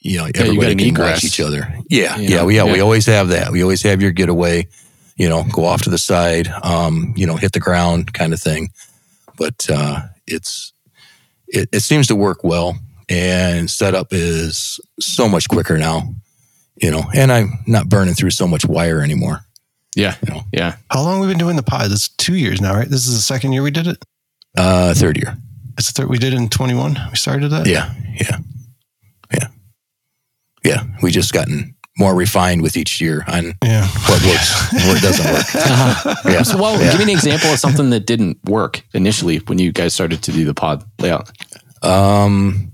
you 0.00 0.18
know, 0.18 0.26
you 0.26 0.32
got 0.32 0.46
everybody 0.46 0.72
an 0.72 0.78
can 0.78 0.88
egress. 0.88 1.16
watch 1.16 1.24
each 1.24 1.40
other. 1.40 1.72
Yeah, 1.88 2.16
You 2.16 2.28
yeah, 2.28 2.36
know, 2.38 2.44
we, 2.46 2.56
yeah, 2.56 2.64
we 2.64 2.80
always 2.80 3.06
have 3.06 3.28
that. 3.28 3.52
We 3.52 3.62
always 3.62 3.82
have 3.82 4.00
your 4.02 4.10
getaway. 4.10 4.66
You 5.16 5.28
know, 5.28 5.44
go 5.44 5.64
off 5.66 5.82
to 5.82 5.90
the 5.90 5.98
side. 5.98 6.48
Um, 6.62 7.12
you 7.16 7.26
know, 7.26 7.36
hit 7.36 7.52
the 7.52 7.60
ground, 7.60 8.12
kind 8.14 8.32
of 8.32 8.40
thing. 8.40 8.70
But 9.36 9.66
uh, 9.70 10.00
it's 10.26 10.72
it, 11.46 11.68
it 11.72 11.80
seems 11.80 12.06
to 12.08 12.16
work 12.16 12.42
well, 12.42 12.76
and 13.12 13.70
setup 13.70 14.08
is 14.12 14.80
so 15.00 15.28
much 15.28 15.48
quicker 15.48 15.76
now. 15.76 16.14
You 16.80 16.90
know, 16.90 17.04
and 17.14 17.30
I'm 17.30 17.52
not 17.66 17.88
burning 17.88 18.14
through 18.14 18.30
so 18.30 18.46
much 18.48 18.64
wire 18.64 19.02
anymore. 19.02 19.40
Yeah. 19.94 20.16
You 20.26 20.34
know, 20.34 20.40
Yeah. 20.52 20.76
How 20.90 21.02
long 21.02 21.18
have 21.18 21.20
we 21.26 21.32
been 21.32 21.38
doing 21.38 21.56
the 21.56 21.62
pod? 21.62 21.90
This 21.90 22.04
is 22.04 22.08
two 22.08 22.34
years 22.34 22.60
now, 22.60 22.74
right? 22.74 22.88
This 22.88 23.06
is 23.06 23.14
the 23.14 23.20
second 23.22 23.52
year 23.52 23.62
we 23.62 23.70
did 23.70 23.86
it. 23.86 24.02
uh, 24.56 24.94
third 24.94 25.16
year. 25.18 25.36
It's 25.78 25.92
the 25.92 26.02
third 26.02 26.08
we 26.10 26.18
did 26.18 26.32
it 26.32 26.36
in 26.36 26.48
21. 26.48 26.98
We 27.10 27.16
started 27.16 27.48
that. 27.50 27.66
Yeah, 27.66 27.92
yeah, 28.20 28.38
yeah, 29.34 29.46
yeah. 30.64 30.82
We 31.02 31.10
just 31.10 31.32
gotten 31.32 31.74
more 31.98 32.14
refined 32.14 32.62
with 32.62 32.76
each 32.76 33.00
year 33.00 33.22
on 33.28 33.54
Yeah. 33.62 33.86
what 34.08 34.22
works, 34.24 34.72
and 34.72 34.82
what 34.88 35.02
doesn't 35.02 35.32
work. 35.32 36.24
Yeah. 36.24 36.42
So, 36.42 36.56
well, 36.60 36.80
Yeah. 36.80 36.90
give 36.90 36.98
me 36.98 37.04
an 37.04 37.10
example 37.18 37.50
of 37.52 37.58
something 37.58 37.90
that 37.90 38.06
didn't 38.06 38.38
work 38.44 38.82
initially 38.94 39.38
when 39.38 39.58
you 39.58 39.72
guys 39.72 39.92
started 39.94 40.22
to 40.22 40.32
do 40.32 40.44
the 40.46 40.54
pod 40.54 40.84
layout. 40.98 41.30
Um, 41.82 42.71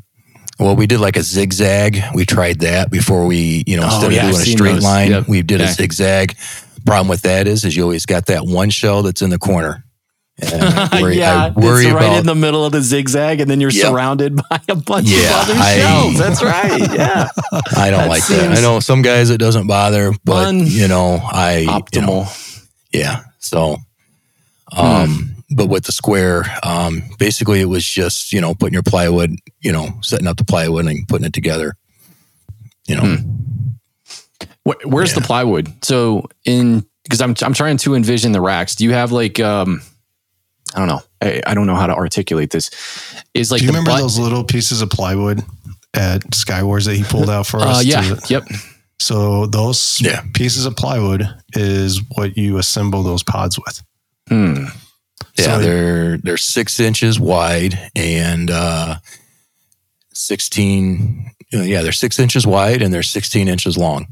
well, 0.59 0.75
we 0.77 0.87
did 0.87 1.01
like 1.01 1.17
a 1.17 1.23
zigzag. 1.23 2.01
We 2.15 2.25
tried 2.27 2.61
that 2.61 2.91
before 2.91 3.27
we, 3.27 3.63
you 3.67 3.77
know, 3.77 3.85
Oh, 3.91 3.95
instead 3.95 4.13
yeah, 4.13 4.27
of 4.27 4.33
doing 4.35 4.43
a 4.43 4.47
straight 4.51 4.73
those. 4.75 4.85
line, 4.85 5.11
Yep. 5.11 5.29
we 5.29 5.43
did 5.43 5.61
Yeah. 5.61 5.71
a 5.71 5.73
zigzag. 5.73 6.37
Problem 6.87 7.09
with 7.09 7.23
that 7.23 7.47
is, 7.47 7.65
is 7.65 7.77
you 7.77 7.83
always 7.83 8.07
got 8.07 8.27
that 8.27 8.47
one 8.47 8.71
shell 8.71 9.03
that's 9.03 9.21
in 9.23 9.31
the 9.31 9.39
corner. 9.39 9.85
And 10.41 10.63
I 10.63 10.99
worry, 11.03 11.23
I 11.25 11.51
worry 11.51 11.87
it's 11.87 11.93
right 11.95 12.05
about 12.07 12.19
in 12.21 12.27
the 12.27 12.35
middle 12.35 12.65
of 12.65 12.71
the 12.73 12.81
zigzag, 12.81 13.41
and 13.41 13.51
then 13.51 13.61
you're 13.61 13.71
Yep. 13.73 13.87
surrounded 13.87 14.37
by 14.49 14.61
a 14.69 14.77
bunch 14.77 15.09
Yeah, 15.09 15.43
of 15.43 15.51
other 15.51 15.55
I- 15.61 15.77
shells. 15.77 16.17
That's 16.19 16.43
right. 16.43 16.81
Yeah, 16.93 17.29
I 17.77 17.91
don't 17.91 18.03
That 18.03 18.09
like 18.09 18.27
that. 18.29 18.57
I 18.57 18.61
know 18.61 18.79
some 18.81 19.03
guys 19.03 19.31
it 19.31 19.39
doesn't 19.39 19.67
bother, 19.67 20.13
but 20.25 20.55
you 20.55 20.87
know, 20.89 21.21
I 21.33 21.59
you 21.59 21.67
know, 21.67 21.81
optimal. 21.81 22.63
Yeah. 22.93 23.23
So, 23.41 23.79
Hmm. 24.73 25.15
But 25.51 25.67
with 25.69 25.85
the 25.85 25.93
square, 25.93 26.45
um, 26.63 27.03
basically 27.19 27.61
it 27.61 27.67
was 27.69 27.85
just, 27.85 28.33
you 28.33 28.41
know, 28.41 28.55
putting 28.55 28.75
your 28.75 28.83
plywood, 28.83 29.37
you 29.61 29.73
know, 29.73 29.89
setting 30.03 30.27
up 30.27 30.37
the 30.37 30.45
plywood 30.45 30.87
and 30.87 31.07
putting 31.09 31.27
it 31.27 31.33
together, 31.33 31.75
you 32.87 32.97
know. 32.97 33.17
Wh- 34.67 34.85
Where's 34.87 35.15
the 35.15 35.21
plywood? 35.21 35.73
So 35.85 36.29
in 36.45 36.85
because 37.05 37.21
I'm 37.21 37.35
I'm 37.43 37.55
trying 37.55 37.79
to 37.79 37.95
envision 37.95 38.33
the 38.33 38.41
racks. 38.41 38.75
Do 38.75 38.85
you 38.85 38.93
have 38.93 39.13
like 39.13 39.41
um 39.41 39.81
I 40.75 40.81
don't 40.81 40.89
know. 40.89 41.01
I, 41.23 41.41
I 41.47 41.55
don't 41.55 41.67
know 41.67 41.77
how 41.77 41.87
to 41.87 41.95
articulate 41.95 42.51
this. 42.51 42.71
Is 43.33 43.51
like 43.51 43.61
Do 43.61 43.65
you 43.65 43.71
remember 43.71 43.91
butt- 43.93 44.01
those 44.01 44.19
little 44.19 44.45
pieces 44.45 44.83
of 44.83 44.91
plywood 44.91 45.43
at 45.95 46.21
Skywars 46.33 46.85
that 46.85 46.95
he 46.97 47.05
pulled 47.05 47.31
out 47.31 47.47
for 47.47 47.59
us? 47.61 47.79
Uh, 47.79 47.83
yeah. 47.85 48.03
to- 48.03 48.21
Yep. 48.29 48.43
so 49.01 49.47
those 49.47 49.99
Yeah. 50.03 50.23
pieces 50.35 50.67
of 50.67 50.77
plywood 50.77 51.27
is 51.55 52.03
what 52.17 52.37
you 52.37 52.59
assemble 52.59 53.03
those 53.03 53.23
pods 53.23 53.59
with. 53.59 53.83
Hmm. 54.29 54.67
Yeah. 55.39 55.45
So- 55.45 55.59
they're, 55.61 56.18
they're 56.18 56.36
six 56.36 56.80
inches 56.80 57.18
wide 57.20 57.78
and, 57.95 58.51
uh, 58.51 58.97
16, 60.12 61.30
uh, 61.55 61.59
yeah, 61.61 61.82
they're 61.82 61.93
six 61.93 62.18
inches 62.18 62.47
wide 62.47 62.82
and 62.82 62.93
they're 62.93 63.03
16 63.03 63.49
inches 63.49 63.76
long. 63.78 64.07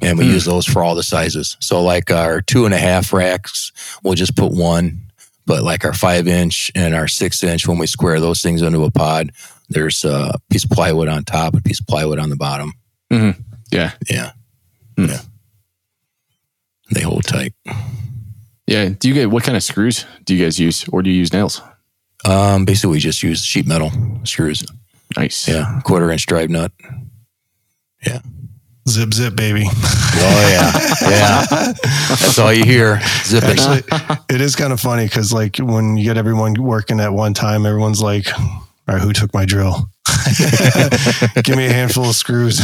And 0.00 0.16
we 0.18 0.26
Hmm. 0.26 0.32
use 0.32 0.44
those 0.44 0.64
for 0.64 0.82
all 0.84 0.94
the 0.94 1.02
sizes. 1.02 1.56
So 1.60 1.82
like 1.82 2.10
our 2.12 2.40
two 2.40 2.64
and 2.66 2.72
a 2.74 2.78
half 2.78 3.12
racks, 3.12 3.72
we'll 4.04 4.14
just 4.14 4.36
put 4.36 4.52
one. 4.52 5.02
But 5.44 5.64
like 5.64 5.84
our 5.84 5.94
five 5.94 6.28
inch 6.28 6.70
and 6.74 6.94
our 6.94 7.08
six 7.08 7.42
inch, 7.42 7.66
when 7.66 7.78
we 7.78 7.86
square 7.86 8.20
those 8.20 8.40
things 8.42 8.62
into 8.62 8.84
a 8.84 8.90
pod, 8.90 9.32
there's 9.70 10.04
a 10.04 10.34
piece 10.50 10.62
of 10.64 10.70
plywood 10.70 11.08
on 11.08 11.24
top, 11.24 11.54
and 11.54 11.60
a 11.60 11.62
piece 11.64 11.80
of 11.80 11.86
plywood 11.86 12.18
on 12.18 12.28
the 12.30 12.36
bottom. 12.36 12.74
Yeah. 13.10 13.92
Yeah. 14.08 14.32
Hmm. 14.96 15.06
Yeah. 15.06 15.20
They 16.90 17.00
hold 17.02 17.24
tight. 17.24 17.54
Yeah. 18.68 18.90
Do 18.90 19.08
you 19.08 19.14
get 19.14 19.30
what 19.30 19.44
kind 19.44 19.56
of 19.56 19.62
screws 19.62 20.04
do 20.24 20.34
you 20.34 20.44
guys 20.44 20.60
use, 20.60 20.86
or 20.88 21.02
do 21.02 21.10
you 21.10 21.16
use 21.16 21.32
nails? 21.32 21.62
Um, 22.24 22.66
basically, 22.66 22.92
we 22.92 22.98
just 22.98 23.22
use 23.22 23.42
sheet 23.42 23.66
metal 23.66 23.90
screws. 24.24 24.66
Nice. 25.16 25.48
Yeah. 25.48 25.80
Quarter 25.84 26.10
inch 26.10 26.26
drive 26.26 26.50
nut. 26.50 26.70
Yeah. 28.06 28.20
Zip, 28.86 29.14
zip, 29.14 29.36
baby. 29.36 29.64
Oh, 29.66 30.48
yeah. 30.50 31.10
Yeah. 31.10 31.72
That's 32.08 32.38
all 32.38 32.52
you 32.52 32.64
hear. 32.64 33.00
Zipping. 33.24 33.50
Actually, 33.50 33.82
it 34.28 34.40
is 34.40 34.54
kind 34.54 34.72
of 34.72 34.80
funny 34.80 35.04
because, 35.04 35.32
like, 35.32 35.56
when 35.56 35.96
you 35.96 36.04
get 36.04 36.18
everyone 36.18 36.54
working 36.54 37.00
at 37.00 37.12
one 37.12 37.32
time, 37.34 37.64
everyone's 37.64 38.02
like, 38.02 38.26
all 38.38 38.66
right, 38.86 39.00
who 39.00 39.12
took 39.12 39.32
my 39.32 39.46
drill? 39.46 39.90
Give 41.42 41.56
me 41.56 41.66
a 41.66 41.72
handful 41.72 42.08
of 42.08 42.16
screws. 42.16 42.60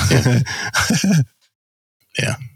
Yeah. 2.19 2.35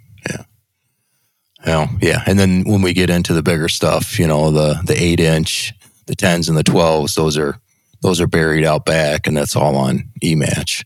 And 1.66 2.38
then 2.38 2.64
when 2.64 2.82
we 2.82 2.92
get 2.92 3.10
into 3.10 3.32
the 3.34 3.42
bigger 3.42 3.68
stuff, 3.68 4.18
you 4.18 4.26
know, 4.26 4.50
the 4.50 4.80
the 4.84 5.00
eight 5.00 5.20
inch, 5.20 5.74
the 6.06 6.14
tens 6.14 6.48
and 6.48 6.56
the 6.56 6.62
twelves, 6.62 7.14
those 7.14 7.36
are 7.36 7.58
those 8.02 8.20
are 8.20 8.26
buried 8.28 8.64
out 8.64 8.84
back 8.84 9.26
and 9.26 9.36
that's 9.36 9.56
all 9.56 9.76
on 9.76 10.08
E 10.22 10.34
match. 10.34 10.84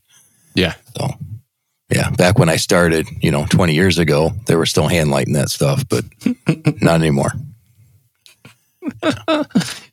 Yeah. 0.54 0.74
So 0.96 1.10
yeah, 1.90 2.08
back 2.10 2.38
when 2.38 2.48
I 2.48 2.56
started, 2.56 3.06
you 3.20 3.30
know, 3.30 3.44
20 3.50 3.74
years 3.74 3.98
ago, 3.98 4.30
they 4.46 4.56
were 4.56 4.64
still 4.64 4.88
hand 4.88 5.10
lighting 5.10 5.34
that 5.34 5.50
stuff, 5.50 5.84
but 5.90 6.04
not 6.80 6.94
anymore. 7.00 7.32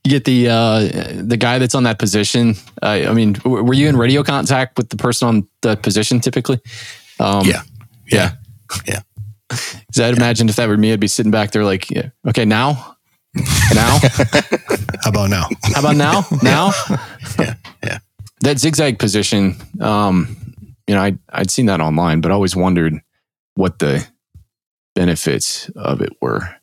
You 0.05 0.11
get 0.11 0.25
the 0.25 0.47
uh, 0.49 0.79
the 1.21 1.37
guy 1.37 1.59
that's 1.59 1.75
on 1.75 1.83
that 1.83 1.99
position. 1.99 2.55
Uh, 2.81 3.05
I 3.07 3.13
mean, 3.13 3.33
w- 3.33 3.63
were 3.63 3.73
you 3.73 3.87
in 3.89 3.97
radio 3.97 4.23
contact 4.23 4.77
with 4.77 4.89
the 4.89 4.95
person 4.95 5.27
on 5.27 5.47
the 5.61 5.75
position 5.75 6.19
typically? 6.21 6.59
Um, 7.19 7.45
Yeah. 7.45 7.61
Yeah. 8.11 8.31
Yeah. 8.87 9.01
Because 9.49 9.99
I'd 9.99 10.15
imagine 10.15 10.47
if 10.49 10.55
that 10.57 10.67
were 10.67 10.77
me, 10.77 10.93
I'd 10.93 10.99
be 10.99 11.07
sitting 11.07 11.31
back 11.31 11.51
there 11.51 11.63
like, 11.63 11.89
yeah, 11.89 12.09
okay, 12.27 12.45
now, 12.45 12.97
now, 13.73 13.99
How 15.03 15.09
about 15.09 15.29
now? 15.29 15.47
how 15.73 15.79
about 15.79 15.95
now, 15.95 16.25
now? 16.43 16.71
Yeah. 17.39 17.55
Yeah. 17.83 17.97
That 18.41 18.59
zigzag 18.59 18.99
position, 18.99 19.55
um, 19.81 20.55
you 20.87 20.95
know, 20.95 21.01
I 21.01 21.17
I'd 21.31 21.51
seen 21.51 21.67
that 21.67 21.81
online, 21.81 22.21
but 22.21 22.31
I 22.31 22.35
always 22.35 22.55
wondered 22.55 22.99
what 23.55 23.79
the 23.79 24.07
benefits 24.95 25.69
of 25.75 26.01
it 26.01 26.13
were. 26.21 26.55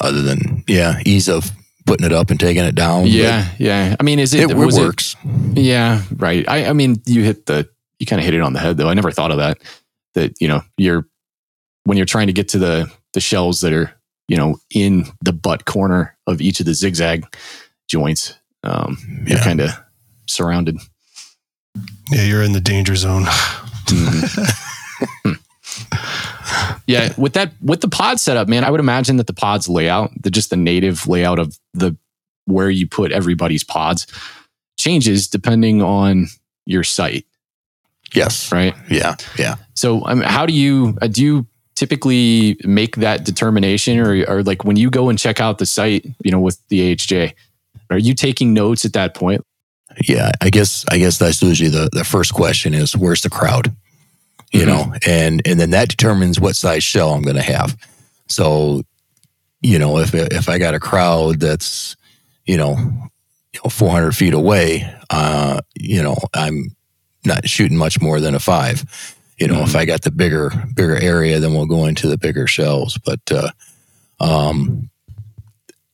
Other 0.00 0.20
than, 0.20 0.64
yeah, 0.66 1.00
ease 1.06 1.28
of 1.28 1.50
putting 1.86 2.04
it 2.04 2.12
up 2.12 2.30
and 2.30 2.38
taking 2.38 2.64
it 2.64 2.74
down. 2.74 3.06
Yeah, 3.06 3.48
yeah. 3.58 3.96
I 3.98 4.02
mean, 4.02 4.18
is 4.18 4.34
it, 4.34 4.50
it, 4.50 4.56
works. 4.56 5.16
It, 5.24 5.62
yeah, 5.62 6.02
right. 6.16 6.46
I, 6.48 6.66
I 6.66 6.72
mean, 6.74 7.00
you 7.06 7.22
hit 7.22 7.46
the 7.46 7.68
you 7.98 8.04
kind 8.04 8.20
of 8.20 8.24
hit 8.24 8.34
it 8.34 8.42
on 8.42 8.52
the 8.52 8.58
head 8.58 8.76
though. 8.76 8.88
I 8.88 8.94
never 8.94 9.10
thought 9.10 9.30
of 9.30 9.38
that. 9.38 9.58
That 10.14 10.34
you 10.40 10.48
know, 10.48 10.62
you're 10.76 11.06
when 11.86 11.96
you're 11.96 12.04
trying 12.06 12.26
to 12.26 12.32
get 12.32 12.48
to 12.50 12.58
the 12.58 12.92
the 13.14 13.20
shells 13.20 13.60
that 13.62 13.72
are 13.72 13.90
you 14.28 14.36
know 14.36 14.58
in 14.70 15.06
the 15.22 15.32
butt 15.32 15.64
corner 15.64 16.16
of 16.26 16.40
each 16.40 16.60
of 16.60 16.66
the 16.66 16.74
zigzag 16.74 17.24
joints. 17.88 18.34
Um, 18.64 18.98
You're 19.26 19.38
kind 19.38 19.60
of 19.60 19.70
surrounded. 20.26 20.76
Yeah, 22.10 22.22
you're 22.24 22.42
in 22.42 22.52
the 22.52 22.60
danger 22.60 22.96
zone. 22.96 23.26
Yeah, 26.88 27.12
with 27.18 27.32
that 27.32 27.52
with 27.60 27.80
the 27.80 27.88
pod 27.88 28.20
setup, 28.20 28.46
man, 28.48 28.62
I 28.62 28.70
would 28.70 28.78
imagine 28.78 29.16
that 29.16 29.26
the 29.26 29.32
pods 29.32 29.68
layout, 29.68 30.10
the 30.22 30.30
just 30.30 30.50
the 30.50 30.56
native 30.56 31.08
layout 31.08 31.40
of 31.40 31.58
the 31.74 31.96
where 32.44 32.70
you 32.70 32.86
put 32.86 33.10
everybody's 33.10 33.64
pods 33.64 34.06
changes 34.78 35.26
depending 35.26 35.82
on 35.82 36.28
your 36.64 36.84
site, 36.84 37.26
Yes. 38.14 38.52
right? 38.52 38.72
Yeah. 38.88 39.16
Yeah. 39.36 39.56
So, 39.74 40.06
um, 40.06 40.20
how 40.20 40.46
do 40.46 40.52
you 40.52 40.96
uh, 41.02 41.08
do 41.08 41.24
you 41.24 41.46
typically 41.76 42.56
make 42.64 42.96
that 42.96 43.24
determination, 43.24 43.98
or, 44.00 44.24
or 44.28 44.42
like 44.42 44.64
when 44.64 44.76
you 44.76 44.90
go 44.90 45.08
and 45.08 45.18
check 45.18 45.40
out 45.40 45.58
the 45.58 45.66
site, 45.66 46.04
you 46.24 46.32
know, 46.32 46.40
with 46.40 46.58
the 46.68 46.96
AHJ, 46.96 47.32
are 47.90 47.98
you 47.98 48.14
taking 48.14 48.52
notes 48.52 48.84
at 48.84 48.94
that 48.94 49.14
point? 49.14 49.44
Yeah. 50.08 50.32
I 50.40 50.50
guess 50.50 50.84
I 50.90 50.98
guess 50.98 51.18
that's 51.18 51.40
usually 51.40 51.70
the, 51.70 51.88
the 51.92 52.02
first 52.04 52.34
question 52.34 52.74
is 52.74 52.96
where's 52.96 53.20
the 53.22 53.30
crowd? 53.30 53.74
You 54.52 54.62
Mhm. 54.62 54.66
know, 54.66 54.94
and 55.06 55.42
and 55.46 55.58
then 55.60 55.70
that 55.70 55.88
determines 55.88 56.40
what 56.40 56.56
size 56.56 56.82
shell 56.84 57.12
I'm 57.12 57.22
gonna 57.22 57.42
have. 57.42 57.76
So, 58.28 58.82
you 59.62 59.78
know, 59.78 59.98
if 59.98 60.14
if 60.14 60.48
I 60.48 60.58
got 60.58 60.74
a 60.74 60.80
crowd 60.80 61.40
that's, 61.40 61.96
you 62.46 62.56
know, 62.56 62.76
you 63.52 63.60
know, 63.64 63.70
400 63.70 64.14
feet 64.14 64.34
away, 64.34 64.90
uh, 65.10 65.60
you 65.74 66.02
know, 66.02 66.16
I'm 66.34 66.74
not 67.24 67.48
shooting 67.48 67.76
much 67.76 68.00
more 68.00 68.20
than 68.20 68.34
a 68.34 68.38
five. 68.38 68.84
You 69.38 69.48
know, 69.48 69.62
if 69.62 69.76
I 69.76 69.84
got 69.84 70.02
the 70.02 70.10
bigger 70.10 70.50
bigger 70.74 70.96
area, 70.96 71.40
then 71.40 71.52
we'll 71.52 71.66
go 71.66 71.84
into 71.84 72.08
the 72.08 72.16
bigger 72.16 72.46
shelves. 72.46 72.98
But 72.98 73.20
uh, 73.30 73.50
um, 74.18 74.90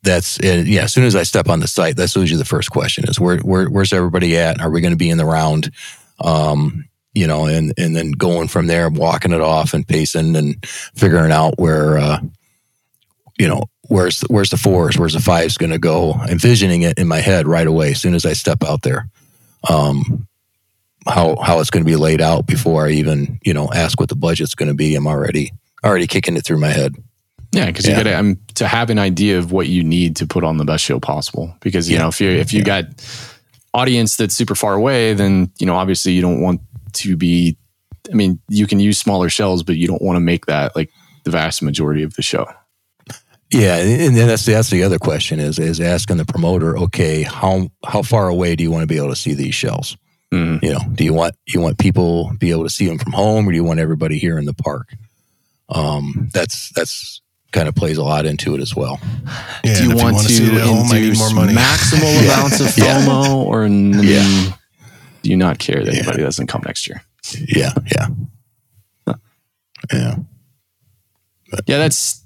that's 0.02 0.38
and 0.40 0.66
yeah. 0.68 0.84
As 0.84 0.92
soon 0.92 1.04
as 1.04 1.16
I 1.16 1.24
step 1.24 1.48
on 1.48 1.60
the 1.60 1.66
site, 1.66 1.96
that's 1.96 2.14
usually 2.14 2.38
the 2.38 2.44
first 2.44 2.70
question: 2.70 3.04
is 3.08 3.18
where, 3.18 3.38
where 3.38 3.68
where's 3.68 3.92
everybody 3.92 4.36
at? 4.36 4.60
Are 4.60 4.70
we 4.70 4.80
going 4.80 4.92
to 4.92 4.96
be 4.96 5.10
in 5.10 5.18
the 5.18 5.24
round? 5.24 5.72
Um, 6.20 6.84
you 7.14 7.26
know, 7.26 7.46
and 7.46 7.72
and 7.76 7.96
then 7.96 8.12
going 8.12 8.48
from 8.48 8.68
there, 8.68 8.88
walking 8.88 9.32
it 9.32 9.40
off 9.40 9.74
and 9.74 9.86
pacing 9.86 10.36
and 10.36 10.64
figuring 10.66 11.32
out 11.32 11.58
where 11.58 11.98
uh, 11.98 12.20
you 13.38 13.48
know 13.48 13.64
where's 13.88 14.22
where's 14.22 14.50
the 14.50 14.56
fours, 14.56 14.98
where's 14.98 15.14
the 15.14 15.20
fives 15.20 15.56
going 15.56 15.72
to 15.72 15.78
go, 15.78 16.14
envisioning 16.28 16.82
it 16.82 16.98
in 16.98 17.08
my 17.08 17.18
head 17.18 17.46
right 17.46 17.66
away 17.66 17.90
as 17.90 18.00
soon 18.00 18.14
as 18.14 18.24
I 18.24 18.32
step 18.32 18.62
out 18.62 18.82
there. 18.82 19.08
Um, 19.68 20.26
how 21.06 21.36
how 21.36 21.58
it's 21.60 21.70
going 21.70 21.84
to 21.84 21.90
be 21.90 21.96
laid 21.96 22.20
out 22.20 22.46
before 22.46 22.86
I 22.86 22.90
even 22.92 23.38
you 23.44 23.52
know 23.54 23.70
ask 23.72 23.98
what 23.98 24.08
the 24.08 24.16
budget's 24.16 24.54
going 24.54 24.68
to 24.68 24.74
be. 24.74 24.94
I'm 24.94 25.06
already 25.06 25.52
already 25.84 26.06
kicking 26.06 26.36
it 26.36 26.44
through 26.44 26.58
my 26.58 26.68
head. 26.70 26.94
Yeah, 27.52 27.66
because 27.66 27.84
you 27.86 27.92
Yeah. 27.92 27.98
got 27.98 28.10
to 28.10 28.18
um, 28.18 28.38
to 28.54 28.66
have 28.66 28.88
an 28.90 28.98
idea 28.98 29.38
of 29.38 29.52
what 29.52 29.68
you 29.68 29.82
need 29.84 30.16
to 30.16 30.26
put 30.26 30.42
on 30.44 30.56
the 30.56 30.64
best 30.64 30.84
show 30.84 30.98
possible. 31.00 31.54
Because 31.60 31.88
you 31.88 31.96
Yeah. 31.96 32.02
know, 32.02 32.08
if 32.08 32.20
you 32.20 32.30
if 32.30 32.52
you 32.52 32.60
Yeah. 32.60 32.64
got 32.64 32.84
audience 33.74 34.16
that's 34.16 34.34
super 34.34 34.54
far 34.54 34.74
away, 34.74 35.14
then 35.14 35.50
you 35.58 35.66
know, 35.66 35.74
obviously, 35.76 36.12
you 36.12 36.22
don't 36.22 36.40
want 36.40 36.60
to 36.94 37.16
be. 37.16 37.56
I 38.10 38.14
mean, 38.14 38.40
you 38.48 38.66
can 38.66 38.80
use 38.80 38.98
smaller 38.98 39.28
shells, 39.28 39.62
but 39.62 39.76
you 39.76 39.86
don't 39.86 40.02
want 40.02 40.16
to 40.16 40.20
make 40.20 40.46
that 40.46 40.74
like 40.74 40.90
the 41.24 41.30
vast 41.30 41.62
majority 41.62 42.02
of 42.02 42.14
the 42.14 42.22
show. 42.22 42.46
Yeah, 43.52 43.76
and 43.76 44.16
then 44.16 44.28
that's 44.28 44.46
that's 44.46 44.70
the 44.70 44.82
other 44.82 44.98
question 44.98 45.38
is 45.38 45.58
is 45.58 45.78
asking 45.78 46.16
the 46.16 46.24
promoter, 46.24 46.76
okay, 46.78 47.22
how 47.22 47.70
how 47.84 48.00
far 48.02 48.28
away 48.28 48.56
do 48.56 48.64
you 48.64 48.70
want 48.70 48.82
to 48.82 48.86
be 48.86 48.96
able 48.96 49.10
to 49.10 49.16
see 49.16 49.34
these 49.34 49.54
shells? 49.54 49.96
Mhm. 50.32 50.62
You 50.62 50.72
know, 50.72 50.80
do 50.94 51.04
you 51.04 51.12
want 51.12 51.34
you 51.46 51.60
want 51.60 51.78
people 51.78 52.32
be 52.38 52.50
able 52.50 52.64
to 52.64 52.70
see 52.70 52.86
them 52.86 52.98
from 52.98 53.12
home, 53.12 53.46
or 53.46 53.52
do 53.52 53.56
you 53.56 53.64
want 53.64 53.80
everybody 53.80 54.18
here 54.18 54.38
in 54.38 54.46
the 54.46 54.54
park? 54.54 54.88
Um, 55.68 56.30
that's 56.32 56.70
that's 56.70 57.20
kind 57.52 57.68
of 57.68 57.74
plays 57.74 57.98
a 57.98 58.02
lot 58.02 58.24
into 58.24 58.54
it 58.54 58.60
as 58.62 58.74
well. 58.74 58.98
Yeah, 59.62 59.74
do 59.76 59.84
you 59.84 59.90
and 59.90 59.98
if 59.98 60.02
want 60.02 60.14
wanna 60.16 60.28
to 60.28 60.34
see 60.34 60.46
it 60.46 60.54
at 60.54 60.62
home, 60.62 60.86
induce 60.90 61.18
more 61.18 61.30
money. 61.34 61.52
maximal 61.52 62.20
amounts 62.24 62.60
of 62.60 62.78
Yeah. 62.78 63.04
FOMO, 63.04 63.34
or 63.44 63.64
n- 63.64 64.00
Yeah. 64.02 64.52
do 65.22 65.30
you 65.30 65.36
not 65.36 65.58
care 65.58 65.84
that 65.84 65.92
Yeah. 65.92 66.00
anybody 66.00 66.22
doesn't 66.22 66.46
come 66.46 66.62
next 66.64 66.88
year? 66.88 67.02
Yeah, 67.54 67.72
yeah, 67.94 69.14
yeah. 69.92 70.16
Yeah, 71.66 71.78
that's 71.78 72.21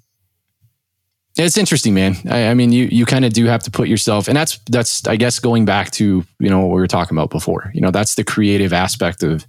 it's 1.44 1.58
interesting, 1.58 1.94
man. 1.94 2.16
I, 2.28 2.48
I 2.48 2.54
mean, 2.54 2.72
you 2.72 2.88
you 2.90 3.04
kind 3.04 3.24
of 3.24 3.32
do 3.32 3.44
have 3.46 3.62
to 3.64 3.70
put 3.70 3.88
yourself, 3.88 4.28
and 4.28 4.36
that's 4.36 4.58
that's 4.70 5.06
I 5.06 5.16
guess 5.16 5.38
going 5.38 5.64
back 5.64 5.90
to 5.92 6.24
you 6.38 6.50
know 6.50 6.60
what 6.60 6.74
we 6.74 6.80
were 6.80 6.86
talking 6.86 7.16
about 7.16 7.30
before. 7.30 7.70
You 7.74 7.80
know, 7.80 7.90
that's 7.90 8.14
the 8.14 8.24
creative 8.24 8.72
aspect 8.72 9.22
of 9.22 9.46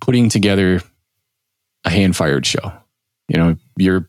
putting 0.00 0.28
together 0.28 0.80
a 1.84 1.90
hand 1.90 2.16
fired 2.16 2.46
show. 2.46 2.72
You 3.28 3.38
know, 3.38 3.56
you're 3.76 4.08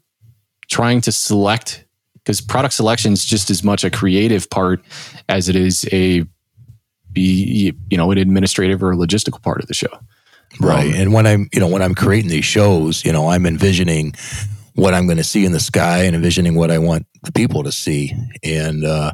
trying 0.69 1.01
to 1.01 1.11
select 1.11 1.85
because 2.15 2.41
product 2.41 2.75
selection 2.75 3.13
is 3.13 3.25
just 3.25 3.49
as 3.49 3.63
much 3.63 3.83
a 3.83 3.89
creative 3.89 4.49
part 4.49 4.83
as 5.27 5.49
it 5.49 5.55
is 5.55 5.87
a 5.91 6.23
be 7.11 7.73
you 7.89 7.97
know 7.97 8.11
an 8.11 8.17
administrative 8.19 8.83
or 8.83 8.93
logistical 8.93 9.41
part 9.41 9.61
of 9.61 9.67
the 9.67 9.73
show. 9.73 9.87
Right. 10.59 10.93
Um, 10.93 11.01
and 11.01 11.13
when 11.13 11.27
I'm, 11.27 11.49
you 11.53 11.59
know, 11.59 11.67
when 11.67 11.81
I'm 11.81 11.93
creating 11.95 12.29
these 12.29 12.45
shows, 12.45 13.05
you 13.05 13.13
know, 13.13 13.29
I'm 13.29 13.45
envisioning 13.45 14.15
what 14.79 14.93
I'm 14.93 15.05
going 15.05 15.17
to 15.17 15.23
see 15.23 15.45
in 15.45 15.51
the 15.51 15.59
sky 15.59 16.03
and 16.03 16.15
envisioning 16.15 16.55
what 16.55 16.71
I 16.71 16.77
want 16.77 17.05
the 17.23 17.31
people 17.31 17.63
to 17.63 17.71
see. 17.71 18.13
And, 18.43 18.85
uh, 18.85 19.13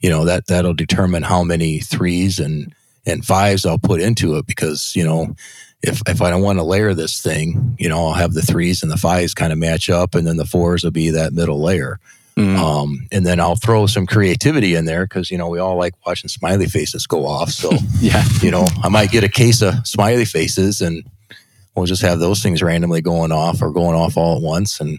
you 0.00 0.08
know, 0.08 0.24
that, 0.24 0.46
that'll 0.46 0.74
determine 0.74 1.22
how 1.22 1.42
many 1.42 1.80
threes 1.80 2.38
and, 2.38 2.74
and 3.04 3.24
fives 3.24 3.66
I'll 3.66 3.78
put 3.78 4.00
into 4.00 4.36
it 4.36 4.46
because, 4.46 4.92
you 4.94 5.04
know, 5.04 5.34
if, 5.82 6.00
if 6.06 6.22
I 6.22 6.30
don't 6.30 6.42
want 6.42 6.58
to 6.58 6.62
layer 6.62 6.94
this 6.94 7.20
thing, 7.20 7.76
you 7.78 7.88
know, 7.88 8.06
I'll 8.06 8.14
have 8.14 8.34
the 8.34 8.42
threes 8.42 8.82
and 8.82 8.92
the 8.92 8.96
fives 8.96 9.34
kind 9.34 9.52
of 9.52 9.58
match 9.58 9.90
up 9.90 10.14
and 10.14 10.26
then 10.26 10.36
the 10.36 10.46
fours 10.46 10.84
will 10.84 10.90
be 10.90 11.10
that 11.10 11.32
middle 11.32 11.60
layer. 11.60 11.98
Mm. 12.36 12.56
Um, 12.56 13.08
and 13.10 13.26
then 13.26 13.40
I'll 13.40 13.56
throw 13.56 13.86
some 13.86 14.06
creativity 14.06 14.74
in 14.74 14.84
there 14.84 15.04
because, 15.04 15.30
you 15.30 15.38
know, 15.38 15.48
we 15.48 15.58
all 15.58 15.76
like 15.76 15.94
watching 16.06 16.28
smiley 16.28 16.66
faces 16.66 17.06
go 17.06 17.26
off. 17.26 17.50
So, 17.50 17.70
yeah. 18.00 18.22
you 18.42 18.50
know, 18.50 18.66
I 18.82 18.88
might 18.88 19.10
get 19.10 19.24
a 19.24 19.28
case 19.28 19.60
of 19.60 19.86
smiley 19.86 20.24
faces 20.24 20.80
and 20.80 21.04
we'll 21.80 21.86
just 21.86 22.02
have 22.02 22.20
those 22.20 22.42
things 22.42 22.62
randomly 22.62 23.00
going 23.00 23.32
off 23.32 23.62
or 23.62 23.72
going 23.72 23.96
off 23.96 24.16
all 24.16 24.36
at 24.36 24.42
once. 24.42 24.80
And 24.80 24.98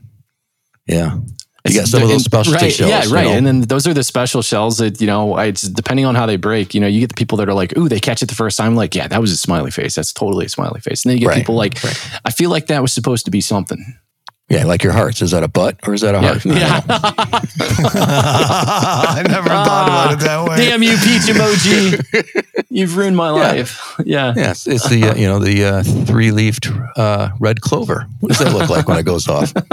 yeah, 0.88 1.20
you 1.68 1.80
got 1.80 1.88
some 1.88 2.02
of 2.02 2.10
those 2.10 2.24
specialty 2.24 2.66
right, 2.66 2.74
shells. 2.74 2.90
Yeah, 2.90 3.04
you 3.04 3.14
right. 3.14 3.24
know. 3.26 3.34
And 3.34 3.46
then 3.46 3.62
those 3.62 3.86
are 3.88 3.94
the 3.94 4.04
special 4.04 4.42
shells 4.42 4.80
that, 4.80 5.00
you 5.00 5.08
know, 5.08 5.38
it's 5.38 5.62
depending 5.62 6.06
on 6.06 6.16
how 6.16 6.26
they 6.26 6.38
break, 6.38 6.74
you 6.74 6.82
know, 6.82 6.88
you 6.88 7.00
get 7.00 7.10
the 7.10 7.16
people 7.16 7.38
that 7.38 7.48
are 7.48 7.54
like, 7.54 7.78
ooh, 7.78 7.88
they 7.88 8.00
catch 8.00 8.24
it 8.24 8.30
the 8.30 8.36
first 8.36 8.58
time. 8.58 8.76
Like, 8.76 8.96
yeah, 8.96 9.08
that 9.08 9.22
was 9.22 9.32
a 9.32 9.38
smiley 9.38 9.72
face. 9.72 9.96
That's 9.96 10.12
totally 10.12 10.48
a 10.48 10.50
smiley 10.50 10.82
face. 10.82 11.06
And 11.06 11.12
then 11.12 11.18
you 11.18 11.22
get 11.22 11.30
Right, 11.30 11.38
people 11.38 11.56
like, 11.56 11.78
I 12.26 12.32
feel 12.32 12.50
like 12.50 12.68
that 12.68 12.82
was 12.82 12.92
supposed 12.92 13.26
to 13.26 13.32
be 13.32 13.42
something. 13.42 13.98
Yeah, 14.52 14.66
like 14.66 14.84
your 14.84 14.94
hearts. 14.94 15.22
Is 15.22 15.32
that 15.32 15.44
a 15.44 15.48
butt 15.48 15.80
or 15.88 15.94
is 15.94 16.02
that 16.02 16.14
a 16.16 16.20
Yeah. 16.22 16.28
heart? 16.28 16.46
Yeah. 16.46 16.82
know. 16.88 16.96
I 19.18 19.24
never 19.28 19.50
thought 19.50 19.88
about 19.88 20.14
it 20.14 20.20
that 20.26 20.48
way. 20.48 20.58
Damn 20.58 20.84
you, 20.84 20.92
peach 20.98 21.28
emoji. 21.32 22.66
You've 22.70 22.96
ruined 22.98 23.16
my 23.18 23.30
life. 23.30 23.96
Yeah. 24.06 24.34
Yeah, 24.36 24.52
it's, 24.52 24.68
it's 24.68 24.88
the 24.90 25.10
uh, 25.10 25.16
you 25.16 25.28
know 25.28 25.40
the 25.40 25.64
uh, 25.66 25.84
three 26.06 26.32
leafed 26.32 26.68
uh, 26.98 27.30
red 27.40 27.62
clover. 27.62 28.08
What 28.20 28.30
does 28.30 28.40
that 28.40 28.54
look 28.54 28.70
like 28.70 28.88
when 28.88 28.98
it 28.98 29.04
goes 29.04 29.28
off? 29.28 29.54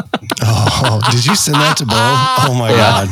Oh, 0.41 1.01
did 1.11 1.27
you 1.27 1.35
send 1.35 1.57
that 1.57 1.77
to 1.79 1.85
Bo? 1.85 1.95
Oh 1.97 2.55
my 2.57 2.71
god! 2.71 3.09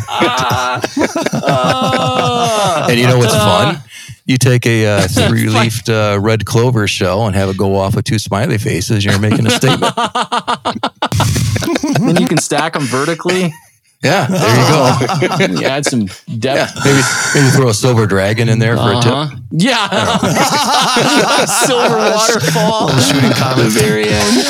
Ah. 1.34 2.86
And 2.88 2.98
you 2.98 3.06
know 3.06 3.18
what's 3.18 3.34
fun? 3.34 3.82
You 4.26 4.36
take 4.38 4.66
a 4.66 4.86
uh, 4.86 5.08
three 5.28 5.48
leafed 5.48 5.88
uh, 5.88 6.18
red 6.20 6.44
clover 6.44 6.86
shell 6.88 7.26
and 7.26 7.34
have 7.36 7.48
it 7.48 7.56
go 7.56 7.76
off 7.76 7.94
with 7.96 8.04
two 8.04 8.18
smiley 8.18 8.58
faces. 8.58 9.04
You're 9.04 9.18
making 9.20 9.46
a 9.46 9.50
statement. 9.50 9.94
then 12.00 12.16
you 12.16 12.26
can 12.26 12.38
stack 12.38 12.72
them 12.74 12.82
vertically. 12.82 13.52
Yeah, 14.02 14.26
there 14.26 14.60
you 14.60 14.66
go. 15.48 15.54
You 15.60 15.66
add 15.66 15.86
some 15.86 16.02
Yeah, 16.26 16.38
depth. 16.38 16.74
maybe 16.84 17.00
maybe 17.34 17.50
throw 17.56 17.68
a 17.70 17.74
silver 17.74 18.06
dragon 18.06 18.48
in 18.50 18.58
there 18.58 18.76
for 18.76 18.92
a 18.92 19.00
tip. 19.00 19.10
Uh-huh. 19.12 19.36
Yeah. 19.52 19.88
Silver 21.46 21.96
waterfall. 21.96 22.90
Shooting 22.98 23.30
comets. 23.32 23.74
the 23.74 23.80
very 23.80 24.08
end. 24.08 24.44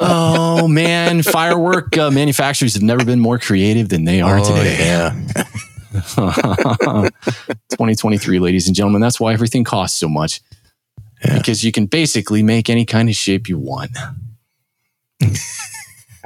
oh, 0.00 0.66
man, 0.68 1.22
firework 1.22 1.96
uh, 1.98 2.10
manufacturers 2.10 2.72
have 2.74 2.82
never 2.82 3.04
been 3.04 3.20
more 3.20 3.38
creative 3.38 3.90
than 3.90 4.04
they 4.04 4.20
are 4.22 4.38
Oh, 4.38 4.44
today. 4.44 4.78
yeah. 4.78 5.14
2023, 5.92 8.38
ladies 8.38 8.66
and 8.66 8.76
gentlemen. 8.76 9.00
That's 9.00 9.18
why 9.20 9.32
everything 9.32 9.64
costs 9.64 9.98
so 9.98 10.08
much. 10.08 10.40
Yeah. 11.24 11.38
Because 11.38 11.64
you 11.64 11.72
can 11.72 11.86
basically 11.86 12.42
make 12.42 12.68
any 12.70 12.84
kind 12.84 13.08
of 13.08 13.14
shape 13.14 13.48
you 13.48 13.58
want. 13.58 13.92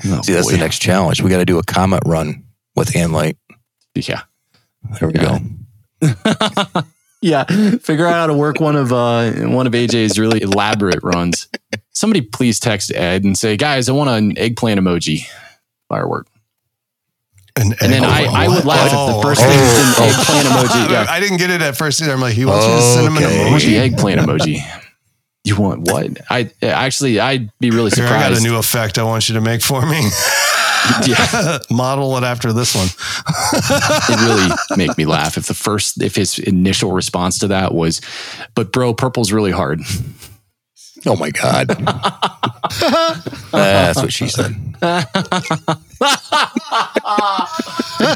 Oh, 0.03 0.23
See, 0.23 0.33
that's 0.33 0.47
boy. 0.47 0.53
the 0.53 0.59
next 0.59 0.79
challenge. 0.79 1.21
We 1.21 1.29
got 1.29 1.41
to 1.41 1.45
do 1.45 1.59
a 1.59 1.63
comet 1.63 2.03
run 2.07 2.45
with 2.75 2.89
hand 2.89 3.13
light. 3.13 3.37
Yeah. 3.95 4.23
There 4.99 5.11
we 5.11 5.15
Yeah. 5.21 5.41
go. 6.01 6.15
Yeah. 7.21 7.45
Figure 7.45 8.07
out 8.07 8.15
how 8.15 8.27
to 8.29 8.33
work 8.33 8.61
one 8.61 8.77
of 8.77 8.95
uh 8.95 9.31
one 9.51 9.67
of 9.67 9.75
AJ's 9.75 10.19
really 10.19 10.41
elaborate 10.41 11.03
runs. 11.03 11.49
Somebody 11.91 12.23
please 12.23 12.59
text 12.59 12.91
Ed 12.95 13.25
and 13.25 13.37
say, 13.37 13.59
guys, 13.59 13.91
I 13.91 13.93
want 13.93 14.09
an 14.09 14.39
eggplant 14.39 14.81
emoji 14.81 15.27
firework. 15.87 16.29
An 17.61 17.75
And 17.81 17.93
then 17.93 18.05
I, 18.05 18.25
I 18.25 18.49
would 18.49 18.65
laugh 18.65 18.87
if 18.87 19.17
the 19.17 19.23
first 19.23 19.43
thing 19.43 19.51
was 19.51 19.79
an 19.79 19.95
oh. 19.99 20.09
eggplant 20.09 20.47
emoji. 20.49 20.91
Yeah. 20.91 21.07
I 21.09 21.21
didn't 21.21 21.37
get 21.37 21.51
it 21.51 21.63
at 21.63 21.77
first 21.77 22.01
either. 22.03 22.13
I'm 22.13 22.21
like, 22.21 22.35
he 22.35 22.45
wants 22.45 22.67
me 22.67 22.73
to 22.73 22.83
send 22.83 23.07
him 23.07 23.17
an 23.17 23.25
Okay. 23.25 23.47
I 23.47 23.51
want 23.51 23.63
the 23.63 23.77
eggplant 23.77 24.21
emoji. 24.27 24.59
You 25.45 25.57
want 25.57 25.83
what? 25.83 26.19
I 26.31 26.51
actually, 26.63 27.21
I'd 27.21 27.51
be 27.61 27.71
really 27.71 27.91
Here, 27.91 28.07
I 28.07 28.29
got 28.29 28.37
a 28.37 28.41
new 28.41 28.57
effect 28.57 28.99
I 28.99 29.05
want 29.05 29.29
you 29.29 29.35
to 29.37 29.41
make 29.41 29.63
for 29.63 29.85
me. 29.87 30.01
yeah, 31.07 31.59
Model 31.71 32.17
it 32.17 32.25
after 32.25 32.53
this 32.53 32.75
one. 32.75 32.89
it 32.89 34.21
really 34.27 34.57
make 34.77 34.97
me 34.99 35.05
laugh 35.05 35.37
if 35.37 35.47
the 35.47 35.55
first, 35.55 36.03
if 36.03 36.17
his 36.17 36.39
initial 36.39 36.93
response 36.93 37.39
to 37.39 37.49
that 37.49 37.75
was, 37.75 38.01
"But 38.55 38.73
bro, 38.73 38.95
purple's 38.95 39.33
really 39.33 39.51
hard." 39.51 39.81
Oh 41.07 41.17
my 41.17 41.31
god. 41.31 41.69
That's 43.53 44.03
what 44.03 44.13
she 44.13 44.29
said. 44.29 44.55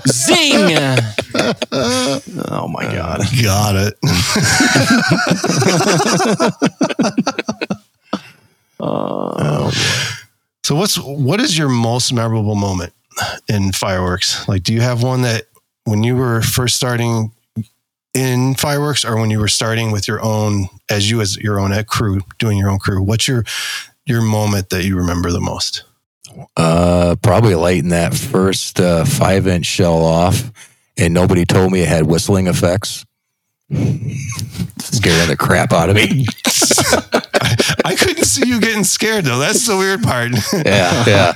Zing! 0.08 0.76
oh 2.50 2.68
my 2.68 2.84
god! 2.84 3.20
Got 3.42 3.76
it. 3.76 3.94
oh. 8.80 9.70
so 10.62 10.74
what's 10.74 10.98
what 10.98 11.40
is 11.40 11.56
your 11.56 11.68
most 11.68 12.12
memorable 12.12 12.54
moment 12.54 12.92
in 13.48 13.72
fireworks? 13.72 14.46
Like, 14.48 14.62
do 14.62 14.74
you 14.74 14.80
have 14.82 15.02
one 15.02 15.22
that 15.22 15.44
when 15.84 16.02
you 16.02 16.16
were 16.16 16.42
first 16.42 16.76
starting 16.76 17.30
in 18.14 18.54
fireworks, 18.54 19.04
or 19.04 19.18
when 19.18 19.30
you 19.30 19.40
were 19.40 19.48
starting 19.48 19.90
with 19.90 20.08
your 20.08 20.22
own 20.22 20.68
as 20.88 21.10
you 21.10 21.20
as 21.20 21.36
your 21.36 21.58
own 21.60 21.72
crew 21.84 22.20
doing 22.38 22.56
your 22.58 22.70
own 22.70 22.78
crew? 22.78 23.02
What's 23.02 23.28
your 23.28 23.44
your 24.06 24.22
moment 24.22 24.70
that 24.70 24.84
you 24.84 24.96
remember 24.96 25.30
the 25.30 25.40
most? 25.40 25.84
Uh, 26.56 27.16
probably 27.22 27.54
lighting 27.54 27.90
that 27.90 28.14
first 28.14 28.80
uh, 28.80 29.04
five 29.04 29.46
inch 29.46 29.66
shell 29.66 30.04
off, 30.04 30.50
and 30.96 31.12
nobody 31.12 31.44
told 31.44 31.72
me 31.72 31.82
it 31.82 31.88
had 31.88 32.06
whistling 32.06 32.46
effects. 32.46 33.04
Scaring 33.70 35.28
the 35.28 35.36
crap 35.38 35.72
out 35.72 35.90
of 35.90 35.96
me. 35.96 36.26
I 37.84 37.94
couldn't 37.96 38.24
see 38.24 38.48
you 38.48 38.60
getting 38.60 38.84
scared 38.84 39.24
though. 39.24 39.38
That's 39.38 39.66
the 39.66 39.76
weird 39.76 40.02
part. 40.02 40.32
Yeah, 40.52 41.04
yeah. 41.06 41.32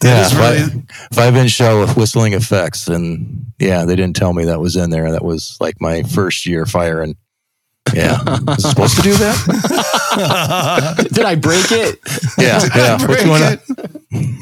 That 0.00 0.08
yeah, 0.08 0.26
is 0.26 0.34
really- 0.36 0.82
five, 0.86 1.08
five 1.12 1.36
inch 1.36 1.50
shell 1.50 1.80
with 1.80 1.96
whistling 1.96 2.32
effects, 2.34 2.86
and 2.88 3.46
yeah, 3.58 3.84
they 3.84 3.96
didn't 3.96 4.14
tell 4.16 4.32
me 4.32 4.44
that 4.44 4.60
was 4.60 4.76
in 4.76 4.90
there. 4.90 5.10
That 5.10 5.24
was 5.24 5.56
like 5.60 5.80
my 5.80 6.02
first 6.04 6.46
year 6.46 6.66
firing. 6.66 7.16
Yeah, 7.94 8.18
was 8.46 8.64
it 8.64 8.68
supposed 8.68 8.96
to 8.96 9.02
do 9.02 9.14
that? 9.14 11.08
Did 11.12 11.24
I 11.24 11.34
break 11.34 11.72
it? 11.72 11.98
Yeah, 12.38 12.60
yeah. 12.76 13.06
Which 13.08 13.24
one? 13.26 13.58
Break 14.10 14.36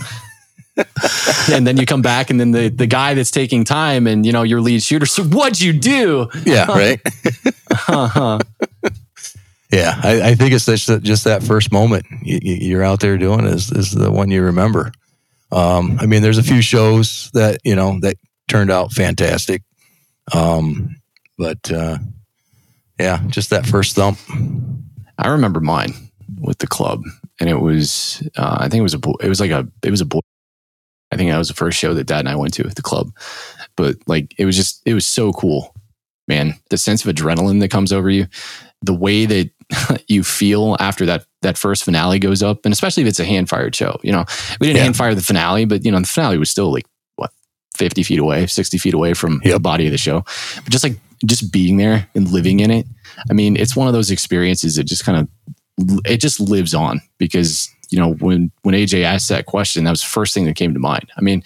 and 1.51 1.66
then 1.66 1.77
you 1.78 1.87
come 1.87 2.03
back, 2.03 2.28
and 2.31 2.39
then 2.39 2.51
the 2.51 2.69
the 2.69 2.87
guy 2.87 3.15
that's 3.15 3.31
taking 3.31 3.65
time, 3.65 4.07
and 4.07 4.27
you 4.27 4.33
know 4.33 4.43
your 4.43 4.61
lead 4.61 4.83
shooter. 4.83 5.07
So 5.07 5.23
what'd 5.24 5.61
you 5.61 5.73
do? 5.73 6.28
Yeah, 6.45 6.66
right. 6.66 7.01
Uh-huh. 7.89 8.39
yeah, 9.73 9.99
I, 10.03 10.31
I 10.31 10.35
think 10.35 10.53
it's 10.53 10.66
just, 10.66 11.03
just 11.03 11.24
that 11.24 11.43
first 11.43 11.73
moment 11.73 12.05
you, 12.23 12.39
you- 12.43 12.69
you're 12.69 12.83
out 12.83 13.01
there 13.01 13.16
doing 13.16 13.47
is 13.47 13.70
is 13.73 13.93
the 13.93 14.11
one 14.11 14.31
you 14.31 14.43
remember. 14.43 14.93
Um, 15.52 15.98
I 16.01 16.06
mean, 16.06 16.23
there's 16.23 16.39
a 16.39 16.43
few 16.43 16.60
shows 16.60 17.31
that 17.32 17.60
you 17.64 17.77
know 17.77 18.01
that 18.01 18.16
turned 18.48 18.70
out 18.70 18.93
fantastic, 18.93 19.62
um, 20.32 20.97
but 21.39 21.70
uh, 21.70 21.98
yeah, 22.98 23.23
just 23.28 23.51
that 23.51 23.66
first 23.66 23.94
thump. 23.94 24.18
I 25.18 25.28
remember 25.28 25.60
mine 25.60 25.94
with 26.40 26.59
the 26.59 26.66
club, 26.66 27.02
and 27.40 27.48
it 27.48 27.60
was 27.60 28.27
uh, 28.36 28.59
I 28.60 28.68
think 28.68 28.81
it 28.81 28.85
was 28.85 28.94
a 28.94 28.98
boy, 28.98 29.14
it 29.20 29.28
was 29.28 29.40
like 29.40 29.51
a 29.51 29.68
it 29.82 29.90
was 29.90 30.01
a 30.01 30.06
boy. 30.06 30.20
I 31.12 31.16
think 31.16 31.31
that 31.31 31.39
was 31.39 31.48
the 31.48 31.55
first 31.55 31.78
show 31.78 31.94
that 31.94 32.09
Dad 32.09 32.20
and 32.20 32.28
I 32.28 32.36
went 32.36 32.55
to 32.55 32.66
at 32.66 32.74
the 32.74 32.82
club, 32.82 33.12
but 33.77 33.97
like 34.06 34.35
it 34.39 34.44
was 34.47 34.56
just 34.56 34.82
it 34.85 34.94
was 34.94 35.06
so 35.06 35.32
cool, 35.32 35.74
man. 36.27 36.55
The 36.70 36.78
sense 36.78 37.05
of 37.05 37.14
adrenaline 37.14 37.60
that 37.60 37.70
comes 37.70 37.93
over 37.93 38.10
you, 38.10 38.27
the 38.82 38.94
way 38.94 39.27
that 39.27 39.51
you 40.09 40.24
feel 40.24 40.77
after 40.81 41.06
that 41.06 41.27
that 41.47 41.56
first 41.56 41.85
finale 41.85 42.18
goes 42.18 42.43
up, 42.43 42.64
and 42.64 42.73
especially 42.73 43.02
if 43.05 43.09
it's 43.09 43.20
a 43.20 43.24
hand 43.24 43.48
fired 43.48 43.74
show. 43.74 43.98
You 44.02 44.12
know, 44.12 44.24
we 44.60 44.66
didn't 44.66 44.78
Yeah. 44.78 44.82
hand 44.85 44.97
fire 44.97 45.14
the 45.14 45.23
finale, 45.23 45.64
but 45.64 45.85
you 45.85 45.90
know 45.93 46.01
the 46.01 46.06
finale 46.06 46.39
was 46.39 46.51
still 46.51 46.73
like 46.73 46.86
what 47.16 47.31
fifty 47.77 48.02
feet 48.02 48.18
away, 48.18 48.47
sixty 48.47 48.78
feet 48.78 48.94
away 48.94 49.14
from 49.14 49.40
the 49.44 49.59
body 49.60 49.86
of 49.86 49.93
the 49.93 49.98
show. 49.98 50.24
But 50.56 50.70
just 50.70 50.85
like 50.85 50.98
just 51.24 51.51
being 51.52 51.77
there 51.78 52.09
and 52.14 52.28
living 52.31 52.60
in 52.60 52.70
it, 52.70 52.86
I 53.31 53.32
mean, 53.32 53.56
it's 53.56 53.74
one 53.77 53.86
of 53.89 53.94
those 53.94 54.10
experiences 54.10 54.77
that 54.77 54.85
just 54.85 55.05
kind 55.05 55.18
of 55.18 55.28
it 56.06 56.18
just 56.18 56.40
lives 56.40 56.74
on 56.74 57.01
because 57.18 57.68
you 57.90 57.98
know 57.98 58.14
when 58.14 58.51
when 58.62 58.74
AJ 58.74 59.02
asked 59.05 59.28
that 59.28 59.47
question, 59.47 59.85
that 59.85 59.90
was 59.90 60.01
the 60.02 60.09
first 60.09 60.35
thing 60.35 60.44
that 60.47 60.56
came 60.56 60.74
to 60.74 60.81
mind. 60.81 61.09
I 61.16 61.20
mean, 61.20 61.43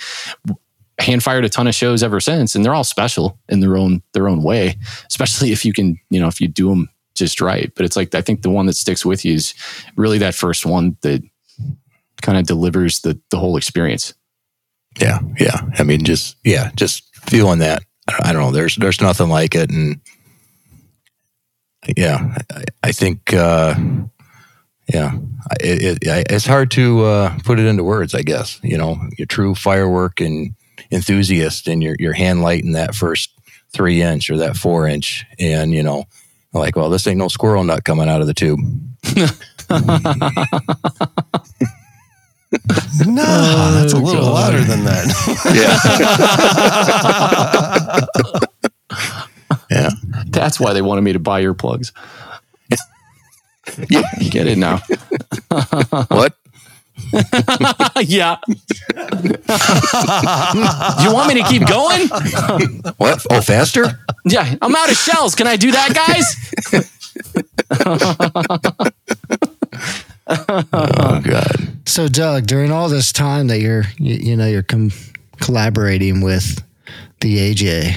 hand 0.99 1.23
fired 1.23 1.45
a 1.45 1.49
ton 1.49 1.67
of 1.67 1.75
shows 1.75 2.03
ever 2.03 2.21
since, 2.21 2.55
and 2.55 2.65
they're 2.65 2.75
all 2.75 2.85
special 2.85 3.39
in 3.49 3.61
their 3.61 3.77
own 3.77 4.03
their 4.15 4.29
own 4.29 4.43
way. 4.43 4.77
Especially 5.09 5.53
if 5.53 5.65
you 5.65 5.73
can, 5.73 5.99
you 6.11 6.21
know, 6.21 6.29
if 6.29 6.41
you 6.41 6.49
do 6.49 6.69
them 6.71 6.89
just 7.21 7.41
right. 7.41 7.73
But 7.77 7.85
it's 7.85 7.97
like 7.97 8.15
I 8.15 8.21
think 8.21 8.43
the 8.43 8.51
one 8.51 8.67
that 8.67 8.75
sticks 8.75 9.05
with 9.05 9.25
you 9.25 9.35
is 9.35 9.55
really 9.97 10.19
that 10.19 10.35
first 10.35 10.67
one 10.67 10.97
that 11.03 11.23
kind 12.23 12.39
of 12.39 12.47
delivers 12.47 13.01
the 13.01 13.21
the 13.31 13.39
whole 13.39 13.57
experience. 13.57 14.13
Yeah, 15.01 15.21
yeah. 15.39 15.61
I 15.79 15.85
mean, 15.85 16.05
just 16.05 16.37
yeah, 16.45 16.71
just 16.75 17.05
feeling 17.15 17.61
that. 17.61 17.83
I 18.09 18.33
don't 18.33 18.43
know. 18.43 18.51
There's 18.51 18.75
there's 18.77 19.01
nothing 19.01 19.29
like 19.29 19.55
it, 19.55 19.71
and 19.71 20.01
yeah, 21.97 22.39
I, 22.51 22.65
I 22.83 22.93
think 22.93 23.33
uh, 23.33 23.75
yeah, 24.93 25.17
it, 25.61 26.03
it, 26.03 26.27
it's 26.31 26.47
hard 26.47 26.71
to 26.73 27.05
uh, 27.05 27.39
put 27.45 27.61
it 27.61 27.67
into 27.67 27.85
words. 27.85 28.15
I 28.15 28.23
guess 28.23 28.59
you 28.63 28.77
know, 28.77 28.99
you're 29.17 29.27
true 29.27 29.55
firework 29.55 30.21
and 30.21 30.55
enthusiast, 30.91 31.69
and 31.69 31.83
you're 31.83 31.97
you're 31.99 32.13
hand 32.13 32.43
lighting 32.43 32.73
that 32.73 32.95
first 32.95 33.31
three 33.73 34.03
inch 34.03 34.29
or 34.31 34.37
that 34.39 34.57
four 34.57 34.87
inch, 34.87 35.25
and 35.39 35.73
you 35.73 35.83
know, 35.83 36.05
like, 36.53 36.77
well, 36.77 36.91
this 36.91 37.07
ain't 37.07 37.19
no 37.19 37.29
squirrel 37.29 37.65
nut 37.65 37.85
coming 37.85 38.09
out 38.09 38.21
of 38.21 38.27
the 38.27 38.35
tube. 38.35 38.61
No, 43.07 43.23
that's 43.73 43.93
a 43.93 43.97
oh, 43.97 44.01
little 44.01 44.33
louder 44.33 44.63
than 44.65 44.85
that. 44.85 45.07
Yeah, 49.71 49.89
yeah. 49.89 49.91
That's 50.27 50.59
why 50.59 50.73
they 50.73 50.83
wanted 50.83 51.03
me 51.03 51.13
to 51.13 51.21
buy 51.21 51.43
earplugs. 51.45 51.93
Yeah. 53.89 54.03
Get 54.31 54.49
it 54.49 54.59
now. 54.59 54.81
What? 56.09 56.35
yeah. 58.03 58.37
you 61.03 61.13
want 61.13 61.29
me 61.29 61.35
to 61.43 61.45
keep 61.49 61.67
going? 61.67 62.09
What? 62.99 63.25
Oh, 63.31 63.41
faster? 63.41 63.87
Yeah, 64.25 64.55
I'm 64.63 64.75
out 64.75 64.91
of 64.91 64.97
shells. 64.97 65.35
Can 65.35 65.47
I 65.47 65.57
do 65.57 65.71
that, 65.73 65.95
guys? 65.95 66.37
Oh 70.73 71.21
God. 71.25 71.69
So, 71.87 72.07
Doug, 72.09 72.47
during 72.47 72.71
all 72.71 72.89
this 72.89 73.13
time 73.13 73.49
that 73.49 73.61
you're, 73.61 73.85
you, 73.99 74.15
you 74.15 74.37
know, 74.37 74.47
you're 74.47 74.63
com- 74.63 74.93
collaborating 75.41 76.21
with 76.21 76.63
the 77.21 77.39
AJ, 77.53 77.97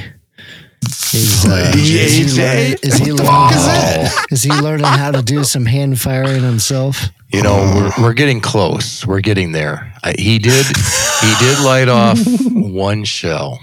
is, 1.13 1.45
uh, 1.45 1.71
The 1.73 1.80
is 1.80 2.17
he 2.17 2.23
AJ? 2.41 2.84
is 2.84 2.97
he 2.97 3.11
learning? 3.13 4.11
Is 4.31 4.43
he 4.43 4.51
learning 4.51 4.85
how 4.85 5.11
to 5.11 5.21
do 5.21 5.43
some 5.43 5.65
hand 5.65 5.99
firing 6.01 6.41
himself? 6.41 7.05
You 7.34 7.41
know, 7.41 7.91
we're, 7.97 8.03
we're 8.03 8.14
getting 8.14 8.39
close. 8.41 9.05
We're 9.07 9.19
getting 9.22 9.51
there. 9.53 9.91
I, 10.03 10.14
he 10.18 10.38
did. 10.39 10.65
He 10.68 11.34
did 11.39 11.60
light 11.65 11.89
off 11.89 12.19
one 12.51 13.03
shell. 13.05 13.60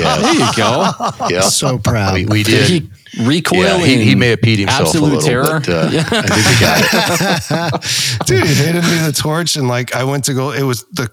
yeah, 0.00 0.18
There 0.20 0.34
you 0.34 0.52
go. 0.56 0.90
yeah. 1.28 1.40
So 1.42 1.78
proud. 1.78 2.14
We, 2.14 2.26
we 2.26 2.42
Did 2.42 2.66
did. 2.66 2.82
he 3.16 3.24
recoil? 3.26 3.60
yeah, 3.60 3.78
he, 3.78 4.04
he 4.04 4.14
may 4.14 4.28
have 4.28 4.40
peed 4.40 4.58
himself 4.58 4.88
absolute 4.88 5.08
a 5.12 5.14
little, 5.16 5.28
terror? 5.28 5.60
but 5.60 5.68
uh, 5.68 5.88
I 5.90 6.22
think 6.22 6.46
we 6.46 6.60
got 6.60 7.80
it. 7.80 8.20
Dude, 8.26 8.44
he 8.46 8.54
handed 8.54 8.84
me 8.84 9.06
the 9.06 9.12
torch 9.12 9.56
and 9.56 9.68
like 9.68 9.94
I 9.94 10.04
went 10.04 10.24
to 10.24 10.34
go 10.34 10.50
it 10.52 10.62
was 10.62 10.84
the 10.92 11.10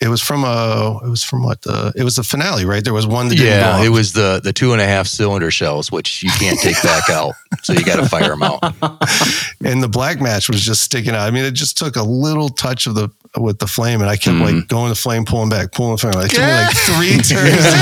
it 0.00 0.08
was 0.08 0.20
from 0.20 0.44
a 0.44 1.00
it 1.04 1.08
was 1.08 1.22
from 1.24 1.42
what 1.42 1.62
the 1.62 1.92
it 1.96 2.04
was 2.04 2.16
the 2.16 2.22
finale, 2.22 2.64
right? 2.64 2.84
There 2.84 2.92
was 2.94 3.06
one 3.06 3.28
that 3.28 3.36
didn't 3.36 3.52
Yeah, 3.52 3.82
it 3.82 3.88
was 3.88 4.12
the 4.12 4.40
the 4.42 4.52
two 4.52 4.72
and 4.72 4.80
a 4.82 4.86
half 4.86 5.06
cylinder 5.06 5.50
shells, 5.50 5.90
which 5.90 6.22
you 6.22 6.30
can't 6.30 6.58
take 6.60 6.82
back 6.82 7.08
out, 7.10 7.34
so 7.62 7.72
you 7.72 7.84
got 7.84 7.96
to 7.96 8.08
fire 8.08 8.28
them 8.28 8.42
out. 8.42 8.60
and 9.64 9.82
the 9.82 9.88
black 9.88 10.20
match 10.20 10.48
was 10.48 10.62
just 10.62 10.82
sticking 10.82 11.14
out. 11.14 11.26
I 11.26 11.30
mean, 11.30 11.44
it 11.44 11.52
just 11.54 11.78
took 11.78 11.96
a 11.96 12.02
little 12.02 12.48
touch 12.50 12.86
of 12.86 12.94
the 12.94 13.08
with 13.38 13.58
the 13.58 13.66
flame, 13.66 14.00
and 14.00 14.08
I 14.10 14.16
kept 14.16 14.34
Mm-hmm. 14.36 14.58
like 14.58 14.68
going 14.68 14.88
the 14.90 14.94
flame, 14.94 15.24
pulling 15.24 15.48
back, 15.48 15.72
pulling 15.72 15.92
the 15.92 15.98
flame. 15.98 16.14
Like, 16.14 16.32
it 16.32 16.36
took 16.36 16.44
me 16.44 16.52
like 16.52 16.76
three 16.76 17.10
turns 17.16 17.24
to 17.24 17.72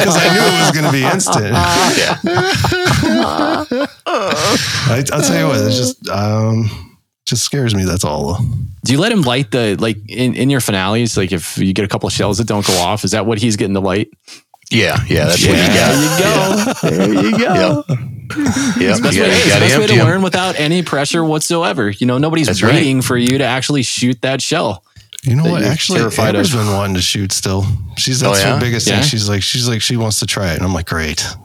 because 0.00 0.16
I 0.16 0.28
knew 0.32 0.42
it 0.42 0.60
was 0.60 0.70
going 0.72 0.86
to 0.86 0.92
be 0.92 1.04
instant. 1.04 1.52
Yeah, 1.92 2.16
I, 4.06 5.04
I'll 5.12 5.22
tell 5.22 5.38
you 5.38 5.46
what, 5.46 5.60
it's 5.66 5.76
just 5.76 6.08
um, 6.08 6.91
just 7.26 7.44
scares 7.44 7.74
me. 7.74 7.84
That's 7.84 8.04
all. 8.04 8.38
Do 8.84 8.92
you 8.92 8.98
let 8.98 9.12
him 9.12 9.22
light 9.22 9.50
the 9.50 9.76
like 9.78 9.96
in, 10.08 10.34
in 10.34 10.50
your 10.50 10.60
finales? 10.60 11.16
Like 11.16 11.32
if 11.32 11.56
you 11.58 11.72
get 11.72 11.84
a 11.84 11.88
couple 11.88 12.06
of 12.06 12.12
shells 12.12 12.38
that 12.38 12.46
don't 12.46 12.66
go 12.66 12.74
off, 12.78 13.04
is 13.04 13.12
that 13.12 13.26
what 13.26 13.38
he's 13.38 13.56
getting 13.56 13.74
to 13.74 13.80
light? 13.80 14.08
yeah, 14.70 14.96
yeah. 15.08 15.26
That's 15.26 15.46
what 15.46 15.56
you 15.58 15.66
got. 15.66 16.80
There 16.82 17.12
you 17.12 17.12
go. 17.12 17.12
There 17.12 17.24
you 17.24 17.38
go. 17.38 17.84
Yep. 17.88 17.98
Yep. 18.80 19.02
Best 19.02 19.14
You 19.16 19.22
way, 19.22 19.28
got 19.28 19.34
hey, 19.34 19.42
it's 19.42 19.44
the 19.44 19.54
to 19.54 19.60
best 19.60 19.76
way 19.76 19.82
empty 19.82 19.94
to 19.94 20.00
'em. 20.00 20.06
learn 20.06 20.22
without 20.22 20.58
any 20.58 20.82
pressure 20.82 21.22
whatsoever. 21.22 21.90
You 21.90 22.06
know, 22.06 22.16
nobody's 22.18 22.46
That's 22.46 22.62
right. 22.62 22.74
waiting 22.74 23.02
for 23.02 23.16
you 23.18 23.36
to 23.38 23.44
actually 23.44 23.82
shoot 23.82 24.20
that 24.22 24.40
shell. 24.40 24.82
You 25.22 25.36
know 25.36 25.42
that 25.44 25.50
what? 25.52 25.62
Actually, 25.62 25.98
terrified 26.00 26.28
Amber's 26.34 26.52
been 26.54 26.66
wanting 26.68 26.94
to 26.94 27.02
shoot 27.02 27.30
still. 27.32 27.64
She's 27.96 28.20
that's 28.20 28.40
Oh, 28.40 28.42
yeah? 28.48 28.54
her 28.54 28.60
biggest 28.60 28.86
Yeah? 28.86 28.96
thing. 29.00 29.04
She's 29.08 29.28
like, 29.28 29.42
she's 29.42 29.68
like, 29.68 29.82
she 29.82 29.96
wants 29.96 30.18
to 30.20 30.26
try 30.26 30.52
it, 30.52 30.56
and 30.56 30.64
I'm 30.64 30.72
like, 30.74 30.86
great. 30.86 31.24
All 31.26 31.36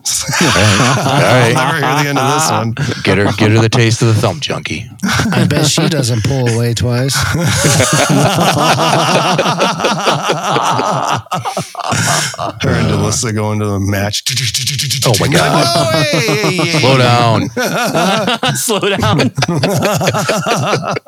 I'll 0.42 1.54
never 1.54 1.78
hear 1.78 2.04
the 2.04 2.10
end 2.10 2.18
of 2.20 2.34
this 2.34 2.50
one. 2.52 2.72
Get 3.04 3.18
her, 3.18 3.26
get 3.38 3.52
her 3.52 3.60
the 3.62 3.70
taste 3.70 4.02
of 4.02 4.08
the 4.10 4.14
thump 4.16 4.42
junkie. 4.42 4.86
I 5.32 5.46
bet 5.46 5.68
she 5.68 5.88
doesn't 5.90 6.24
pull 6.24 6.48
away 6.50 6.74
twice. 6.74 7.16
Her 12.62 12.70
and 12.70 12.88
Delissa 12.90 13.34
going 13.34 13.60
to 13.60 13.66
the 13.66 13.80
match. 13.80 14.24
Oh 15.06 15.14
my 15.20 15.28
God. 15.28 16.06
Hey, 16.12 16.28
hey, 16.28 16.56
hey. 16.56 16.80
Slow 16.80 16.98
down. 16.98 17.50
Slow 18.56 18.80
down. 18.80 19.20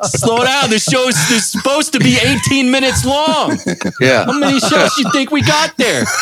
Slow 0.04 0.44
down. 0.44 0.70
The 0.70 0.78
show's 0.78 1.16
is 1.30 1.50
supposed 1.50 1.92
to 1.92 1.98
be 1.98 2.16
18 2.22 2.70
minutes 2.70 3.04
long. 3.04 3.58
Yeah. 4.00 4.24
How 4.24 4.38
many 4.38 4.58
shows 4.60 4.96
you 4.98 5.10
think 5.12 5.29
we 5.30 5.42
got 5.42 5.76
there? 5.76 6.04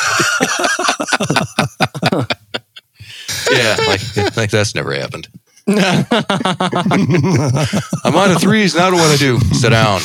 Yeah. 3.51 3.77
Like, 3.87 4.37
like 4.37 4.51
that's 4.51 4.75
never 4.75 4.93
happened. 4.93 5.29
I'm 5.69 6.05
on 8.17 8.31
a 8.31 8.39
threes. 8.39 8.75
Now 8.75 8.91
what 8.91 8.99
do 8.99 9.15
I 9.15 9.17
do? 9.17 9.39
Sit 9.55 9.71
down. 9.71 10.01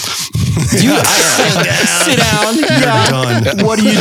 You, 0.72 0.94
I, 0.94 2.06
sit 2.06 2.20
down. 2.20 2.58
Yeah. 2.58 3.10
Done. 3.10 3.44
What 3.66 3.80
do 3.80 3.86
you 3.86 3.94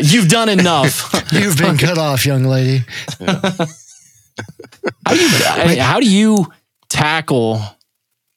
do? 0.00 0.02
You've 0.02 0.28
done 0.28 0.48
enough. 0.48 1.12
You've 1.32 1.56
been 1.56 1.76
cut 1.78 1.98
off, 1.98 2.26
young 2.26 2.42
lady. 2.44 2.84
How 5.06 5.14
do 5.14 5.20
you, 5.20 5.28
how 5.80 6.00
do 6.00 6.10
you 6.10 6.46
tackle 6.88 7.60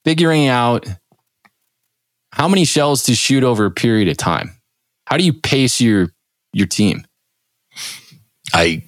figuring 0.05 0.47
out 0.47 0.87
how 2.33 2.47
many 2.47 2.65
shells 2.65 3.03
to 3.03 3.15
shoot 3.15 3.43
over 3.43 3.65
a 3.65 3.71
period 3.71 4.07
of 4.09 4.17
time? 4.17 4.57
How 5.05 5.17
do 5.17 5.23
you 5.23 5.33
pace 5.33 5.79
your 5.79 6.09
your 6.51 6.67
team? 6.67 7.05
I, 8.53 8.83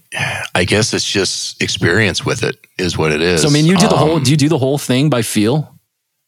I 0.54 0.66
guess 0.66 0.94
it's 0.94 1.10
just 1.10 1.62
experience 1.62 2.26
with 2.26 2.44
it 2.44 2.58
is 2.78 2.98
what 2.98 3.12
it 3.12 3.22
is. 3.22 3.42
So 3.42 3.48
I 3.48 3.52
mean, 3.52 3.66
you 3.66 3.78
do 3.78 3.88
the 3.88 3.98
whole. 3.98 4.18
Um, 4.18 4.24
Do 4.24 4.32
you 4.32 4.38
do 4.38 4.50
the 4.50 4.58
whole 4.58 4.78
thing 4.78 5.10
by 5.10 5.22
feel? 5.22 5.76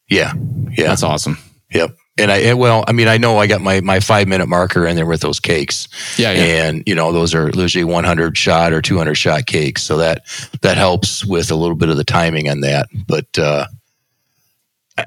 Yeah. 0.08 0.32
Yeah. 0.70 0.88
That's 0.88 1.02
awesome. 1.02 1.38
Yep. 1.72 1.96
And 2.20 2.32
I, 2.32 2.54
well, 2.54 2.84
I 2.88 2.92
mean, 2.92 3.06
I 3.06 3.16
know 3.16 3.38
I 3.38 3.46
got 3.46 3.60
my, 3.60 3.80
my 3.80 4.00
five 4.00 4.26
minute 4.26 4.48
marker 4.48 4.86
in 4.86 4.96
there 4.96 5.06
with 5.06 5.20
those 5.20 5.38
cakes. 5.38 5.86
Yeah, 6.18 6.32
yeah. 6.32 6.66
and 6.68 6.82
you 6.86 6.94
know 6.94 7.12
those 7.12 7.34
are 7.34 7.50
usually 7.50 7.84
100 7.84 8.36
shot 8.36 8.72
or 8.72 8.82
200 8.82 9.14
shot 9.14 9.46
cakes 9.46 9.82
so 9.82 9.98
that 9.98 10.24
that 10.62 10.76
helps 10.76 11.24
with 11.24 11.50
a 11.50 11.54
little 11.54 11.76
bit 11.76 11.90
of 11.90 11.96
the 11.96 12.04
timing 12.04 12.48
on 12.48 12.60
that 12.62 12.88
but 13.06 13.38
uh 13.38 13.66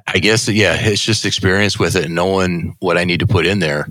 I- 0.07 0.19
guess 0.19 0.47
yeah 0.47 0.75
it's 0.79 1.03
just 1.03 1.25
experience 1.25 1.79
with 1.79 1.95
it 1.95 2.05
and 2.05 2.15
knowing 2.15 2.75
what 2.79 2.97
i 2.97 3.03
need 3.03 3.19
to 3.21 3.27
put 3.27 3.45
in 3.45 3.59
there. 3.59 3.87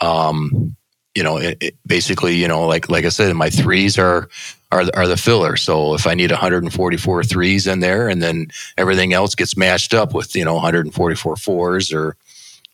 Um 0.00 0.76
you 1.14 1.22
know 1.22 1.36
it, 1.36 1.58
it 1.60 1.74
basically 1.86 2.36
you 2.36 2.48
know 2.48 2.66
like 2.66 2.88
like 2.88 3.04
i 3.04 3.10
said 3.10 3.34
my 3.34 3.50
threes 3.50 3.98
are 3.98 4.28
are 4.70 4.86
the, 4.86 4.96
are 4.96 5.06
the 5.06 5.16
filler. 5.16 5.56
So 5.56 5.94
if 5.94 6.06
i 6.06 6.14
need 6.14 6.30
144 6.30 7.24
threes 7.24 7.66
in 7.66 7.80
there 7.80 8.08
and 8.08 8.22
then 8.22 8.46
everything 8.78 9.12
else 9.12 9.34
gets 9.34 9.56
matched 9.56 9.94
up 9.94 10.14
with 10.14 10.34
you 10.34 10.44
know 10.44 10.54
144 10.54 11.36
fours 11.36 11.92
or 11.92 12.16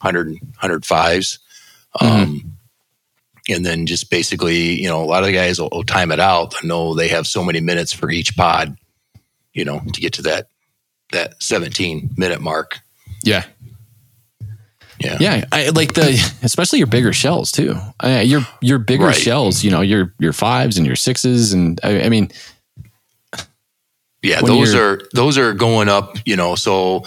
100 0.01 0.37
105s 0.63 1.39
um 2.01 2.59
and 3.49 3.65
then 3.65 3.87
just 3.87 4.11
basically, 4.11 4.81
you 4.81 4.89
know, 4.89 5.03
a 5.03 5.07
lot 5.07 5.23
of 5.23 5.27
the 5.29 5.33
guys 5.33 5.59
will, 5.59 5.71
will 5.73 5.83
time 5.85 6.13
it 6.13 6.21
out. 6.21 6.55
I 6.63 6.67
know 6.67 6.95
they 6.95 7.09
have 7.09 7.27
so 7.27 7.43
many 7.43 7.61
minutes 7.61 7.93
for 7.93 8.11
each 8.11 8.37
pod, 8.37 8.77
you 9.55 9.65
know, 9.65 9.81
to 9.95 10.01
get 10.01 10.13
to 10.15 10.23
that 10.23 10.49
that 11.13 11.43
17 11.43 12.11
minute 12.17 12.41
mark. 12.41 12.81
Yeah, 13.25 13.45
Yeah. 15.01 15.17
yeah. 15.21 15.45
I 15.53 15.69
like 15.71 15.95
the 15.95 16.11
especially 16.43 16.79
your 16.79 16.87
bigger 16.89 17.13
shells 17.13 17.51
too. 17.53 17.77
Uh, 18.03 18.23
your 18.25 18.47
your 18.61 18.79
bigger 18.79 19.07
Right. 19.07 19.15
shells. 19.17 19.63
You 19.65 19.71
know, 19.71 19.81
your 19.81 20.15
your 20.19 20.33
fives 20.33 20.77
and 20.79 20.87
your 20.87 20.97
sixes, 20.97 21.53
and 21.53 21.81
I, 21.83 22.03
I 22.03 22.09
mean, 22.09 22.31
Yeah, 24.21 24.41
those 24.41 24.75
are 24.75 25.01
those 25.15 25.39
are 25.39 25.55
going 25.55 25.89
up, 25.89 26.17
you 26.27 26.35
know. 26.35 26.57
So 26.57 27.05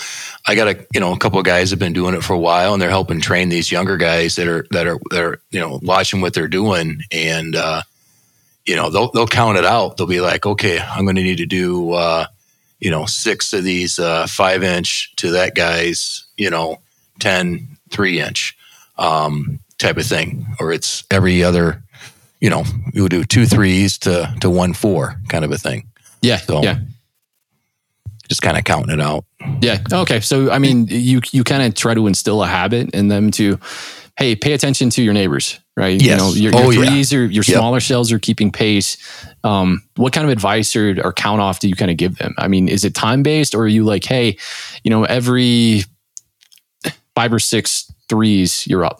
I 0.47 0.55
got 0.55 0.69
a 0.69 0.85
you 0.93 1.01
know 1.01 1.11
a 1.13 1.17
couple 1.17 1.39
of 1.39 1.45
guys 1.45 1.69
have 1.71 1.79
been 1.79 1.91
doing 1.91 2.15
it 2.15 2.23
for 2.23 2.33
a 2.33 2.39
while, 2.39 2.71
and 2.73 2.81
they're 2.81 2.89
helping 2.89 3.19
train 3.19 3.49
these 3.49 3.69
younger 3.71 3.97
guys 3.97 4.37
that 4.37 4.47
are 4.47 4.65
that 4.71 4.87
are 4.87 4.97
that 5.09 5.21
are 5.21 5.41
you 5.51 5.59
know 5.59 5.79
watching 5.83 6.21
what 6.21 6.33
they're 6.33 6.47
doing, 6.47 7.01
and 7.11 7.53
uh, 7.57 7.81
you 8.65 8.77
know 8.77 8.89
they'll 8.89 9.11
they'll 9.11 9.27
count 9.27 9.57
it 9.57 9.65
out. 9.65 9.97
They'll 9.97 10.07
be 10.07 10.21
like, 10.21 10.45
okay, 10.45 10.79
I'm 10.79 11.03
going 11.03 11.17
to 11.17 11.21
need 11.23 11.39
to 11.39 11.45
do 11.45 11.91
uh, 11.91 12.27
you 12.81 12.91
know 12.91 13.05
six 13.05 13.53
of 13.53 13.63
these 13.63 13.97
uh, 13.99 14.27
five 14.27 14.63
inch 14.63 15.13
to 15.15 15.31
that 15.31 15.55
guy's 15.55 16.25
you 16.35 16.49
know 16.49 16.81
10 17.19 17.67
three 17.89 18.19
inch 18.19 18.57
um, 18.97 19.59
type 19.77 19.97
of 19.97 20.05
thing, 20.05 20.45
or 20.59 20.71
it's 20.73 21.03
every 21.09 21.43
other 21.43 21.81
you 22.41 22.49
know 22.49 22.63
you 22.93 23.03
would 23.03 23.11
do 23.11 23.23
two 23.23 23.45
threes 23.45 23.97
to 23.99 24.33
to 24.41 24.49
one 24.49 24.73
four 24.73 25.15
kind 25.29 25.45
of 25.45 25.51
a 25.51 25.57
thing. 25.57 25.87
yeah, 26.21 26.37
So- 26.37 26.61
yeah. 26.63 26.79
Just 28.29 28.41
kind 28.41 28.57
of 28.57 28.63
counting 28.63 28.93
it 28.93 29.01
out. 29.01 29.25
Yeah. 29.59 29.79
Okay. 29.91 30.21
So 30.21 30.51
I 30.51 30.57
mean, 30.57 30.87
you 30.87 31.19
you 31.33 31.43
kind 31.43 31.63
of 31.63 31.75
try 31.75 31.93
to 31.93 32.07
instill 32.07 32.41
a 32.41 32.47
habit 32.47 32.91
in 32.91 33.09
them 33.09 33.29
to, 33.31 33.59
hey, 34.21 34.35
pay 34.35 34.53
attention 34.53 34.89
to 34.91 35.01
your 35.01 35.13
neighbors, 35.13 35.59
right? 35.75 35.99
Yes. 35.99 36.03
You 36.11 36.17
know, 36.17 36.33
your, 36.33 36.51
your 36.51 36.61
Oh, 36.67 36.69
yeah. 36.69 36.89
threes 36.89 37.11
or 37.13 37.25
your 37.25 37.43
Yep. 37.43 37.57
smaller 37.57 37.79
shells 37.79 38.11
are 38.11 38.19
keeping 38.19 38.51
pace. 38.51 38.97
Um, 39.43 39.81
what 39.95 40.13
kind 40.13 40.25
of 40.25 40.31
advice 40.31 40.75
or, 40.75 40.95
or 41.03 41.11
count 41.11 41.41
off 41.41 41.59
do 41.59 41.67
you 41.67 41.75
kind 41.75 41.89
of 41.89 41.97
give 41.97 42.17
them? 42.17 42.35
I 42.37 42.47
mean, 42.47 42.67
is 42.67 42.85
it 42.85 42.93
time 42.93 43.23
based 43.23 43.55
or 43.55 43.61
are 43.63 43.67
you 43.67 43.83
like, 43.83 44.03
hey, 44.03 44.37
you 44.83 44.89
know, 44.91 45.03
every 45.05 45.83
five 47.15 47.33
or 47.33 47.39
six 47.39 47.91
threes, 48.09 48.67
you're 48.67 48.85
up? 48.85 48.99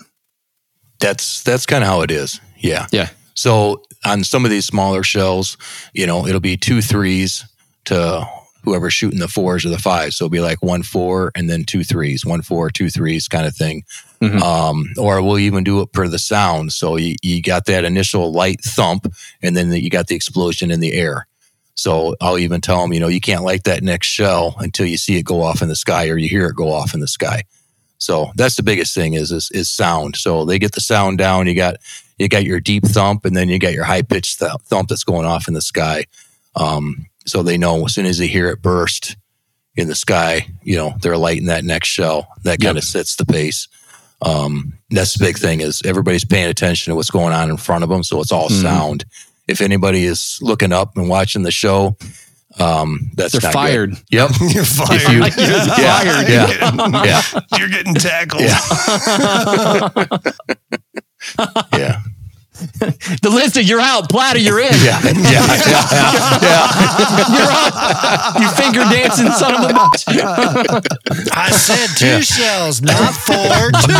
That's 0.99 1.43
that's 1.43 1.65
kind 1.65 1.84
of 1.84 1.89
how 1.89 2.02
it 2.02 2.11
is. 2.11 2.39
Yeah. 2.57 2.88
Yeah. 2.91 3.10
So 3.34 3.84
on 4.06 4.23
some 4.23 4.45
of 4.45 4.52
these 4.52 4.65
smaller 4.65 5.03
shells, 5.03 5.57
you 5.93 6.06
know, 6.07 6.26
it'll 6.27 6.39
be 6.41 6.57
two 6.57 6.81
threes 6.81 7.45
to 7.85 8.27
whoever's 8.64 8.94
shooting 8.94 9.20
the 9.20 9.28
fours 9.28 9.66
or 9.66 9.70
the 9.70 9.80
fives. 9.80 10.18
So 10.18 10.26
it'll 10.26 10.32
be 10.32 10.40
like 10.40 10.62
one 10.62 10.84
four 10.84 11.32
and 11.36 11.50
then 11.50 11.64
two 11.64 11.84
threes, 11.84 12.26
one 12.26 12.42
four, 12.42 12.70
two 12.70 12.90
threes 12.90 13.28
kind 13.28 13.46
of 13.46 13.56
thing. 13.56 13.84
Mhm. 14.22 14.42
Um, 14.42 14.86
or 14.98 15.22
we'll 15.22 15.40
even 15.40 15.64
do 15.64 15.82
it 15.82 15.92
per 15.94 16.08
the 16.08 16.20
sound. 16.20 16.74
So 16.74 16.96
you, 16.98 17.16
you 17.22 17.42
got 17.42 17.66
that 17.66 17.86
initial 17.86 18.32
light 18.32 18.62
thump 18.64 19.12
and 19.42 19.58
then 19.58 19.72
you 19.72 19.90
got 19.90 20.08
the 20.08 20.16
explosion 20.16 20.72
in 20.72 20.80
the 20.80 20.94
air. 20.94 21.28
So 21.74 22.16
I'll 22.22 22.38
even 22.38 22.62
tell 22.62 22.82
them, 22.82 22.94
you 22.94 23.00
know, 23.00 23.08
you 23.08 23.22
can't 23.22 23.44
light 23.44 23.64
that 23.64 23.82
next 23.82 24.08
shell 24.08 24.56
until 24.60 24.86
you 24.86 24.98
see 24.98 25.18
it 25.18 25.24
go 25.24 25.42
off 25.42 25.62
in 25.62 25.68
the 25.70 25.76
sky 25.76 26.10
or 26.10 26.18
you 26.18 26.30
hear 26.30 26.46
it 26.48 26.56
go 26.56 26.72
off 26.72 26.94
in 26.94 27.00
the 27.00 27.08
sky. 27.08 27.44
So 27.98 28.32
that's 28.36 28.56
the 28.56 28.64
biggest 28.64 28.96
thing 28.96 29.14
is, 29.14 29.32
is 29.32 29.50
is 29.52 29.70
sound. 29.70 30.16
So 30.16 30.44
they 30.44 30.58
get 30.58 30.74
the 30.74 30.82
sound 30.82 31.20
down. 31.20 31.46
You 31.48 31.54
got 31.56 31.78
you 32.18 32.28
got 32.28 32.44
your 32.44 32.60
deep 32.60 32.84
thump, 32.84 33.26
and 33.26 33.36
then 33.36 33.48
you 33.48 33.60
got 33.60 33.74
your 33.74 33.84
high 33.84 34.02
pitched 34.02 34.40
th- 34.40 34.52
thump 34.66 34.90
that's 34.90 35.04
going 35.04 35.26
off 35.26 35.48
in 35.48 35.54
the 35.54 35.62
sky. 35.62 36.06
Um, 36.56 37.06
so 37.32 37.41
they 37.44 37.58
know 37.58 37.86
as 37.86 37.94
soon 37.95 38.06
as 38.06 38.18
they 38.18 38.28
hear 38.28 38.49
it 38.49 38.62
burst 38.62 39.16
in 39.78 39.88
the 39.88 39.95
sky, 39.95 40.48
you 40.64 40.76
know 40.76 40.94
they're 41.02 41.18
lighting 41.18 41.45
that 41.48 41.64
next 41.64 41.88
shell. 41.88 42.28
That 42.44 42.60
kind 42.60 42.78
of 42.78 42.84
sets 42.84 43.16
the 43.16 43.26
pace. 43.26 43.70
Um, 44.22 44.74
that's 44.90 45.18
the 45.18 45.24
big 45.24 45.38
thing 45.38 45.62
is 45.62 45.82
everybody's 45.86 46.26
paying 46.26 46.49
attention 46.49 46.91
to 46.91 46.95
what's 46.95 47.10
going 47.10 47.34
on 47.34 47.49
in 47.49 47.56
front 47.58 47.84
of 47.86 47.90
them. 47.90 48.03
So 48.03 48.20
it's 48.20 48.32
all 48.34 48.49
Mhm. 48.49 48.62
sound. 48.62 49.06
If 49.48 49.62
anybody 49.62 50.03
is 50.03 50.38
looking 50.41 50.74
up 50.74 50.98
and 50.98 51.08
watching 51.10 51.44
the 51.44 51.52
show, 51.52 51.95
um, 52.60 53.10
that's 53.16 53.32
They're 53.32 53.41
not 53.41 53.53
good. 53.53 53.53
fired. 53.53 53.95
Yep. 54.12 54.30
You're 54.49 54.66
fired. 54.66 55.02
You, 55.02 55.08
You're 55.10 55.26
yeah, 55.26 55.99
fired. 56.03 56.30
yeah, 56.30 57.03
yeah, 57.06 57.22
You're 57.58 57.70
getting 57.70 57.95
tackled. 57.95 58.41
yeah. 61.74 62.02
The 63.22 63.30
list 63.30 63.58
of 63.58 63.64
you're 63.64 63.80
out, 63.82 64.10
Platter, 64.10 64.40
you're 64.40 64.60
in. 64.60 64.74
Yeah, 64.84 65.00
yeah, 65.04 65.12
yeah, 65.12 66.42
yeah. 66.42 66.68
You're 67.34 67.52
up. 67.52 68.40
You 68.40 68.48
finger 68.52 68.82
dancing 68.90 69.32
son 69.32 69.56
of 69.56 69.70
a 69.70 69.74
bitch. 69.74 71.30
I 71.34 71.50
said 71.52 71.88
two 71.98 72.06
Yeah. 72.06 72.20
shells, 72.22 72.82
not 72.82 73.14
four, 73.14 73.36
two. 73.86 73.94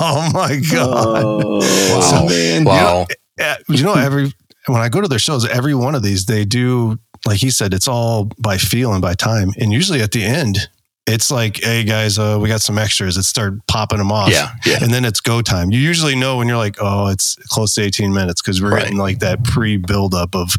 Oh 0.00 0.30
my 0.32 0.60
god. 0.72 1.22
Oh, 1.24 1.58
wow, 2.00 2.26
man. 2.28 2.64
wow. 2.64 3.06
Yeah, 3.38 3.56
you 3.68 3.82
know, 3.84 3.94
every 3.94 4.32
when 4.66 4.80
I 4.80 4.88
go 4.88 5.00
to 5.00 5.08
their 5.08 5.18
shows, 5.18 5.48
every 5.48 5.74
one 5.74 5.94
of 5.94 6.02
these 6.02 6.26
they 6.26 6.44
do, 6.44 6.98
like 7.26 7.38
he 7.38 7.50
said, 7.50 7.74
it's 7.74 7.88
all 7.88 8.30
by 8.38 8.58
feel 8.58 8.92
and 8.92 9.02
by 9.02 9.14
time. 9.14 9.50
And 9.58 9.72
usually 9.72 10.00
at 10.02 10.12
the 10.12 10.24
end, 10.24 10.68
it's 11.06 11.30
like, 11.30 11.62
hey 11.62 11.82
guys, 11.84 12.18
uh, 12.18 12.38
we 12.40 12.48
got 12.48 12.60
some 12.60 12.78
extras. 12.78 13.16
It 13.16 13.24
start 13.24 13.54
popping 13.66 13.98
them 13.98 14.12
off. 14.12 14.30
Yeah, 14.30 14.50
yeah. 14.64 14.78
And 14.82 14.92
then 14.92 15.04
it's 15.04 15.20
go 15.20 15.42
time. 15.42 15.70
You 15.72 15.78
usually 15.80 16.14
know 16.14 16.36
when 16.36 16.46
you're 16.48 16.56
like, 16.56 16.76
oh, 16.80 17.08
it's 17.08 17.34
close 17.48 17.74
to 17.74 17.82
18 17.82 18.12
minutes 18.14 18.40
because 18.40 18.62
we're 18.62 18.70
Right. 18.72 18.82
getting 18.84 18.98
like 18.98 19.18
that 19.18 19.42
pre 19.44 19.76
build 19.78 20.14
up 20.14 20.34
of 20.36 20.54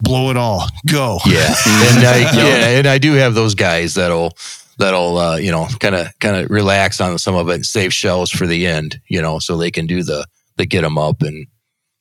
blow 0.00 0.30
it 0.30 0.36
all, 0.36 0.66
go. 0.86 1.18
Yeah, 1.26 1.46
and 1.66 2.06
I, 2.06 2.18
yeah, 2.34 2.78
and 2.78 2.86
I 2.86 2.98
do 2.98 3.14
have 3.14 3.34
those 3.34 3.54
guys 3.56 3.94
that'll 3.94 4.36
that'll 4.78 5.18
uh, 5.18 5.36
you 5.36 5.50
know 5.50 5.66
kind 5.80 5.94
of 5.96 6.08
kind 6.20 6.36
of 6.36 6.50
relax 6.50 7.00
on 7.00 7.18
some 7.18 7.34
of 7.34 7.48
it 7.48 7.54
and 7.54 7.66
save 7.66 7.92
shells 7.92 8.30
for 8.30 8.46
the 8.46 8.66
end, 8.66 9.00
you 9.08 9.20
know, 9.20 9.38
so 9.40 9.56
they 9.56 9.70
can 9.72 9.86
do 9.86 10.02
the 10.04 10.24
they 10.58 10.66
get 10.66 10.82
them 10.82 10.96
up 10.98 11.22
and 11.22 11.46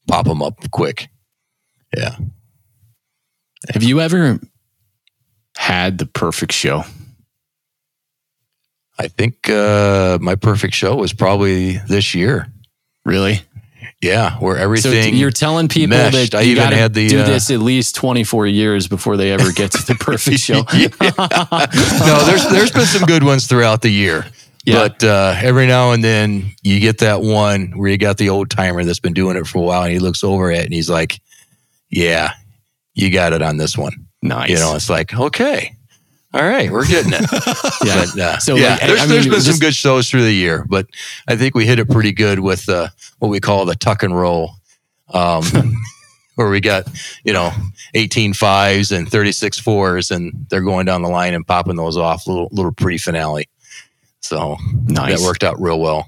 pop 0.07 0.25
them 0.27 0.43
up 0.43 0.59
quick. 0.71 1.07
Yeah, 1.97 2.15
Have 3.73 3.83
you 3.83 3.99
ever 4.01 4.39
had 5.57 5.97
the 5.97 6.05
perfect 6.05 6.53
show? 6.53 6.83
I 9.01 9.07
think 9.07 9.49
uh, 9.49 10.19
my 10.21 10.35
perfect 10.35 10.75
show 10.75 10.95
was 10.95 11.11
probably 11.13 11.77
this 11.77 12.13
year. 12.13 12.47
Really? 13.03 13.41
Yeah, 13.99 14.37
where 14.39 14.57
So 14.57 14.63
everything 14.63 15.15
you're 15.15 15.31
telling 15.31 15.67
people 15.67 15.97
meshed. 15.97 16.31
that 16.33 16.37
I 16.37 16.41
you 16.41 16.51
even 16.51 16.63
gotta 16.63 16.75
had 16.75 16.93
the, 16.93 17.07
do 17.07 17.19
uh, 17.21 17.25
this 17.25 17.49
at 17.49 17.59
least 17.59 17.95
24 17.95 18.45
years 18.47 18.87
before 18.87 19.17
they 19.17 19.31
ever 19.31 19.51
get 19.51 19.71
to 19.71 19.85
the 19.85 19.95
perfect 19.95 20.39
show. 20.47 20.61
no, 22.07 22.25
there's 22.25 22.47
there's 22.49 22.71
been 22.71 22.85
some 22.85 23.05
good 23.07 23.23
ones 23.23 23.47
throughout 23.47 23.81
the 23.81 23.89
year. 23.89 24.25
Yeah. 24.65 24.87
But 24.87 25.03
uh, 25.03 25.35
every 25.41 25.65
now 25.65 25.91
and 25.91 26.03
then 26.03 26.51
you 26.61 26.79
get 26.79 26.99
that 26.99 27.21
one 27.21 27.71
where 27.75 27.89
you 27.89 27.97
got 27.97 28.17
the 28.17 28.29
old 28.29 28.51
timer 28.51 28.83
that's 28.83 28.99
been 28.99 29.13
doing 29.13 29.35
it 29.35 29.47
for 29.47 29.57
a 29.57 29.61
while 29.61 29.83
and 29.83 29.91
he 29.91 29.97
looks 29.99 30.23
over 30.23 30.51
at 30.51 30.59
it 30.59 30.65
and 30.65 30.73
he's 30.73 30.89
like, 30.89 31.19
Yeah, 31.89 32.33
you 32.93 33.09
got 33.11 33.33
it 33.33 33.41
on 33.41 33.57
this 33.57 33.75
one. 33.77 33.93
nice. 34.21 34.49
You 34.49 34.57
know, 34.57 34.75
it's 34.75 34.89
like, 34.89 35.15
okay. 35.15 35.75
All 36.33 36.41
right, 36.43 36.71
we're 36.71 36.87
getting 36.87 37.11
it. 37.13 37.21
yeah. 37.85 38.05
But, 38.05 38.19
uh, 38.19 38.39
So, 38.39 38.55
yeah, 38.55 38.71
like, 38.73 38.83
I- 38.83 38.87
there's, 38.87 39.01
I 39.01 39.05
there's 39.07 39.25
mean, 39.25 39.33
been 39.33 39.41
some 39.41 39.59
good 39.59 39.75
shows 39.75 40.09
through 40.09 40.23
the 40.23 40.33
year, 40.33 40.65
but 40.69 40.87
I 41.27 41.35
think 41.35 41.55
we 41.55 41.65
hit 41.65 41.77
it 41.79 41.89
pretty 41.89 42.13
good 42.13 42.39
with 42.39 42.69
uh, 42.69 42.87
what 43.19 43.27
we 43.29 43.39
call 43.41 43.65
the 43.65 43.75
tuck 43.75 44.01
and 44.03 44.15
roll, 44.17 44.51
um, 45.13 45.43
where 46.35 46.49
we 46.49 46.61
got 46.61 46.87
you 47.25 47.33
know 47.33 47.51
18 47.95 48.33
fives 48.33 48.91
and 48.93 49.09
36 49.11 49.59
fours, 49.59 50.09
and 50.09 50.45
they're 50.49 50.61
going 50.61 50.85
down 50.85 51.01
the 51.01 51.09
line 51.09 51.33
and 51.33 51.45
popping 51.45 51.75
those 51.75 51.97
off, 51.97 52.25
little 52.27 52.47
little 52.51 52.71
pre 52.71 52.97
finale. 52.97 53.49
So 54.21 54.55
nice. 54.85 55.19
that 55.19 55.25
worked 55.25 55.43
out 55.43 55.59
real 55.59 55.79
well. 55.81 56.07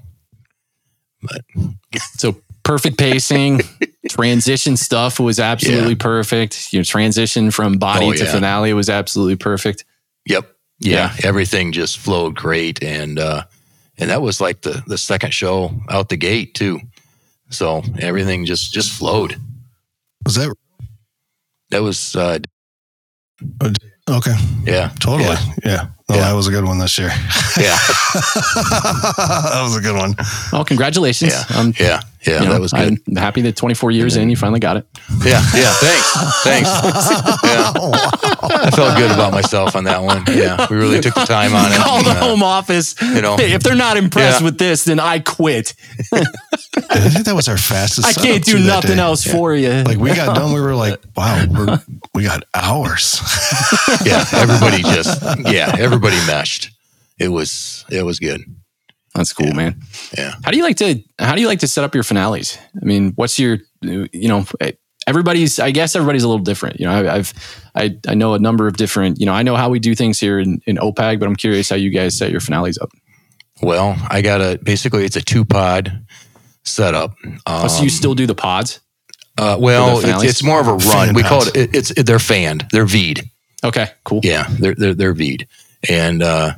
But 1.22 1.42
so 2.16 2.36
perfect 2.62 2.96
pacing, 2.96 3.60
transition 4.08 4.76
stuff 4.78 5.20
was 5.20 5.38
absolutely 5.38 5.96
perfect. 5.96 6.72
Your 6.72 6.84
transition 6.84 7.50
from 7.50 7.76
body 7.78 8.06
Oh, 8.06 8.12
to 8.14 8.24
yeah. 8.24 8.32
finale 8.32 8.72
was 8.72 8.88
absolutely 8.88 9.36
perfect. 9.36 9.84
Yep. 10.26 10.50
Yeah, 10.80 11.14
everything 11.22 11.72
just 11.72 11.98
flowed 11.98 12.34
great, 12.34 12.82
and 12.82 13.18
uh, 13.18 13.44
and 13.96 14.10
that 14.10 14.20
was 14.22 14.40
like 14.40 14.62
the 14.62 14.82
the 14.86 14.98
second 14.98 15.32
show 15.32 15.72
out 15.88 16.08
the 16.08 16.16
gate 16.16 16.54
too. 16.54 16.80
So 17.50 17.82
everything 18.00 18.44
just 18.44 18.72
just 18.72 18.90
flowed. 18.90 19.36
Was 20.24 20.34
that 20.34 20.52
That 21.70 21.82
was 21.82 22.16
uh, 22.16 22.38
okay? 24.10 24.34
yeah, 24.64 24.90
Totally. 25.00 25.24
Yeah. 25.28 25.38
Yeah. 25.64 25.86
No, 26.08 26.16
Yeah. 26.16 26.28
that 26.28 26.34
was 26.34 26.48
a 26.48 26.50
good 26.50 26.64
one 26.64 26.78
this 26.78 26.98
year. 26.98 27.08
yeah, 27.56 27.76
that 28.54 29.60
was 29.62 29.76
a 29.76 29.80
good 29.80 29.96
one. 29.96 30.14
Well, 30.52 30.64
congratulations. 30.64 31.32
yeah, 31.32 31.56
Um, 31.58 31.72
yeah, 31.80 32.00
yeah. 32.26 32.40
you 32.40 32.46
know, 32.46 32.52
that 32.52 32.60
was 32.60 32.72
good. 32.72 32.98
I'm 33.08 33.16
happy 33.16 33.40
that 33.42 33.56
24 33.56 33.90
years 33.90 34.16
in, 34.16 34.28
you 34.28 34.36
finally 34.36 34.60
got 34.60 34.76
it. 34.76 34.86
Yeah, 35.24 35.40
yeah. 35.54 35.72
Thanks, 35.80 36.42
thanks. 36.42 36.68
Yeah. 37.44 37.72
I 38.50 38.70
felt 38.70 38.96
good 38.96 39.10
about 39.10 39.32
myself 39.32 39.76
on 39.76 39.84
that 39.84 40.02
one. 40.02 40.24
Yeah, 40.28 40.66
we 40.70 40.76
really 40.76 41.00
took 41.00 41.14
the 41.14 41.24
time 41.24 41.54
on 41.54 41.72
it. 41.72 41.76
Call 41.84 42.02
the 42.02 42.10
uh, 42.10 42.14
home 42.20 42.42
office. 42.42 42.94
you 43.00 43.20
know. 43.22 43.36
Hey, 43.36 43.52
if 43.52 43.62
they're 43.62 43.74
not 43.74 43.96
impressed 43.96 44.40
Yeah. 44.40 44.44
with 44.44 44.58
this, 44.58 44.84
then 44.84 44.98
I 45.00 45.18
quit. 45.20 45.74
I 46.12 47.08
think 47.10 47.24
that 47.26 47.34
was 47.34 47.48
our 47.48 47.56
fastest. 47.56 48.06
I 48.06 48.12
can't 48.20 48.44
do 48.44 48.58
nothing 48.58 48.96
day. 48.96 49.02
else 49.02 49.24
for 49.24 49.54
you. 49.54 49.70
Like 49.84 49.98
we 49.98 50.14
got 50.14 50.34
done, 50.36 50.52
we 50.52 50.60
were 50.60 50.74
like, 50.74 51.00
"Wow, 51.16 51.44
we're, 51.50 51.78
we 52.14 52.24
got 52.24 52.44
hours." 52.54 53.20
yeah, 54.04 54.24
everybody 54.32 54.82
just 54.82 55.22
yeah, 55.40 55.74
everybody 55.78 56.16
meshed. 56.26 56.70
It 57.18 57.28
was 57.28 57.84
it 57.90 58.04
was 58.04 58.18
good. 58.18 58.42
That's 59.14 59.32
cool, 59.32 59.52
man. 59.52 59.80
Yeah. 60.18 60.34
How 60.42 60.50
do 60.50 60.56
you 60.56 60.64
like 60.64 60.76
to 60.78 61.00
how 61.20 61.34
do 61.36 61.40
you 61.40 61.46
like 61.46 61.60
to 61.60 61.68
set 61.68 61.84
up 61.84 61.94
your 61.94 62.02
finales? 62.04 62.58
I 62.80 62.84
mean, 62.84 63.12
what's 63.14 63.38
your 63.38 63.58
you 63.82 64.28
know 64.28 64.44
everybody's 65.06 65.58
I 65.58 65.70
guess 65.70 65.94
everybody's 65.96 66.22
a 66.24 66.28
little 66.28 66.42
different. 66.44 66.80
You 66.80 66.86
know, 66.86 66.92
I, 66.92 67.14
I've 67.16 67.32
I 67.74 67.96
I 68.08 68.14
know 68.14 68.34
a 68.34 68.38
number 68.38 68.66
of 68.66 68.76
different. 68.76 69.18
You 69.20 69.26
know, 69.26 69.32
I 69.32 69.42
know 69.42 69.56
how 69.56 69.68
we 69.70 69.78
do 69.78 69.94
things 69.94 70.18
here 70.20 70.38
in, 70.38 70.60
in 70.66 70.76
OPAG, 70.76 71.18
but 71.20 71.26
I'm 71.26 71.36
curious 71.36 71.68
how 71.70 71.76
you 71.76 71.90
guys 71.90 72.16
set 72.16 72.30
your 72.30 72.40
finales 72.40 72.78
up. 72.78 72.90
Well, 73.62 73.96
I 74.10 74.20
got 74.22 74.40
a 74.40 74.58
basically 74.62 75.04
it's 75.04 75.16
a 75.16 75.22
two 75.22 75.44
pod 75.44 76.04
setup. 76.64 77.14
Um, 77.24 77.38
Oh, 77.46 77.68
so 77.68 77.82
you 77.82 77.90
still 77.90 78.14
do 78.14 78.26
the 78.26 78.34
pods? 78.34 78.80
uh, 79.38 79.56
well, 79.58 80.00
the 80.00 80.10
it's, 80.10 80.22
it's 80.24 80.42
more 80.42 80.60
of 80.60 80.68
a 80.68 80.72
run. 80.74 80.80
Fan 81.06 81.14
we 81.14 81.22
call 81.22 81.42
it, 81.42 81.56
it 81.56 81.74
it's 81.74 82.02
they're 82.02 82.18
fanned. 82.18 82.66
They're 82.72 82.86
V'd. 82.86 83.28
Okay, 83.62 83.88
cool. 84.04 84.20
Yeah, 84.22 84.46
they're 84.60 84.74
they're 84.74 84.94
they're 84.94 85.14
V'd, 85.14 85.46
and 85.88 86.22
uh, 86.22 86.52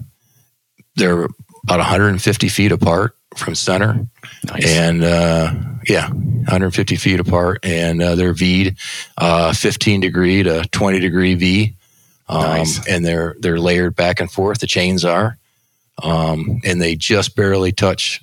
they're 0.97 1.24
about 1.64 1.78
150 1.78 2.48
feet 2.48 2.73
apart 2.73 3.16
from 3.36 3.55
center, 3.55 4.06
Nice. 4.44 4.66
and 4.66 5.02
uh, 5.05 5.52
yeah, 5.88 6.08
150 6.10 6.96
feet 6.96 7.20
apart, 7.20 7.60
and 7.64 8.02
uh, 8.02 8.14
they're 8.14 8.34
V'd, 8.34 8.76
uh, 9.18 9.52
15 9.52 10.00
degree 10.00 10.42
to 10.42 10.64
20 10.70 11.00
degree 11.00 11.34
V, 11.34 11.74
um, 12.28 12.40
Nice. 12.42 12.86
and 12.88 13.04
they're 13.04 13.36
they're 13.40 13.58
layered 13.60 13.94
back 13.96 14.20
and 14.20 14.30
forth. 14.30 14.58
The 14.60 14.66
chains 14.66 15.04
are, 15.04 15.38
um, 16.02 16.60
and 16.64 16.80
they 16.82 16.96
just 16.96 17.36
barely 17.36 17.72
touch 17.72 18.22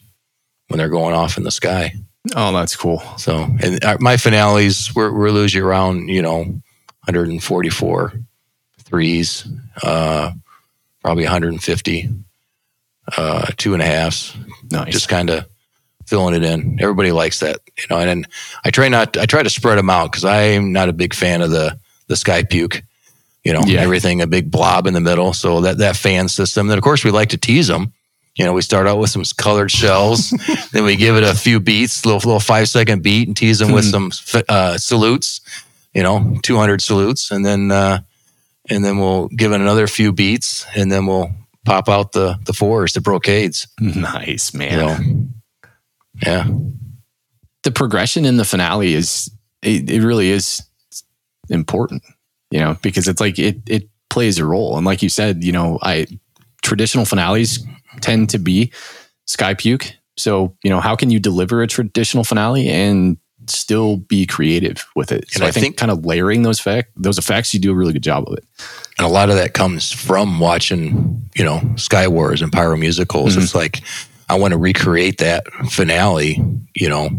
when 0.68 0.78
they're 0.78 0.90
going 0.90 1.14
off 1.16 1.38
in 1.38 1.44
the 1.44 1.52
sky. 1.52 1.94
oh, 2.36 2.52
that's 2.54 2.76
cool. 2.76 3.00
So, 3.18 3.48
and 3.62 3.84
uh, 3.84 3.98
my 4.00 4.18
finales, 4.18 4.94
we're, 4.96 5.12
we're 5.12 5.30
losing 5.32 5.62
around, 5.62 6.08
you 6.10 6.22
know, 6.22 6.40
144 7.06 8.14
threes, 8.80 9.46
uh, 9.84 10.32
probably 11.02 11.24
150, 11.24 12.10
uh, 13.18 13.46
two 13.58 13.74
and 13.74 13.82
a 13.82 13.86
halves, 13.86 14.36
Nice. 14.72 14.94
just 14.94 15.10
kind 15.10 15.30
of 15.30 15.46
filling 16.06 16.36
it 16.36 16.44
in. 16.44 16.78
Everybody 16.82 17.12
likes 17.12 17.40
that, 17.40 17.60
you 17.78 17.86
know, 17.90 17.98
and, 17.98 18.08
then 18.10 18.26
I 18.64 18.72
try 18.72 18.90
not, 18.90 19.18
I 19.18 19.26
try 19.26 19.44
to 19.44 19.50
spread 19.50 19.78
them 19.78 19.90
out 19.90 20.12
because 20.12 20.26
I'm 20.26 20.72
not 20.74 20.90
a 20.90 20.94
big 20.94 21.14
fan 21.14 21.42
of 21.42 21.50
the, 21.52 21.78
the 22.08 22.16
sky 22.16 22.44
puke, 22.44 22.84
you 23.44 23.54
know, 23.54 23.62
Yeah. 23.66 23.82
everything, 23.82 24.22
a 24.22 24.28
big 24.28 24.52
blob 24.52 24.88
in 24.88 24.94
the 24.94 25.02
middle. 25.02 25.34
So 25.34 25.62
that, 25.62 25.78
that 25.80 25.96
fan 25.96 26.28
system, 26.30 26.68
then 26.68 26.78
of 26.78 26.84
course 26.84 27.04
we 27.04 27.12
like 27.12 27.30
to 27.30 27.38
tease 27.38 27.68
them. 27.68 27.94
You 28.36 28.46
know, 28.46 28.54
we 28.54 28.62
start 28.64 28.88
out 28.88 28.98
with 28.98 29.12
some 29.12 29.24
colored 29.38 29.70
shells, 29.70 30.32
then 30.72 30.84
we 30.86 30.96
give 30.96 31.16
it 31.16 31.24
a 31.24 31.36
few 31.36 31.60
beats, 31.60 32.04
little 32.04 32.18
little 32.18 32.40
five 32.40 32.68
second 32.68 33.04
beat, 33.04 33.28
and 33.28 33.38
tease 33.38 33.60
them 33.60 33.72
with 33.72 33.86
some 33.86 34.12
uh, 34.50 34.76
salutes. 34.80 35.40
You 35.94 36.02
know, 36.02 36.40
two 36.42 36.58
hundred 36.58 36.82
salutes, 36.82 37.30
and 37.30 37.46
then 37.46 37.70
uh, 37.70 38.00
and 38.72 38.84
then 38.84 38.98
we'll 38.98 39.28
give 39.28 39.52
it 39.52 39.62
another 39.62 39.86
few 39.86 40.12
beats, 40.12 40.66
and 40.76 40.92
then 40.92 41.06
we'll 41.06 41.30
pop 41.64 41.88
out 41.88 42.14
the 42.14 42.40
the 42.46 42.54
fours, 42.54 42.94
the 42.94 43.02
brocades. 43.02 43.68
nice, 43.80 44.52
man. 44.52 44.72
You 44.72 44.78
know, 44.78 45.28
yeah, 46.22 46.48
the 47.64 47.72
progression 47.72 48.26
in 48.26 48.38
the 48.38 48.46
finale 48.46 48.94
is 48.94 49.32
it, 49.62 49.90
it 49.90 50.02
really 50.04 50.30
is 50.32 50.62
important 51.50 52.04
you 52.52 52.60
know 52.60 52.78
because 52.82 53.08
it's 53.08 53.20
like 53.20 53.38
it 53.40 53.58
it 53.68 53.90
plays 54.10 54.38
a 54.38 54.46
role. 54.46 54.78
And 54.78 54.86
like 54.86 55.02
you 55.02 55.10
said 55.10 55.44
you 55.44 55.52
know 55.52 55.80
i 55.82 56.06
traditional 56.62 57.04
finales 57.06 57.60
tend 58.02 58.30
to 58.30 58.38
be 58.40 58.72
sky 59.26 59.54
puke. 59.54 59.92
So 60.18 60.56
you 60.64 60.70
know 60.70 60.80
how 60.80 60.96
can 60.96 61.10
you 61.10 61.20
deliver 61.20 61.62
a 61.64 61.68
traditional 61.68 62.24
finale 62.24 62.70
and 62.70 63.18
still 63.48 63.98
be 63.98 64.26
creative 64.26 64.86
with 64.96 65.12
it? 65.12 65.30
So 65.30 65.38
And 65.38 65.44
i, 65.46 65.48
I 65.48 65.52
think, 65.52 65.64
think- 65.64 65.78
kind 65.78 65.92
of 65.92 66.06
layering 66.06 66.44
those 66.44 66.60
fact 66.60 66.92
those 66.96 67.18
effects 67.18 67.54
you 67.54 67.60
do 67.60 67.72
a 67.72 67.76
really 67.76 67.94
good 67.94 68.04
job 68.04 68.26
of 68.28 68.38
it. 68.38 68.46
And 68.98 69.06
a 69.08 69.10
lot 69.10 69.30
of 69.32 69.36
that 69.36 69.54
comes 69.56 69.92
from 69.92 70.40
watching, 70.40 71.28
you 71.36 71.44
know, 71.44 71.60
Sky 71.78 72.08
Wars 72.08 72.42
and 72.44 72.52
Pyro 72.52 72.78
musicals. 72.78 73.36
Mhm. 73.36 73.42
It's 73.44 73.56
like 73.56 73.82
I 74.30 74.38
want 74.38 74.52
to 74.54 74.58
recreate 74.58 75.18
that 75.20 75.46
finale, 75.70 76.42
you 76.76 76.90
know, 76.90 77.10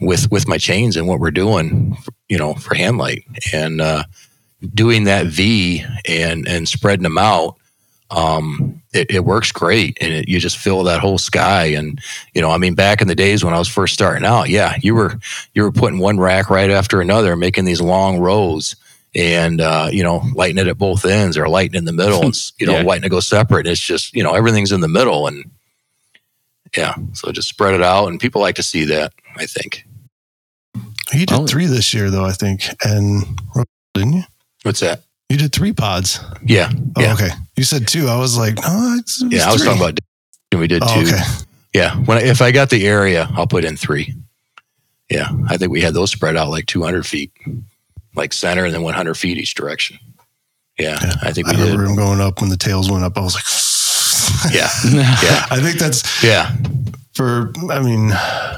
with 0.00 0.30
with 0.30 0.48
my 0.48 0.58
chains 0.58 0.96
and 0.96 1.06
what 1.06 1.20
we're 1.20 1.30
doing, 1.30 1.96
you 2.28 2.38
know, 2.38 2.54
for 2.54 2.74
handlight 2.74 3.24
and 3.52 3.80
uh, 3.80 4.04
doing 4.74 5.04
that 5.04 5.26
V 5.26 5.84
and 6.06 6.46
and 6.48 6.68
spreading 6.68 7.02
them 7.04 7.18
out. 7.18 7.56
Um, 8.10 8.82
it, 8.92 9.10
it 9.10 9.24
works 9.24 9.52
great, 9.52 9.96
and 10.02 10.12
it, 10.12 10.28
you 10.28 10.38
just 10.38 10.58
fill 10.58 10.82
that 10.84 11.00
whole 11.00 11.16
sky. 11.16 11.64
And 11.66 11.98
you 12.34 12.42
know, 12.42 12.50
I 12.50 12.58
mean, 12.58 12.74
back 12.74 13.00
in 13.00 13.08
the 13.08 13.14
days 13.14 13.42
when 13.42 13.54
I 13.54 13.58
was 13.58 13.68
first 13.68 13.94
starting 13.94 14.26
out, 14.26 14.50
yeah, 14.50 14.76
you 14.82 14.94
were 14.94 15.18
you 15.54 15.62
were 15.62 15.72
putting 15.72 15.98
one 15.98 16.18
rack 16.20 16.50
right 16.50 16.68
after 16.70 17.00
another, 17.00 17.36
making 17.36 17.64
these 17.64 17.80
long 17.80 18.18
rows 18.18 18.76
and 19.14 19.60
uh, 19.62 19.88
you 19.90 20.02
know, 20.02 20.22
lighting 20.34 20.58
it 20.58 20.66
at 20.66 20.76
both 20.76 21.06
ends 21.06 21.38
or 21.38 21.48
lighting 21.48 21.76
in 21.76 21.84
the 21.86 21.92
middle 21.92 22.22
and 22.22 22.36
you 22.58 22.66
know, 22.66 22.72
Yeah. 22.78 22.82
lighting 22.82 23.02
to 23.04 23.08
go 23.08 23.20
separate. 23.20 23.66
It's 23.66 23.80
just 23.80 24.14
you 24.14 24.22
know, 24.22 24.34
everything's 24.34 24.72
in 24.72 24.80
the 24.82 24.88
middle, 24.88 25.26
and 25.26 25.50
yeah, 26.76 26.94
so 27.12 27.30
just 27.32 27.48
spread 27.48 27.74
it 27.74 27.82
out, 27.82 28.08
and 28.08 28.18
people 28.20 28.40
like 28.40 28.54
to 28.56 28.62
see 28.62 28.84
that. 28.86 29.12
I 29.36 29.46
think. 29.46 29.84
You 31.12 31.26
did 31.26 31.32
Oh. 31.32 31.46
three 31.46 31.66
this 31.66 31.92
year, 31.92 32.10
though 32.10 32.24
I 32.24 32.32
think, 32.32 32.62
and 32.84 33.24
didn't 33.94 34.12
you? 34.14 34.22
What's 34.62 34.80
that? 34.80 35.02
You 35.28 35.36
did 35.38 35.52
three 35.52 35.72
pods. 35.72 36.20
Yeah, 36.44 36.70
Oh, 36.96 37.00
Yeah. 37.02 37.14
okay. 37.14 37.30
You 37.56 37.64
said 37.64 37.86
two. 37.88 38.08
I 38.08 38.16
was 38.16 38.36
like, 38.38 38.56
no, 38.56 38.96
it's, 38.98 39.22
it's 39.22 39.34
yeah. 39.34 39.48
I 39.48 39.52
was 39.52 39.62
talking 39.64 39.80
about. 39.80 39.98
And 40.52 40.60
we 40.60 40.68
did 40.68 40.82
Oh, 40.82 40.94
two. 41.02 41.08
okay. 41.08 41.22
Yeah, 41.74 41.94
when 41.96 42.18
I, 42.18 42.22
if 42.22 42.40
I 42.42 42.50
got 42.52 42.68
the 42.70 42.86
area, 42.86 43.28
I'll 43.34 43.46
put 43.46 43.64
in 43.64 43.76
three. 43.76 44.14
Yeah, 45.10 45.28
I 45.48 45.56
think 45.56 45.72
we 45.72 45.80
had 45.80 45.94
those 45.94 46.10
spread 46.10 46.36
out 46.36 46.48
like 46.50 46.66
200 46.66 47.06
feet, 47.06 47.32
like 48.14 48.32
center, 48.32 48.64
and 48.64 48.72
then 48.74 48.82
100 48.82 49.14
feet 49.14 49.38
each 49.38 49.54
direction. 49.54 49.98
Yeah, 50.78 50.98
Yeah. 51.02 51.14
I 51.22 51.32
think 51.32 51.48
I 51.48 51.52
we 51.52 51.56
did. 51.56 51.62
remember 51.72 51.84
him 51.86 51.96
going 51.96 52.20
up 52.20 52.40
when 52.40 52.50
the 52.50 52.56
tails 52.56 52.90
went 52.90 53.04
up. 53.04 53.16
I 53.16 53.20
was 53.20 53.34
like, 53.34 53.44
Yeah, 54.52 54.68
yeah, 54.92 55.46
I 55.50 55.60
think 55.60 55.78
that's 55.78 56.22
yeah. 56.22 56.54
for 57.14 57.52
I 57.70 57.80
mean, 57.80 58.12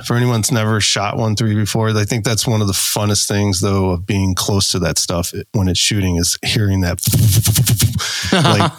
for 0.07 0.17
anyone 0.17 0.41
that's 0.41 0.53
never 0.53 0.81
shot 0.81 1.17
one 1.17 1.37
three 1.37 1.55
before, 1.55 1.91
I 1.91 2.05
think 2.05 2.25
that's 2.25 2.47
one 2.47 2.61
of 2.61 2.67
the 2.67 2.73
funnest 2.73 3.29
things 3.29 3.61
though 3.61 3.91
of 3.91 4.07
being 4.07 4.35
close 4.35 4.71
to 4.73 4.79
that 4.81 4.99
stuff 4.99 5.33
when 5.53 5.69
it's 5.69 5.81
shooting 5.81 6.17
is 6.17 6.39
hearing 6.45 6.81
that 6.83 7.01
like 8.33 8.73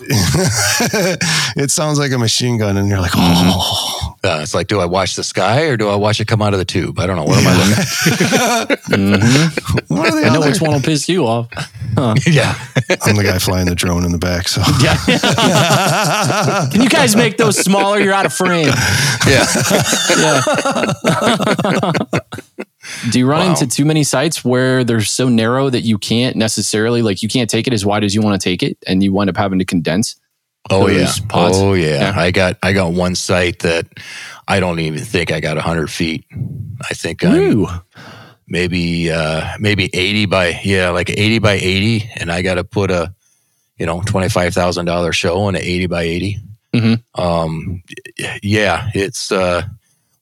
it 1.58 1.72
sounds 1.72 2.00
like 2.00 2.12
a 2.12 2.18
machine 2.18 2.58
gun, 2.58 2.78
and 2.78 2.88
you're 2.90 3.00
like, 3.02 3.12
oh, 3.16 4.16
Uh, 4.24 4.40
it's 4.42 4.54
like, 4.56 4.68
do 4.68 4.80
I 4.80 4.86
watch 4.86 5.16
the 5.16 5.24
sky 5.24 5.62
or 5.64 5.78
do 5.78 5.88
I 5.90 5.96
watch 5.96 6.20
it 6.20 6.26
come 6.28 6.42
out 6.42 6.54
of 6.54 6.60
the 6.60 6.66
tube? 6.66 7.00
I 7.00 7.06
don't 7.06 7.16
know. 7.16 7.24
What 7.26 7.38
am 7.38 7.48
I 7.48 7.54
looking 7.60 8.76
Mhm. 9.16 9.90
what 9.90 10.10
are 10.12 10.20
the 10.20 10.26
I 10.26 10.30
know 10.34 10.40
other- 10.40 10.50
which 10.52 10.62
one 10.62 10.72
will 10.74 10.82
piss 10.82 11.08
you 11.08 11.26
off. 11.28 11.48
at? 11.56 11.70
yeah. 12.28 12.56
I'm 13.04 13.16
the 13.16 13.24
guy 13.24 13.38
flying 13.40 13.68
the 13.68 13.76
drone 13.76 14.04
in 14.04 14.12
the 14.12 14.18
back. 14.18 14.48
So 14.48 14.62
Yeah. 14.82 14.98
Can 16.72 16.82
you 16.82 16.90
guys 16.90 17.16
make 17.16 17.38
those 17.38 17.58
smaller? 17.58 18.00
You're 18.00 18.14
out 18.14 18.26
of 18.26 18.34
frame. 18.34 18.74
Yeah. 19.28 19.46
Yeah. 20.18 20.42
Do 23.12 23.20
you 23.20 23.28
run 23.28 23.46
Wow. 23.46 23.52
into 23.52 23.68
too 23.68 23.86
many 23.86 24.04
sites 24.04 24.44
where 24.44 24.84
they're 24.84 25.02
so 25.02 25.30
narrow 25.30 25.70
that 25.70 25.82
you 25.82 25.98
can't 25.98 26.36
necessarily 26.36 27.02
like 27.02 27.22
you 27.24 27.30
can't 27.30 27.50
take 27.50 27.68
it 27.68 27.74
as 27.74 27.86
wide 27.86 28.04
as 28.04 28.14
you 28.16 28.22
want 28.22 28.40
to 28.40 28.44
take 28.50 28.64
it, 28.64 28.78
and 28.88 29.04
you 29.04 29.12
wind 29.14 29.30
up 29.30 29.38
having 29.38 29.60
to 29.60 29.66
condense? 29.66 30.16
Oh 30.70 30.88
yeah. 30.88 31.12
Pods? 31.30 31.58
Oh 31.60 31.74
yeah. 31.74 32.12
Yeah. 32.12 32.20
I 32.20 32.32
got 32.32 32.58
I 32.64 32.74
got 32.74 32.94
one 32.94 33.14
site 33.16 33.60
that 33.60 33.86
I 34.48 34.60
don't 34.60 34.80
even 34.80 35.00
think 35.04 35.32
I 35.32 35.40
got 35.40 35.58
hundred 35.58 35.92
feet. 35.92 36.26
I 36.90 36.94
think 36.94 37.24
I'm 37.24 37.68
maybe 38.48 39.12
uh 39.12 39.48
maybe 39.60 39.90
80 39.94 40.26
by 40.28 40.60
yeah 40.64 40.90
like 40.90 41.10
80 41.10 41.40
by 41.40 41.54
80 41.54 42.12
and 42.18 42.32
i 42.32 42.44
gotta 42.44 42.64
put 42.64 42.92
a 42.92 43.12
you 43.80 43.88
know 43.88 44.02
$25000 44.02 45.14
show 45.14 45.42
on 45.42 45.56
an 45.56 45.62
80 45.64 45.88
by 45.88 46.04
80 46.04 46.38
Mhm. 46.76 47.04
um 47.16 47.82
yeah 48.44 48.90
it's 48.94 49.32
uh 49.32 49.64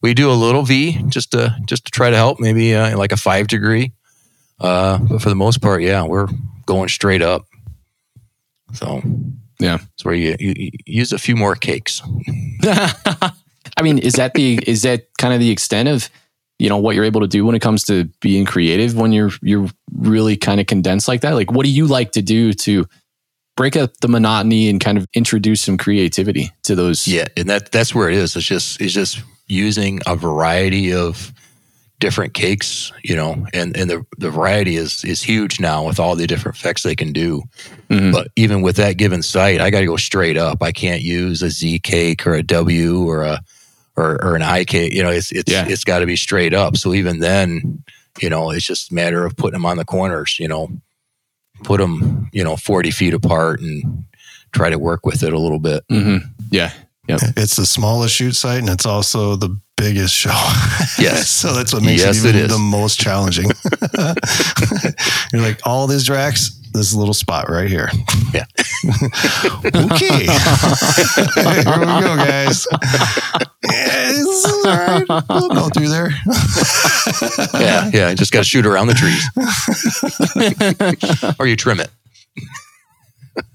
we 0.03 0.13
do 0.13 0.29
a 0.29 0.33
little 0.33 0.61
v 0.63 1.01
just 1.09 1.31
to 1.31 1.55
just 1.65 1.85
to 1.85 1.91
try 1.91 2.09
to 2.11 2.15
help 2.15 2.39
maybe 2.39 2.75
uh, 2.75 2.95
like 2.97 3.11
a 3.11 3.17
five 3.17 3.47
degree 3.47 3.91
uh 4.59 4.99
but 4.99 5.21
for 5.21 5.29
the 5.29 5.35
most 5.35 5.61
part 5.61 5.81
yeah 5.81 6.03
we're 6.03 6.27
going 6.67 6.89
straight 6.89 7.21
up 7.23 7.45
so 8.73 9.01
Yeah. 9.59 9.79
it's 9.93 10.05
where 10.05 10.13
you, 10.13 10.35
you, 10.39 10.53
you 10.55 10.69
use 10.85 11.11
a 11.13 11.17
few 11.17 11.35
more 11.35 11.55
cakes 11.55 12.01
I 13.75 13.81
mean, 13.81 13.97
is 13.97 14.13
that 14.13 14.33
the 14.35 14.59
is 14.67 14.81
that 14.83 15.07
kind 15.17 15.33
of 15.33 15.39
the 15.39 15.49
extent 15.49 15.89
of 15.89 16.09
you 16.59 16.69
know 16.69 16.77
what 16.77 16.95
you're 16.95 17.05
able 17.05 17.21
to 17.21 17.27
do 17.27 17.45
when 17.45 17.55
it 17.55 17.61
comes 17.61 17.83
to 17.85 18.03
being 18.21 18.45
creative 18.45 18.95
when 18.95 19.11
you're 19.13 19.31
you're 19.41 19.67
really 19.97 20.35
kind 20.37 20.59
of 20.59 20.67
condensed 20.67 21.07
like 21.07 21.21
that? 21.21 21.31
Like, 21.33 21.51
what 21.51 21.65
do 21.65 21.71
you 21.71 21.87
like 21.87 22.11
to 22.11 22.21
do 22.21 22.53
to 22.53 22.85
break 23.57 23.75
up 23.75 23.97
the 24.01 24.07
monotony 24.09 24.69
and 24.69 24.79
kind 24.79 24.97
of 24.97 25.07
introduce 25.15 25.61
some 25.61 25.77
creativity 25.77 26.51
to 26.63 26.75
those? 26.75 27.07
Yeah, 27.07 27.25
and 27.37 27.49
that 27.49 27.71
that's 27.71 27.95
where 27.95 28.09
it 28.09 28.17
is. 28.17 28.35
It's 28.35 28.45
just 28.45 28.79
it's 28.81 28.93
just 28.93 29.21
using 29.47 29.99
a 30.05 30.15
variety 30.15 30.93
of 30.93 31.31
different 31.99 32.33
cakes, 32.33 32.91
you 33.03 33.15
know, 33.15 33.45
and 33.53 33.75
and 33.77 33.89
the 33.89 34.05
the 34.17 34.29
variety 34.29 34.75
is 34.75 35.03
is 35.05 35.21
huge 35.21 35.59
now 35.59 35.85
with 35.85 35.99
all 35.99 36.15
the 36.15 36.27
different 36.27 36.57
effects 36.57 36.83
they 36.83 36.95
can 36.95 37.13
do. 37.13 37.43
Mhm. 37.89 38.11
But 38.11 38.27
even 38.35 38.61
with 38.61 38.75
that 38.77 38.97
given 38.97 39.21
site, 39.23 39.61
I 39.61 39.69
got 39.69 39.79
to 39.81 39.85
go 39.85 39.97
straight 39.97 40.35
up. 40.37 40.61
I 40.61 40.71
can't 40.71 41.01
use 41.01 41.41
a 41.41 41.49
Z 41.49 41.79
cake 41.79 42.25
or 42.27 42.33
a 42.33 42.43
W 42.43 43.03
or 43.07 43.23
a 43.23 43.41
or, 43.95 44.21
or 44.25 44.35
an 44.35 44.41
I 44.41 44.63
cake. 44.65 44.93
You 44.93 45.03
know, 45.03 45.11
it's 45.11 45.31
it's 45.31 45.51
Yeah. 45.51 45.65
it's 45.67 45.83
got 45.83 45.99
to 45.99 46.05
be 46.05 46.15
straight 46.15 46.53
up. 46.53 46.75
So 46.77 46.93
even 46.93 47.19
then, 47.19 47.83
you 48.19 48.29
know, 48.29 48.49
it's 48.51 48.65
just 48.65 48.91
a 48.91 48.95
matter 48.95 49.25
of 49.25 49.37
putting 49.37 49.53
them 49.53 49.65
on 49.65 49.77
the 49.77 49.85
corners. 49.85 50.37
You 50.39 50.47
know, 50.49 50.69
put 51.63 51.79
them 51.79 52.27
you 52.33 52.43
know 52.43 52.57
forty 52.57 52.91
feet 52.91 53.13
apart 53.13 53.61
and 53.61 54.03
try 54.51 54.69
to 54.69 54.79
work 54.79 55.05
with 55.05 55.23
it 55.23 55.31
a 55.31 55.39
little 55.39 55.59
bit. 55.59 55.83
hmm 55.89 56.17
Yeah. 56.49 56.71
Yep. 57.07 57.19
it's 57.35 57.55
the 57.57 57.65
smallest 57.65 58.15
shoot 58.15 58.33
site, 58.33 58.59
and 58.59 58.69
it's 58.69 58.85
also 58.85 59.35
the 59.35 59.59
biggest 59.75 60.13
show. 60.15 60.29
Yes. 60.99 61.27
so 61.29 61.53
that's 61.53 61.73
what 61.73 61.81
makes 61.83 62.03
Yes, 62.03 62.23
it 62.23 62.35
even 62.35 62.49
the 62.49 62.57
most 62.57 62.99
challenging. 62.99 63.45
you're 65.33 65.41
like 65.41 65.59
all 65.65 65.87
these 65.87 66.09
racks. 66.09 66.59
This 66.73 66.93
little 66.93 67.13
spot 67.13 67.49
right 67.49 67.69
here. 67.69 67.89
Yeah. 68.33 68.45
okay. 69.65 70.25
here 70.25 71.79
we 71.79 71.85
go, 71.85 72.15
guys. 72.17 72.65
Yeah, 73.63 74.11
this 74.11 74.45
all 74.45 74.63
right. 74.65 75.05
We'll 75.29 75.49
go 75.49 75.69
through 75.69 75.89
there. 75.89 76.09
Yeah, 77.53 77.91
yeah. 77.93 78.13
Just 78.15 78.31
got 78.31 78.39
to 78.39 78.45
shoot 78.45 78.65
around 78.65 78.87
the 78.87 78.95
trees, 78.95 79.23
or 81.39 81.45
you 81.45 81.55
trim 81.55 81.79
it. 81.79 81.89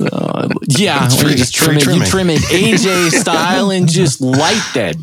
Uh, 0.01 0.49
yeah, 0.69 1.05
It's 1.07 1.15
or 1.17 1.19
free- 1.23 1.31
you 1.33 1.37
just 1.37 1.55
trim 1.55 1.77
it, 1.77 1.87
you 1.87 2.05
trimming. 2.05 2.09
trim 2.09 2.31
it 2.31 2.41
AJ 2.43 3.11
style 3.21 3.71
and 3.71 3.89
just 3.89 4.21
light 4.21 4.61
that 4.75 4.97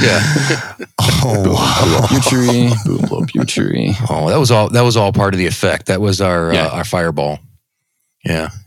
Yeah. 0.00 0.86
Oh, 1.22 1.54
wow. 1.54 2.06
your 2.12 2.20
tree, 2.22 2.72
boom, 2.84 3.06
blow 3.08 3.20
up 3.22 3.34
your 3.34 3.44
tree. 3.44 3.96
Oh, 4.08 4.28
that 4.30 4.38
was 4.38 4.50
all. 4.52 4.68
That 4.68 4.82
was 4.82 4.96
all 4.96 5.12
part 5.12 5.34
of 5.34 5.38
the 5.38 5.46
effect. 5.46 5.86
That 5.86 6.00
was 6.00 6.20
our 6.20 6.52
Yeah. 6.54 6.66
uh, 6.66 6.76
our 6.76 6.84
fireball. 6.84 7.40
Yeah. 8.24 8.50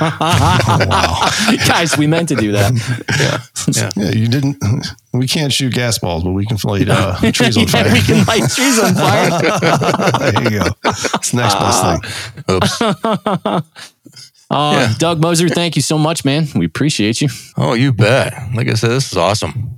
Wow, 0.00 1.30
Guys, 1.68 1.96
we 1.96 2.06
meant 2.08 2.28
to 2.30 2.34
do 2.34 2.52
that. 2.52 2.72
Yeah, 3.18 3.90
Yeah. 3.96 4.10
you 4.10 4.26
didn't. 4.28 4.56
We 5.12 5.26
can't 5.28 5.52
shoot 5.52 5.72
gas 5.72 5.98
balls, 5.98 6.24
but 6.24 6.32
we 6.32 6.44
can 6.44 6.58
light 6.64 6.88
uh, 6.88 7.16
trees 7.32 7.56
on 7.56 7.62
Yeah, 7.64 7.68
fire. 7.70 7.92
we 7.92 8.00
can 8.02 8.24
light 8.26 8.50
trees 8.50 8.78
on 8.80 8.94
fire. 8.94 9.30
there 10.32 10.42
you 10.52 10.58
go. 10.60 10.66
It's 10.84 11.30
the 11.30 11.36
next 11.36 11.54
best 11.54 11.82
thing. 11.86 12.00
Oops. 12.50 12.82
Uh, 14.50 14.72
Yeah. 14.88 14.94
Doug 14.98 15.20
Moser, 15.20 15.48
thank 15.48 15.76
you 15.76 15.82
so 15.82 15.96
much, 15.96 16.24
man. 16.24 16.48
We 16.54 16.64
appreciate 16.66 17.20
you. 17.20 17.28
Oh, 17.56 17.74
you 17.74 17.92
bet. 17.92 18.34
Like 18.54 18.68
I 18.68 18.74
said, 18.74 18.90
this 18.90 19.12
is 19.12 19.16
awesome. 19.16 19.76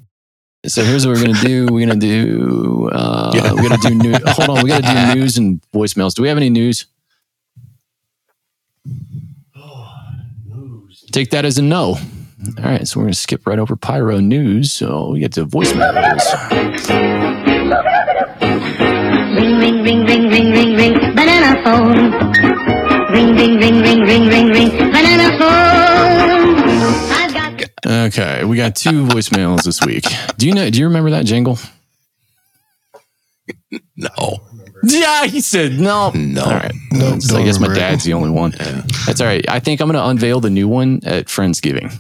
So 0.66 0.82
here's 0.85 1.07
what 1.07 1.16
we're 1.16 1.27
gonna 1.27 1.40
do. 1.40 1.66
We're 1.70 1.86
gonna 1.86 1.99
do. 2.01 2.89
Uh, 2.93 3.32
Yeah. 3.35 3.53
We're 3.53 3.69
gonna 3.69 3.82
do. 3.82 3.94
New, 3.94 4.15
hold 4.27 4.49
on. 4.59 4.62
We 4.62 4.69
gotta 4.70 4.86
do 5.15 5.20
news 5.20 5.36
and 5.36 5.61
voicemails. 5.74 6.15
Do 6.15 6.23
we 6.23 6.28
have 6.28 6.36
any 6.39 6.51
news? 6.51 6.86
Take 11.11 11.31
that 11.31 11.44
as 11.44 11.59
a 11.59 11.62
no. 11.62 11.99
All 12.59 12.65
right, 12.65 12.89
so 12.89 12.99
we're 12.99 13.05
gonna 13.07 13.15
skip 13.15 13.47
right 13.47 13.59
over 13.59 13.77
pyro 13.77 14.19
news. 14.20 14.73
So 14.73 15.11
we 15.11 15.20
get 15.20 15.32
to 15.35 15.44
voicemails. 15.44 16.23
Ring, 18.40 19.59
ring, 19.59 19.82
ring, 19.85 20.05
ring, 20.07 20.28
ring, 20.31 20.51
ring, 20.53 20.74
ring, 20.77 21.15
banana 21.15 21.62
phone. 21.65 22.82
Ring, 23.23 23.36
ring, 23.36 23.57
ring, 23.61 23.81
ring, 23.81 24.01
ring, 24.01 24.27
ring, 24.27 24.47
ring, 24.49 24.69
banana 24.70 25.39
phone. 25.39 26.59
I've 27.12 27.32
got 27.32 27.70
Okay, 27.86 28.44
we 28.44 28.57
got 28.57 28.74
two 28.74 29.05
voicemails 29.07 29.62
this 29.62 29.81
week. 29.82 30.05
Do 30.39 30.49
you 30.49 30.55
know? 30.55 30.69
Do 30.69 30.81
you 30.81 30.86
remember 30.86 31.11
that 31.11 31.24
jingle? 31.24 31.59
No. 33.97 34.40
Yeah, 34.85 35.27
he 35.27 35.40
said 35.40 35.78
no. 35.78 36.11
No. 36.11 36.43
All 36.44 36.51
right. 36.51 36.73
No, 36.90 37.19
So 37.20 37.36
I 37.36 37.44
guess 37.44 37.61
my 37.61 37.69
remember 37.69 37.73
it. 37.73 37.90
dad's 37.90 38.05
the 38.05 38.15
only 38.15 38.31
one. 38.31 38.51
That's 39.07 39.20
all 39.20 39.27
right. 39.28 39.44
I 39.49 39.61
think 39.61 39.81
I'm 39.81 39.86
going 39.89 40.03
to 40.03 40.09
unveil 40.09 40.40
the 40.40 40.51
new 40.51 40.66
one 40.69 41.01
at 41.05 41.27
Friendsgiving. 41.27 41.94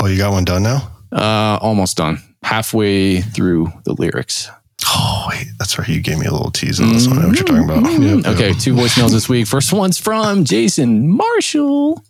Oh, 0.00 0.06
you 0.06 0.18
got 0.18 0.32
one 0.32 0.44
done 0.44 0.64
now? 0.64 0.90
Uh, 1.12 1.58
almost 1.62 1.96
done. 1.96 2.18
Halfway 2.42 3.20
through 3.20 3.72
the 3.84 3.92
lyrics. 3.94 4.50
Oh, 4.86 5.26
wait. 5.28 5.46
That's 5.58 5.78
right. 5.78 5.88
You 5.88 6.00
gave 6.00 6.18
me 6.18 6.26
a 6.26 6.32
little 6.32 6.50
tease 6.50 6.80
on 6.80 6.92
this 6.92 7.06
one. 7.08 7.18
I 7.18 7.22
know 7.22 7.28
what 7.28 7.36
you're 7.36 7.46
talking 7.46 7.64
about. 7.64 7.82
Mm-hmm. 7.84 8.02
Yep, 8.02 8.24
yep. 8.24 8.34
Okay, 8.34 8.52
two 8.52 8.74
voicemails 8.74 9.10
this 9.10 9.28
week. 9.28 9.46
First 9.46 9.72
one's 9.72 9.98
from 9.98 10.44
Jason 10.44 11.08
Marshall. 11.08 12.04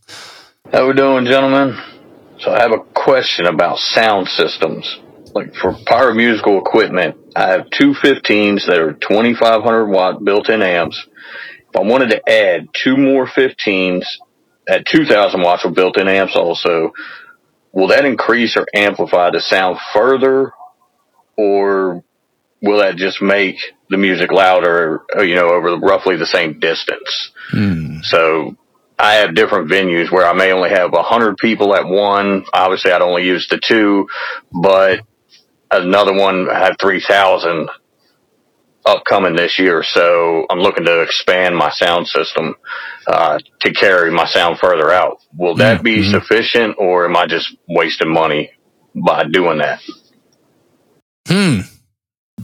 How 0.73 0.87
we 0.87 0.93
doing, 0.93 1.25
gentlemen? 1.25 1.79
So 2.41 2.53
I 2.53 2.61
have 2.61 2.73
a 2.73 2.79
question 2.79 3.47
about 3.47 3.79
sound 3.79 4.29
systems. 4.29 5.01
Like 5.35 5.55
for 5.55 5.75
pyro 5.87 6.15
musical 6.15 6.59
equipment, 6.59 7.17
I 7.35 7.49
have 7.49 7.71
two 7.71 7.93
15s 7.95 8.67
that 8.67 8.79
are 8.79 8.93
2500 8.93 9.87
watt 9.87 10.25
built-in 10.25 10.63
amps. 10.63 11.07
If 11.69 11.77
I 11.77 11.81
wanted 11.81 12.11
to 12.11 12.31
add 12.31 12.69
two 12.75 12.97
more 12.97 13.27
15s 13.27 14.05
at 14.69 14.87
2000 14.87 15.43
watts 15.43 15.65
with 15.65 15.75
built-in 15.75 16.09
amps 16.09 16.37
also, 16.37 16.93
will 17.73 17.89
that 17.89 18.05
increase 18.05 18.57
or 18.57 18.67
amplify 18.75 19.31
the 19.31 19.41
sound 19.41 19.79
further 19.93 20.53
or 21.37 22.03
will 22.63 22.79
that 22.79 22.97
just 22.97 23.23
make 23.23 23.57
the 23.89 23.97
music 23.97 24.31
louder, 24.33 25.03
uh, 25.17 25.23
you 25.23 25.35
know, 25.35 25.49
over 25.49 25.77
roughly 25.77 26.17
the 26.17 26.27
same 26.27 26.59
distance? 26.59 27.31
Hmm. 27.51 28.01
So 28.03 28.57
I 28.99 29.15
have 29.15 29.35
different 29.35 29.71
venues 29.71 30.11
where 30.11 30.27
I 30.27 30.33
may 30.33 30.53
only 30.53 30.71
have 30.71 30.93
a 30.93 31.03
hundred 31.03 31.37
people 31.37 31.75
at 31.75 31.87
one. 31.87 32.45
Obviously, 32.53 32.91
I'd 32.91 33.03
only 33.03 33.25
use 33.25 33.47
the 33.49 33.61
two, 33.63 34.09
but 34.53 35.01
another 35.71 36.15
one 36.15 36.51
I 36.51 36.59
have 36.59 36.77
three 36.81 37.01
thousand 37.01 37.69
upcoming 38.85 39.37
this 39.37 39.59
year. 39.59 39.83
So 39.83 40.47
I'm 40.51 40.61
looking 40.61 40.85
to 40.85 41.03
expand 41.03 41.57
my 41.57 41.71
sound 41.71 42.09
system 42.09 42.55
uh, 43.07 43.39
to 43.61 43.73
carry 43.73 44.11
my 44.11 44.27
sound 44.27 44.59
further 44.59 44.91
out. 44.91 45.19
Will 45.37 45.55
that 45.57 45.83
be 45.83 46.11
sufficient, 46.11 46.77
or 46.79 47.05
am 47.05 47.17
I 47.17 47.27
just 47.27 47.55
wasting 47.69 48.13
money 48.13 48.51
by 48.95 49.25
doing 49.25 49.59
that? 49.59 49.81
Hmm. 51.29 51.61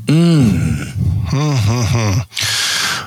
Hmm. 0.09 0.83
Mhm. 1.31 2.27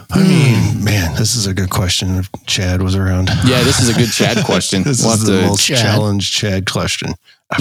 I 0.09 0.23
mean, 0.23 0.83
man, 0.83 1.15
this 1.15 1.35
is 1.35 1.45
a 1.47 1.53
good 1.53 1.69
question. 1.69 2.15
If 2.17 2.29
Chad 2.45 2.81
was 2.81 2.95
around, 2.95 3.29
Yeah, 3.45 3.61
this 3.63 3.79
is 3.79 3.89
a 3.89 3.93
good 3.93 4.11
Chad 4.11 4.37
question. 4.45 4.83
this 4.83 5.03
We'll 5.03 5.13
is 5.13 5.23
the 5.25 5.41
most 5.41 5.65
Chad. 5.65 5.77
challenged 5.79 6.33
Chad 6.33 6.69
question. 6.69 7.13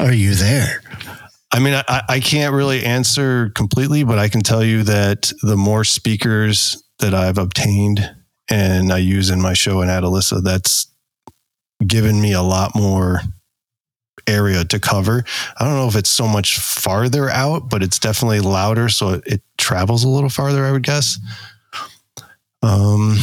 Are 0.00 0.12
you 0.12 0.34
there? 0.34 0.82
I 1.52 1.60
mean, 1.60 1.74
I, 1.74 2.02
I 2.08 2.20
can't 2.20 2.52
really 2.54 2.84
answer 2.84 3.50
completely, 3.54 4.04
but 4.04 4.18
I 4.18 4.28
can 4.28 4.42
tell 4.42 4.62
you 4.64 4.82
that 4.84 5.32
the 5.42 5.56
more 5.56 5.84
speakers 5.84 6.82
that 6.98 7.14
I've 7.14 7.38
obtained 7.38 8.14
and 8.50 8.92
I 8.92 8.98
use 8.98 9.30
in 9.30 9.40
my 9.40 9.54
show 9.54 9.80
in 9.82 9.88
Atalissa, 9.88 10.42
that's 10.42 10.86
given 11.86 12.20
me 12.20 12.32
a 12.32 12.42
lot 12.42 12.74
more 12.74 13.22
area 14.26 14.64
to 14.64 14.78
cover. 14.78 15.24
I 15.58 15.64
don't 15.64 15.74
know 15.74 15.88
if 15.88 15.96
it's 15.96 16.10
so 16.10 16.26
much 16.26 16.58
farther 16.58 17.28
out, 17.30 17.68
but 17.68 17.82
it's 17.82 17.98
definitely 17.98 18.40
louder, 18.40 18.88
so 18.88 19.10
it, 19.10 19.26
it 19.26 19.42
travels 19.56 20.04
a 20.04 20.08
little 20.08 20.30
farther. 20.30 20.64
I 20.64 20.72
would 20.72 20.82
guess. 20.82 21.18
Um, 22.62 23.18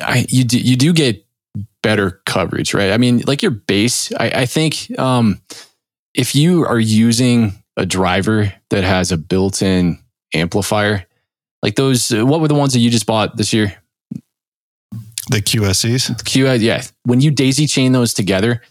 I, 0.00 0.26
you 0.28 0.44
do, 0.44 0.58
you 0.58 0.76
do 0.76 0.92
get 0.92 1.24
better 1.82 2.22
coverage, 2.26 2.74
right? 2.74 2.92
I 2.92 2.96
mean, 2.96 3.22
like 3.26 3.42
your 3.42 3.50
bass, 3.50 4.12
I, 4.18 4.30
I 4.30 4.46
think 4.46 4.98
um, 4.98 5.40
if 6.14 6.34
you 6.34 6.64
are 6.64 6.78
using 6.78 7.62
a 7.76 7.86
driver 7.86 8.52
that 8.70 8.84
has 8.84 9.12
a 9.12 9.16
built-in 9.16 9.98
amplifier, 10.34 11.06
like 11.62 11.74
those, 11.74 12.10
what 12.10 12.40
were 12.40 12.48
the 12.48 12.54
ones 12.54 12.72
that 12.72 12.80
you 12.80 12.90
just 12.90 13.06
bought 13.06 13.36
this 13.36 13.52
year? 13.52 13.76
the 15.30 15.40
QSCs. 15.40 16.24
Q, 16.24 16.50
yeah. 16.54 16.82
When 17.04 17.20
you 17.20 17.30
daisy 17.30 17.66
chain 17.66 17.92
those 17.92 18.12
together, 18.12 18.62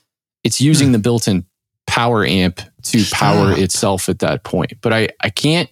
it's 0.44 0.62
using 0.62 0.92
the 0.92 1.00
built-in 1.00 1.46
power 1.90 2.26
amp 2.26 2.62
to 2.84 3.04
power 3.12 3.50
Stop. 3.52 3.60
itself 3.60 4.10
at 4.10 4.20
that 4.20 4.44
point. 4.44 4.74
But 4.82 4.94
I, 4.94 5.10
I 5.22 5.30
can't, 5.30 5.70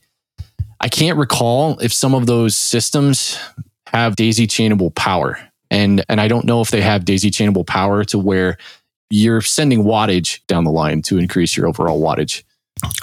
I 0.81 0.89
can't 0.89 1.17
recall 1.17 1.77
if 1.79 1.93
some 1.93 2.13
of 2.13 2.25
those 2.25 2.55
systems 2.57 3.39
have 3.87 4.15
daisy 4.15 4.47
chainable 4.47 4.93
power, 4.95 5.39
and 5.71 6.03
and 6.09 6.19
I 6.19 6.27
don't 6.27 6.45
know 6.45 6.61
if 6.61 6.71
they 6.71 6.81
have 6.81 7.05
daisy 7.05 7.31
chainable 7.31 7.65
power 7.65 8.03
to 8.05 8.19
where 8.19 8.57
you're 9.09 9.41
sending 9.41 9.83
wattage 9.83 10.41
down 10.47 10.65
the 10.65 10.71
line 10.71 11.01
to 11.03 11.17
increase 11.17 11.55
your 11.55 11.65
overall 11.67 12.01
wattage, 12.01 12.43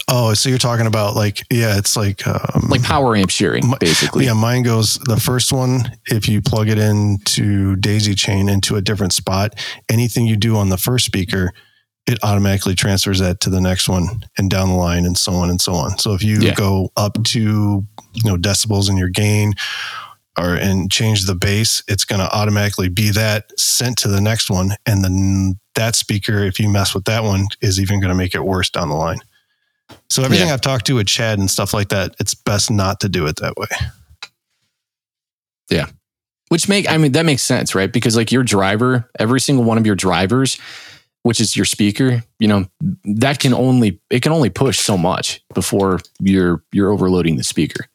Oh, 0.07 0.35
so 0.35 0.49
you're 0.51 0.59
talking 0.59 0.87
about 0.87 1.17
like 1.17 1.43
yeah, 1.51 1.79
it's 1.79 1.97
like 1.97 2.27
um, 2.29 2.69
like 2.69 2.83
power 2.83 3.17
amp 3.17 3.31
sharing, 3.31 3.67
My- 3.67 3.79
basically. 3.79 4.27
Yeah, 4.27 4.35
mine 4.35 4.63
goes 4.63 4.99
the 5.07 5.17
first 5.19 5.53
one. 5.53 5.91
If 6.07 6.29
you 6.29 6.43
plug 6.43 6.69
it 6.69 6.79
into 6.79 7.75
daisy 7.77 8.15
chain 8.15 8.49
into 8.49 8.77
a 8.77 8.81
different 8.83 9.13
spot, 9.15 9.55
anything 9.89 10.27
you 10.27 10.37
do 10.37 10.57
on 10.57 10.69
the 10.69 10.77
first 10.79 11.07
speaker, 11.07 11.53
it 12.07 12.19
automatically 12.23 12.75
transfers 12.75 13.19
that 13.21 13.41
to 13.41 13.51
the 13.51 13.61
next 13.61 13.89
one 13.89 14.25
and 14.37 14.51
down 14.51 14.69
the 14.69 14.75
line 14.75 15.07
and 15.07 15.17
so 15.17 15.33
on 15.33 15.49
and 15.51 15.61
so 15.61 15.73
on. 15.73 15.99
So 15.99 16.13
if 16.15 16.23
you 16.23 16.39
Yeah. 16.41 16.55
go 16.55 16.93
up 16.97 17.23
to 17.25 17.41
you 18.13 18.23
know 18.25 18.37
decibels 18.37 18.89
in 18.91 18.97
your 18.97 19.09
gain 19.09 19.55
or 20.39 20.55
and 20.55 20.91
change 20.91 21.25
the 21.27 21.35
bass, 21.35 21.83
it's 21.89 22.05
going 22.05 22.21
to 22.21 22.31
automatically 22.35 22.89
be 22.89 23.11
that 23.11 23.59
sent 23.59 23.97
to 23.99 24.09
the 24.09 24.21
next 24.21 24.51
one, 24.51 24.73
and 24.87 25.03
then 25.05 25.59
that 25.75 25.97
speaker, 25.97 26.39
if 26.45 26.61
you 26.61 26.69
mess 26.69 26.95
with 26.95 27.05
that 27.05 27.25
one, 27.25 27.47
is 27.61 27.81
even 27.81 28.01
going 28.01 28.11
to 28.11 28.15
make 28.15 28.35
it 28.35 28.45
worse 28.45 28.71
down 28.71 28.89
the 28.89 28.95
line. 28.95 29.19
So 30.11 30.23
everything 30.23 30.49
Yeah. 30.49 30.55
I've 30.55 30.61
talked 30.61 30.87
to 30.87 30.97
with 30.97 31.07
Chad 31.07 31.39
and 31.39 31.51
stuff 31.51 31.75
like 31.75 31.89
that, 31.89 32.15
it's 32.21 32.35
best 32.35 32.71
not 32.71 33.01
to 33.01 33.09
do 33.09 33.27
it 33.27 33.37
that 33.37 33.55
way. 33.57 33.67
Yeah. 35.71 35.87
Which 36.49 36.69
make 36.69 36.89
I 36.89 36.99
mean 36.99 37.13
that 37.13 37.25
makes 37.25 37.43
sense, 37.43 37.75
right? 37.75 37.93
Because 37.93 38.17
like 38.17 38.31
your 38.31 38.43
driver, 38.45 39.11
every 39.19 39.41
single 39.41 39.65
one 39.65 39.79
of 39.79 39.87
your 39.87 39.97
drivers, 39.97 40.59
which 41.25 41.41
is 41.41 41.57
your 41.57 41.65
speaker, 41.65 42.23
you 42.39 42.47
know, 42.47 42.67
that 43.05 43.41
can 43.41 43.53
only 43.53 44.01
it 44.11 44.23
can 44.23 44.31
only 44.31 44.51
push 44.51 44.79
so 44.79 44.97
much 44.97 45.43
before 45.55 45.99
you're 46.21 46.63
you're 46.71 46.93
overloading 46.93 47.37
the 47.37 47.43
speaker. 47.45 47.87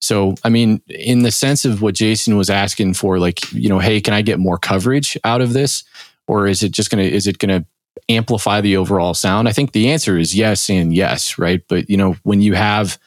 So, 0.00 0.36
I 0.44 0.48
mean, 0.48 0.80
in 0.88 1.24
the 1.24 1.32
sense 1.32 1.64
of 1.64 1.82
what 1.82 1.96
Jason 1.96 2.36
was 2.36 2.48
asking 2.48 2.94
for, 2.94 3.18
like, 3.18 3.52
you 3.52 3.68
know, 3.68 3.80
hey, 3.80 4.00
can 4.00 4.14
I 4.14 4.22
get 4.22 4.38
more 4.38 4.56
coverage 4.56 5.18
out 5.24 5.40
of 5.40 5.52
this? 5.52 5.82
Or 6.28 6.46
is 6.46 6.62
it 6.62 6.70
just 6.70 6.90
gonna 6.90 7.02
is 7.02 7.26
it 7.26 7.38
gonna 7.38 7.66
amplify 8.08 8.60
the 8.60 8.76
overall 8.76 9.12
sound? 9.12 9.48
I 9.48 9.52
think 9.52 9.72
the 9.72 9.90
answer 9.90 10.16
is 10.16 10.34
yes 10.34 10.70
and 10.70 10.94
yes, 10.94 11.36
right? 11.36 11.62
But 11.68 11.90
you 11.90 11.96
know, 11.96 12.16
when 12.22 12.40
you 12.40 12.54
have 12.54 12.98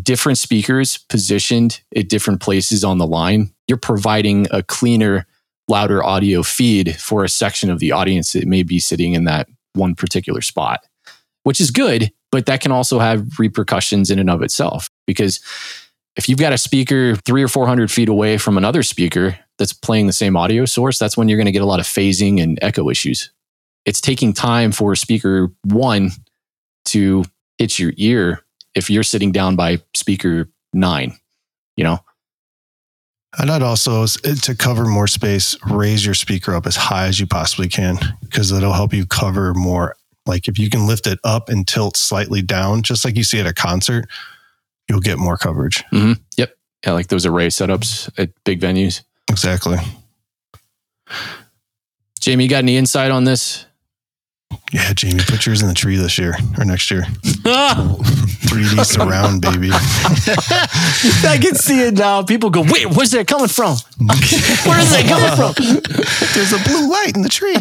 different 0.00 0.38
speakers 0.38 0.98
positioned 1.08 1.80
at 1.96 2.08
different 2.08 2.40
places 2.40 2.84
on 2.84 2.98
the 2.98 3.06
line, 3.06 3.52
you're 3.66 3.78
providing 3.78 4.46
a 4.52 4.62
cleaner, 4.62 5.26
louder 5.68 6.04
audio 6.04 6.42
feed 6.42 6.96
for 6.96 7.24
a 7.24 7.28
section 7.28 7.70
of 7.70 7.78
the 7.78 7.92
audience 7.92 8.32
that 8.32 8.46
may 8.46 8.62
be 8.62 8.78
sitting 8.78 9.14
in 9.14 9.24
that 9.24 9.48
one 9.74 9.94
particular 9.94 10.40
spot, 10.40 10.80
which 11.42 11.60
is 11.60 11.70
good, 11.70 12.10
but 12.30 12.46
that 12.46 12.60
can 12.60 12.72
also 12.72 12.98
have 12.98 13.38
repercussions 13.38 14.10
in 14.10 14.18
and 14.18 14.30
of 14.30 14.42
itself. 14.42 14.88
Because 15.06 15.40
if 16.16 16.28
you've 16.28 16.38
got 16.38 16.52
a 16.52 16.58
speaker 16.58 17.16
three 17.16 17.42
or 17.42 17.48
400 17.48 17.90
feet 17.90 18.08
away 18.08 18.38
from 18.38 18.56
another 18.56 18.82
speaker 18.82 19.38
that's 19.58 19.72
playing 19.72 20.06
the 20.06 20.12
same 20.12 20.36
audio 20.36 20.64
source, 20.64 20.98
that's 20.98 21.16
when 21.16 21.28
you're 21.28 21.38
going 21.38 21.46
to 21.46 21.52
get 21.52 21.62
a 21.62 21.66
lot 21.66 21.80
of 21.80 21.86
phasing 21.86 22.42
and 22.42 22.58
echo 22.62 22.88
issues. 22.88 23.32
It's 23.84 24.00
taking 24.00 24.32
time 24.32 24.72
for 24.72 24.94
speaker 24.96 25.48
one 25.64 26.10
to 26.86 27.24
hit 27.58 27.78
your 27.78 27.92
ear 27.96 28.42
if 28.74 28.90
you're 28.90 29.02
sitting 29.02 29.32
down 29.32 29.56
by 29.56 29.78
speaker 29.94 30.48
nine, 30.72 31.16
you 31.76 31.84
know? 31.84 31.98
And 33.38 33.50
I'd 33.50 33.62
also, 33.62 34.06
to 34.06 34.54
cover 34.54 34.86
more 34.86 35.06
space, 35.06 35.56
raise 35.70 36.04
your 36.04 36.14
speaker 36.14 36.54
up 36.54 36.66
as 36.66 36.76
high 36.76 37.06
as 37.06 37.20
you 37.20 37.26
possibly 37.26 37.68
can 37.68 37.98
because 38.22 38.50
that'll 38.50 38.72
help 38.72 38.94
you 38.94 39.04
cover 39.06 39.52
more. 39.54 39.94
Like 40.24 40.48
if 40.48 40.58
you 40.58 40.70
can 40.70 40.86
lift 40.86 41.06
it 41.06 41.18
up 41.22 41.48
and 41.48 41.68
tilt 41.68 41.96
slightly 41.96 42.40
down, 42.42 42.82
just 42.82 43.04
like 43.04 43.16
you 43.16 43.24
see 43.24 43.38
at 43.38 43.46
a 43.46 43.52
concert, 43.52 44.08
you'll 44.88 45.00
get 45.00 45.18
more 45.18 45.36
coverage. 45.36 45.84
hmm 45.90 46.12
Yep. 46.36 46.54
Yeah, 46.84 46.92
like 46.92 47.08
those 47.08 47.26
array 47.26 47.48
setups 47.48 48.10
at 48.18 48.30
big 48.44 48.60
venues. 48.60 49.02
Exactly. 49.28 49.78
Jamie, 52.20 52.44
you 52.44 52.50
got 52.50 52.58
any 52.58 52.76
insight 52.76 53.10
on 53.10 53.24
this? 53.24 53.65
Yeah, 54.72 54.92
Jamie, 54.92 55.22
put 55.26 55.46
yours 55.46 55.62
in 55.62 55.68
the 55.68 55.74
tree 55.74 55.96
this 55.96 56.18
year 56.18 56.34
or 56.58 56.64
next 56.64 56.90
year. 56.90 57.02
3D 58.46 58.84
surround, 58.84 59.42
baby. 59.42 59.70
I 59.72 61.38
can 61.40 61.54
see 61.54 61.82
it 61.82 61.94
now. 61.94 62.22
People 62.22 62.50
go, 62.50 62.62
wait, 62.62 62.86
where's 62.86 63.10
that 63.12 63.26
coming 63.26 63.48
from? 63.48 63.76
Where 63.98 64.80
is 64.80 64.90
that 64.90 65.06
coming 65.08 65.34
from? 65.36 65.54
There's 66.34 66.52
a 66.52 66.58
blue 66.68 66.90
light 66.90 67.12
in 67.16 67.22
the 67.22 67.28
tree. 67.28 67.56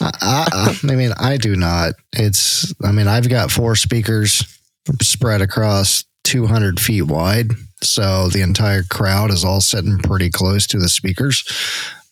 I, 0.00 0.46
I, 0.52 0.78
I 0.92 0.96
mean, 0.96 1.12
I 1.18 1.36
do 1.36 1.56
not. 1.56 1.94
It's, 2.12 2.72
I 2.82 2.92
mean, 2.92 3.08
I've 3.08 3.28
got 3.28 3.50
four 3.50 3.76
speakers 3.76 4.58
spread 5.00 5.40
across 5.40 6.04
200 6.24 6.80
feet 6.80 7.02
wide. 7.02 7.52
So 7.82 8.28
the 8.28 8.42
entire 8.42 8.82
crowd 8.82 9.30
is 9.30 9.44
all 9.44 9.60
sitting 9.60 9.98
pretty 9.98 10.30
close 10.30 10.66
to 10.68 10.78
the 10.78 10.88
speakers, 10.88 11.44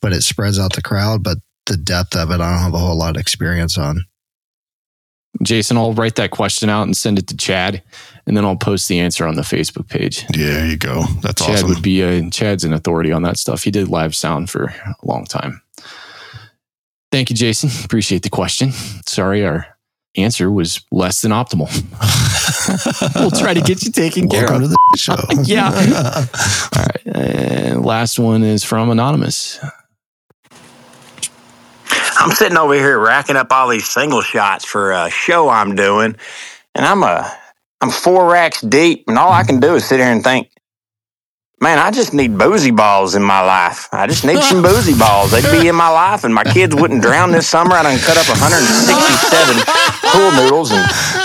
but 0.01 0.13
it 0.13 0.23
spreads 0.23 0.59
out 0.59 0.75
the 0.75 0.83
crowd. 0.83 1.23
But 1.23 1.39
the 1.67 1.77
depth 1.77 2.17
of 2.17 2.31
it, 2.31 2.41
I 2.41 2.51
don't 2.51 2.63
have 2.63 2.75
a 2.75 2.79
whole 2.79 2.97
lot 2.97 3.17
of 3.17 3.21
experience 3.21 3.79
on. 3.79 4.07
Jason, 5.43 5.77
I'll 5.77 5.95
write 5.95 6.17
that 6.17 6.31
question 6.31 6.69
out 6.69 6.83
and 6.83 6.97
send 6.97 7.19
it 7.19 7.27
to 7.29 7.37
Chad, 7.37 7.83
and 8.27 8.37
then 8.37 8.45
I'll 8.45 8.57
post 8.57 8.89
the 8.89 9.01
answer 9.01 9.27
on 9.27 9.35
the 9.35 9.43
Facebook 9.43 9.89
page. 9.89 10.25
Yeah, 10.35 10.47
there 10.51 10.67
you 10.67 10.77
go. 10.77 11.05
That's 11.23 11.45
Chad 11.45 11.57
awesome. 11.57 11.69
would 11.71 11.83
be 11.83 12.03
a 12.03 12.29
Chad's 12.31 12.65
an 12.65 12.73
authority 12.73 13.13
on 13.13 13.23
that 13.23 13.39
stuff. 13.39 13.63
He 13.63 13.71
did 13.71 13.89
live 13.89 14.15
sound 14.15 14.51
for 14.51 14.65
a 14.65 14.95
long 15.03 15.25
time. 15.25 15.63
Thank 17.11 17.31
you, 17.31 17.37
Jason. 17.37 17.71
Appreciate 17.85 18.23
the 18.23 18.31
question. 18.31 18.73
Sorry, 19.07 19.45
our 19.45 19.67
answer 20.17 20.51
was 20.51 20.83
less 20.91 21.23
than 21.23 21.33
optimal. 21.33 21.69
we'll 23.17 23.31
try 23.31 23.55
to 23.55 23.63
get 23.63 23.83
you 23.83 23.91
taken 23.91 24.29
care 24.29 24.53
of. 24.53 24.61
to 24.61 24.69
the 24.69 24.77
show. 24.97 25.17
Yeah. 25.45 25.71
All 25.71 26.83
right. 26.83 27.07
And 27.07 27.85
last 27.85 28.19
one 28.19 28.43
is 28.43 28.63
from 28.65 28.91
Anonymous. 28.91 29.59
I'm 32.23 32.31
sitting 32.31 32.57
over 32.57 32.75
here 32.75 33.01
racking 33.01 33.35
up 33.35 33.49
all 33.51 33.69
these 33.69 33.89
single 33.89 34.23
shots 34.23 34.65
for 34.65 34.93
a 34.93 35.11
show 35.11 35.49
I'm 35.49 35.75
doing, 35.75 36.15
and 36.73 36.87
I'm 36.87 37.03
a 37.03 37.37
I'm 37.81 37.91
four 37.91 38.31
racks 38.31 38.61
deep, 38.61 39.07
and 39.09 39.19
all 39.19 39.33
I 39.33 39.43
can 39.43 39.59
do 39.59 39.75
is 39.75 39.85
sit 39.85 39.99
here 39.99 40.07
and 40.09 40.23
think, 40.23 40.49
man, 41.61 41.81
I 41.81 41.91
just 41.91 42.15
need 42.15 42.39
boozy 42.39 42.71
balls 42.71 43.17
in 43.17 43.25
my 43.25 43.41
life. 43.41 43.89
I 43.91 44.07
just 44.07 44.25
need 44.25 44.41
some 44.41 44.63
boozy 44.63 44.97
balls. 44.97 45.33
They'd 45.33 45.51
be 45.61 45.67
in 45.67 45.75
my 45.75 45.89
life, 45.89 46.23
and 46.23 46.33
my 46.33 46.45
kids 46.45 46.77
wouldn't 46.77 47.03
drown 47.03 47.33
this 47.33 47.49
summer. 47.49 47.73
I 47.73 47.83
done 47.83 47.99
cut 47.99 48.17
up 48.17 48.29
167 48.29 49.65
pool 50.13 50.31
noodles, 50.45 50.71
and 50.71 50.81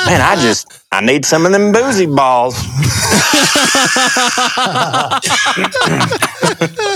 man, 0.07 0.19
I 0.21 0.35
just 0.41 0.81
I 0.91 1.01
need 1.01 1.25
some 1.25 1.45
of 1.45 1.51
them 1.51 1.71
boozy 1.71 2.07
balls. 2.07 2.55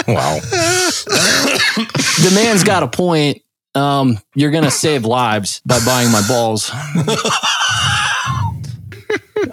Wow. 0.07 0.39
The 2.21 2.31
man's 2.35 2.63
got 2.63 2.83
a 2.83 2.87
point. 2.87 3.41
Um, 3.75 4.17
you're 4.35 4.51
gonna 4.51 4.71
save 4.71 5.05
lives 5.05 5.61
by 5.65 5.79
buying 5.85 6.11
my 6.11 6.21
balls. 6.27 6.69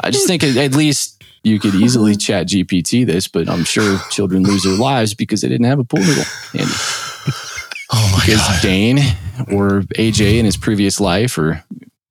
I 0.00 0.10
just 0.10 0.26
think 0.26 0.42
at 0.44 0.74
least 0.74 1.22
you 1.44 1.58
could 1.58 1.74
easily 1.74 2.16
chat 2.16 2.48
GPT 2.48 3.06
this, 3.06 3.28
but 3.28 3.48
I'm 3.48 3.64
sure 3.64 3.98
children 4.10 4.42
lose 4.42 4.64
their 4.64 4.76
lives 4.76 5.14
because 5.14 5.40
they 5.40 5.48
didn't 5.48 5.66
have 5.66 5.78
a 5.78 5.84
pool 5.84 6.00
noodle 6.00 6.24
handy. 6.52 6.72
Oh 7.90 8.10
my 8.12 8.20
Because 8.26 8.40
god. 8.46 8.62
Dane 8.62 8.98
or 9.52 9.80
AJ 9.96 10.38
in 10.38 10.44
his 10.44 10.56
previous 10.56 11.00
life, 11.00 11.38
or 11.38 11.64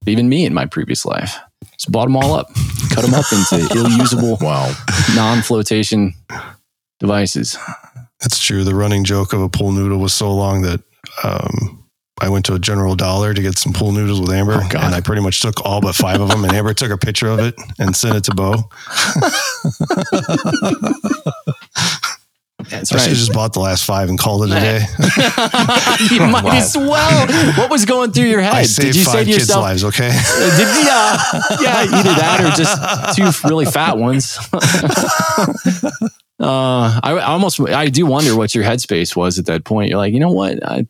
even 0.08 0.28
me 0.30 0.46
in 0.46 0.54
my 0.54 0.66
previous 0.66 1.06
life, 1.06 1.38
just 1.74 1.92
bought 1.92 2.06
them 2.06 2.16
all 2.16 2.34
up, 2.34 2.48
cut 2.94 3.06
them 3.06 3.14
up 3.14 3.26
into 3.32 3.68
ill-usable, 3.76 4.38
Wow. 4.42 4.74
non-flotation 5.16 6.14
devices. 7.00 7.58
That's 8.22 8.40
true. 8.44 8.64
The 8.64 8.74
running 8.74 9.04
joke 9.04 9.34
of 9.34 9.42
a 9.42 9.50
pool 9.50 9.72
noodle 9.72 10.00
was 10.00 10.14
so 10.14 10.34
long 10.34 10.64
that 10.64 10.82
um, 11.24 11.84
I 12.20 12.30
went 12.30 12.46
to 12.46 12.54
a 12.56 12.60
General 12.60 12.96
Dollar 12.96 13.34
to 13.34 13.42
get 13.42 13.58
some 13.58 13.74
pool 13.74 13.92
noodles 13.92 14.20
with 14.20 14.32
Amber, 14.32 14.60
Oh, 14.62 14.70
and 14.80 14.96
I 14.96 15.02
pretty 15.02 15.22
much 15.22 15.42
took 15.42 15.64
all 15.66 15.82
but 15.82 15.96
five 15.96 16.20
of 16.20 16.30
them. 16.30 16.44
And 16.44 16.54
Amber 16.54 16.74
took 16.74 16.92
a 16.92 16.98
picture 16.98 17.28
of 17.28 17.40
it 17.40 17.56
and 17.80 17.96
sent 17.96 18.16
it 18.16 18.24
to 18.26 18.34
Bo. 18.36 18.54
That's 22.70 22.92
I 22.92 22.98
should 22.98 23.10
have 23.10 23.18
just 23.18 23.34
bought 23.34 23.54
the 23.54 23.60
last 23.60 23.86
five 23.86 24.10
and 24.10 24.18
called 24.20 24.44
it 24.44 24.50
a 24.50 24.56
day. 24.60 24.80
you 26.16 26.20
might 26.32 26.58
as 26.58 26.76
well. 26.76 27.28
What 27.56 27.70
was 27.70 27.86
going 27.86 28.12
through 28.12 28.26
your 28.26 28.42
head? 28.42 28.54
I 28.56 28.62
Did 28.64 28.70
saved 28.70 28.96
you 28.98 29.04
say 29.04 29.12
five 29.12 29.20
to 29.20 29.26
kids' 29.26 29.38
yourself, 29.48 29.62
lives. 29.62 29.84
Okay. 29.86 30.10
Uh, 30.10 30.58
Did, 30.58 30.68
yeah, 30.86 31.18
yeah, 31.62 31.98
either 31.98 32.14
that 32.16 32.42
or 32.44 32.52
just 32.58 33.16
two 33.42 33.48
really 33.48 33.66
fat 33.66 33.98
ones. 33.98 34.38
uh, 36.40 37.00
I, 37.04 37.12
I 37.14 37.22
almost, 37.26 37.60
I 37.62 37.88
do 37.88 38.06
wonder 38.06 38.36
what 38.36 38.54
your 38.54 38.64
headspace 38.64 39.16
was 39.16 39.40
at 39.40 39.46
that 39.46 39.64
point. 39.64 39.90
You're 39.90 40.00
like, 40.00 40.14
you 40.14 40.20
know 40.20 40.32
what? 40.32 40.66
I, 40.68 40.88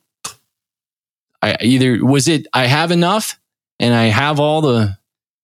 I 1.41 1.57
either 1.61 2.03
was 2.03 2.27
it 2.27 2.47
I 2.53 2.67
have 2.67 2.91
enough 2.91 3.39
and 3.79 3.93
I 3.93 4.05
have 4.05 4.39
all 4.39 4.61
the 4.61 4.97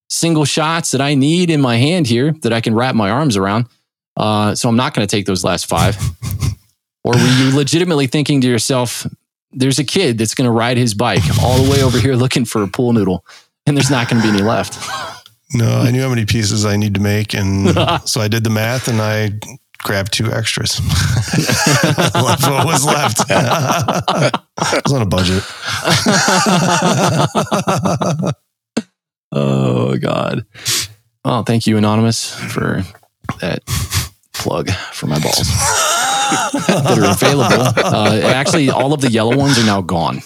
single 0.10 0.46
shots 0.46 0.92
that 0.92 1.02
I 1.02 1.16
need 1.16 1.50
in 1.50 1.62
my 1.62 1.78
hand 1.78 2.08
here 2.08 2.34
that 2.42 2.54
I 2.54 2.62
can 2.62 2.76
wrap 2.76 2.96
my 2.96 3.10
arms 3.10 3.38
around. 3.38 3.68
Uh, 4.16 4.56
so 4.56 4.70
I'm 4.70 4.76
not 4.76 4.94
going 4.94 5.08
to 5.08 5.16
take 5.16 5.26
those 5.26 5.44
last 5.44 5.66
five. 5.66 5.98
or 7.04 7.14
were 7.14 7.20
you 7.20 7.56
legitimately 7.56 8.08
thinking 8.08 8.42
to 8.42 8.48
yourself, 8.48 9.08
there's 9.52 9.80
a 9.80 9.84
kid 9.84 10.18
that's 10.18 10.36
going 10.36 10.46
to 10.46 10.52
ride 10.52 10.78
his 10.78 10.94
bike 10.94 11.24
all 11.42 11.62
the 11.62 11.70
way 11.70 11.84
over 11.84 12.00
here 12.00 12.16
looking 12.16 12.46
for 12.46 12.64
a 12.64 12.68
pool 12.68 12.94
noodle 12.94 13.26
and 13.66 13.78
there's 13.78 13.92
not 13.92 14.10
going 14.10 14.22
to 14.22 14.28
be 14.28 14.36
any 14.36 14.44
left. 14.44 14.78
No, 15.54 15.80
I 15.80 15.92
knew 15.92 16.02
how 16.02 16.10
many 16.10 16.26
pieces 16.26 16.66
I 16.66 16.78
need 16.78 16.96
to 16.96 17.00
make, 17.00 17.34
and 17.34 17.70
so 18.06 18.22
I 18.22 18.28
did 18.28 18.44
the 18.44 18.50
math, 18.50 18.88
and 18.88 19.00
I 19.00 19.34
grabbed 19.84 20.14
two 20.14 20.32
extras. 20.32 20.80
left 22.16 22.44
what 22.44 22.66
was 22.66 22.86
left. 22.86 23.22
I 23.30 24.32
was 24.86 24.94
on 24.94 25.02
a 25.02 25.06
budget. 25.06 25.44
Oh 29.32 29.98
God. 29.98 30.46
Well, 31.26 31.44
thank 31.44 31.66
you, 31.66 31.78
Anonymous, 31.78 32.34
for 32.34 32.84
that 33.40 33.64
plug 34.34 34.70
for 34.92 35.08
my 35.08 35.20
balls 35.20 35.38
that 36.68 36.98
are 37.00 37.12
available. 37.12 37.64
Uh, 37.84 38.20
actually, 38.28 38.70
all 38.70 38.94
of 38.94 39.02
the 39.02 39.10
yellow 39.10 39.36
ones 39.36 39.58
are 39.58 39.66
now 39.66 39.82
gone. 39.82 40.20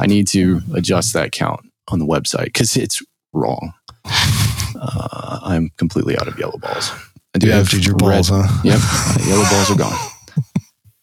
I 0.00 0.06
need 0.06 0.26
to 0.28 0.60
adjust 0.74 1.14
that 1.14 1.32
count 1.32 1.60
on 1.88 1.98
the 1.98 2.06
website 2.06 2.46
because 2.46 2.76
it's 2.76 3.02
wrong. 3.32 3.72
Uh, 4.04 5.38
I'm 5.42 5.70
completely 5.76 6.18
out 6.18 6.28
of 6.28 6.38
yellow 6.38 6.58
balls. 6.58 6.90
I 7.34 7.38
do 7.38 7.46
You 7.46 7.52
have 7.52 7.62
emptied 7.62 7.84
your 7.86 7.94
red- 7.94 7.98
balls, 8.00 8.28
huh? 8.30 8.46
Yep, 8.64 9.26
yellow 9.26 9.44
balls 9.50 9.70
are 9.70 9.76
gone. 9.76 9.98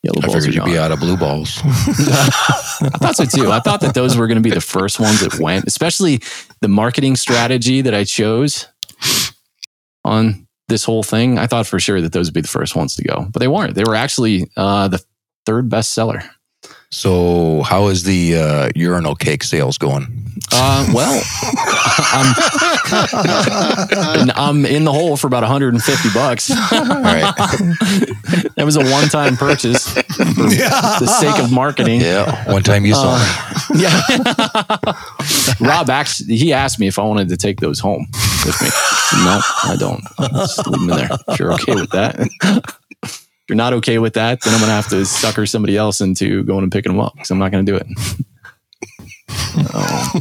Yellow 0.03 0.19
I 0.21 0.27
balls 0.27 0.35
are 0.35 0.39
figured 0.39 0.53
you'd 0.55 0.59
gone. 0.61 0.69
be 0.71 0.77
out 0.77 0.91
of 0.93 0.99
blue 1.01 1.17
balls. 1.17 1.59
I 1.65 2.97
thought 2.99 3.17
so 3.17 3.25
too. 3.25 3.51
I 3.51 3.59
thought 3.59 3.81
that 3.81 3.93
those 3.93 4.15
were 4.15 4.27
going 4.27 4.37
to 4.37 4.41
be 4.41 4.49
the 4.49 4.61
first 4.61 4.97
ones 4.99 5.19
that 5.19 5.39
went, 5.41 5.65
especially 5.65 6.21
the 6.61 6.69
marketing 6.69 7.15
strategy 7.17 7.81
that 7.81 7.93
I 7.93 8.05
chose 8.05 8.67
on 10.05 10.47
this 10.69 10.83
whole 10.85 11.03
thing. 11.03 11.37
I 11.37 11.47
thought 11.47 11.67
for 11.67 11.79
sure 11.79 11.99
that 11.99 12.13
those 12.13 12.27
would 12.27 12.33
be 12.33 12.39
the 12.41 12.47
first 12.47 12.75
ones 12.75 12.95
to 12.95 13.03
go, 13.03 13.27
but 13.31 13.39
they 13.39 13.47
weren't. 13.49 13.75
They 13.75 13.83
were 13.83 13.95
actually 13.95 14.49
uh, 14.55 14.87
the 14.87 15.03
third 15.45 15.67
best 15.67 15.93
seller. 15.93 16.23
So, 16.91 17.61
how 17.61 17.87
is 17.89 18.03
the 18.03 18.35
uh, 18.35 18.69
urinal 18.75 19.13
cake 19.15 19.43
sales 19.43 19.77
going? 19.77 20.07
Uh, 20.51 20.91
well, 20.91 21.21
I'm, 22.11 22.35
I'm 24.35 24.65
in 24.65 24.85
the 24.85 24.91
hole 24.91 25.15
for 25.15 25.27
about 25.27 25.43
150 25.43 26.09
bucks. 26.15 26.49
All 26.49 26.57
right. 27.03 27.31
That 28.55 28.63
was 28.65 28.75
a 28.75 28.83
one-time 28.83 29.37
purchase 29.37 29.87
for 29.93 30.23
the 30.23 31.17
sake 31.19 31.37
of 31.43 31.51
marketing. 31.51 32.01
Yeah. 32.01 32.51
One 32.51 32.63
time 32.63 32.85
you 32.85 32.95
saw 32.95 33.17
me. 33.17 33.25
Yeah. 33.81 34.01
Rob 35.59 35.91
actually 35.91 36.35
he 36.37 36.53
asked 36.53 36.79
me 36.79 36.87
if 36.87 36.97
I 36.97 37.03
wanted 37.03 37.29
to 37.29 37.37
take 37.37 37.59
those 37.59 37.79
home 37.79 38.07
with 38.45 38.59
me. 38.63 38.69
No, 39.23 39.39
I 39.63 39.75
don't. 39.77 40.01
Just 40.33 40.65
leave 40.65 40.79
them 40.81 40.89
in 40.89 40.95
there. 40.97 41.09
If 41.27 41.39
you're 41.39 41.53
okay 41.53 41.75
with 41.75 41.91
that. 41.91 42.17
If 43.49 43.53
you're 43.53 43.57
not 43.57 43.73
okay 43.73 43.97
with 43.97 44.13
that, 44.13 44.41
then 44.41 44.53
I'm 44.53 44.59
gonna 44.59 44.73
have 44.73 44.89
to 44.89 45.03
sucker 45.07 45.47
somebody 45.47 45.75
else 45.75 46.01
into 46.01 46.43
going 46.43 46.61
and 46.61 46.71
picking 46.71 46.91
them 46.91 47.01
up 47.01 47.13
because 47.13 47.31
I'm 47.31 47.39
not 47.39 47.51
gonna 47.51 47.63
do 47.63 47.77
it. 47.77 47.87
Oh. 49.73 50.19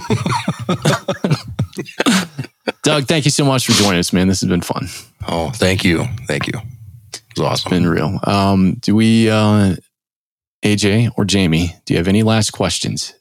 Doug, 2.83 3.05
thank 3.05 3.27
you 3.27 3.31
so 3.31 3.45
much 3.45 3.67
for 3.67 3.73
joining 3.73 3.99
us, 3.99 4.15
man. 4.15 4.29
This 4.29 4.41
has 4.41 4.49
been 4.49 4.63
fun. 4.63 4.89
Oh, 5.27 5.51
thank 5.51 5.85
you. 5.85 6.07
Thank 6.27 6.47
you. 6.47 6.55
It 7.13 7.21
was 7.37 7.45
awesome. 7.47 7.69
Been 7.69 7.87
real. 7.87 8.19
Um, 8.25 8.77
do 8.81 8.97
we 8.97 9.29
uh 9.29 9.77
AJ 10.65 11.11
or 11.19 11.27
Jamie, 11.27 11.75
do 11.85 11.93
you 11.93 11.99
have 11.99 12.09
any 12.09 12.23
last 12.23 12.53
questions 12.53 13.13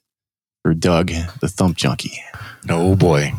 for 0.64 0.74
Doug, 0.74 1.12
the 1.42 1.50
thump 1.50 1.76
junkie? 1.76 2.18
No, 2.64 2.96
boy. 2.96 3.34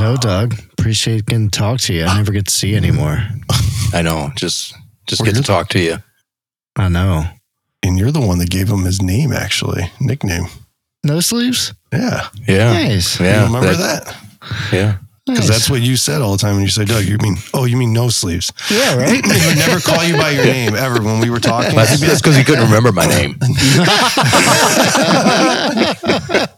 No, 0.00 0.16
Doug. 0.18 0.58
Appreciate 0.72 1.26
getting 1.26 1.48
to 1.48 1.56
talk 1.56 1.78
to 1.82 1.94
you. 1.94 2.06
I 2.06 2.16
never 2.16 2.32
get 2.32 2.48
to 2.48 2.52
see 2.52 2.70
you 2.70 2.76
anymore. 2.76 3.22
I 3.92 4.02
know. 4.02 4.30
Just 4.36 4.74
just 5.06 5.20
Well, 5.22 5.32
get 5.32 5.36
to 5.36 5.42
talk 5.42 5.68
to 5.70 5.80
you. 5.80 5.98
I 6.76 6.88
know. 6.88 7.24
And 7.82 7.98
you're 7.98 8.10
the 8.12 8.20
one 8.20 8.38
that 8.38 8.50
gave 8.50 8.68
him 8.68 8.84
his 8.84 9.00
name, 9.00 9.32
actually, 9.32 9.90
nickname. 10.00 10.46
No 11.04 11.20
sleeves? 11.20 11.72
Yeah. 11.92 12.28
Yeah. 12.46 12.72
Nice. 12.72 13.20
Yeah. 13.20 13.40
you 13.40 13.46
remember 13.46 13.74
that- 13.74 14.04
that? 14.04 14.16
Yeah. 14.72 14.96
Because 15.26 15.46
Nice. 15.46 15.58
that's 15.58 15.70
what 15.70 15.82
you 15.82 15.96
said 15.98 16.22
all 16.22 16.32
the 16.32 16.38
time 16.38 16.54
when 16.54 16.62
you 16.64 16.70
say, 16.70 16.86
Doug, 16.86 17.04
you 17.04 17.18
mean, 17.18 17.36
oh, 17.52 17.66
you 17.66 17.76
mean 17.76 17.92
no 17.92 18.08
sleeves. 18.08 18.50
yeah, 18.70 18.94
right? 18.96 19.10
He 19.10 19.46
would 19.46 19.58
never 19.58 19.78
call 19.78 20.02
you 20.02 20.16
by 20.16 20.30
your 20.30 20.44
name 20.44 20.74
ever 20.74 21.02
when 21.02 21.20
we 21.20 21.28
were 21.28 21.38
talking. 21.38 21.76
That's 21.76 22.00
because 22.00 22.34
he 22.34 22.44
couldn't 22.44 22.64
remember 22.64 22.92
my 22.92 23.04
name. 23.06 23.38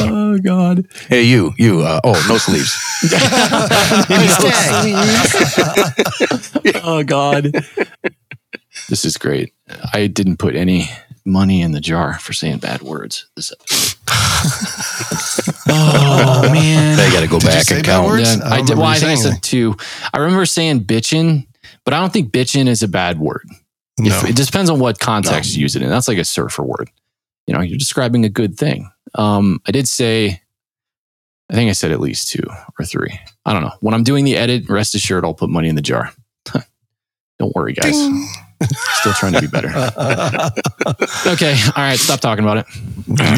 Oh 0.00 0.38
God. 0.38 0.86
Hey, 1.08 1.22
you, 1.22 1.52
you. 1.58 1.82
Uh, 1.82 2.00
oh, 2.04 2.26
no 2.28 2.38
sleeves. 2.38 2.76
oh 6.84 7.02
God. 7.04 7.52
This 8.88 9.04
is 9.04 9.16
great. 9.16 9.52
I 9.92 10.06
didn't 10.06 10.38
put 10.38 10.56
any 10.56 10.88
money 11.24 11.62
in 11.62 11.72
the 11.72 11.80
jar 11.80 12.18
for 12.18 12.32
saying 12.32 12.58
bad 12.58 12.82
words 12.82 13.26
this 13.36 13.52
episode. 13.52 13.98
oh 15.68 16.50
man. 16.52 16.98
I 16.98 17.10
got 17.12 17.20
to 17.20 17.28
go 17.28 17.38
Did 17.38 17.44
you 17.44 17.48
back 17.50 17.62
say 17.64 17.76
and 17.76 17.84
bad 17.86 17.92
count. 17.92 18.06
words? 18.08 18.36
Yeah, 18.36 18.44
I 18.44 18.46
I, 18.46 18.56
don't 18.58 18.66
did. 18.66 18.78
Well, 18.78 18.92
remember 18.92 18.96
I 18.96 18.98
think 18.98 19.10
I 19.10 19.14
said 19.30 19.42
two. 19.42 19.76
I 20.12 20.18
remember 20.18 20.46
saying 20.46 20.80
bitchin', 20.84 21.46
but 21.84 21.94
I 21.94 22.00
don't 22.00 22.12
think 22.12 22.32
bitchin' 22.32 22.66
is 22.66 22.82
a 22.82 22.88
bad 22.88 23.18
word. 23.18 23.46
No. 23.98 24.16
If- 24.18 24.30
it 24.30 24.36
depends 24.36 24.70
on 24.70 24.78
what 24.80 24.98
context 24.98 25.54
you 25.54 25.62
use 25.62 25.76
it 25.76 25.82
in. 25.82 25.88
That's 25.88 26.08
like 26.08 26.18
a 26.18 26.24
surfer 26.24 26.62
word. 26.62 26.90
You 27.46 27.54
know, 27.54 27.60
you're 27.60 27.78
describing 27.78 28.24
a 28.24 28.28
good 28.28 28.56
thing. 28.56 28.90
Um, 29.14 29.60
I 29.66 29.72
did 29.72 29.86
say, 29.88 30.40
I 31.50 31.54
think 31.54 31.68
I 31.68 31.72
said 31.72 31.92
at 31.92 32.00
least 32.00 32.30
two 32.30 32.44
or 32.78 32.84
three. 32.84 33.18
I 33.44 33.52
don't 33.52 33.62
know. 33.62 33.72
When 33.80 33.94
I'm 33.94 34.04
doing 34.04 34.24
the 34.24 34.36
edit, 34.36 34.68
rest 34.68 34.94
assured 34.94 35.24
I'll 35.24 35.34
put 35.34 35.50
money 35.50 35.68
in 35.68 35.74
the 35.74 35.82
jar. 35.82 36.12
don't 37.38 37.54
worry, 37.54 37.72
guys. 37.74 37.96
Still 39.00 39.12
trying 39.14 39.32
to 39.34 39.40
be 39.40 39.46
better. 39.48 39.68
Okay. 41.26 41.56
All 41.76 41.82
right. 41.82 41.98
Stop 41.98 42.20
talking 42.20 42.44
about 42.44 42.58
it. 42.58 42.66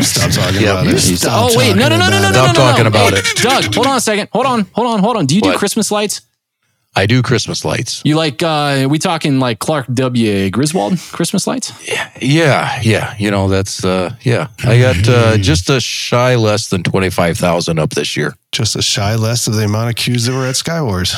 Stop 0.05 0.31
talking 0.31 0.61
Yeah, 0.61 0.73
about 0.73 0.87
you 0.87 0.93
it. 0.95 0.99
stop 1.19 1.51
oh, 1.53 1.59
wait. 1.59 1.77
No, 1.77 1.89
no, 1.89 1.97
no, 1.97 2.09
no, 2.09 2.11
no, 2.11 2.21
no, 2.21 2.29
no, 2.29 2.33
Stop 2.33 2.47
no, 2.47 2.53
no. 2.65 2.71
talking 2.71 2.87
about 2.87 3.13
Hey, 3.13 3.19
it. 3.19 3.37
Doug, 3.37 3.75
hold 3.75 3.87
on 3.87 3.97
a 3.97 4.01
second. 4.01 4.29
Hold 4.33 4.47
on. 4.47 4.67
Hold 4.73 4.87
on. 4.89 5.01
Hold 5.01 5.17
on. 5.17 5.27
Do 5.27 5.35
you 5.35 5.41
do 5.43 5.57
Christmas 5.57 5.91
lights? 5.91 6.23
I 6.97 7.07
do 7.07 7.23
Christmas 7.23 7.65
lights. 7.65 8.03
You 8.05 8.17
like, 8.17 8.43
uh, 8.43 8.87
we 8.89 8.99
talking 8.99 9.41
like 9.41 9.59
Clark 9.59 9.87
W. 9.93 10.51
Griswold 10.51 10.99
Christmas 11.13 11.47
lights? 11.47 11.73
Yeah, 11.89 12.11
yeah. 12.21 12.81
Yeah. 12.83 13.15
You 13.19 13.31
know, 13.31 13.49
that's 13.49 13.85
uh 13.85 14.15
yeah. 14.23 14.49
I 14.65 14.79
got 14.79 15.09
uh 15.09 15.37
just 15.39 15.69
a 15.71 15.81
shy 15.81 16.37
less 16.37 16.69
than 16.69 16.83
twenty 16.83 17.11
five 17.11 17.37
thousand 17.37 17.79
up 17.79 17.91
this 17.91 18.17
year. 18.17 18.35
Just 18.53 18.77
a 18.77 18.83
shy 18.83 19.17
less 19.17 19.47
of 19.47 19.55
the 19.55 19.65
amount 19.65 19.91
of 19.91 19.97
cues 19.97 20.27
that 20.27 20.33
were 20.33 20.47
at 20.47 20.55
Skywars. 20.55 21.15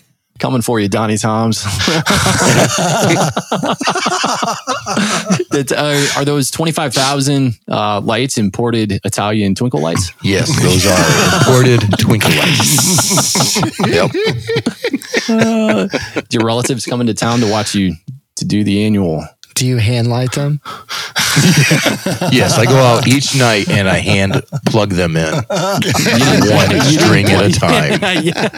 Coming 0.40 0.62
for 0.62 0.80
you, 0.80 0.88
Donnie 0.88 1.18
Toms. 1.18 1.62
that, 5.50 5.72
uh, 5.76 6.18
are 6.18 6.24
those 6.24 6.50
25,000 6.50 7.58
uh, 7.68 8.00
lights 8.00 8.38
imported 8.38 9.00
Italian 9.04 9.54
twinkle 9.54 9.82
lights? 9.82 10.12
Yes, 10.22 10.48
those 10.62 10.86
are 10.86 11.40
imported 11.40 11.98
twinkle 11.98 12.30
lights. 12.30 13.60
yep. 13.86 14.10
Do 16.28 16.38
your 16.38 16.46
relatives 16.46 16.86
come 16.86 17.02
into 17.02 17.12
town 17.12 17.40
to 17.40 17.50
watch 17.50 17.74
you 17.74 17.96
to 18.36 18.46
do 18.46 18.64
the 18.64 18.82
annual? 18.84 19.26
Do 19.60 19.66
you 19.66 19.76
hand 19.76 20.08
light 20.08 20.32
them? 20.32 20.62
Yes, 22.32 22.58
I 22.58 22.64
go 22.64 22.76
out 22.76 23.06
each 23.06 23.36
night 23.36 23.68
and 23.68 23.88
I 23.88 23.98
hand 23.98 24.42
plug 24.66 24.90
them 24.90 25.16
in. 25.16 25.32
One 25.32 26.80
string 26.80 27.26
at 27.26 27.44
a 27.44 27.50
time. 27.60 28.00
Yeah. 28.24 28.48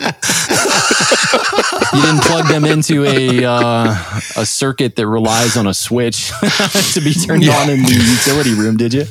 you 1.92 2.02
didn't 2.02 2.22
plug 2.22 2.48
them 2.48 2.64
into 2.64 3.04
a 3.04 3.44
uh, 3.44 3.94
a 4.36 4.46
circuit 4.46 4.96
that 4.96 5.06
relies 5.06 5.56
on 5.56 5.66
a 5.66 5.74
switch 5.74 6.28
to 6.94 7.00
be 7.02 7.12
turned 7.12 7.46
on 7.48 7.68
in 7.68 7.82
the 7.82 8.16
utility 8.24 8.54
room, 8.54 8.76
did 8.78 8.94
you? 8.94 9.04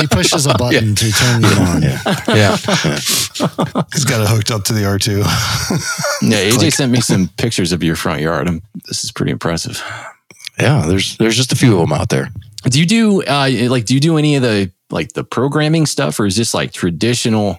He 0.00 0.06
pushes 0.08 0.46
a 0.46 0.54
button 0.54 0.94
to 0.96 1.12
turn 1.12 1.42
you 1.42 1.48
on. 1.48 1.82
Yeah. 1.82 2.56
He's 3.92 4.04
got 4.04 4.20
it 4.22 4.28
hooked 4.28 4.50
up 4.50 4.64
to 4.64 4.72
the 4.72 4.82
R2. 4.82 5.18
Yeah, 6.22 6.50
AJ 6.50 6.72
sent 6.72 6.90
me 6.90 7.00
some 7.00 7.28
pictures 7.36 7.72
of 7.72 7.82
your 7.84 7.94
front 7.94 8.20
yard. 8.22 8.48
i 8.48 8.60
this 8.88 9.04
is 9.04 9.12
pretty 9.12 9.32
impressive. 9.32 9.82
Yeah, 10.60 10.84
there's 10.86 11.16
there's 11.18 11.36
just 11.36 11.52
a 11.52 11.56
few 11.56 11.74
of 11.74 11.80
them 11.88 11.92
out 11.92 12.08
there. 12.08 12.30
Do 12.64 12.78
you 12.80 12.86
do 12.86 13.22
uh, 13.22 13.48
like 13.68 13.86
do 13.86 13.94
you 13.94 14.00
do 14.00 14.18
any 14.18 14.36
of 14.36 14.42
the 14.42 14.70
like 14.90 15.12
the 15.12 15.24
programming 15.24 15.86
stuff, 15.86 16.18
or 16.20 16.26
is 16.26 16.36
this 16.36 16.52
like 16.54 16.72
traditional 16.72 17.58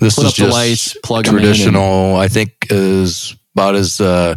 This 0.00 0.14
Put 0.16 0.26
is 0.26 0.30
up 0.30 0.36
the 0.36 0.42
just 0.44 0.52
lights, 0.52 0.96
in, 0.96 1.16
and- 1.16 1.26
traditional. 1.26 2.16
I 2.16 2.28
think 2.28 2.50
is 2.70 3.34
about 3.54 3.74
as 3.74 4.00
uh, 4.00 4.34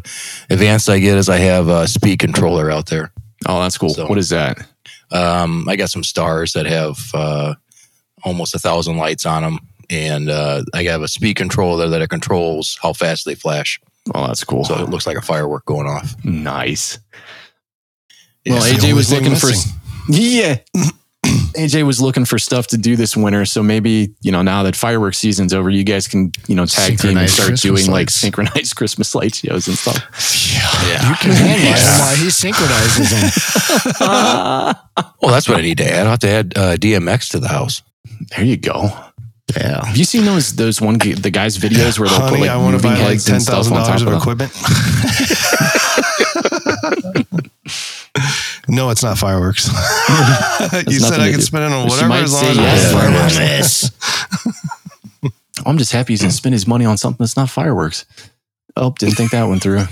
advanced 0.50 0.90
I 0.90 1.00
get 1.00 1.18
as 1.18 1.28
I 1.30 1.38
have 1.40 1.68
a 1.68 1.88
speed 1.88 2.20
controller 2.20 2.72
out 2.72 2.86
there. 2.88 3.12
Oh, 3.46 3.62
that's 3.62 3.78
cool. 3.78 3.90
So- 3.94 4.08
what 4.08 4.18
is 4.18 4.30
that? 4.30 4.66
Um, 5.12 5.68
I 5.68 5.76
got 5.76 5.90
some 5.90 6.04
stars 6.04 6.54
that 6.54 6.66
have 6.68 7.00
uh, 7.16 7.56
almost 8.24 8.54
a 8.56 8.60
thousand 8.60 8.98
lights 8.98 9.26
on 9.26 9.42
them, 9.44 9.60
and 9.90 10.30
uh, 10.30 10.64
I 10.74 10.84
have 10.84 11.02
a 11.02 11.08
speed 11.08 11.36
controller 11.36 11.88
that 11.90 12.02
it 12.02 12.10
controls 12.10 12.78
how 12.82 12.94
fast 12.94 13.26
they 13.26 13.34
flash. 13.36 13.80
Oh, 14.14 14.28
that's 14.28 14.44
cool. 14.44 14.64
So 14.66 14.76
it 14.76 14.90
looks 14.90 15.06
like 15.08 15.18
a 15.18 15.22
firework 15.22 15.66
going 15.66 15.88
off. 15.88 16.16
nice. 16.24 17.00
Yeah. 18.46 18.54
Well, 18.54 18.64
AJ 18.64 18.94
was 18.94 19.10
thing 19.10 19.24
looking 19.24 19.38
for 19.38 19.50
yeah. 20.10 20.58
AJ 21.56 21.86
was 21.86 22.02
looking 22.02 22.26
for 22.26 22.40
stuff 22.40 22.68
to 22.68 22.78
do 22.78 22.96
this 22.96 23.16
winter, 23.16 23.46
so 23.46 23.62
maybe 23.62 24.16
you 24.22 24.32
know 24.32 24.42
now 24.42 24.64
that 24.64 24.76
fireworks 24.76 25.18
season's 25.18 25.54
over, 25.54 25.70
you 25.70 25.84
guys 25.84 26.08
can 26.08 26.32
you 26.48 26.56
know 26.56 26.66
tag 26.66 26.98
team 26.98 27.18
and 27.18 27.30
start 27.30 27.50
Christmas 27.50 27.62
doing 27.62 27.92
like 27.92 28.10
synchronized 28.10 28.76
Christmas 28.78 29.14
light 29.14 29.36
shows 29.36 29.68
and 29.68 29.78
stuff. 29.78 29.98
Yeah. 30.88 31.16
you 31.24 31.74
Why 32.00 32.16
he 32.18 32.30
synchronizes 32.30 33.10
them. 33.12 34.76
Well, 35.22 35.32
that's 35.32 35.48
what 35.50 35.58
I 35.58 35.62
need 35.62 35.78
to 35.78 35.86
add. 35.86 36.00
I 36.00 36.04
will 36.04 36.10
have 36.12 36.20
to 36.20 36.30
add 36.30 36.54
uh, 36.58 36.76
DMX 36.76 37.30
to 37.32 37.40
the 37.40 37.48
house. 37.50 37.82
There 38.36 38.44
you 38.44 38.58
go. 38.58 38.90
Yeah. 39.56 39.86
Have 39.86 39.98
you 39.98 40.04
seen 40.04 40.26
those 40.26 40.56
those 40.56 40.82
one 40.82 40.98
the 40.98 41.32
guys 41.32 41.58
videos 41.58 42.00
where 42.00 42.08
they'll 42.08 42.20
Honey, 42.20 42.32
put 42.32 42.40
like 42.42 42.50
I 42.50 42.58
want 42.58 42.80
to 42.80 42.88
moving 42.88 42.92
buy 42.92 42.98
like 43.00 43.10
heads 43.10 43.26
ten 43.26 43.36
and 43.36 43.44
stuff 43.44 43.56
thousand 43.56 43.78
on 43.78 43.86
top 43.86 44.00
dollars 44.00 44.02
of 44.04 44.08
of 44.10 44.22
equipment. 44.22 44.52
no, 48.70 48.90
it's 48.90 49.04
not 49.04 49.18
fireworks. 49.18 49.68
you 50.88 51.00
said 51.00 51.20
I 51.20 51.32
could 51.32 51.44
spend 51.44 51.66
it 51.66 51.72
on 51.72 51.88
whatever 51.88 52.14
as 52.14 52.34
long 52.34 52.44
say 52.44 52.50
as 52.52 52.58
yes. 52.58 52.84
it's 52.84 52.94
fireworks. 52.94 53.38
This. 53.38 53.92
I'm 55.66 55.78
just 55.78 55.92
happy 55.92 56.14
he's 56.14 56.22
gonna 56.22 56.32
spend 56.32 56.54
his 56.54 56.66
money 56.68 56.86
on 56.86 56.98
something 56.98 57.18
that's 57.24 57.36
not 57.36 57.50
fireworks. 57.50 58.06
Oh, 58.78 58.92
didn't 58.98 59.16
think 59.16 59.32
that 59.32 59.44
one 59.44 59.60
through. 59.60 59.80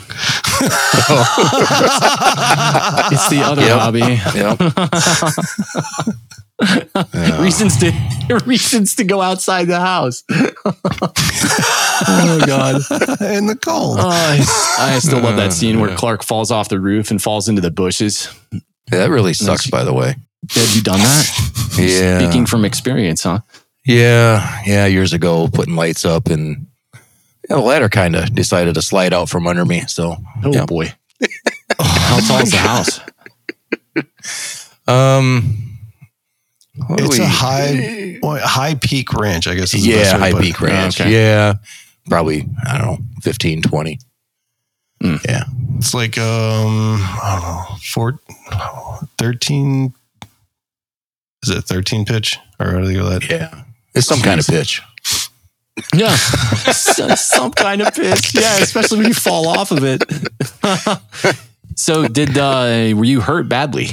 it's 3.12 3.30
the 3.30 3.42
other 3.44 3.62
Yep. 3.64 3.80
hobby. 3.80 4.00
Yep. 4.36 4.60
reasons 7.40 7.78
to 7.78 7.92
reasons 8.46 8.96
to 8.96 9.04
go 9.04 9.22
outside 9.22 9.66
the 9.68 9.80
house. 9.80 10.24
oh 10.30 10.52
god. 12.46 12.76
in 13.22 13.46
the 13.48 13.56
cold. 13.62 13.98
Oh, 14.00 14.10
I, 14.10 14.40
I 14.80 15.00
still 15.00 15.20
love 15.20 15.36
that 15.38 15.54
scene 15.54 15.80
where 15.80 15.96
Clark 15.96 16.24
falls 16.24 16.52
off 16.52 16.70
the 16.70 16.80
roof 16.80 17.10
and 17.12 17.22
falls 17.22 17.48
into 17.50 17.62
the 17.62 17.72
bushes. 17.72 18.30
That 18.92 19.10
really 19.10 19.34
sucks, 19.34 19.70
by 19.70 19.84
the 19.84 19.94
way. 19.94 20.16
Have 20.52 20.76
you 20.76 20.82
done 20.82 21.00
that? 21.00 21.78
Yeah. 21.78 22.20
Speaking 22.20 22.46
from 22.46 22.64
experience, 22.66 23.24
huh? 23.24 23.40
Yeah, 23.86 24.62
yeah, 24.66 24.86
years 24.86 25.14
ago, 25.14 25.48
putting 25.48 25.76
lights 25.76 26.04
up, 26.06 26.28
and 26.28 26.68
yeah, 27.50 27.56
the 27.56 27.60
ladder 27.62 27.88
kind 27.90 28.16
of 28.16 28.34
decided 28.36 28.74
to 28.76 28.82
slide 28.82 29.14
out 29.14 29.30
from 29.30 29.48
under 29.48 29.66
me. 29.66 29.82
So, 29.88 30.18
Oh 30.44 30.52
yeah. 30.54 30.66
boy. 30.66 30.94
How 31.80 32.20
tall 32.28 32.42
is 32.44 32.52
the 32.52 32.58
house? 32.58 33.00
um, 34.88 35.78
It's 36.92 37.18
we- 37.18 37.24
a 37.24 37.28
high, 37.28 38.20
well, 38.22 38.40
high 38.46 38.76
peak 38.76 39.14
ranch, 39.14 39.48
I 39.48 39.56
guess. 39.56 39.74
Is 39.74 39.84
the 39.84 39.92
best 39.94 40.14
yeah, 40.14 40.14
way 40.14 40.18
to 40.18 40.20
high 40.20 40.32
put 40.32 40.42
it. 40.42 40.44
peak 40.46 40.62
ranch. 40.62 41.02
Okay. 41.02 41.12
Yeah, 41.14 41.54
probably 42.10 42.48
I 42.66 42.78
don't 42.78 42.88
know, 42.88 42.98
15, 43.22 43.62
20. 43.62 44.00
Mm. 45.04 45.24
Yeah, 45.26 45.44
It's 45.78 45.94
like 45.94 46.18
um, 46.18 46.98
I 47.02 47.40
don't 47.40 47.44
know, 47.44 47.78
four, 47.94 48.20
13 49.20 49.94
Is 51.44 51.50
it 51.50 51.62
thirteen 51.66 52.04
pitch 52.06 52.38
or 52.60 52.72
how 52.72 52.80
do 52.80 52.88
they 52.88 52.96
go 52.96 53.08
that? 53.10 53.30
yeah. 53.30 53.64
It's 53.94 54.08
some 54.08 54.22
kind 54.22 54.40
of 54.40 54.48
pitch. 54.48 54.82
Yeah. 55.94 56.16
some, 56.16 57.16
some 57.16 57.52
kind 57.52 57.84
of 57.84 57.94
pitch. 57.94 58.34
Yeah, 58.40 58.58
especially 58.58 58.98
when 58.98 59.08
you 59.10 59.14
fall 59.14 59.48
off 59.48 59.70
of 59.72 59.84
it. 59.84 60.04
so 61.76 62.08
did 62.08 62.36
uh 62.36 62.96
were 62.96 63.06
you 63.06 63.22
hurt 63.22 63.48
badly? 63.48 63.90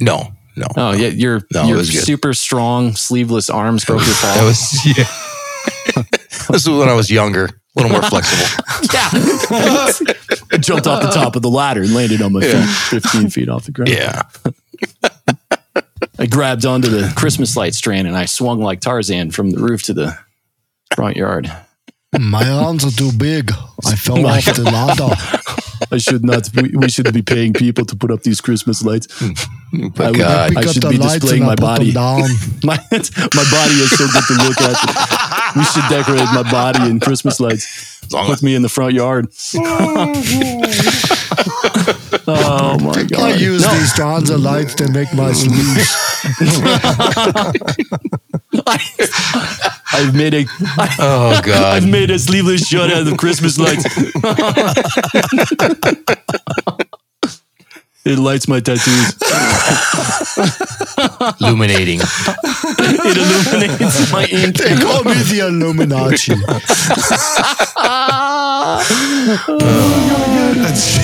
No, 0.00 0.32
no. 0.56 0.66
Oh 0.78 0.92
yeah, 0.94 1.08
your 1.08 1.42
No, 1.52 1.66
your 1.66 1.76
was 1.76 1.90
good. 1.90 2.04
super 2.04 2.32
strong 2.32 2.96
sleeveless 2.96 3.50
arms 3.50 3.84
broke 3.84 4.06
your 4.06 4.14
fall. 4.14 4.34
That 4.34 4.44
was 4.44 4.86
yeah. 4.96 6.02
this 6.48 6.48
was 6.48 6.68
when 6.78 6.88
I 6.88 6.94
was 6.94 7.10
younger, 7.10 7.50
a 7.76 7.80
little 7.82 7.92
more 8.00 8.08
flexible. 8.08 8.64
yeah. 8.94 9.08
I 10.52 10.56
jumped 10.60 10.86
off 10.86 11.02
the 11.02 11.10
top 11.12 11.36
of 11.36 11.42
the 11.42 11.50
ladder 11.50 11.82
and 11.82 11.94
landed 11.94 12.22
on 12.22 12.32
my 12.32 12.40
Yeah. 12.44 12.64
feet 12.88 13.02
15 13.02 13.30
feet 13.30 13.48
off 13.48 13.64
the 13.64 13.72
ground. 13.72 13.90
Yeah, 13.90 14.22
I 16.18 16.26
grabbed 16.26 16.64
onto 16.64 16.88
the 16.88 17.12
Christmas 17.16 17.56
light 17.56 17.74
strand 17.74 18.06
and 18.08 18.16
I 18.16 18.24
swung 18.26 18.60
like 18.60 18.80
Tarzan 18.80 19.30
from 19.30 19.50
the 19.50 19.58
roof 19.58 19.82
to 19.84 19.92
the 19.94 20.18
front 20.94 21.16
yard. 21.16 21.52
My 22.18 22.48
arms 22.48 22.84
are 22.84 22.90
too 22.90 23.12
big. 23.16 23.52
I 23.84 23.94
fell 23.94 24.16
My 24.16 24.38
off 24.38 24.44
the 24.56 24.62
ladder. 24.62 25.14
I 25.92 25.98
should 25.98 26.24
not. 26.24 26.48
We, 26.54 26.70
we 26.74 26.88
shouldn't 26.88 27.14
be 27.14 27.20
paying 27.22 27.52
people 27.52 27.84
to 27.84 27.96
put 27.96 28.10
up 28.10 28.22
these 28.22 28.40
Christmas 28.40 28.82
lights. 28.82 29.06
Hmm. 29.10 29.32
But 29.94 30.00
I 30.06 30.10
would- 30.10 30.18
God, 30.18 30.48
Pick 30.50 30.58
I 30.58 30.72
should 30.72 30.88
be 30.88 30.98
displaying 30.98 31.44
my 31.44 31.54
body. 31.54 31.92
down. 31.92 32.22
My 32.64 32.78
my 32.90 33.44
body 33.50 33.74
is 33.84 33.90
so 33.96 34.06
good 34.08 34.24
to 34.26 34.34
look 34.44 34.60
at. 34.60 34.76
We 35.56 35.64
should 35.64 35.84
decorate 35.88 36.28
my 36.34 36.42
body 36.50 36.90
in 36.90 36.98
Christmas 37.00 37.38
lights. 37.38 38.02
as 38.04 38.12
long 38.12 38.26
Put 38.26 38.32
as 38.38 38.42
me 38.42 38.54
in 38.56 38.62
the 38.62 38.68
front 38.68 38.94
yard. 38.94 39.28
oh 42.28 42.78
my 42.80 43.02
God. 43.04 43.20
I 43.20 43.34
use 43.36 43.62
No, 43.62 43.72
these 43.74 43.92
strands 43.92 44.30
of 44.30 44.40
lights 44.40 44.74
to 44.76 44.90
make 44.90 45.12
my 45.14 45.32
sleeves. 45.32 45.94
I've 49.92 50.14
made 50.14 50.34
a 50.34 50.44
oh 50.98 51.40
god! 51.44 51.76
I've 51.76 51.88
made 51.88 52.10
a 52.10 52.18
sleeveless 52.18 52.66
shirt 52.66 52.90
out 52.90 53.06
of 53.06 53.16
Christmas 53.16 53.58
lights. 53.58 53.84
It 58.06 58.18
lights 58.18 58.46
my 58.48 58.60
tattoos. 58.60 59.16
illuminating. 61.40 62.00
It 62.78 63.16
illuminates 63.16 64.12
my 64.12 64.24
ink. 64.26 64.56
They 64.56 64.76
call 64.76 65.02
me 65.04 65.14
the 65.14 65.46
Illuminati. 65.48 66.34
That's, 70.56 70.96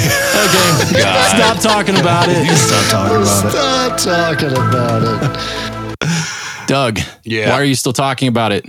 Okay, 0.92 1.00
stop 1.00 1.60
talking 1.60 1.98
about 1.98 2.28
it, 2.28 2.46
stop 2.56 2.90
talking 2.90 3.22
about 3.22 3.22
it. 3.22 3.26
Stop 3.26 3.98
talking 3.98 4.52
about 4.52 5.02
it. 6.02 6.66
Doug. 6.66 6.98
Yeah. 7.24 7.50
Why 7.50 7.56
are 7.60 7.64
you 7.64 7.74
still 7.74 7.92
talking 7.92 8.28
about 8.28 8.52
it? 8.52 8.66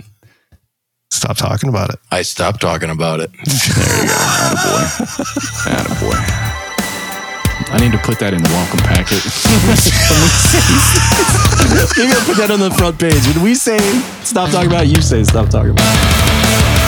Stop 1.10 1.36
talking 1.36 1.68
about 1.68 1.90
it. 1.90 2.00
I 2.10 2.22
stopped 2.22 2.60
talking 2.60 2.90
about 2.90 3.20
it. 3.20 3.30
There 3.32 4.02
you 4.02 4.08
go. 4.08 4.14
Attaboy. 4.14 4.86
Attaboy. 5.66 6.43
I 7.72 7.78
need 7.80 7.92
to 7.92 7.98
put 7.98 8.18
that 8.20 8.34
in 8.34 8.42
the 8.42 8.48
welcome 8.50 8.78
packet. 8.80 9.24
Maybe 11.96 12.12
I'll 12.12 12.26
put 12.26 12.36
that 12.36 12.50
on 12.50 12.60
the 12.60 12.70
front 12.70 12.98
page. 12.98 13.26
When 13.34 13.42
we 13.42 13.54
say 13.54 13.78
stop 14.22 14.50
talking 14.50 14.70
about 14.70 14.86
you 14.86 15.00
say 15.00 15.24
stop 15.24 15.48
talking 15.48 15.70
about 15.70 15.84
it. 15.84 16.83